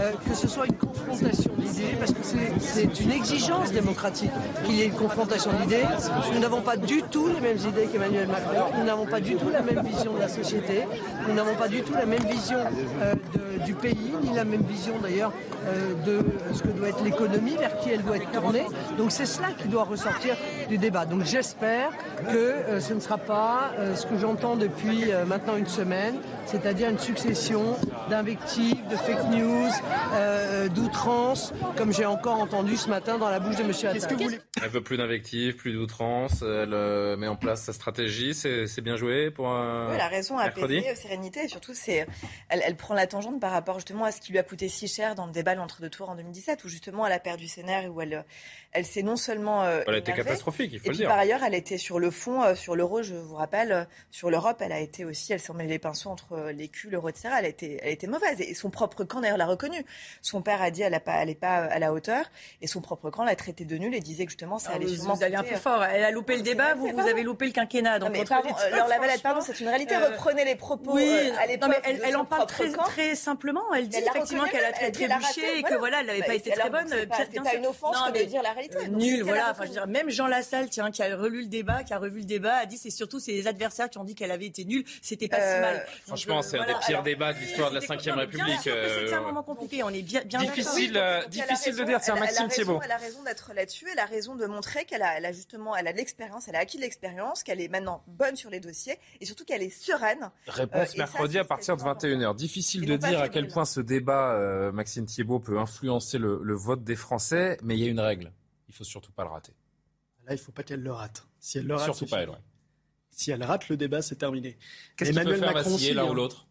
Euh, 0.00 0.12
que 0.28 0.34
ce 0.34 0.48
soit 0.48 0.66
une 0.66 0.76
confrontation 0.76 1.52
d'idées, 1.56 1.94
parce 1.98 2.12
que 2.12 2.22
c'est 2.58 3.00
une 3.00 3.12
exigence 3.12 3.70
démocratique 3.70 4.30
qu'il 4.64 4.74
y 4.74 4.82
ait 4.82 4.86
une 4.86 4.94
confrontation 4.94 5.50
d'idées. 5.60 5.84
Nous 6.32 6.40
n'avons 6.40 6.62
pas 6.62 6.76
du 6.76 7.02
tout 7.02 7.28
les 7.28 7.40
mêmes 7.40 7.58
idées 7.58 7.86
qu'Emmanuel 7.86 8.26
Macron, 8.26 8.72
nous 8.76 8.84
n'avons 8.84 9.06
pas 9.06 9.20
du 9.20 9.36
tout 9.36 9.50
la 9.50 9.62
même 9.62 9.84
vision 9.84 10.14
de 10.14 10.20
la 10.20 10.28
société, 10.28 10.84
nous 11.28 11.34
n'avons 11.34 11.54
pas 11.54 11.68
du 11.68 11.82
tout 11.82 11.92
la 11.92 12.06
même 12.06 12.24
vision 12.24 12.58
euh, 13.02 13.14
du 13.64 13.74
pays, 13.74 14.12
ni 14.22 14.34
la 14.34 14.44
même 14.44 14.62
vision 14.62 14.94
d'ailleurs 15.00 15.32
euh, 15.66 15.94
de 16.04 16.24
ce 16.52 16.62
que 16.62 16.68
doit 16.68 16.88
être 16.88 17.04
l'économie, 17.04 17.56
vers 17.56 17.78
qui 17.78 17.90
elle 17.90 18.02
doit 18.02 18.16
être 18.16 18.30
tournée. 18.32 18.66
Donc 18.98 19.12
c'est 19.12 19.26
cela 19.26 19.48
qui 19.56 19.68
doit 19.68 19.84
ressortir 19.84 20.34
du 20.68 20.78
débat. 20.78 21.04
Donc 21.04 21.24
j'espère 21.24 21.90
que 22.32 22.80
ce 22.80 22.94
ne 22.94 23.00
sera 23.00 23.18
pas 23.18 23.70
ce 23.94 24.06
que 24.06 24.18
j'entends 24.18 24.56
depuis 24.56 25.12
euh, 25.12 25.24
maintenant 25.24 25.56
une 25.56 25.66
semaine, 25.66 26.16
c'est-à-dire 26.46 26.90
une 26.90 26.98
succession 26.98 27.76
d'invectives, 28.08 28.86
de 28.88 28.96
fake 28.96 29.30
news, 29.30 29.70
euh, 30.12 30.68
d'outrances, 30.68 31.52
comme 31.76 31.92
j'ai 31.92 32.06
encore 32.06 32.38
entendu 32.40 32.76
ce 32.76 32.88
matin 32.88 33.18
dans 33.18 33.30
la 33.30 33.40
bouche 33.40 33.56
de 33.56 33.62
M. 33.62 33.70
Attal. 33.70 34.40
Elle 34.62 34.70
veut 34.70 34.82
plus 34.82 34.96
d'invectives, 34.96 35.56
plus 35.56 35.72
d'outrances, 35.72 36.42
elle 36.42 37.16
met 37.16 37.28
en 37.28 37.36
place 37.36 37.62
sa 37.62 37.72
stratégie, 37.72 38.34
c'est 38.34 38.80
bien 38.80 38.96
joué 38.96 39.30
pour 39.30 39.48
un 39.48 39.88
oui, 39.88 39.94
elle 39.94 40.00
a 40.00 40.08
raison 40.08 40.38
à 40.38 40.44
apaiser, 40.44 40.94
sérénité, 40.94 41.44
et 41.44 41.48
surtout 41.48 41.74
c'est, 41.74 42.06
elle, 42.48 42.76
prend 42.76 42.94
la 42.94 43.06
tangente 43.06 43.40
par 43.40 43.52
rapport 43.52 43.76
justement 43.76 44.04
à 44.04 44.12
ce 44.12 44.20
qui 44.20 44.32
lui 44.32 44.38
a 44.38 44.42
coûté 44.42 44.68
si 44.68 44.88
cher 44.88 45.14
dans 45.14 45.26
le 45.26 45.32
débat 45.32 45.54
l'entre-deux 45.54 45.90
tours 45.90 46.10
en 46.10 46.14
2017, 46.14 46.64
où 46.64 46.68
justement 46.68 47.06
elle 47.06 47.12
a 47.12 47.20
perdu 47.20 47.48
ses 47.48 47.62
nerfs, 47.62 47.92
où 47.92 48.00
elle, 48.00 48.24
elle 48.72 48.84
s'est 48.84 49.02
non 49.02 49.16
seulement... 49.16 49.64
elle 49.64 49.94
a 49.94 49.98
été 49.98 50.12
catastrophique, 50.12 50.70
il 50.72 50.80
faut 50.80 50.90
le 50.90 50.96
dire. 50.96 51.08
Par 51.08 51.18
ailleurs, 51.18 51.42
elle 51.44 51.54
était 51.54 51.78
sur 51.78 51.98
le 51.98 52.10
fond, 52.10 52.54
sur 52.54 52.76
l'euro, 52.76 53.02
je 53.02 53.14
vous 53.14 53.34
rappelle, 53.34 53.86
sur 54.10 54.30
l'Europe, 54.30 54.58
elle 54.60 54.72
a 54.72 54.80
été 54.80 55.04
aussi, 55.04 55.32
elle 55.32 55.40
s'est 55.40 55.50
emmêlée 55.50 55.74
les 55.74 55.78
pinceaux 55.78 56.10
entre 56.10 56.33
l'écu, 56.52 56.88
l'euro, 56.90 57.08
etc. 57.08 57.30
Elle 57.38 57.46
été, 57.46 57.80
elle 57.82 57.92
était 57.92 58.06
mauvaise. 58.06 58.40
Et 58.40 58.54
son 58.54 58.70
propre 58.70 59.04
camp, 59.04 59.20
d'ailleurs, 59.20 59.38
l'a 59.38 59.46
reconnu. 59.46 59.84
Son 60.22 60.42
père 60.42 60.62
a 60.62 60.70
dit, 60.70 60.82
elle 60.82 60.92
n'est 60.92 61.00
pas, 61.00 61.24
pas 61.40 61.56
à 61.56 61.78
la 61.78 61.92
hauteur. 61.92 62.24
Et 62.60 62.66
son 62.66 62.80
propre 62.80 63.10
camp 63.10 63.24
l'a 63.24 63.36
traité 63.36 63.64
de 63.64 63.76
nul 63.76 63.94
et 63.94 64.00
disait 64.00 64.24
que 64.24 64.30
justement, 64.30 64.58
ça 64.58 64.70
ah, 64.72 64.76
allait 64.76 64.88
sûrement. 64.88 65.14
Vous 65.14 65.22
allez 65.22 65.36
un 65.36 65.42
peu 65.42 65.56
fort. 65.56 65.82
Elle 65.84 66.04
a 66.04 66.10
loupé 66.10 66.36
le 66.36 66.42
débat, 66.42 66.74
vous, 66.74 66.88
vous 66.88 67.06
avez 67.06 67.22
loupé 67.22 67.46
le 67.46 67.52
quinquennat. 67.52 67.98
Donc, 67.98 68.10
mais 68.10 68.24
pardon, 68.24 68.50
la 68.70 68.86
Lavalette, 68.86 69.22
pardon, 69.22 69.40
c'est 69.40 69.58
une 69.60 69.68
réalité. 69.68 69.94
Euh, 69.94 70.08
Reprenez 70.08 70.44
les 70.44 70.56
propos. 70.56 70.92
Oui, 70.94 71.08
euh, 71.08 71.56
elle, 71.84 72.16
en 72.16 72.24
parle 72.24 72.46
très, 72.46 72.70
très 72.70 73.14
simplement. 73.14 73.62
Elle 73.74 73.88
dit 73.88 73.98
effectivement 73.98 74.44
qu'elle 74.44 74.64
a 74.64 74.72
très 74.72 74.90
trébuché 74.90 75.58
et 75.58 75.62
que 75.62 75.74
voilà, 75.74 76.00
elle 76.00 76.06
n'avait 76.06 76.22
pas 76.22 76.34
été 76.34 76.50
très 76.50 76.70
bonne. 76.70 76.88
C'est 76.88 77.40
pas 77.40 77.54
une 77.54 77.66
offense 77.66 77.96
de 78.12 78.22
dire 78.24 78.42
la 78.42 78.52
réalité. 78.52 78.76
Euh, 78.78 78.88
nul, 78.88 79.22
voilà. 79.22 79.50
Enfin, 79.50 79.64
je 79.64 79.68
veux 79.68 79.74
dire, 79.74 79.86
même 79.86 80.10
Jean 80.10 80.26
Lassalle, 80.26 80.68
tiens, 80.68 80.90
qui 80.90 81.02
a 81.02 81.16
relu 81.16 81.42
le 81.42 81.48
débat, 81.48 81.84
qui 81.84 81.92
a 81.92 81.98
revu 81.98 82.20
le 82.20 82.26
débat, 82.26 82.54
a 82.56 82.66
dit 82.66 82.78
c'est 82.78 82.90
surtout 82.90 83.20
ses 83.20 83.46
adversaires 83.46 83.90
qui 83.90 83.98
ont 83.98 84.04
dit 84.04 84.14
qu'elle 84.14 84.30
avait 84.30 84.46
été 84.46 84.64
nulle. 84.64 84.84
C'était 85.02 85.28
pas 85.28 85.36
si 85.36 85.60
mal. 85.60 85.86
Franchement, 86.24 86.42
c'est 86.42 86.58
un 86.58 86.66
des 86.66 86.74
pires 86.86 87.02
débats 87.02 87.32
de 87.32 87.38
l'histoire 87.38 87.70
de 87.70 87.74
la 87.74 87.80
Ve 87.80 88.16
République. 88.16 88.60
C'est 88.62 89.14
un 89.14 89.20
moment 89.20 89.42
compliqué. 89.42 89.82
On 89.82 89.90
est 89.90 90.02
bien, 90.02 90.22
bien 90.24 90.40
difficile, 90.40 91.00
difficile 91.28 91.76
de 91.76 91.84
dire. 91.84 92.00
Tiens, 92.00 92.16
Maxime 92.16 92.48
Thiebaud. 92.48 92.80
Elle 92.84 92.92
a 92.92 92.96
raison 92.96 93.22
d'être 93.22 93.52
là-dessus. 93.54 93.86
Elle 93.92 93.98
a 93.98 94.06
raison 94.06 94.34
de 94.34 94.46
montrer 94.46 94.84
qu'elle 94.84 95.02
a, 95.02 95.32
justement, 95.32 95.76
elle 95.76 95.86
a 95.86 95.92
de 95.92 95.98
l'expérience, 95.98 96.48
elle 96.48 96.56
a 96.56 96.60
acquis 96.60 96.76
de 96.76 96.82
l'expérience, 96.82 97.42
qu'elle 97.42 97.60
est 97.60 97.68
maintenant 97.68 98.02
bonne 98.06 98.36
sur 98.36 98.50
les 98.50 98.60
dossiers 98.60 98.98
et 99.20 99.26
surtout 99.26 99.44
qu'elle 99.44 99.62
est 99.62 99.70
sereine. 99.70 100.30
Réponse 100.46 100.96
mercredi 100.96 101.38
à 101.38 101.44
partir 101.44 101.76
de 101.76 101.82
21h. 101.82 102.34
Difficile 102.34 102.86
de 102.86 102.96
dire 102.96 103.20
à 103.20 103.28
quel 103.28 103.48
point 103.48 103.64
ce 103.64 103.80
débat, 103.80 104.70
Maxime 104.72 105.06
Thiebaud, 105.06 105.40
peut 105.40 105.58
influencer 105.58 106.18
le 106.18 106.54
vote 106.54 106.84
des 106.84 106.96
Français, 106.96 107.58
mais 107.62 107.76
il 107.76 107.84
y 107.84 107.86
a 107.86 107.90
une 107.90 108.00
règle. 108.00 108.32
Il 108.68 108.74
faut 108.74 108.84
surtout 108.84 109.12
pas 109.12 109.24
le 109.24 109.30
rater. 109.30 109.52
Là, 110.26 110.32
il 110.32 110.36
ne 110.36 110.40
faut 110.40 110.52
pas 110.52 110.62
qu'elle 110.62 110.82
le 110.82 110.92
rate. 110.92 111.26
Si 111.38 111.58
elle 111.58 111.66
le 111.66 111.74
rate, 111.76 111.84
surtout 111.84 112.06
pas 112.06 112.22
elle. 112.22 112.30
Si 113.14 113.30
elle 113.30 113.42
rate 113.42 113.68
le 113.68 113.76
débat, 113.76 114.02
c'est 114.02 114.16
terminé. 114.16 114.56
Qu'est-ce 114.96 115.12
qui 115.12 115.24
peut 115.24 115.36
faire 115.36 115.52
vaciller 115.52 115.94
l'un 115.94 116.10
ou 116.10 116.14
l'autre? 116.14 116.46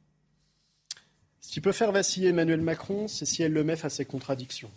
Ce 1.42 1.52
qui 1.52 1.62
peut 1.62 1.74
faire 1.74 1.92
vaciller 1.92 2.30
Emmanuel 2.30 2.62
Macron, 2.62 3.08
c'est 3.08 3.26
si 3.26 3.44
elle 3.44 3.52
le 3.52 3.64
met 3.64 3.76
face 3.76 3.94
à 3.94 3.98
ses 3.98 4.06
contradictions. 4.06 4.72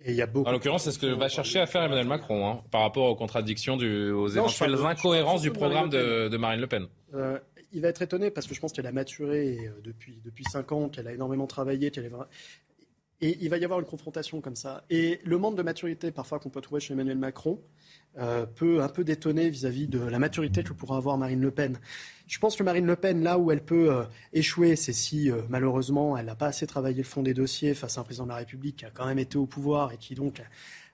Et 0.00 0.12
il 0.12 0.16
y 0.16 0.22
a 0.22 0.26
beaucoup. 0.26 0.48
En 0.48 0.52
l'occurrence, 0.52 0.84
c'est 0.84 0.92
ce 0.92 0.98
que 0.98 1.06
va 1.06 1.28
chercher 1.28 1.60
à 1.60 1.66
faire 1.66 1.82
Emmanuel 1.82 2.06
Macron 2.06 2.48
hein, 2.48 2.62
par 2.70 2.82
rapport 2.82 3.06
aux 3.06 3.16
contradictions, 3.16 3.76
du, 3.76 4.10
aux 4.10 4.28
éventuelles 4.28 4.74
incohérences 4.74 5.42
du 5.42 5.50
programme 5.50 5.90
de, 5.90 6.34
Marine 6.36 6.60
Le 6.60 6.66
Pen. 6.66 6.86
Euh, 7.14 7.38
il 7.72 7.82
va 7.82 7.88
être 7.88 8.00
étonné 8.00 8.30
parce 8.30 8.46
que 8.46 8.54
je 8.54 8.60
pense 8.60 8.72
qu'elle 8.72 8.86
a 8.86 8.92
maturé 8.92 9.58
euh, 9.66 9.80
depuis 9.84 10.20
depuis 10.24 10.44
cinq 10.44 10.72
ans, 10.72 10.88
qu'elle 10.88 11.08
a 11.08 11.12
énormément 11.12 11.46
travaillé, 11.46 11.90
qu'elle 11.90 12.06
est 12.06 12.12
et 13.20 13.38
il 13.40 13.48
va 13.50 13.58
y 13.58 13.64
avoir 13.64 13.80
une 13.80 13.86
confrontation 13.86 14.40
comme 14.40 14.56
ça. 14.56 14.84
Et 14.90 15.20
le 15.24 15.38
manque 15.38 15.56
de 15.56 15.62
maturité 15.62 16.10
parfois 16.10 16.38
qu'on 16.38 16.50
peut 16.50 16.60
trouver 16.60 16.80
chez 16.80 16.94
Emmanuel 16.94 17.18
Macron, 17.18 17.60
euh, 18.18 18.46
peut 18.46 18.82
un 18.82 18.88
peu 18.88 19.04
détonner 19.04 19.48
vis-à-vis 19.48 19.86
de 19.86 20.00
la 20.00 20.18
maturité 20.18 20.64
que 20.64 20.72
pourra 20.72 20.96
avoir 20.96 21.16
Marine 21.18 21.40
Le 21.40 21.52
Pen. 21.52 21.78
Je 22.26 22.38
pense 22.40 22.56
que 22.56 22.64
Marine 22.64 22.86
Le 22.86 22.96
Pen, 22.96 23.22
là 23.22 23.38
où 23.38 23.52
elle 23.52 23.62
peut 23.62 23.92
euh, 23.92 24.04
échouer, 24.32 24.74
c'est 24.74 24.92
si 24.92 25.30
euh, 25.30 25.42
malheureusement 25.48 26.16
elle 26.16 26.26
n'a 26.26 26.34
pas 26.34 26.46
assez 26.46 26.66
travaillé 26.66 26.96
le 26.96 27.04
fond 27.04 27.22
des 27.22 27.34
dossiers 27.34 27.74
face 27.74 27.96
à 27.96 28.00
un 28.00 28.04
président 28.04 28.24
de 28.24 28.30
la 28.30 28.36
République 28.36 28.76
qui 28.76 28.84
a 28.86 28.90
quand 28.90 29.06
même 29.06 29.20
été 29.20 29.38
au 29.38 29.46
pouvoir 29.46 29.92
et 29.92 29.98
qui 29.98 30.16
donc 30.16 30.42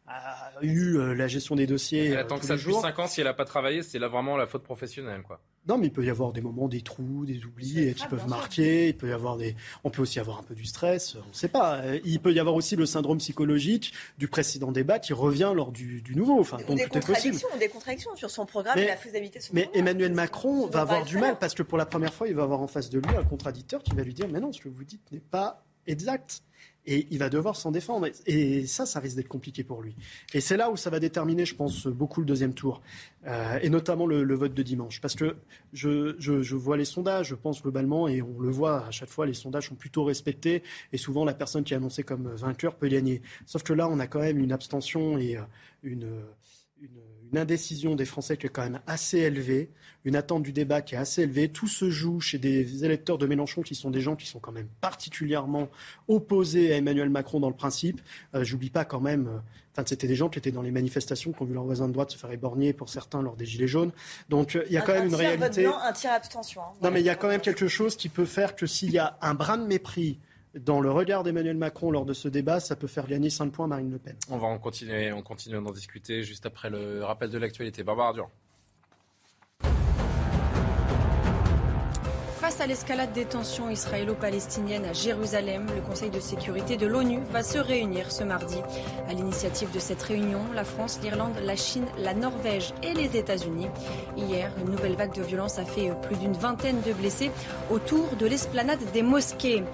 a 0.06 0.52
eu 0.60 0.98
la 1.14 1.26
gestion 1.28 1.56
des 1.56 1.66
dossiers. 1.66 2.08
Elle 2.08 2.18
attend 2.18 2.38
que 2.38 2.44
ça 2.44 2.56
depuis 2.56 2.74
5 2.74 2.98
ans, 2.98 3.06
si 3.06 3.22
elle 3.22 3.26
n'a 3.26 3.32
pas 3.32 3.46
travaillé, 3.46 3.82
c'est 3.82 3.98
là 3.98 4.08
vraiment 4.08 4.36
la 4.36 4.46
faute 4.46 4.62
professionnelle. 4.62 5.22
quoi. 5.22 5.40
Non, 5.66 5.78
mais 5.78 5.86
il 5.86 5.92
peut 5.92 6.04
y 6.04 6.10
avoir 6.10 6.32
des 6.32 6.42
moments, 6.42 6.68
des 6.68 6.82
trous, 6.82 7.24
des 7.24 7.44
oublis 7.44 7.94
qui 7.94 8.06
peuvent 8.06 8.28
marquer. 8.28 8.88
Il 8.88 8.96
peut 8.96 9.08
y 9.08 9.12
avoir 9.12 9.36
des, 9.36 9.56
on 9.82 9.90
peut 9.90 10.02
aussi 10.02 10.20
avoir 10.20 10.38
un 10.38 10.42
peu 10.42 10.54
du 10.54 10.66
stress. 10.66 11.16
On 11.16 11.28
ne 11.28 11.34
sait 11.34 11.48
pas. 11.48 11.82
Il 12.04 12.20
peut 12.20 12.32
y 12.32 12.40
avoir 12.40 12.54
aussi 12.54 12.76
le 12.76 12.86
syndrome 12.86 13.18
psychologique 13.18 13.92
du 14.18 14.28
précédent 14.28 14.72
débat 14.72 14.98
qui 14.98 15.12
revient 15.12 15.52
lors 15.54 15.72
du, 15.72 16.02
nouveau. 16.14 16.40
Enfin, 16.40 16.58
donc 16.68 16.76
des 16.76 16.86
tout 16.86 16.98
est 16.98 17.06
possible. 17.06 17.38
Des 17.58 17.68
contradictions 17.68 18.14
sur 18.16 18.30
son 18.30 18.46
programme 18.46 18.78
et 18.78 18.86
la 18.86 18.96
faisabilité. 18.96 19.38
De 19.38 19.44
son 19.44 19.54
mais 19.54 19.70
Emmanuel 19.74 20.12
Macron 20.12 20.66
va 20.66 20.82
avoir 20.82 21.04
du 21.04 21.18
mal 21.18 21.38
parce 21.38 21.54
que 21.54 21.62
pour 21.62 21.78
la 21.78 21.86
première 21.86 22.12
fois, 22.12 22.28
il 22.28 22.34
va 22.34 22.42
avoir 22.42 22.60
en 22.60 22.66
face 22.66 22.90
de 22.90 22.98
lui 22.98 23.16
un 23.16 23.24
contradicteur 23.24 23.82
qui 23.82 23.94
va 23.94 24.02
lui 24.02 24.14
dire, 24.14 24.28
mais 24.28 24.40
non, 24.40 24.52
ce 24.52 24.60
que 24.60 24.68
vous 24.68 24.84
dites 24.84 25.10
n'est 25.12 25.20
pas 25.20 25.64
exact. 25.86 26.42
Et 26.86 27.06
il 27.10 27.18
va 27.18 27.30
devoir 27.30 27.56
s'en 27.56 27.70
défendre. 27.70 28.08
Et 28.26 28.66
ça, 28.66 28.84
ça 28.84 29.00
risque 29.00 29.16
d'être 29.16 29.28
compliqué 29.28 29.64
pour 29.64 29.82
lui. 29.82 29.96
Et 30.34 30.40
c'est 30.40 30.56
là 30.56 30.70
où 30.70 30.76
ça 30.76 30.90
va 30.90 31.00
déterminer, 31.00 31.46
je 31.46 31.54
pense, 31.54 31.86
beaucoup 31.86 32.20
le 32.20 32.26
deuxième 32.26 32.52
tour. 32.52 32.82
Euh, 33.26 33.58
et 33.62 33.70
notamment 33.70 34.06
le, 34.06 34.34
vote 34.34 34.52
de 34.52 34.62
dimanche. 34.62 35.00
Parce 35.00 35.14
que 35.14 35.36
je, 35.72 36.14
je, 36.18 36.54
vois 36.54 36.76
les 36.76 36.84
sondages, 36.84 37.28
je 37.28 37.34
pense 37.34 37.62
globalement, 37.62 38.06
et 38.06 38.20
on 38.20 38.38
le 38.38 38.50
voit 38.50 38.86
à 38.86 38.90
chaque 38.90 39.08
fois, 39.08 39.24
les 39.24 39.34
sondages 39.34 39.68
sont 39.68 39.74
plutôt 39.74 40.04
respectés. 40.04 40.62
Et 40.92 40.98
souvent, 40.98 41.24
la 41.24 41.34
personne 41.34 41.64
qui 41.64 41.72
est 41.72 41.76
annoncée 41.76 42.02
comme 42.02 42.28
vainqueur 42.34 42.76
peut 42.76 42.88
gagner. 42.88 43.22
Sauf 43.46 43.62
que 43.62 43.72
là, 43.72 43.88
on 43.88 43.98
a 43.98 44.06
quand 44.06 44.20
même 44.20 44.38
une 44.38 44.52
abstention 44.52 45.16
et 45.16 45.36
euh, 45.36 45.42
une, 45.82 46.22
une 46.80 47.00
une 47.34 47.38
indécision 47.38 47.96
des 47.96 48.04
Français 48.04 48.36
qui 48.36 48.46
est 48.46 48.48
quand 48.48 48.62
même 48.62 48.78
assez 48.86 49.18
élevée, 49.18 49.68
une 50.04 50.14
attente 50.14 50.44
du 50.44 50.52
débat 50.52 50.82
qui 50.82 50.94
est 50.94 50.98
assez 50.98 51.22
élevée. 51.22 51.48
Tout 51.48 51.66
se 51.66 51.90
joue 51.90 52.20
chez 52.20 52.38
des 52.38 52.84
électeurs 52.84 53.18
de 53.18 53.26
Mélenchon 53.26 53.62
qui 53.62 53.74
sont 53.74 53.90
des 53.90 54.00
gens 54.00 54.14
qui 54.14 54.28
sont 54.28 54.38
quand 54.38 54.52
même 54.52 54.68
particulièrement 54.80 55.68
opposés 56.06 56.72
à 56.72 56.76
Emmanuel 56.76 57.10
Macron 57.10 57.40
dans 57.40 57.48
le 57.48 57.56
principe. 57.56 58.00
Euh, 58.36 58.44
j'oublie 58.44 58.70
pas 58.70 58.84
quand 58.84 59.00
même, 59.00 59.26
euh, 59.26 59.38
enfin, 59.72 59.82
c'était 59.84 60.06
des 60.06 60.14
gens 60.14 60.28
qui 60.28 60.38
étaient 60.38 60.52
dans 60.52 60.62
les 60.62 60.70
manifestations, 60.70 61.32
qui 61.32 61.42
ont 61.42 61.44
vu 61.44 61.54
leurs 61.54 61.64
voisins 61.64 61.88
de 61.88 61.92
droite 61.92 62.12
se 62.12 62.18
faire 62.18 62.30
éborgner 62.30 62.72
pour 62.72 62.88
certains 62.88 63.20
lors 63.20 63.34
des 63.34 63.46
Gilets 63.46 63.66
jaunes. 63.66 63.90
Donc 64.28 64.54
euh, 64.54 64.62
il 64.68 64.72
y 64.72 64.76
a 64.76 64.82
quand 64.82 64.94
même 64.94 65.08
une 65.08 65.16
réalité. 65.16 65.66
un 65.66 65.92
tir 65.92 66.12
abstention. 66.12 66.60
Hein. 66.62 66.78
Non, 66.82 66.92
mais 66.92 67.00
il 67.00 67.06
y 67.06 67.10
a 67.10 67.16
quand 67.16 67.28
même 67.28 67.40
quelque 67.40 67.66
chose 67.66 67.96
qui 67.96 68.08
peut 68.08 68.26
faire 68.26 68.54
que 68.54 68.66
s'il 68.66 68.92
y 68.92 68.98
a 68.98 69.18
un 69.22 69.34
brin 69.34 69.58
de 69.58 69.66
mépris 69.66 70.20
dans 70.54 70.80
le 70.80 70.90
regard 70.90 71.22
d'Emmanuel 71.22 71.56
Macron 71.56 71.90
lors 71.90 72.04
de 72.04 72.12
ce 72.12 72.28
débat, 72.28 72.60
ça 72.60 72.76
peut 72.76 72.86
faire 72.86 73.06
gagner 73.06 73.30
5 73.30 73.50
points 73.50 73.66
Marine 73.66 73.90
Le 73.90 73.98
Pen. 73.98 74.16
On 74.30 74.38
va 74.38 74.46
en 74.46 74.58
continuer, 74.58 75.12
on 75.12 75.22
continue 75.22 75.56
d'en 75.56 75.72
discuter 75.72 76.22
juste 76.22 76.46
après 76.46 76.70
le 76.70 77.04
rappel 77.04 77.30
de 77.30 77.38
l'actualité. 77.38 77.82
Barbara 77.82 78.12
Durand. 78.12 78.30
Face 82.44 82.60
à 82.60 82.66
l'escalade 82.66 83.12
des 83.14 83.24
tensions 83.24 83.70
israélo-palestiniennes 83.70 84.84
à 84.84 84.92
Jérusalem, 84.92 85.66
le 85.74 85.80
Conseil 85.80 86.10
de 86.10 86.20
sécurité 86.20 86.76
de 86.76 86.86
l'ONU 86.86 87.20
va 87.32 87.42
se 87.42 87.56
réunir 87.56 88.12
ce 88.12 88.22
mardi. 88.22 88.58
À 89.08 89.14
l'initiative 89.14 89.72
de 89.72 89.78
cette 89.78 90.02
réunion, 90.02 90.40
la 90.54 90.64
France, 90.64 91.00
l'Irlande, 91.02 91.32
la 91.42 91.56
Chine, 91.56 91.86
la 91.98 92.12
Norvège 92.12 92.74
et 92.82 92.92
les 92.92 93.16
États-Unis. 93.16 93.68
Hier, 94.18 94.52
une 94.60 94.72
nouvelle 94.72 94.94
vague 94.94 95.14
de 95.14 95.22
violence 95.22 95.58
a 95.58 95.64
fait 95.64 95.90
plus 96.02 96.16
d'une 96.16 96.34
vingtaine 96.34 96.82
de 96.82 96.92
blessés 96.92 97.30
autour 97.70 98.14
de 98.16 98.26
l'esplanade 98.26 98.80
des 98.92 99.02
mosquées. 99.02 99.64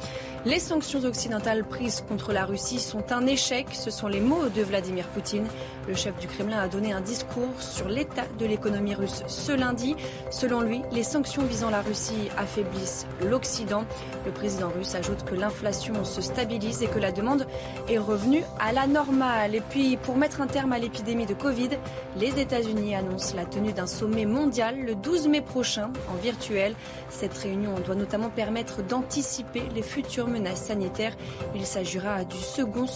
Les 0.47 0.59
sanctions 0.59 1.05
occidentales 1.05 1.65
prises 1.65 2.03
contre 2.09 2.33
la 2.33 2.47
Russie 2.47 2.81
sont 2.81 3.13
un 3.13 3.27
échec, 3.27 3.67
ce 3.73 3.91
sont 3.91 4.09
les 4.09 4.21
mots 4.21 4.49
de 4.49 4.63
Vladimir 4.63 5.07
Poutine. 5.09 5.47
Le 5.87 5.95
chef 5.95 6.19
du 6.19 6.27
Kremlin 6.29 6.59
a 6.59 6.67
donné 6.67 6.95
un 6.95 7.03
discours 7.03 7.61
sur 7.61 7.89
l'état 7.89 8.25
de 8.39 8.47
l'économie 8.47 8.95
russe 8.95 9.23
ce 9.27 9.53
lundi. 9.53 9.97
Selon 10.31 10.63
lui, 10.63 10.81
les 10.93 11.03
sanctions 11.03 11.43
visant 11.43 11.69
la 11.69 11.83
Russie 11.83 12.31
affaiblissent 12.39 13.07
l'Occident. 13.23 13.85
Le 14.25 14.33
président 14.33 14.71
russe 14.71 14.95
ajoute 14.95 15.25
que 15.27 15.35
l'inflation 15.35 16.05
se 16.07 16.23
stabilise 16.23 16.83
et 16.83 16.87
que 16.87 16.99
la 16.99 17.13
demande 17.13 17.47
est 17.91 17.99
revenue 17.99 18.45
à 18.59 18.73
la 18.73 18.87
normale. 18.87 19.55
Et 19.55 19.61
puis, 19.61 19.99
pour 19.99 20.17
mettre 20.17 20.41
un 20.41 20.47
terme 20.47 20.73
à 20.73 20.79
l'épidémie 20.79 21.27
de 21.27 21.35
Covid, 21.35 21.71
les 22.17 22.41
États-Unis 22.41 22.95
annoncent 22.95 23.37
la 23.37 23.45
tenue 23.45 23.75
d'un 23.75 23.87
sommet 23.87 24.25
mondial 24.25 24.81
le 24.81 24.95
12 24.95 25.29
mai 25.29 25.43
prochain 25.43 25.91
en 26.11 26.15
virtuel. 26.15 26.75
Cette 27.11 27.37
réunion 27.37 27.75
doit 27.85 27.95
notamment 27.95 28.31
permettre 28.31 28.83
d'anticiper 28.83 29.65
les 29.75 29.83
futures 29.83 30.30
menaces 30.31 30.67
sanitaires. 30.67 31.17
Il 31.55 31.67
s'agira 31.67 32.25
du 32.25 32.39
second, 32.39 32.87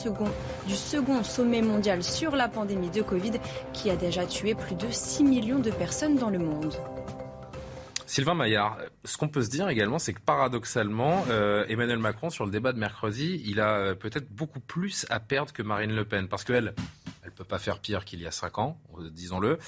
sommet 1.22 1.62
mondial 1.62 2.02
sur 2.02 2.36
la 2.36 2.48
pandémie 2.48 2.90
de 2.90 3.02
Covid 3.02 3.32
qui 3.72 3.90
a 3.90 3.96
déjà 3.96 4.24
tué 4.26 4.54
plus 4.54 4.74
de 4.74 4.86
6 4.90 5.24
millions 5.24 5.58
de 5.58 5.70
personnes 5.70 6.16
dans 6.16 6.30
le 6.30 6.38
monde. 6.38 6.74
Sylvain 8.14 8.34
Maillard, 8.34 8.78
ce 9.04 9.16
qu'on 9.16 9.26
peut 9.26 9.42
se 9.42 9.50
dire 9.50 9.68
également, 9.68 9.98
c'est 9.98 10.12
que 10.12 10.20
paradoxalement, 10.20 11.24
euh, 11.30 11.64
Emmanuel 11.68 11.98
Macron, 11.98 12.30
sur 12.30 12.44
le 12.44 12.52
débat 12.52 12.72
de 12.72 12.78
mercredi, 12.78 13.42
il 13.44 13.58
a 13.58 13.76
euh, 13.76 13.94
peut-être 13.96 14.30
beaucoup 14.30 14.60
plus 14.60 15.04
à 15.10 15.18
perdre 15.18 15.52
que 15.52 15.62
Marine 15.62 15.92
Le 15.92 16.04
Pen. 16.04 16.28
Parce 16.28 16.44
qu'elle, 16.44 16.74
elle 17.24 17.32
peut 17.32 17.42
pas 17.42 17.58
faire 17.58 17.80
pire 17.80 18.04
qu'il 18.04 18.20
y 18.20 18.26
a 18.28 18.30
cinq 18.30 18.58
ans, 18.58 18.78
euh, 19.00 19.10
disons-le. 19.10 19.58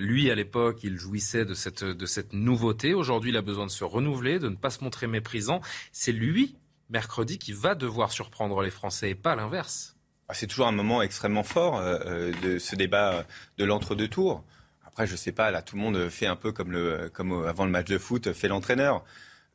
lui, 0.00 0.28
à 0.32 0.34
l'époque, 0.34 0.80
il 0.82 0.96
jouissait 0.96 1.44
de 1.44 1.54
cette 1.54 2.32
nouveauté. 2.32 2.92
Aujourd'hui, 2.92 3.30
il 3.30 3.36
a 3.36 3.42
besoin 3.42 3.66
de 3.66 3.70
se 3.70 3.84
renouveler, 3.84 4.40
de 4.40 4.48
ne 4.48 4.56
pas 4.56 4.70
se 4.70 4.82
montrer 4.82 5.06
méprisant. 5.06 5.60
C'est 5.92 6.10
lui 6.10 6.56
mercredi 6.90 7.38
qui 7.38 7.52
va 7.52 7.74
devoir 7.74 8.12
surprendre 8.12 8.62
les 8.62 8.70
Français 8.70 9.10
et 9.10 9.14
pas 9.14 9.36
l'inverse. 9.36 9.96
Ah, 10.28 10.34
c'est 10.34 10.46
toujours 10.46 10.66
un 10.66 10.72
moment 10.72 11.02
extrêmement 11.02 11.44
fort 11.44 11.78
euh, 11.78 11.98
euh, 12.06 12.32
de 12.42 12.58
ce 12.58 12.74
débat 12.74 13.24
de 13.58 13.64
l'entre-deux 13.64 14.08
tours. 14.08 14.44
Après, 14.84 15.06
je 15.06 15.14
sais 15.14 15.32
pas, 15.32 15.50
là, 15.50 15.62
tout 15.62 15.76
le 15.76 15.82
monde 15.82 16.08
fait 16.08 16.26
un 16.26 16.36
peu 16.36 16.52
comme 16.52 17.44
avant 17.46 17.64
le 17.64 17.70
match 17.70 17.86
de 17.86 17.98
foot, 17.98 18.32
fait 18.32 18.48
l'entraîneur. 18.48 19.04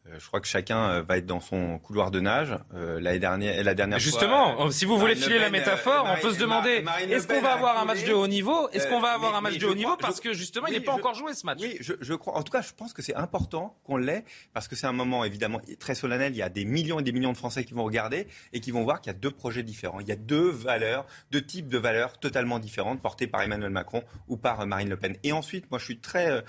Euh, 0.08 0.16
je 0.18 0.26
crois 0.26 0.42
que 0.42 0.48
chacun 0.48 0.90
euh, 0.90 1.02
va 1.04 1.18
être 1.18 1.28
dans 1.28 1.40
son 1.40 1.78
couloir 1.78 2.10
de 2.10 2.20
nage. 2.20 2.58
Euh, 2.74 3.00
l'année 3.00 3.20
dernière, 3.20 3.64
la 3.64 3.76
dernière 3.76 4.00
Justement, 4.00 4.56
fois, 4.56 4.72
si 4.72 4.86
vous 4.86 4.98
voulez 4.98 5.16
filer 5.16 5.38
la 5.38 5.52
métaphore, 5.52 6.08
on 6.10 6.20
peut 6.20 6.34
se 6.34 6.40
demander 6.40 6.84
est-ce 7.08 7.28
qu'on 7.28 7.42
va 7.42 7.54
avoir 7.54 7.80
un 7.80 7.86
match 7.86 8.04
de 8.04 8.14
haut 8.14 8.28
niveau? 8.28 8.68
Est-ce 8.70 8.88
qu'on 8.88 9.00
va 9.00 9.12
avoir 9.12 9.36
un 9.36 9.42
match 9.42 9.60
de 9.60 9.68
haut 9.68 9.76
niveau? 9.76 9.96
Parce 9.98 10.20
que 10.20 10.34
justement, 10.34 10.68
il 10.68 10.74
n'est 10.74 10.80
pas 10.80 10.94
encore 10.94 11.14
joué 11.14 11.34
ce 11.34 11.46
match. 11.46 11.60
Oui, 11.62 11.78
je, 11.82 11.94
je, 12.00 12.14
crois. 12.16 12.36
En 12.36 12.44
tout 12.44 12.52
cas, 12.52 12.62
je 12.62 12.74
pense 12.76 12.94
que 12.94 13.02
c'est 13.02 13.16
important 13.16 13.78
qu'on 13.84 13.98
l'ait 13.98 14.26
parce 14.54 14.68
que 14.68 14.76
c'est 14.76 14.88
un 14.88 14.94
moment 14.94 15.24
évidemment 15.24 15.62
très 15.80 15.94
solennel. 15.94 16.34
Il 16.34 16.38
y 16.38 16.44
a 16.44 16.50
des 16.50 16.66
millions 16.66 17.00
et 17.00 17.04
des 17.04 17.12
millions 17.12 17.32
de 17.32 17.38
Français 17.38 17.64
qui 17.64 17.74
vont 17.74 17.84
regarder 17.84 18.28
et 18.54 18.60
qui 18.60 18.72
vont 18.72 18.84
voir 18.84 19.02
qu'il 19.02 19.12
y 19.12 19.16
a 19.16 19.20
deux 19.20 19.32
projets 19.32 19.64
différents. 19.64 20.00
Il 20.00 20.08
y 20.08 20.12
a 20.12 20.16
deux 20.16 20.50
valeurs, 20.50 21.06
deux 21.30 21.46
types 21.46 21.68
de 21.68 21.78
valeurs 21.78 22.18
totalement 22.20 22.58
différentes 22.58 23.02
portées 23.02 23.28
par 23.28 23.42
Emmanuel 23.44 23.70
Macron 23.70 24.04
ou 24.28 24.38
par 24.38 24.66
Marine 24.66 24.90
Le 24.90 24.98
Pen. 24.98 25.16
Et 25.24 25.32
ensuite, 25.32 25.70
moi, 25.70 25.78
je 25.78 25.86
suis 25.86 26.00
très 26.00 26.44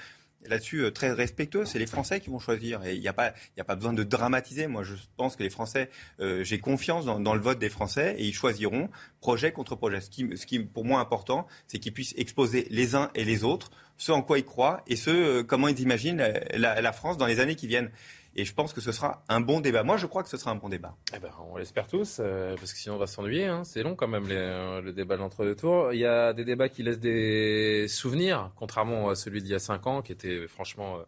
là-dessus 0.47 0.81
euh, 0.81 0.91
très 0.91 1.13
respectueux. 1.13 1.65
C'est 1.65 1.79
les 1.79 1.87
Français 1.87 2.21
qui 2.21 2.31
vont 2.31 2.39
choisir. 2.39 2.85
Et 2.85 2.95
il 2.95 3.01
n'y 3.01 3.09
a, 3.09 3.13
pas, 3.13 3.33
a 3.59 3.65
pas 3.65 3.77
besoin 3.77 3.93
de 3.93 4.03
dramatiser. 4.03 4.67
Moi, 4.67 4.83
je 4.83 4.95
pense 5.17 5.37
que 5.37 5.43
les 5.43 5.51
Français, 5.51 5.91
euh, 6.21 6.45
j'ai 6.45 6.59
confiance 6.59 7.05
dans, 7.05 7.35
le 7.35 7.41
vote 7.41 7.59
des 7.59 7.71
Français 7.71 8.15
et 8.19 8.25
ils 8.25 8.35
choisiront 8.35 8.89
projet 9.21 9.53
contre 9.53 9.77
projet. 9.77 10.01
Ce 10.01 10.11
qui, 10.11 10.29
ce 10.37 10.47
qui 10.47 10.59
pour 10.61 10.85
moi, 10.85 11.01
important, 11.01 11.47
c'est 11.67 11.79
qu'ils 11.79 11.93
puissent 11.93 12.15
exposer 12.17 12.67
les 12.71 12.95
uns 12.95 13.11
et 13.15 13.25
les 13.25 13.45
autres 13.45 13.71
ce 13.99 14.11
en 14.11 14.23
quoi 14.23 14.39
ils 14.39 14.45
croient 14.45 14.83
et 14.89 14.97
ce, 14.97 15.11
euh, 15.11 15.43
comment 15.45 15.69
ils 15.69 15.79
imaginent 15.79 16.25
la, 16.55 16.81
la 16.81 16.93
France 16.93 17.19
dans 17.19 17.27
les 17.27 17.41
années 17.41 17.55
qui 17.55 17.67
viennent. 17.67 17.91
Et 18.35 18.45
je 18.45 18.55
pense 18.55 18.73
que 18.73 18.81
ce 18.81 18.93
sera 18.93 19.23
un 19.29 19.41
bon 19.41 19.61
débat. 19.61 19.83
Moi, 19.83 19.97
je 19.97 20.07
crois 20.07 20.23
que 20.23 20.29
ce 20.29 20.37
sera 20.37 20.51
un 20.51 20.57
bon 20.57 20.71
débat. 20.71 20.97
Eh 21.15 21.19
ben, 21.19 21.31
on 21.51 21.57
l'espère 21.57 21.87
tous, 21.87 22.19
euh, 22.21 22.57
parce 22.57 22.73
que 22.73 22.79
sinon 22.79 22.95
on 22.95 22.99
va 22.99 23.07
s'ennuyer. 23.07 23.47
Hein. 23.47 23.63
C'est 23.65 23.83
long 23.83 23.95
quand 23.95 24.09
même 24.09 24.27
les, 24.27 24.37
euh, 24.37 24.81
le 24.81 24.93
débat 24.93 25.17
de 25.17 25.21
l'entre-deux 25.21 25.55
tours. 25.55 25.93
Il 25.93 25.99
y 25.99 26.07
a 26.07 26.33
des 26.33 26.45
débats 26.45 26.69
qui 26.71 26.83
laissent 26.83 27.01
des 27.01 27.87
souvenirs, 27.89 28.51
contrairement 28.57 29.11
à 29.11 29.17
celui 29.17 29.43
d'il 29.43 29.51
y 29.51 29.55
a 29.55 29.59
cinq 29.59 29.87
ans, 29.87 30.01
qui 30.01 30.13
était 30.13 30.49
franchement 30.49 30.97
euh, 30.99 31.05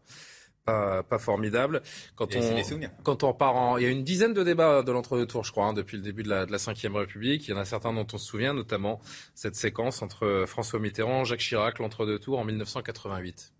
pas, 0.66 1.02
pas, 1.02 1.18
formidable. 1.18 1.82
Quand 2.14 2.28
on, 2.36 2.62
quand 3.02 3.24
on 3.24 3.32
part 3.32 3.56
en, 3.56 3.78
il 3.78 3.84
y 3.84 3.86
a 3.86 3.90
une 3.90 4.04
dizaine 4.04 4.34
de 4.34 4.42
débats 4.42 4.82
de 4.82 4.92
l'entre-deux 4.92 5.26
tours, 5.26 5.44
je 5.44 5.52
crois, 5.52 5.64
hein, 5.64 5.72
depuis 5.72 5.96
le 5.96 6.02
début 6.02 6.24
de 6.24 6.28
la, 6.28 6.44
de 6.44 6.52
la 6.52 6.58
Ve 6.58 6.96
République. 6.96 7.48
Il 7.48 7.52
y 7.52 7.54
en 7.54 7.58
a 7.58 7.64
certains 7.64 7.94
dont 7.94 8.06
on 8.12 8.18
se 8.18 8.26
souvient, 8.26 8.52
notamment 8.52 9.00
cette 9.34 9.56
séquence 9.56 10.02
entre 10.02 10.44
François 10.46 10.78
Mitterrand, 10.78 11.24
Jacques 11.24 11.40
Chirac, 11.40 11.78
l'entre-deux 11.78 12.18
tours 12.18 12.38
en 12.38 12.44
1988. 12.44 13.54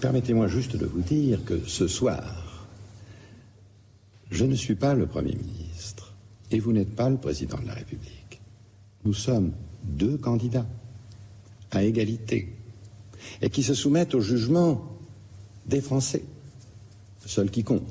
Permettez-moi 0.00 0.48
juste 0.48 0.76
de 0.76 0.86
vous 0.86 1.00
dire 1.00 1.44
que 1.44 1.60
ce 1.66 1.88
soir, 1.88 2.68
je 4.30 4.44
ne 4.44 4.54
suis 4.54 4.74
pas 4.74 4.94
le 4.94 5.06
Premier 5.06 5.34
ministre 5.34 6.12
et 6.50 6.60
vous 6.60 6.72
n'êtes 6.72 6.94
pas 6.94 7.08
le 7.08 7.16
Président 7.16 7.58
de 7.58 7.66
la 7.66 7.74
République. 7.74 8.40
Nous 9.04 9.14
sommes 9.14 9.52
deux 9.84 10.18
candidats 10.18 10.66
à 11.70 11.82
égalité 11.82 12.52
et 13.40 13.50
qui 13.50 13.62
se 13.62 13.74
soumettent 13.74 14.14
au 14.14 14.20
jugement 14.20 14.84
des 15.66 15.80
Français, 15.80 16.22
seul 17.24 17.50
qui 17.50 17.64
compte. 17.64 17.82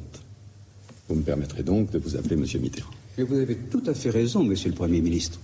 Vous 1.10 1.16
me 1.16 1.24
permettrez 1.24 1.64
donc 1.64 1.92
de 1.92 2.00
vous 2.00 2.16
appeler 2.16 2.36
Monsieur 2.36 2.60
Mitterrand. 2.60 2.92
Mais 3.18 3.24
vous 3.24 3.36
avez 3.36 3.56
tout 3.56 3.84
à 3.86 3.94
fait 3.94 4.10
raison, 4.10 4.44
Monsieur 4.44 4.70
le 4.70 4.76
Premier 4.76 5.02
ministre. 5.02 5.40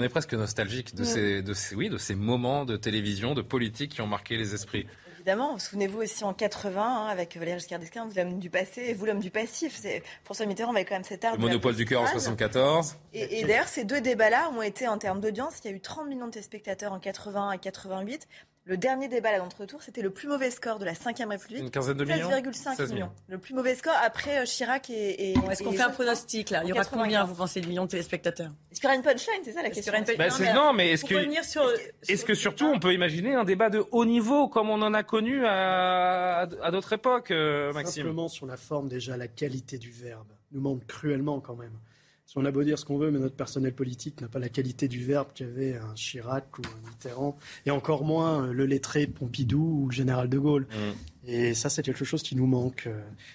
On 0.00 0.02
est 0.02 0.08
presque 0.08 0.32
nostalgique 0.32 0.94
de, 0.94 1.04
ces, 1.04 1.42
de, 1.42 1.52
ces, 1.52 1.74
oui, 1.74 1.90
de 1.90 1.98
ces 1.98 2.14
moments 2.14 2.64
de 2.64 2.78
télévision, 2.78 3.34
de 3.34 3.42
politique 3.42 3.92
qui 3.92 4.00
ont 4.00 4.06
marqué 4.06 4.38
les 4.38 4.54
esprits. 4.54 4.86
Évidemment, 5.16 5.58
souvenez-vous 5.58 6.00
aussi 6.00 6.24
en 6.24 6.32
80, 6.32 6.82
hein, 6.82 7.06
avec 7.10 7.36
Valéry 7.36 7.58
Giscard 7.58 7.80
d'Estaing, 7.80 8.08
l'homme 8.16 8.38
du 8.38 8.48
passé 8.48 8.80
et 8.80 8.94
vous 8.94 9.04
l'homme 9.04 9.20
du 9.20 9.30
passif. 9.30 9.78
François 10.24 10.46
Mitterrand 10.46 10.72
avait 10.72 10.86
quand 10.86 10.94
même 10.94 11.04
cet 11.04 11.26
art. 11.26 11.34
Le 11.34 11.38
monopole 11.42 11.76
du 11.76 11.84
cœur 11.84 12.00
en 12.00 12.06
74. 12.06 12.96
Et, 13.12 13.40
et 13.40 13.44
d'ailleurs, 13.44 13.68
ces 13.68 13.84
deux 13.84 14.00
débats-là 14.00 14.50
ont 14.56 14.62
été 14.62 14.88
en 14.88 14.96
termes 14.96 15.20
d'audience. 15.20 15.60
Il 15.62 15.70
y 15.70 15.74
a 15.74 15.76
eu 15.76 15.80
30 15.80 16.08
millions 16.08 16.28
de 16.28 16.30
téléspectateurs 16.30 16.94
en 16.94 16.98
80 16.98 17.52
et 17.52 17.58
88. 17.58 18.26
Le 18.70 18.76
dernier 18.76 19.08
débat 19.08 19.30
à 19.30 19.38
l'entre-tour, 19.38 19.82
c'était 19.82 20.00
le 20.00 20.10
plus 20.10 20.28
mauvais 20.28 20.52
score 20.52 20.78
de 20.78 20.84
la 20.84 20.94
5 20.94 21.18
République. 21.28 21.58
Une 21.58 21.72
quinzaine 21.72 21.96
de 21.96 22.04
millions 22.04 22.30
16,5 22.30 22.92
millions. 22.92 23.10
Le 23.26 23.36
plus 23.36 23.52
mauvais 23.52 23.74
score 23.74 23.96
après 24.00 24.38
euh, 24.38 24.44
Chirac 24.44 24.88
et. 24.90 25.32
Est-ce 25.32 25.64
qu'on 25.64 25.72
fait 25.72 25.82
un 25.82 25.90
pronostic 25.90 26.50
là? 26.50 26.60
Il 26.62 26.68
y 26.68 26.72
aura 26.72 26.84
combien, 26.84 27.24
vous 27.24 27.34
pensez, 27.34 27.60
de 27.60 27.66
millions 27.66 27.86
de 27.86 27.90
téléspectateurs? 27.90 28.52
Est-ce 28.70 28.80
qu'il 28.80 28.88
y 28.88 28.92
aura 28.92 28.94
une 28.94 29.02
punchline 29.02 29.40
C'est 29.42 29.54
ça 29.54 29.62
la 29.64 29.70
question. 29.70 29.92
Bah, 30.16 30.28
non, 30.54 30.72
mais 30.72 30.92
est-ce 30.92 31.04
que, 31.04 31.16
est-ce 32.08 32.24
que 32.24 32.34
surtout 32.34 32.66
on 32.66 32.78
peut 32.78 32.94
imaginer 32.94 33.34
un 33.34 33.42
débat 33.42 33.70
de 33.70 33.84
haut 33.90 34.04
niveau 34.04 34.46
comme 34.46 34.70
on 34.70 34.80
en 34.82 34.94
a 34.94 35.02
connu 35.02 35.44
à, 35.44 36.46
à 36.62 36.70
d'autres 36.70 36.92
époques, 36.92 37.32
euh, 37.32 37.72
Maxime? 37.72 38.04
Simplement 38.04 38.28
sur 38.28 38.46
la 38.46 38.56
forme, 38.56 38.88
déjà, 38.88 39.16
la 39.16 39.26
qualité 39.26 39.78
du 39.78 39.90
verbe 39.90 40.28
nous 40.52 40.60
manque 40.60 40.86
cruellement 40.86 41.40
quand 41.40 41.56
même 41.56 41.76
on 42.36 42.44
a 42.44 42.50
beau 42.50 42.62
dire 42.62 42.78
ce 42.78 42.84
qu'on 42.84 42.98
veut, 42.98 43.10
mais 43.10 43.18
notre 43.18 43.34
personnel 43.34 43.72
politique 43.74 44.20
n'a 44.20 44.28
pas 44.28 44.38
la 44.38 44.48
qualité 44.48 44.88
du 44.88 45.04
verbe 45.04 45.28
qu'avait 45.34 45.76
un 45.76 45.94
Chirac 45.94 46.58
ou 46.58 46.62
un 46.62 46.88
Mitterrand, 46.88 47.36
et 47.66 47.70
encore 47.70 48.04
moins 48.04 48.52
le 48.52 48.66
lettré 48.66 49.06
Pompidou 49.06 49.82
ou 49.82 49.88
le 49.88 49.92
général 49.92 50.28
de 50.28 50.38
Gaulle. 50.38 50.66
Mm. 50.70 51.19
Et 51.26 51.52
ça, 51.52 51.68
c'est 51.68 51.82
quelque 51.82 52.04
chose 52.04 52.22
qui 52.22 52.34
nous 52.34 52.46
manque. 52.46 52.88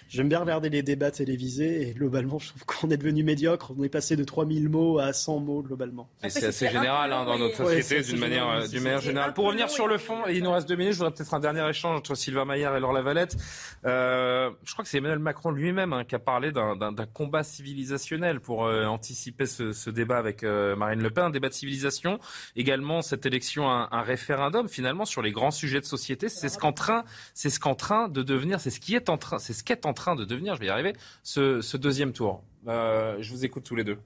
J'aime 0.08 0.28
bien 0.28 0.40
regarder 0.40 0.68
les 0.68 0.82
débats 0.82 1.12
télévisés 1.12 1.88
et 1.88 1.92
globalement, 1.92 2.38
je 2.38 2.48
trouve 2.48 2.64
qu'on 2.66 2.90
est 2.90 2.96
devenu 2.96 3.22
médiocre. 3.22 3.72
On 3.78 3.82
est 3.84 3.88
passé 3.88 4.16
de 4.16 4.24
3000 4.24 4.68
mots 4.68 4.98
à 4.98 5.12
100 5.12 5.40
mots 5.40 5.62
globalement. 5.62 6.08
C'est 6.28 6.44
assez 6.44 6.68
général 6.68 7.12
hein, 7.12 7.24
dans 7.24 7.38
notre 7.38 7.56
société 7.56 8.02
d'une 8.02 8.18
manière, 8.18 8.68
d'une 8.68 8.82
manière 8.82 9.00
générale. 9.00 9.34
Pour 9.34 9.46
revenir 9.46 9.70
sur 9.70 9.86
le 9.86 9.98
fond, 9.98 10.26
il 10.28 10.42
nous 10.42 10.50
reste 10.50 10.68
deux 10.68 10.74
minutes, 10.76 10.94
je 10.94 10.98
voudrais 10.98 11.12
peut-être 11.12 11.34
un 11.34 11.40
dernier 11.40 11.68
échange 11.68 11.98
entre 11.98 12.14
Sylvain 12.14 12.44
Maillard 12.44 12.76
et 12.76 12.80
Laure 12.80 12.92
Lavalette. 12.92 13.36
Euh, 13.84 14.50
je 14.64 14.72
crois 14.72 14.84
que 14.84 14.90
c'est 14.90 14.98
Emmanuel 14.98 15.20
Macron 15.20 15.50
lui-même 15.50 15.92
hein, 15.92 16.04
qui 16.04 16.14
a 16.14 16.18
parlé 16.18 16.50
d'un 16.50 17.06
combat 17.12 17.44
civilisationnel 17.44 18.40
pour 18.40 18.64
euh, 18.64 18.86
anticiper 18.86 19.46
ce, 19.46 19.72
ce, 19.72 19.90
débat 19.90 20.18
avec 20.18 20.42
euh, 20.42 20.74
Marine 20.74 21.02
Le 21.02 21.10
Pen, 21.10 21.24
un 21.24 21.30
débat 21.30 21.48
de 21.48 21.54
civilisation. 21.54 22.18
Également, 22.56 23.02
cette 23.02 23.26
élection, 23.26 23.70
un, 23.70 23.88
un 23.92 24.02
référendum 24.02 24.68
finalement 24.68 25.04
sur 25.04 25.22
les 25.22 25.30
grands 25.30 25.50
sujets 25.52 25.80
de 25.80 25.86
société. 25.86 26.28
C'est 26.28 26.48
ce 26.48 26.58
qu'en 26.58 26.72
train, 26.72 27.04
c'est 27.32 27.50
ce 27.50 27.60
qu'en 27.60 27.75
train 27.76 28.08
de 28.08 28.22
devenir, 28.24 28.60
c'est 28.60 28.70
ce 28.70 28.80
qui 28.80 28.96
est 28.96 29.08
en 29.08 29.16
train, 29.16 29.38
c'est 29.38 29.52
ce 29.52 29.62
qu'est 29.62 29.86
en 29.86 29.92
train 29.94 30.16
de 30.16 30.24
devenir, 30.24 30.56
je 30.56 30.60
vais 30.60 30.66
y 30.66 30.70
arriver, 30.70 30.94
ce, 31.22 31.60
ce 31.60 31.76
deuxième 31.76 32.12
tour. 32.12 32.42
Euh, 32.66 33.16
je 33.20 33.30
vous 33.30 33.44
écoute 33.44 33.62
tous 33.62 33.76
les 33.76 33.84
deux. 33.84 33.98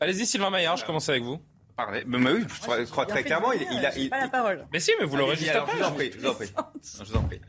Allez-y, 0.00 0.26
Sylvain 0.26 0.50
Maillard, 0.50 0.76
je 0.76 0.84
commence 0.84 1.08
avec 1.08 1.22
vous. 1.22 1.40
Mais, 1.90 2.04
mais 2.06 2.32
oui, 2.32 2.44
je 2.48 2.90
crois, 2.90 3.06
très 3.06 3.22
clairement, 3.22 3.52
il, 3.52 3.62
il, 3.62 3.86
a. 3.86 3.96
Il, 3.96 4.10
pas 4.10 4.20
la 4.20 4.28
parole. 4.28 4.66
Mais 4.72 4.80
si, 4.80 4.90
mais 4.98 5.06
vous 5.06 5.16
l'aurez 5.16 5.36
juste 5.36 5.50
après. 5.50 5.72
Je 5.72 5.78
vous 5.78 5.84
en 5.84 5.92
prie, 5.92 6.10
je 6.12 7.04
vous 7.04 7.16
en 7.16 7.22
prie. 7.22 7.40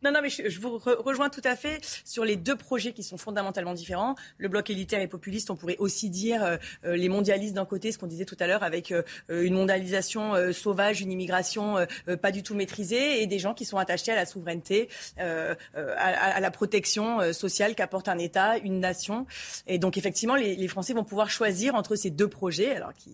Je. 0.00 0.08
Non, 0.08 0.12
non, 0.12 0.20
mais 0.22 0.30
je, 0.30 0.60
vous 0.60 0.78
rejoins 0.78 1.28
tout 1.28 1.42
à 1.44 1.56
fait 1.56 1.80
sur 2.04 2.24
les 2.24 2.36
deux 2.36 2.56
projets 2.56 2.92
qui 2.92 3.02
sont 3.02 3.16
fondamentalement 3.16 3.74
différents. 3.74 4.14
Le 4.38 4.48
bloc 4.48 4.70
élitaire 4.70 5.00
et 5.00 5.08
populiste, 5.08 5.50
on 5.50 5.56
pourrait 5.56 5.76
aussi 5.78 6.10
dire 6.10 6.44
euh, 6.44 6.56
euh, 6.84 6.96
les 6.96 7.08
mondialistes 7.08 7.54
d'un 7.54 7.64
côté, 7.64 7.92
ce 7.92 7.98
qu'on 7.98 8.06
disait 8.06 8.24
tout 8.24 8.36
à 8.40 8.46
l'heure, 8.46 8.62
avec 8.62 8.92
euh, 8.92 9.02
une 9.28 9.54
mondialisation 9.54 10.52
sauvage, 10.52 11.00
une 11.00 11.12
immigration 11.12 11.76
pas 12.20 12.30
du 12.30 12.42
tout 12.42 12.54
maîtrisée, 12.54 13.22
et 13.22 13.26
des 13.26 13.38
gens 13.38 13.54
qui 13.54 13.64
sont 13.64 13.78
attachés 13.78 14.12
à 14.12 14.16
la 14.16 14.26
souveraineté, 14.26 14.88
à, 15.18 15.56
à, 15.76 16.40
la 16.40 16.50
protection 16.50 17.32
sociale 17.32 17.74
qu'apporte 17.74 18.08
un 18.08 18.18
État, 18.18 18.58
une 18.58 18.80
nation. 18.80 19.26
Et 19.66 19.78
donc, 19.78 19.96
effectivement, 19.96 20.34
les, 20.34 20.56
les 20.56 20.68
Français 20.68 20.94
vont 20.94 21.04
pouvoir 21.04 21.30
choisir 21.30 21.74
entre 21.74 21.96
ces 21.96 22.10
deux 22.10 22.28
projets, 22.28 22.74
alors 22.74 22.92
qui 22.94 23.10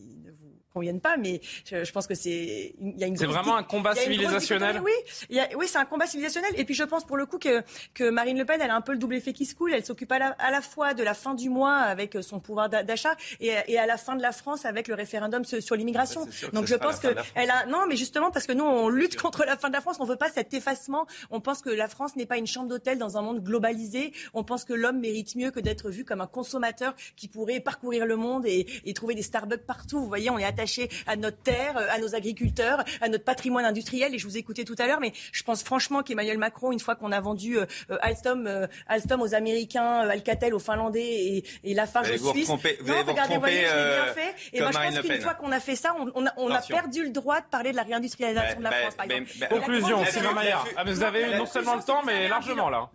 conviennent 0.74 1.00
pas, 1.00 1.16
mais 1.16 1.40
je, 1.64 1.90
pense 1.92 2.06
que 2.06 2.14
c'est 2.14 2.74
il 2.80 2.98
y 2.98 3.04
a 3.04 3.06
une. 3.06 3.16
C'est 3.16 3.26
vraiment 3.26 3.56
un 3.56 3.62
combat 3.62 3.94
civilisationnel. 3.94 4.82
Oui, 4.84 5.38
oui, 5.56 5.66
c'est 5.68 5.78
un 5.78 5.84
combat 5.84 6.06
civilisationnel. 6.06 6.50
Et 6.56 6.64
puis 6.64 6.74
je 6.74 6.82
pense 6.82 7.04
pour 7.04 7.16
le 7.16 7.26
coup 7.26 7.38
que 7.38 7.62
que 7.94 8.10
Marine 8.10 8.36
Le 8.36 8.44
Pen, 8.44 8.60
elle 8.60 8.70
a 8.70 8.74
un 8.74 8.80
peu 8.80 8.92
le 8.92 8.98
double 8.98 9.14
effet 9.14 9.32
qui 9.32 9.46
se 9.46 9.54
coule. 9.54 9.72
Elle 9.72 9.84
s'occupe 9.84 10.10
à 10.10 10.18
la, 10.18 10.26
à 10.38 10.50
la 10.50 10.60
fois 10.60 10.92
de 10.92 11.04
la 11.04 11.14
fin 11.14 11.34
du 11.34 11.48
mois 11.48 11.76
avec 11.76 12.18
son 12.22 12.40
pouvoir 12.40 12.68
d'achat 12.68 13.14
et, 13.40 13.54
et, 13.68 13.78
à 13.78 13.86
la 13.86 13.96
fin 13.96 14.16
de 14.16 14.22
la 14.22 14.32
France 14.32 14.64
avec 14.64 14.88
le 14.88 14.94
référendum 14.94 15.44
sur, 15.44 15.76
l'immigration. 15.76 16.24
Bah, 16.24 16.48
Donc 16.52 16.66
je 16.66 16.74
pense 16.74 16.98
que 16.98 17.08
elle 17.36 17.50
a 17.50 17.66
non, 17.66 17.86
mais 17.88 17.96
justement 17.96 18.32
parce 18.32 18.46
que 18.46 18.52
nous 18.52 18.64
on 18.64 18.88
lutte 18.88 19.16
contre 19.16 19.44
la 19.44 19.56
fin 19.56 19.68
de 19.68 19.74
la 19.74 19.80
France, 19.80 19.98
on 20.00 20.04
veut 20.04 20.16
pas 20.16 20.30
cet 20.30 20.54
effacement. 20.54 21.06
On 21.30 21.40
pense 21.40 21.62
que 21.62 21.70
la 21.70 21.86
France 21.86 22.16
n'est 22.16 22.26
pas 22.26 22.36
une 22.36 22.48
chambre 22.48 22.68
d'hôtel 22.68 22.98
dans 22.98 23.16
un 23.16 23.22
monde 23.22 23.44
globalisé. 23.44 24.12
On 24.34 24.42
pense 24.42 24.64
que 24.64 24.72
l'homme 24.72 24.98
mérite 24.98 25.36
mieux 25.36 25.52
que 25.52 25.60
d'être 25.60 25.88
vu 25.90 26.04
comme 26.04 26.20
un 26.20 26.26
consommateur 26.26 26.94
qui 27.14 27.28
pourrait 27.28 27.60
parcourir 27.60 28.06
le 28.06 28.16
monde 28.16 28.44
et, 28.46 28.66
et 28.84 28.92
trouver 28.92 29.14
des 29.14 29.22
Starbucks 29.22 29.66
partout. 29.66 30.00
Vous 30.00 30.08
voyez, 30.08 30.30
on 30.30 30.38
est 30.38 30.44
attaché 30.44 30.63
à 31.06 31.16
notre 31.16 31.38
terre, 31.38 31.76
à 31.76 31.98
nos 31.98 32.14
agriculteurs, 32.14 32.84
à 33.00 33.08
notre 33.08 33.24
patrimoine 33.24 33.64
industriel. 33.64 34.14
Et 34.14 34.18
je 34.18 34.26
vous 34.26 34.36
écoutais 34.36 34.64
tout 34.64 34.76
à 34.78 34.86
l'heure, 34.86 35.00
mais 35.00 35.12
je 35.32 35.42
pense 35.42 35.62
franchement 35.62 36.02
qu'Emmanuel 36.02 36.38
Macron, 36.38 36.72
une 36.72 36.80
fois 36.80 36.94
qu'on 36.94 37.12
a 37.12 37.20
vendu 37.20 37.58
euh, 37.58 37.66
euh, 37.90 37.98
Alstom, 38.00 38.46
euh, 38.46 38.66
Alstom 38.86 39.20
aux 39.20 39.34
Américains, 39.34 40.00
Alcatel 40.00 40.54
aux 40.54 40.58
Finlandais 40.58 41.02
et, 41.02 41.44
et 41.64 41.74
Lafarge 41.74 42.10
aux 42.10 42.32
Suisses. 42.32 42.48
Vous 42.48 42.56
non, 42.86 43.02
vous 43.02 43.10
regardez, 43.10 43.38
voyez, 43.38 43.62
bien 43.62 44.14
fait. 44.14 44.34
Et 44.52 44.60
moi, 44.60 44.70
je 44.72 44.78
pense 44.78 45.00
qu'une 45.00 45.20
fois 45.20 45.34
qu'on 45.34 45.52
a 45.52 45.60
fait 45.60 45.76
ça, 45.76 45.94
on, 45.98 46.24
on, 46.36 46.50
a, 46.50 46.60
perdu 46.60 47.02
le 47.04 47.10
droit 47.10 47.40
de 47.40 47.46
parler 47.46 47.72
de 47.72 47.76
la 47.76 47.82
réindustrialisation 47.82 48.58
de 48.58 48.64
la 48.64 48.70
France, 48.70 48.94
par 48.94 49.06
exemple. 49.06 49.30
Conclusion, 49.48 50.04
Sylvain 50.06 50.32
Maillard. 50.32 50.66
Ah, 50.76 50.84
vous 50.84 51.02
avez 51.02 51.36
non 51.36 51.46
seulement 51.46 51.76
le 51.76 51.82
temps, 51.82 52.02
mais 52.04 52.28
largement 52.28 52.70
là. 52.70 52.90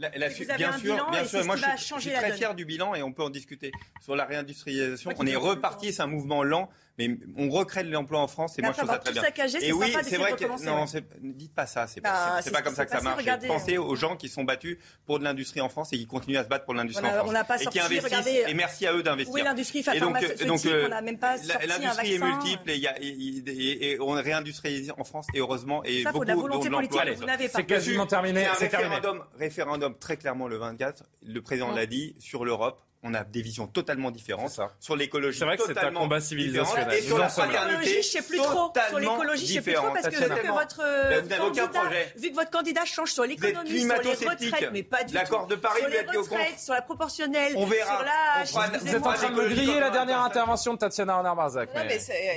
Bien 0.58 0.78
sûr, 0.78 1.10
bien 1.12 1.26
sûr. 1.26 1.46
Moi, 1.46 1.56
je 1.56 2.00
suis 2.00 2.12
très 2.12 2.34
fier 2.34 2.56
du 2.56 2.66
bilan 2.66 2.96
et 2.96 3.04
on 3.04 3.12
peut 3.12 3.24
en 3.24 3.30
discuter. 3.30 3.72
Sur 4.02 4.16
la 4.16 4.26
réindustrialisation, 4.26 5.12
on 5.18 5.26
est 5.26 5.36
reparti, 5.36 5.94
c'est 5.94 6.02
un 6.02 6.08
mouvement 6.08 6.44
lent 6.44 6.70
mais 7.00 7.18
on 7.38 7.50
recrée 7.50 7.84
de 7.86 7.92
l'emploi 7.92 8.20
en 8.20 8.28
France 8.28 8.60
et 8.60 8.62
moi 8.62 8.74
je 8.74 8.78
trouve 8.78 8.92
ça 8.92 9.00
très 9.00 9.14
bien. 9.14 9.24
et 9.62 9.72
oui, 9.72 9.96
c'est 10.04 10.18
vrai 10.18 10.34
que 10.34 10.66
non, 10.66 10.86
ne 11.22 11.32
dites 11.32 11.56
pas 11.56 11.66
ça, 11.66 11.88
c'est 11.88 12.02
pas, 12.02 12.42
bah, 12.44 12.52
pas 12.52 12.62
comme 12.62 12.76
ça 12.76 12.86
que 12.86 12.92
ça 12.92 13.02
marche. 13.02 13.24
Pensez 13.48 13.78
aux 13.78 13.96
gens 13.96 14.18
qui 14.18 14.28
sont 14.28 14.44
battus 14.44 14.78
pour 15.06 15.18
de 15.18 15.24
l'industrie 15.24 15.62
en 15.62 15.70
France 15.70 15.94
et 15.94 15.98
qui 15.98 16.06
continuent 16.06 16.38
à 16.38 16.44
se 16.44 16.50
battre 16.50 16.66
pour 16.66 16.74
l'industrie 16.74 17.06
en 17.06 17.10
France 17.10 17.34
on 17.34 17.46
pas 17.46 17.62
et 17.62 17.66
qui 17.68 17.80
investissent. 17.80 18.48
et 18.48 18.54
merci 18.54 18.86
à 18.86 18.94
eux 18.94 19.02
d'investir. 19.02 19.34
Oui, 19.34 19.42
l'industrie 19.44 19.80
et 19.94 20.00
donc, 20.00 20.20
donc 20.46 20.62
on 20.66 20.90
n'a 20.90 21.02
même 21.02 21.18
pas 21.18 21.38
l'industrie 21.38 22.16
est 22.16 22.20
multiple 22.20 22.70
et, 22.70 23.98
on 24.02 24.12
réindustrialise 24.12 24.94
en 24.98 25.04
France 25.06 25.28
et 25.34 25.40
heureusement 25.40 25.84
et 25.86 26.04
beaucoup 26.04 26.26
de 26.26 26.70
l'emploi. 26.70 27.04
C'est 27.50 27.66
quasiment 27.66 28.06
terminé. 28.06 28.46
C'est 28.58 28.76
un 28.76 29.26
référendum 29.38 29.96
très 29.98 30.18
clairement 30.18 30.48
le 30.48 30.58
24. 30.58 31.04
Le 31.24 31.42
président 31.42 31.72
l'a 31.72 31.86
dit 31.86 32.16
sur 32.20 32.44
l'Europe 32.44 32.82
on 33.02 33.14
a 33.14 33.24
des 33.24 33.42
visions 33.42 33.68
totalement 33.68 34.12
différentes 34.12 34.60
sur 34.80 34.96
l'écologie. 34.96 35.40
C'est 35.40 35.46
vrai 35.46 35.58
que 35.58 35.64
c'est 35.66 35.78
un 35.78 35.94
combat 35.94 36.20
civilisationnel. 36.20 36.98
Et 36.98 37.02
sur 37.02 37.18
la 37.18 37.30
fraternité, 37.30 38.02
je 38.02 38.08
sais 38.08 38.22
plus 38.22 38.38
trop. 38.38 38.74
Sur 38.90 39.00
l'écologie, 39.00 39.48
je 39.48 39.54
sais 39.54 39.62
plus 39.62 39.74
trop 39.74 39.90
parce 39.94 40.08
que, 40.08 40.16
vu 40.16 40.42
que 40.42 40.52
votre 40.52 40.82
euh, 40.84 41.22
candidat, 41.22 41.70
vu 42.18 42.30
que 42.30 42.36
votre 42.36 42.52
candidat 42.52 42.86
change 42.86 43.12
sur 43.12 43.24
l'économie, 43.24 43.80
sur 43.80 43.88
les 43.88 43.96
retraites, 43.96 44.70
mais 44.74 44.84
pas 44.84 45.04
du 45.04 45.14
tout. 45.14 45.14
L'accord 45.14 45.48
de 45.48 45.56
Paris, 45.56 45.82
sur 45.82 45.90
les 45.90 46.18
retraites, 46.18 46.60
sur 46.60 46.74
la 46.74 46.82
proportionnelle, 46.82 47.54
on 47.56 47.66
verra. 47.66 47.98
sur 48.46 48.60
l'âge. 48.60 48.82
Vous 48.82 48.96
êtes 48.96 49.06
en 49.06 49.14
train 49.14 49.30
de 49.30 49.36
me 49.36 49.50
griller 49.50 49.80
la 49.80 49.90
dernière 49.90 50.22
intervention 50.22 50.74
de 50.74 50.80
Tatiana 50.80 51.16
Arnard-Barzac. 51.16 51.70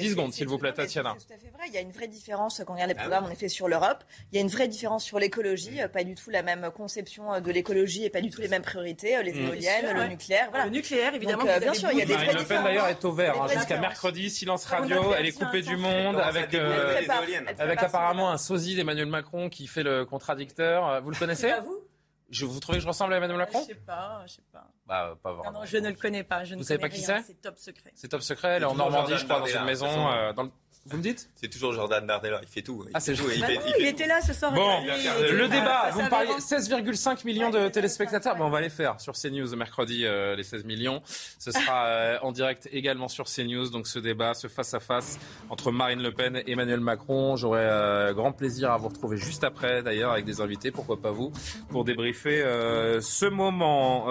10 0.00 0.10
secondes, 0.10 0.32
s'il 0.32 0.48
vous 0.48 0.58
plaît, 0.58 0.72
Tatiana. 0.72 1.16
C'est 1.18 1.26
tout 1.26 1.32
à 1.32 1.36
fait 1.38 1.50
vrai. 1.50 1.64
Il 1.68 1.74
y 1.74 1.78
a 1.78 1.80
une 1.80 1.92
vraie 1.92 2.08
différence 2.08 2.62
quand 2.64 2.72
on 2.72 2.74
regarde 2.74 2.90
les 2.90 2.96
ah 2.98 3.02
programmes, 3.02 3.24
en 3.24 3.30
effet, 3.30 3.48
sur 3.48 3.66
l'Europe. 3.68 4.04
Il 4.30 4.36
y 4.36 4.38
a 4.38 4.42
une 4.42 4.48
vraie 4.48 4.68
différence 4.68 5.04
sur 5.04 5.18
l'écologie. 5.18 5.80
Pas 5.92 6.04
du 6.04 6.14
tout 6.14 6.30
la 6.30 6.42
même 6.42 6.70
conception 6.74 7.40
de 7.40 7.50
l'écologie 7.50 8.04
et 8.04 8.10
pas 8.10 8.20
du 8.20 8.30
tout 8.30 8.40
les 8.40 8.48
mêmes 8.48 8.62
priorités. 8.62 9.20
Les 9.22 9.32
mmh. 9.32 9.46
éoliennes, 9.46 9.96
le 9.96 10.06
nucléaire. 10.06 10.51
Le 10.52 10.70
nucléaire, 10.70 11.14
évidemment. 11.14 11.44
Euh, 11.46 11.58
bien 11.58 11.74
sûr, 11.74 11.90
il 11.92 11.98
y 11.98 12.02
a 12.02 12.06
des 12.06 12.14
Marine 12.14 12.38
Le 12.38 12.44
Pen 12.44 12.62
d'ailleurs 12.62 12.88
est 12.88 13.04
au 13.04 13.12
vert 13.12 13.42
hein, 13.42 13.48
jusqu'à 13.48 13.78
mercredi, 13.78 14.30
silence 14.30 14.64
radio. 14.66 15.14
Elle 15.16 15.26
est 15.26 15.32
coupée 15.32 15.62
du 15.62 15.76
monde 15.76 16.16
avec, 16.16 16.54
euh, 16.54 17.00
avec 17.58 17.82
apparemment 17.82 18.30
un 18.30 18.38
sosie 18.38 18.76
d'Emmanuel 18.76 19.06
Macron 19.06 19.48
qui 19.48 19.66
fait 19.66 19.82
le 19.82 20.04
contradicteur. 20.04 21.02
Vous 21.02 21.10
le 21.10 21.16
connaissez 21.16 21.52
je, 22.32 22.46
vous 22.46 22.60
trouvez 22.60 22.78
que 22.78 22.82
je 22.82 22.88
ressemble 22.88 23.12
à 23.12 23.18
Emmanuel 23.18 23.36
Macron 23.36 23.60
Je 23.60 23.74
sais 23.74 23.80
pas, 23.80 24.22
je 24.26 24.32
sais 24.32 24.42
pas. 24.50 24.66
Bah, 24.86 25.18
pas 25.22 25.34
vraiment. 25.34 25.52
Non, 25.52 25.60
non, 25.60 25.64
je 25.66 25.76
ne 25.76 25.88
le 25.90 25.94
connais 25.94 26.24
pas. 26.24 26.44
Je 26.44 26.54
vous 26.54 26.60
ne 26.60 26.64
savez 26.64 26.80
pas 26.80 26.88
qui 26.88 27.02
c'est 27.02 27.20
C'est 27.26 27.40
top 27.40 27.58
secret. 27.58 27.92
C'est 27.94 28.08
top 28.08 28.22
secret. 28.22 28.56
Elle 28.56 28.62
est 28.62 28.66
en 28.66 28.74
Normandie, 28.74 29.18
je 29.18 29.24
crois, 29.24 29.40
dans 29.40 29.46
une 29.46 29.64
maison. 29.64 30.10
Euh, 30.10 30.32
dans 30.32 30.44
le... 30.44 30.50
Vous 30.86 30.96
me 30.96 31.02
dites 31.02 31.30
C'est 31.36 31.48
toujours 31.48 31.72
Jordan 31.72 32.04
Bardella, 32.04 32.40
il 32.42 32.48
fait 32.48 32.62
tout. 32.62 32.84
Il 32.88 32.90
ah, 32.92 32.98
c'est 32.98 33.14
tout. 33.14 33.30
Il, 33.32 33.44
il, 33.78 33.86
était 33.86 34.08
là 34.08 34.20
ce 34.20 34.32
soir. 34.32 34.52
Bon, 34.52 34.80
le 34.84 35.46
débat, 35.46 35.90
vous 35.92 36.02
me 36.02 36.08
parliez 36.08 36.32
16,5 36.32 37.24
millions 37.24 37.50
de 37.50 37.68
téléspectateurs. 37.68 38.34
Bon, 38.34 38.46
on 38.46 38.50
va 38.50 38.60
les 38.60 38.68
faire 38.68 39.00
sur 39.00 39.12
CNews 39.12 39.54
mercredi, 39.54 40.04
euh, 40.04 40.34
les 40.34 40.42
16 40.42 40.64
millions. 40.64 41.00
Ce 41.38 41.52
sera 41.52 41.86
euh, 41.86 42.18
en 42.22 42.32
direct 42.32 42.68
également 42.72 43.06
sur 43.06 43.26
CNews. 43.26 43.70
Donc 43.70 43.86
ce 43.86 44.00
débat, 44.00 44.34
ce 44.34 44.48
face-à-face 44.48 45.20
entre 45.50 45.70
Marine 45.70 46.02
Le 46.02 46.12
Pen 46.12 46.36
et 46.36 46.50
Emmanuel 46.50 46.80
Macron. 46.80 47.36
J'aurai 47.36 47.62
euh, 47.62 48.12
grand 48.12 48.32
plaisir 48.32 48.72
à 48.72 48.76
vous 48.76 48.88
retrouver 48.88 49.18
juste 49.18 49.44
après, 49.44 49.84
d'ailleurs, 49.84 50.10
avec 50.10 50.24
des 50.24 50.40
invités, 50.40 50.72
pourquoi 50.72 51.00
pas 51.00 51.12
vous, 51.12 51.32
pour 51.68 51.84
débriefer 51.84 52.42
ce 53.00 53.26
moment. 53.26 54.06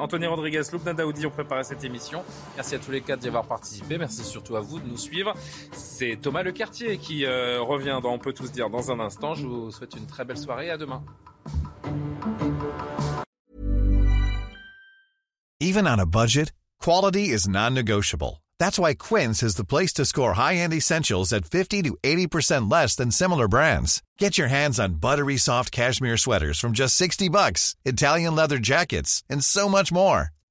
Anthony 0.00 0.26
Rodriguez, 0.26 0.62
Loubna 0.72 0.94
Daoudi 0.94 1.26
ont 1.26 1.30
préparé 1.30 1.64
cette 1.64 1.84
émission. 1.84 2.22
Merci 2.56 2.76
à 2.76 2.78
tous 2.78 2.90
les 2.90 3.02
quatre 3.02 3.20
d'y 3.20 3.28
avoir 3.28 3.46
participé. 3.46 3.98
Merci 3.98 4.24
surtout 4.24 4.56
à 4.56 4.60
vous 4.60 4.80
de 4.80 4.86
nous 4.86 4.96
suivre. 4.96 5.34
C'est 5.72 6.13
Thomas 6.16 6.42
Lecartier 6.42 6.98
qui 6.98 7.24
euh, 7.24 7.60
revient 7.60 8.00
dans 8.02 8.12
On 8.12 8.18
peut 8.18 8.32
tous 8.32 8.50
dire 8.52 8.70
dans 8.70 8.90
un 8.90 9.00
instant. 9.00 9.34
Je 9.34 9.46
vous 9.46 9.70
souhaite 9.70 9.94
une 9.96 10.06
très 10.06 10.24
belle 10.24 10.38
soirée 10.38 10.70
à 10.70 10.76
demain. 10.76 11.02
Even 15.60 15.86
on 15.86 15.98
a 15.98 16.06
budget, 16.06 16.52
quality 16.80 17.30
is 17.30 17.48
non-negotiable. 17.48 18.42
That's 18.58 18.78
why 18.78 18.94
Quince 18.94 19.42
is 19.42 19.56
the 19.56 19.64
place 19.64 19.92
to 19.94 20.04
score 20.04 20.34
high-end 20.34 20.72
essentials 20.74 21.32
at 21.32 21.46
50 21.46 21.82
to 21.82 21.96
80% 22.02 22.70
less 22.70 22.94
than 22.96 23.10
similar 23.10 23.48
brands. 23.48 24.02
Get 24.18 24.36
your 24.36 24.48
hands 24.48 24.78
on 24.78 25.00
buttery 25.00 25.36
soft 25.36 25.72
cashmere 25.72 26.18
sweaters 26.18 26.60
from 26.60 26.72
just 26.72 26.96
60 26.96 27.30
bucks, 27.30 27.74
Italian 27.84 28.34
leather 28.34 28.58
jackets, 28.58 29.22
and 29.30 29.42
so 29.42 29.68
much 29.68 29.90
more. 29.90 30.33